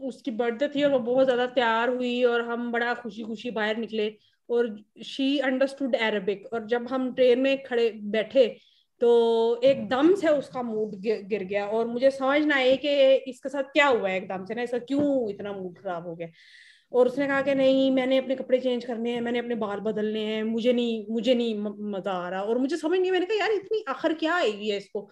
[0.03, 3.77] उसकी बर्थडे थी और वो बहुत ज़्यादा तैयार हुई और हम बड़ा खुशी खुशी बाहर
[3.77, 4.09] निकले
[4.49, 4.75] और
[5.05, 8.47] शी अंडरस्टूड अरबिक और जब हम ट्रेन में खड़े बैठे
[9.01, 9.09] तो
[9.63, 13.87] एकदम से उसका मूड गिर गया। और मुझे समझ ना आई कि इसके साथ क्या
[13.87, 16.27] हुआ है एकदम से, ना इसका क्यों इतना मूड खराब हो गया।
[16.91, 20.19] और उसने कहा कि नहीं, मैंने अपने कपड़े चेंज करने हैं, मैंने अपने बाल बदलने
[20.25, 21.55] हैं, मुझे नहीं मुझे नहीं
[21.91, 24.77] मज़ा आ रहा। और मुझे समझ नहीं, मैंने कहा, यार, इतनी आखिर क्या आएगी है
[24.77, 25.09] इसको?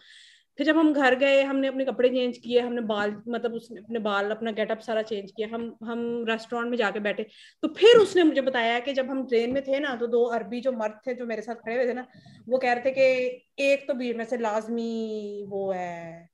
[0.59, 3.99] फिर जब हम घर गए हमने अपने कपड़े चेंज किए हमने बाल मतलब उसने अपने
[3.99, 7.23] बाल अपना गेटअप सारा चेंज किया हम हम रेस्टोरेंट में जाके बैठे।
[7.63, 10.61] तो फिर उसने मुझे बताया कि जब हम ट्रेन में थे ना तो दो अरबी
[10.61, 12.05] जो मर्द थे जो मेरे साथ खड़े हुए थे ना
[12.49, 16.29] वो कह रहे थे कि एक तो बीच में से लाजमी वो है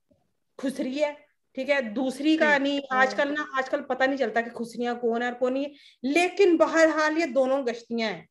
[0.60, 1.14] खुसरी है
[1.58, 1.82] ठीक है?
[1.94, 5.54] दूसरी का नहीं आजकल ना आजकल पता नहीं चलता कि खुसरियाँ कौन है और कौन
[5.54, 8.28] नहीं है लेकिन बहरहाल ये दोनों गश्तियाँ हैं।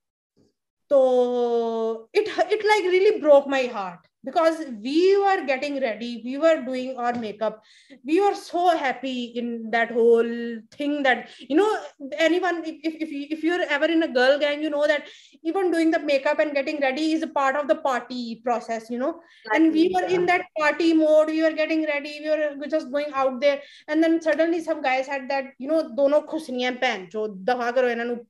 [0.90, 6.60] तो it it like really broke my heart because we were getting ready we were
[6.62, 7.62] doing our makeup.
[8.04, 11.78] We were so happy in that whole thing that you know
[12.18, 15.04] anyone if, if, if you're ever in a girl gang you know that
[15.42, 18.98] even doing the makeup and getting ready is a part of the party process you
[18.98, 19.20] know?
[19.54, 23.12] And we were in that party mode we were getting ready we were just going
[23.14, 23.60] out there.
[23.88, 27.88] And then suddenly some guys had that you know dono khusniyan pen jo dafa karo
[27.88, 28.20] inanu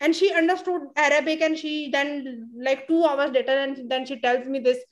[0.00, 4.46] and she understood arabic and she then like 2 hours later and then she tells
[4.50, 4.84] me this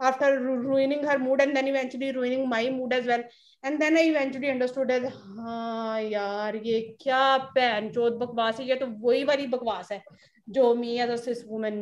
[0.00, 3.22] after ruining her mood and then eventually ruining my mood as well
[3.64, 8.74] and then I eventually understood that हाँ यार ये क्या pan चौथ बकवास है ये
[8.76, 10.02] तो वही वाली बकवास है
[10.48, 11.78] जो मी एज अ वुमेन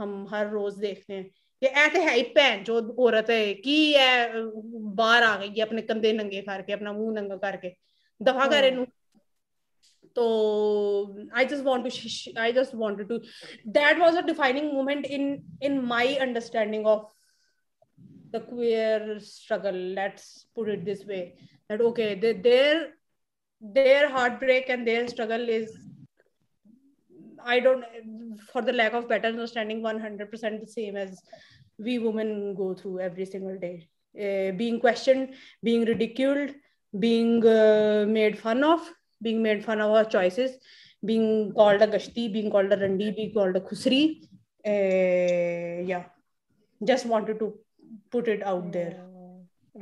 [0.00, 1.24] हम हर रोज देखते हैं
[1.62, 4.42] ये ऐसे है ही पैन जो औरत है की है
[5.00, 7.72] बाहर आ गई अपने कंधे नंगे करके अपना मुँह नंगा करके
[8.20, 8.86] दफ़ा करे नू
[10.16, 13.20] तो I just want to I just wanted to
[13.66, 17.06] that was a defining moment in in my understanding of
[18.32, 19.74] the queer struggle.
[19.74, 21.34] Let's put it this way
[21.68, 22.92] that okay they, their
[23.60, 25.76] their heartbreak and their struggle is
[27.44, 27.84] I don't
[28.52, 31.22] for the lack of better understanding 100% the same as
[31.78, 33.88] we women go through every single day.
[34.16, 35.34] Uh, being questioned
[35.64, 36.50] being ridiculed
[37.00, 38.80] being uh, made fun of
[39.24, 40.52] being made fun of our choices,
[41.10, 41.26] being
[41.58, 44.02] called a gashti, being called a randi, being called a khusri.
[44.64, 46.04] Uh, yeah,
[46.80, 47.48] just wanted to
[48.10, 48.94] put it out there.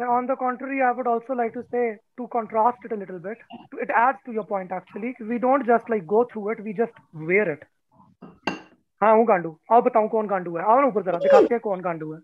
[0.08, 1.84] On the contrary, I would also like to say
[2.18, 3.38] to contrast it a little bit.
[3.86, 5.14] It adds to your point actually.
[5.32, 7.68] We don't just like go through it; we just wear it.
[9.02, 11.80] हाँ हूँ गांडू आओ बताऊँ कौन गांडू है आओ ना ऊपर जरा दिखाते हैं कौन
[11.86, 12.18] गांडू है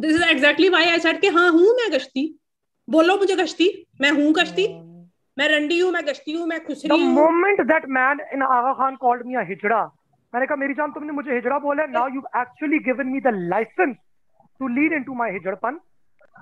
[0.00, 2.22] this is exactly why I said कि हाँ हूँ मैं गश्ती
[2.88, 3.68] बोलो मुझे गश्ती
[4.00, 4.66] मैं हूँ गश्ती
[5.36, 8.96] मैं रंडी हूँ मैं गश्ती हूँ मैं खुशरी हूँ। Moment that man in Aga Khan
[9.02, 9.82] called me a hijra
[10.32, 13.96] मैंने कहा मेरी जान तुमने मुझे हिजड़ा बोला now you actually given me the license
[14.60, 15.78] to lead into my हिजड़पन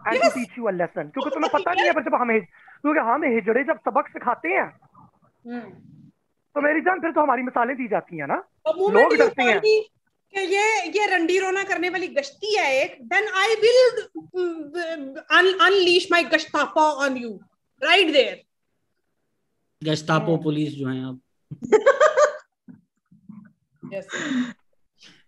[0.08, 3.00] and to teach you a lesson क्योंकि तुम्हें पता नहीं है पर जब हमें क्योंकि
[3.10, 5.60] हमें हिजड़े जब सबक सिखाते हैं हम्म।
[6.57, 8.36] तो मेरी जान फिर तो हमारी मिसालें दी जाती हैं ना?
[8.68, 13.55] लोग डरते हैं। कि ये ये रंडी रोना करने वाली गश्ती है एक then I
[13.62, 14.02] will
[15.67, 17.31] unleash my गश्तापा on you
[17.83, 18.42] right there
[19.84, 21.20] Gestapo police जो है अब।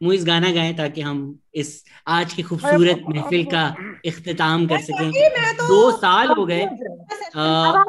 [0.02, 5.12] मुझे इस गाना गाएँ ताकि हम इस आज की खूबसूरत महफिल का इख्तिताम कर सकें।
[5.56, 7.86] तो दो साल हो गए। आप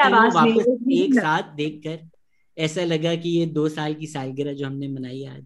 [0.00, 1.98] तीनों वापस एक साथ देखकर
[2.58, 5.44] ऐसा लगा कि ये दो साल की सालगिरह जो हमने मनाई आज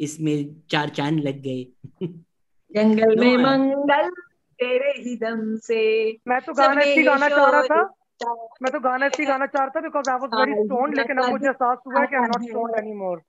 [0.00, 1.66] इसमें चार चाँद लग गए।
[2.70, 4.10] जंगल में मंगल
[4.58, 5.80] तेरे ही दम से
[6.28, 9.80] मैं तो गाना गाना चाह रहा था। मैं तो गाना सी गाना चाह रहा था
[9.80, 12.74] because I was very stone लेकिन अब मुझे एहसास हुआ कि I am not stone
[12.78, 13.22] anymore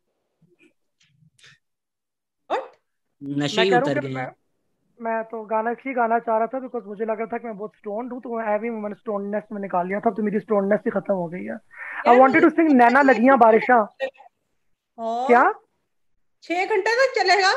[3.21, 4.27] नशे ही उतर गए
[4.99, 7.57] मैं तो गाना इसलिए गाना चाह रहा था बिकॉज़ मुझे लग रहा था कि मैं
[7.57, 10.79] बहुत स्टोन हूँ तो मैं हैवी मैंने स्टोननेस में निकाल लिया था तो मेरी स्टोननेस
[10.85, 11.57] ही खत्म हो गई है।
[12.07, 13.83] आई वांटेड टू सिंग नैना लगियाँ बारिशां
[14.99, 15.43] क्या?
[16.43, 17.53] छह घंटे तक चलेगा?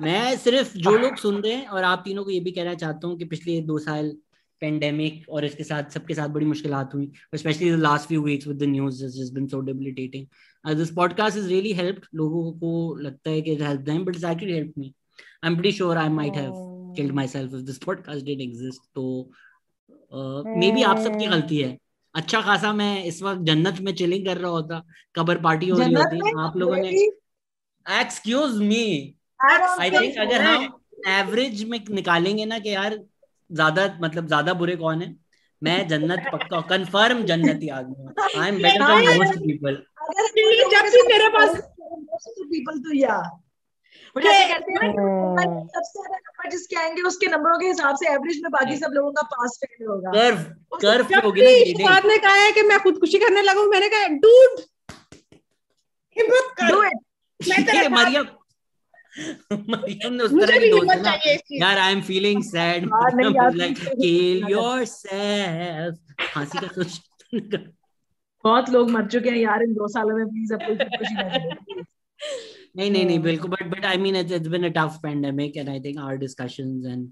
[0.00, 3.08] मैं सिर्फ़ जो लोग सुन रहे हैं और आप तीनों को ये भी कहना चाहता
[3.08, 4.12] हूँ कि पिछले दो साल
[4.62, 8.58] पेंडेमिक और इसके साथ सबके साथ बड़ी मुश्किल हुई specially the last few weeks with
[8.58, 13.40] the news is been so debilitating this podcast is really helped लोगों को लगता है
[13.42, 14.94] कि it help them but it's actually help me
[15.44, 19.04] I am pretty sure I might have killed myself if this podcast didn't exist तो
[20.46, 21.76] मे uh, be आप सबकी गलती है।
[22.14, 24.82] अच्छा खासा मैं इस वक्त जन्नत में चिलिंग कर रहा होता
[25.16, 26.88] कबर पार्टी हो रही होती आप लोगों ने
[28.00, 28.84] एक्सक्यूज मी
[29.80, 30.68] आई थिंक अगर हम
[31.08, 32.98] एवरेज में निकालेंगे ना कि यार
[33.50, 35.14] ज़्यादा मतलब ज़्यादा बुरे कौन है?
[35.62, 39.74] मैं जन्नत पक्का कंफर्म जन्नती आदमी I am better than most people
[40.72, 41.56] जब भी मेरे पास
[42.50, 43.16] पीपल तो या।
[44.16, 48.92] हैं ना सबसे नंबर जिसके आएँगे उसके नंबरों के हिसाब से एवरेज में बाकी सब
[48.94, 50.42] लोगों का पास फेल होगा। कर्व
[50.82, 54.08] कर्व होगी ना भी बाद ने कहा है कि मैं खुदकुशी करने लगा मैंने कहा
[54.18, 54.60] डूड
[56.16, 56.98] हिम्मत कर। डू इट
[57.40, 58.24] मैं तेरे ये साथ- मरियम
[59.52, 62.88] मरियम ने उस तरह की दोस्त ना। चाहिए इस चीज़। यार I am feeling sad
[64.00, 67.00] kill yourself फांसी का सोच
[68.44, 71.28] बहुत लोग मर चुके हैं यार इन दो सालों में प्लीज़ अब कोई खुदकुशी ना
[71.28, 71.82] करो
[72.76, 75.80] नहीं नहीं नहीं बिल्कुल but but I mean it's been a tough pandemic and I
[75.80, 77.10] think our discussions and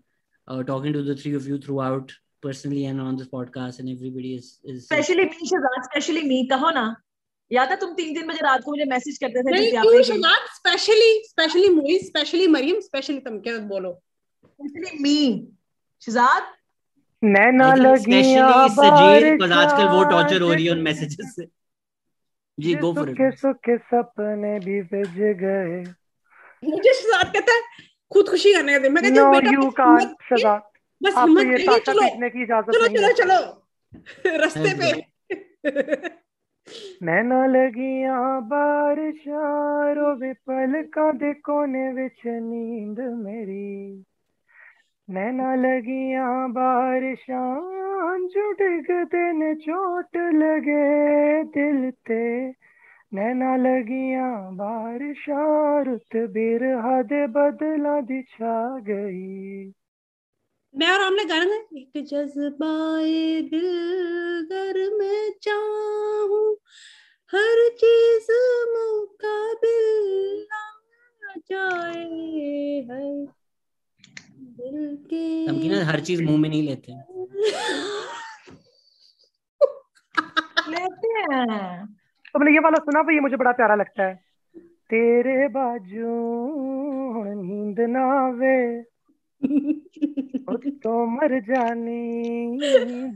[0.48, 2.12] uh, talking to the three of you throughout
[2.44, 6.70] personally and on this podcast and everybody is is specially me Shehzad specially me कहो
[6.78, 6.84] ना।
[7.52, 9.58] याद है तुम तीन तीन बजे रात को मुझे मैसेज करते थे
[10.54, 13.92] specially specially Moiz specially Maryam specially तुम क्या बोलो?
[14.44, 15.16] स्पेशली मी
[16.02, 16.52] शहजाद
[17.22, 21.46] नैना बारिशां आजकल वो टॉर्चर हो रही है उन मैसेजेस से।
[22.58, 25.82] जी गो फॉर इट सुखे सपने भी बिज गए।
[26.64, 27.60] मुझे शहजाद कहता है
[28.12, 30.54] खुदकुशी करने का मैं कहती हूँ बेटा यू कांट सजा
[31.02, 33.38] बस हिम्मत चलो। पीटने की इजाज़त चलो चलो चलो।
[34.40, 34.88] रास्ते पे।
[37.02, 44.04] नैना लगियाँ बारिशां रोवे पलकां दे कोने विच नींद मेरी।
[45.08, 52.50] नैना लगियाँ बारिशां जुड़गदे ने चोट लगे दिल ते।
[53.14, 59.72] नैना लगियाँ बारिशां रुत बिरहा दे बदला दी छा गई।
[60.74, 61.60] मैं और हमने गाना गाया?
[61.76, 66.56] एक जज्बाए दिल गर में चाहूँ
[67.30, 68.26] हर चीज़
[68.68, 72.04] मुकाबिल आ जाए
[72.90, 73.26] है।
[74.58, 76.92] दिल के हर चीज़ मुँह में नहीं लेते।
[80.68, 81.86] लेते हैं।
[82.34, 84.14] तुमने ये वाला सुना भाई ये मुझे बड़ा प्यारा लगता है।
[84.90, 86.14] तेरे बाजू
[87.34, 88.80] नींद ना आवे
[90.82, 92.58] तो मर जानी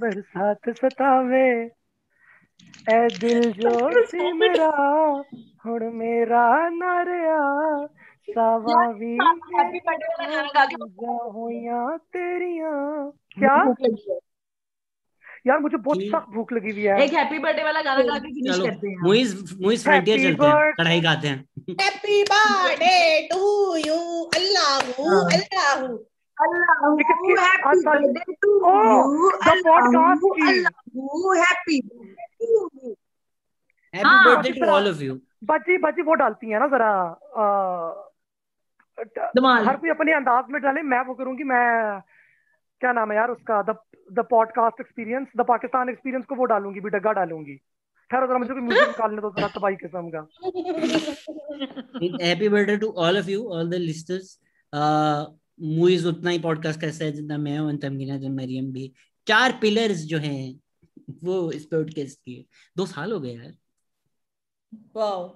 [0.00, 1.48] बरसात सतावे।
[2.92, 3.70] ए दिल जो
[4.10, 4.70] सी मेरा
[5.66, 7.86] हुण मेरा ना रहा
[8.28, 9.16] सावा भी
[11.34, 13.56] होइयाँ तेरियाँ। क्या?
[13.80, 14.18] है।
[15.46, 18.32] यार मुझे बहुत। सख्त भूख लगी हुई है। एक हैप्पी बर्थडे वाला गाना गा के
[18.32, 21.44] फिनिश करते हैं। मुइज मुइज फ्रंटियर चलते हैं कढ़ाई खाते हैं।
[21.80, 23.98] Happy birthday to you
[24.36, 27.04] Allah हाँ। Allah Allah. Oh, the
[29.64, 30.24] podcast
[34.04, 35.14] हाँ, birthday to all of you
[35.44, 36.88] बच्ची बच्ची वो डालती है ना जरा
[39.66, 42.00] हर कोई अपने अंदाज में डाले मैं वो करूँगी मैं
[42.80, 43.76] क्या नाम है यार उसका the
[44.12, 47.56] the podcast experience the Pakistan experience को वो डालूँगी भी डग्गा डालूँगी।
[48.10, 50.20] जरा मुझे म्यूज़िक निकालने दो जरा तबाही किस्म का।
[52.26, 54.26] Happy birthday to all of you all the listeners
[55.60, 58.92] Moiz उतना ही पॉडकास्ट कैसा है जितना मैं हूँ तमकीना जो मरियम भी।
[59.26, 60.60] चार पिलर्स जो हैं
[61.24, 62.44] वो इस पॉडकास्ट के
[62.76, 63.54] दो साल हो गए यार।
[64.96, 65.28] वाओ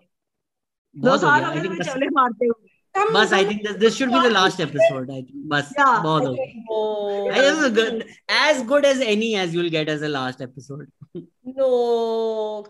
[0.97, 2.67] दो साल हो गए चले मारते हुए।
[3.15, 6.47] बस I think this should be the last episode I think बस बहुत हो गया।
[7.29, 8.03] I guess it's good,
[8.39, 10.87] as good as any as you'll get as a last episode.
[11.59, 11.69] no,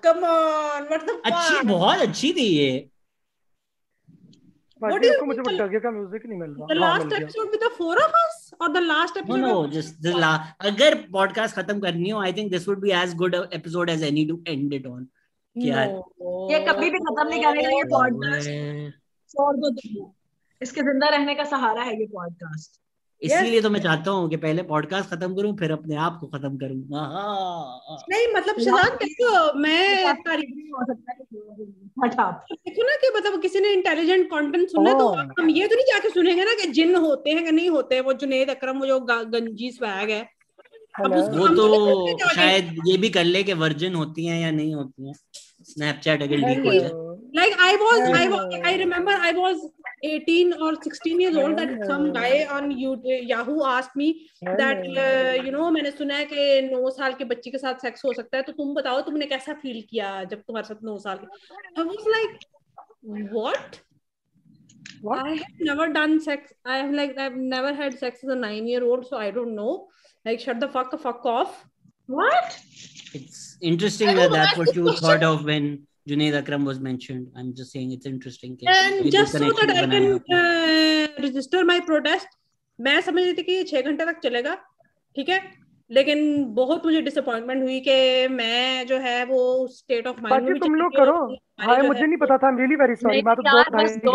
[0.02, 2.89] come on, what the अच्छी बहुत अच्छी थी ये।
[20.61, 22.81] इसके ज़िंदा रहने का सहारा है ये पॉडकास्ट
[23.23, 26.57] इसीलिए तो मैं चाहता हूँ कि पहले पॉडकास्ट खत्म करूँ फिर अपने आप को खत्म
[26.57, 30.37] करूँ। हाँ। नहीं मतलब शहजाद देखो मैं हो है
[32.53, 35.25] देखो ना कि मतलब किसी ने इंटेलिजेंट कंटेंट सुनना तो Oh.
[35.41, 38.03] हम ये तो नहीं जाके सुनेंगे ना कि जिन होते हैं कि नहीं होते हैं
[38.03, 40.21] वो जुनेद अकरम वो जो गंजी स्वैग है।
[41.05, 45.07] अब वो तो शायद ये भी कर ले कि वर्जिन होती हैं या नहीं होती
[45.09, 45.15] हैं।
[45.65, 46.91] स्नैपचैट अगर लीक हो जाए।
[47.35, 49.59] Like i was i was i remember i was
[50.03, 55.43] 18 or 16 years old that some guy on you yahoo asked me that uh,
[55.43, 58.37] you know मैंने सुना है कि नौ साल के बच्चे के साथ सेक्स हो सकता
[58.37, 61.87] है तो तुम बताओ तुमने कैसा फील किया जब तुम्हारे साथ नौ साल के I
[61.91, 62.49] was like
[63.35, 63.81] what
[65.01, 65.27] What?
[65.27, 66.53] I have never done sex.
[66.65, 69.89] I have like I've never had sex as a nine-year-old, so I don't know.
[70.25, 71.65] Like, shut the fuck the fuck off.
[72.07, 72.59] What?
[73.15, 75.09] It's interesting that that's that's what you question.
[75.09, 77.27] thought of when Junaid Akram was mentioned.
[77.37, 78.57] I'm just saying it's interesting.
[78.67, 80.07] And just so that I can
[80.41, 82.28] uh, register my protest,
[82.78, 84.55] मैं समझ रही थी कि ये छह घंटे तक चलेगा
[85.17, 85.41] ठीक है?
[85.91, 86.19] लेकिन
[86.55, 91.15] बहुत मुझे डिसअपॉइंटमेंट हुई कि मैं जो है वो स्टेट ऑफ़ माइंड तुम लोग करो।
[91.61, 93.53] हाँ मुझे नहीं पता था। रियली वेरी सॉरी मैं तो दो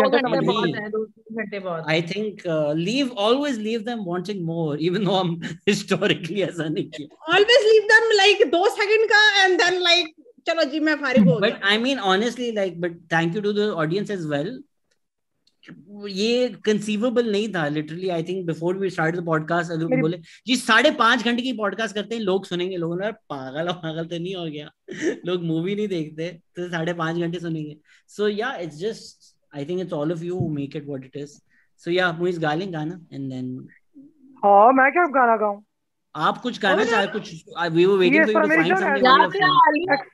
[0.08, 2.42] घंटे बहुत हैं दो I think
[2.78, 5.22] leave always leave them wanting more even though
[5.68, 10.14] historically ऐसा नहीं किया। ऑलवेज लीव देम लाइक दो सेकंड का एंड देन लाइक
[10.46, 13.52] चलो जी मैं फारिग हो But गया। I mean, honestly, like, but thank you to
[13.58, 14.54] the audience as well.
[16.08, 20.56] ये कंसीवेबल नहीं था literally I think before we start the podcast अगर बोले जी
[20.56, 24.34] साढ़े पाँच घंटे की पॉडकास्ट करते हैं लोग सुनेंगे लोगों ने पागल पागल तो नहीं
[24.34, 24.70] हो गया।
[25.26, 27.76] लोग मूवी नहीं देखते तो साढ़े पाँच घंटे सुनेंगे।
[28.08, 31.38] So yeah it's just I think it's all of you make it what it is
[31.84, 33.68] so yeah Moiz गालिंग गाना एंड देन
[34.44, 35.62] हाँ मैं क्या गाना गाऊं?
[36.14, 37.34] आप कुछ गाना चाहे कुछ
[37.72, 40.12] we were waiting for you to find something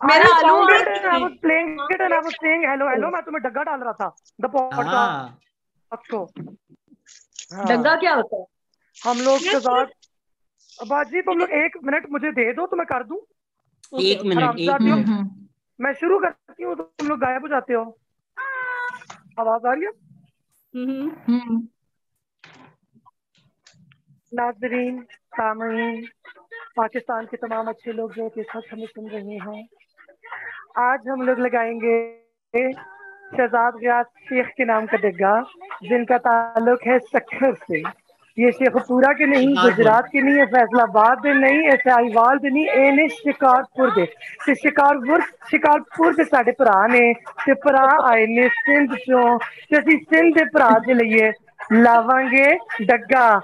[0.00, 2.20] मेरा आलू I मेरा आलू found uh it and I was playing it and I
[2.26, 4.08] was saying hello hello मैं तुम्हें डग्गा डाल रहा था
[4.40, 5.38] द पॉडकास्ट हाँ।
[5.92, 6.24] को।
[7.56, 8.44] हाँ, डंगा क्या होता है?
[8.96, 9.86] हम लोग के साथ
[10.88, 13.18] बाजी तुम लोग एक मिनट मुझे दे दो तो मैं कर दूँ?
[14.00, 15.30] एक मिनट एक मिनट।
[15.80, 17.98] मैं शुरू करती हूँ तो तुम लोग गायब हो जाते हो।
[19.40, 19.92] आवाज़ आ रही है?
[20.74, 21.68] हम्म। हम्म।
[24.34, 25.02] नाजरीन
[25.36, 26.06] सामीन
[26.76, 29.68] पाकिस्तान के तमाम अच्छे लोग जो कि वक्त हमें सुन रहे हैं।
[30.80, 32.72] आज हम लोग लगाएँगे
[33.36, 35.42] शहजाद गयास शेख के नाम का डिग्गा
[35.82, 37.82] जिनका ताल्लुक है सखर से।
[38.36, 42.84] ये शेखपुरा के नहीं गुजरात के नहीं है फैसलाबाद के नहीं है साहिवाल के नहीं
[42.84, 44.06] एने शिकारपुर के
[44.54, 47.12] शिकारपुर शिकारपुर के साढ़े भरा ने
[47.66, 51.32] भरा आए ने सिंध चो। असि सिंध के भरा के लिए
[51.72, 53.40] लावे डग्गा।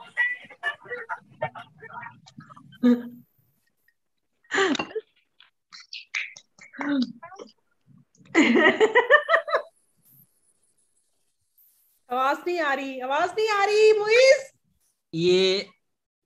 [12.10, 14.42] आवाज़ नहीं आ रही आवाज़ नहीं आ रही मुइज
[15.14, 15.66] ये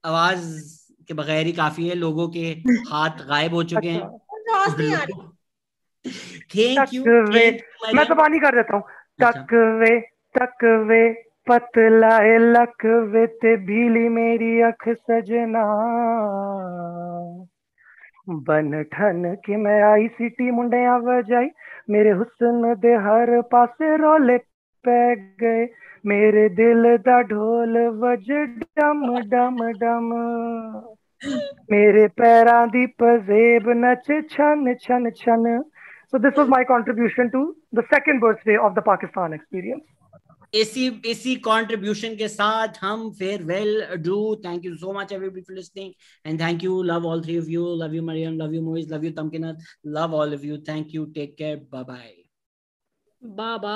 [0.03, 0.43] आवाज़
[1.07, 2.45] के बगैर ही काफ़ी है लोगों के
[2.89, 5.19] हाथ गायब हो चुके हैं। आवाज़ नहीं आ रही।
[6.55, 7.49] थैंक यू तकवे
[7.95, 9.99] मैं जबानी कर देता हूँ। अच्छा। तकवे
[10.35, 11.03] तकवे
[11.49, 12.17] पतला
[12.53, 15.63] लकवे ते भीली मेरी अख सजना।
[18.27, 21.47] बन ठन कि मैं आई सिटी मुंडे आव जाई
[21.89, 24.37] मेरे हुस्न दे हर पासे रोले
[24.85, 25.67] पै गए।
[26.05, 28.29] मेरे दिल दा ढोल वज
[28.79, 30.09] डम डम डम।
[31.71, 35.45] मेरे पैरां दी पजेब नच छन छन छन।
[36.13, 37.43] So this was my contribution to
[37.75, 39.81] the second birthday of the Pakistan experience
[40.53, 45.93] इसी इसी कंट्रीब्यूशन के साथ हम farewell do thank you so much everybody for listening
[46.25, 49.05] and thank you love all three of you love you Maryam love you Moiz love
[49.05, 49.63] you Tamkinat
[49.97, 52.13] love all of you thank you take care bye bye
[53.21, 53.69] Baba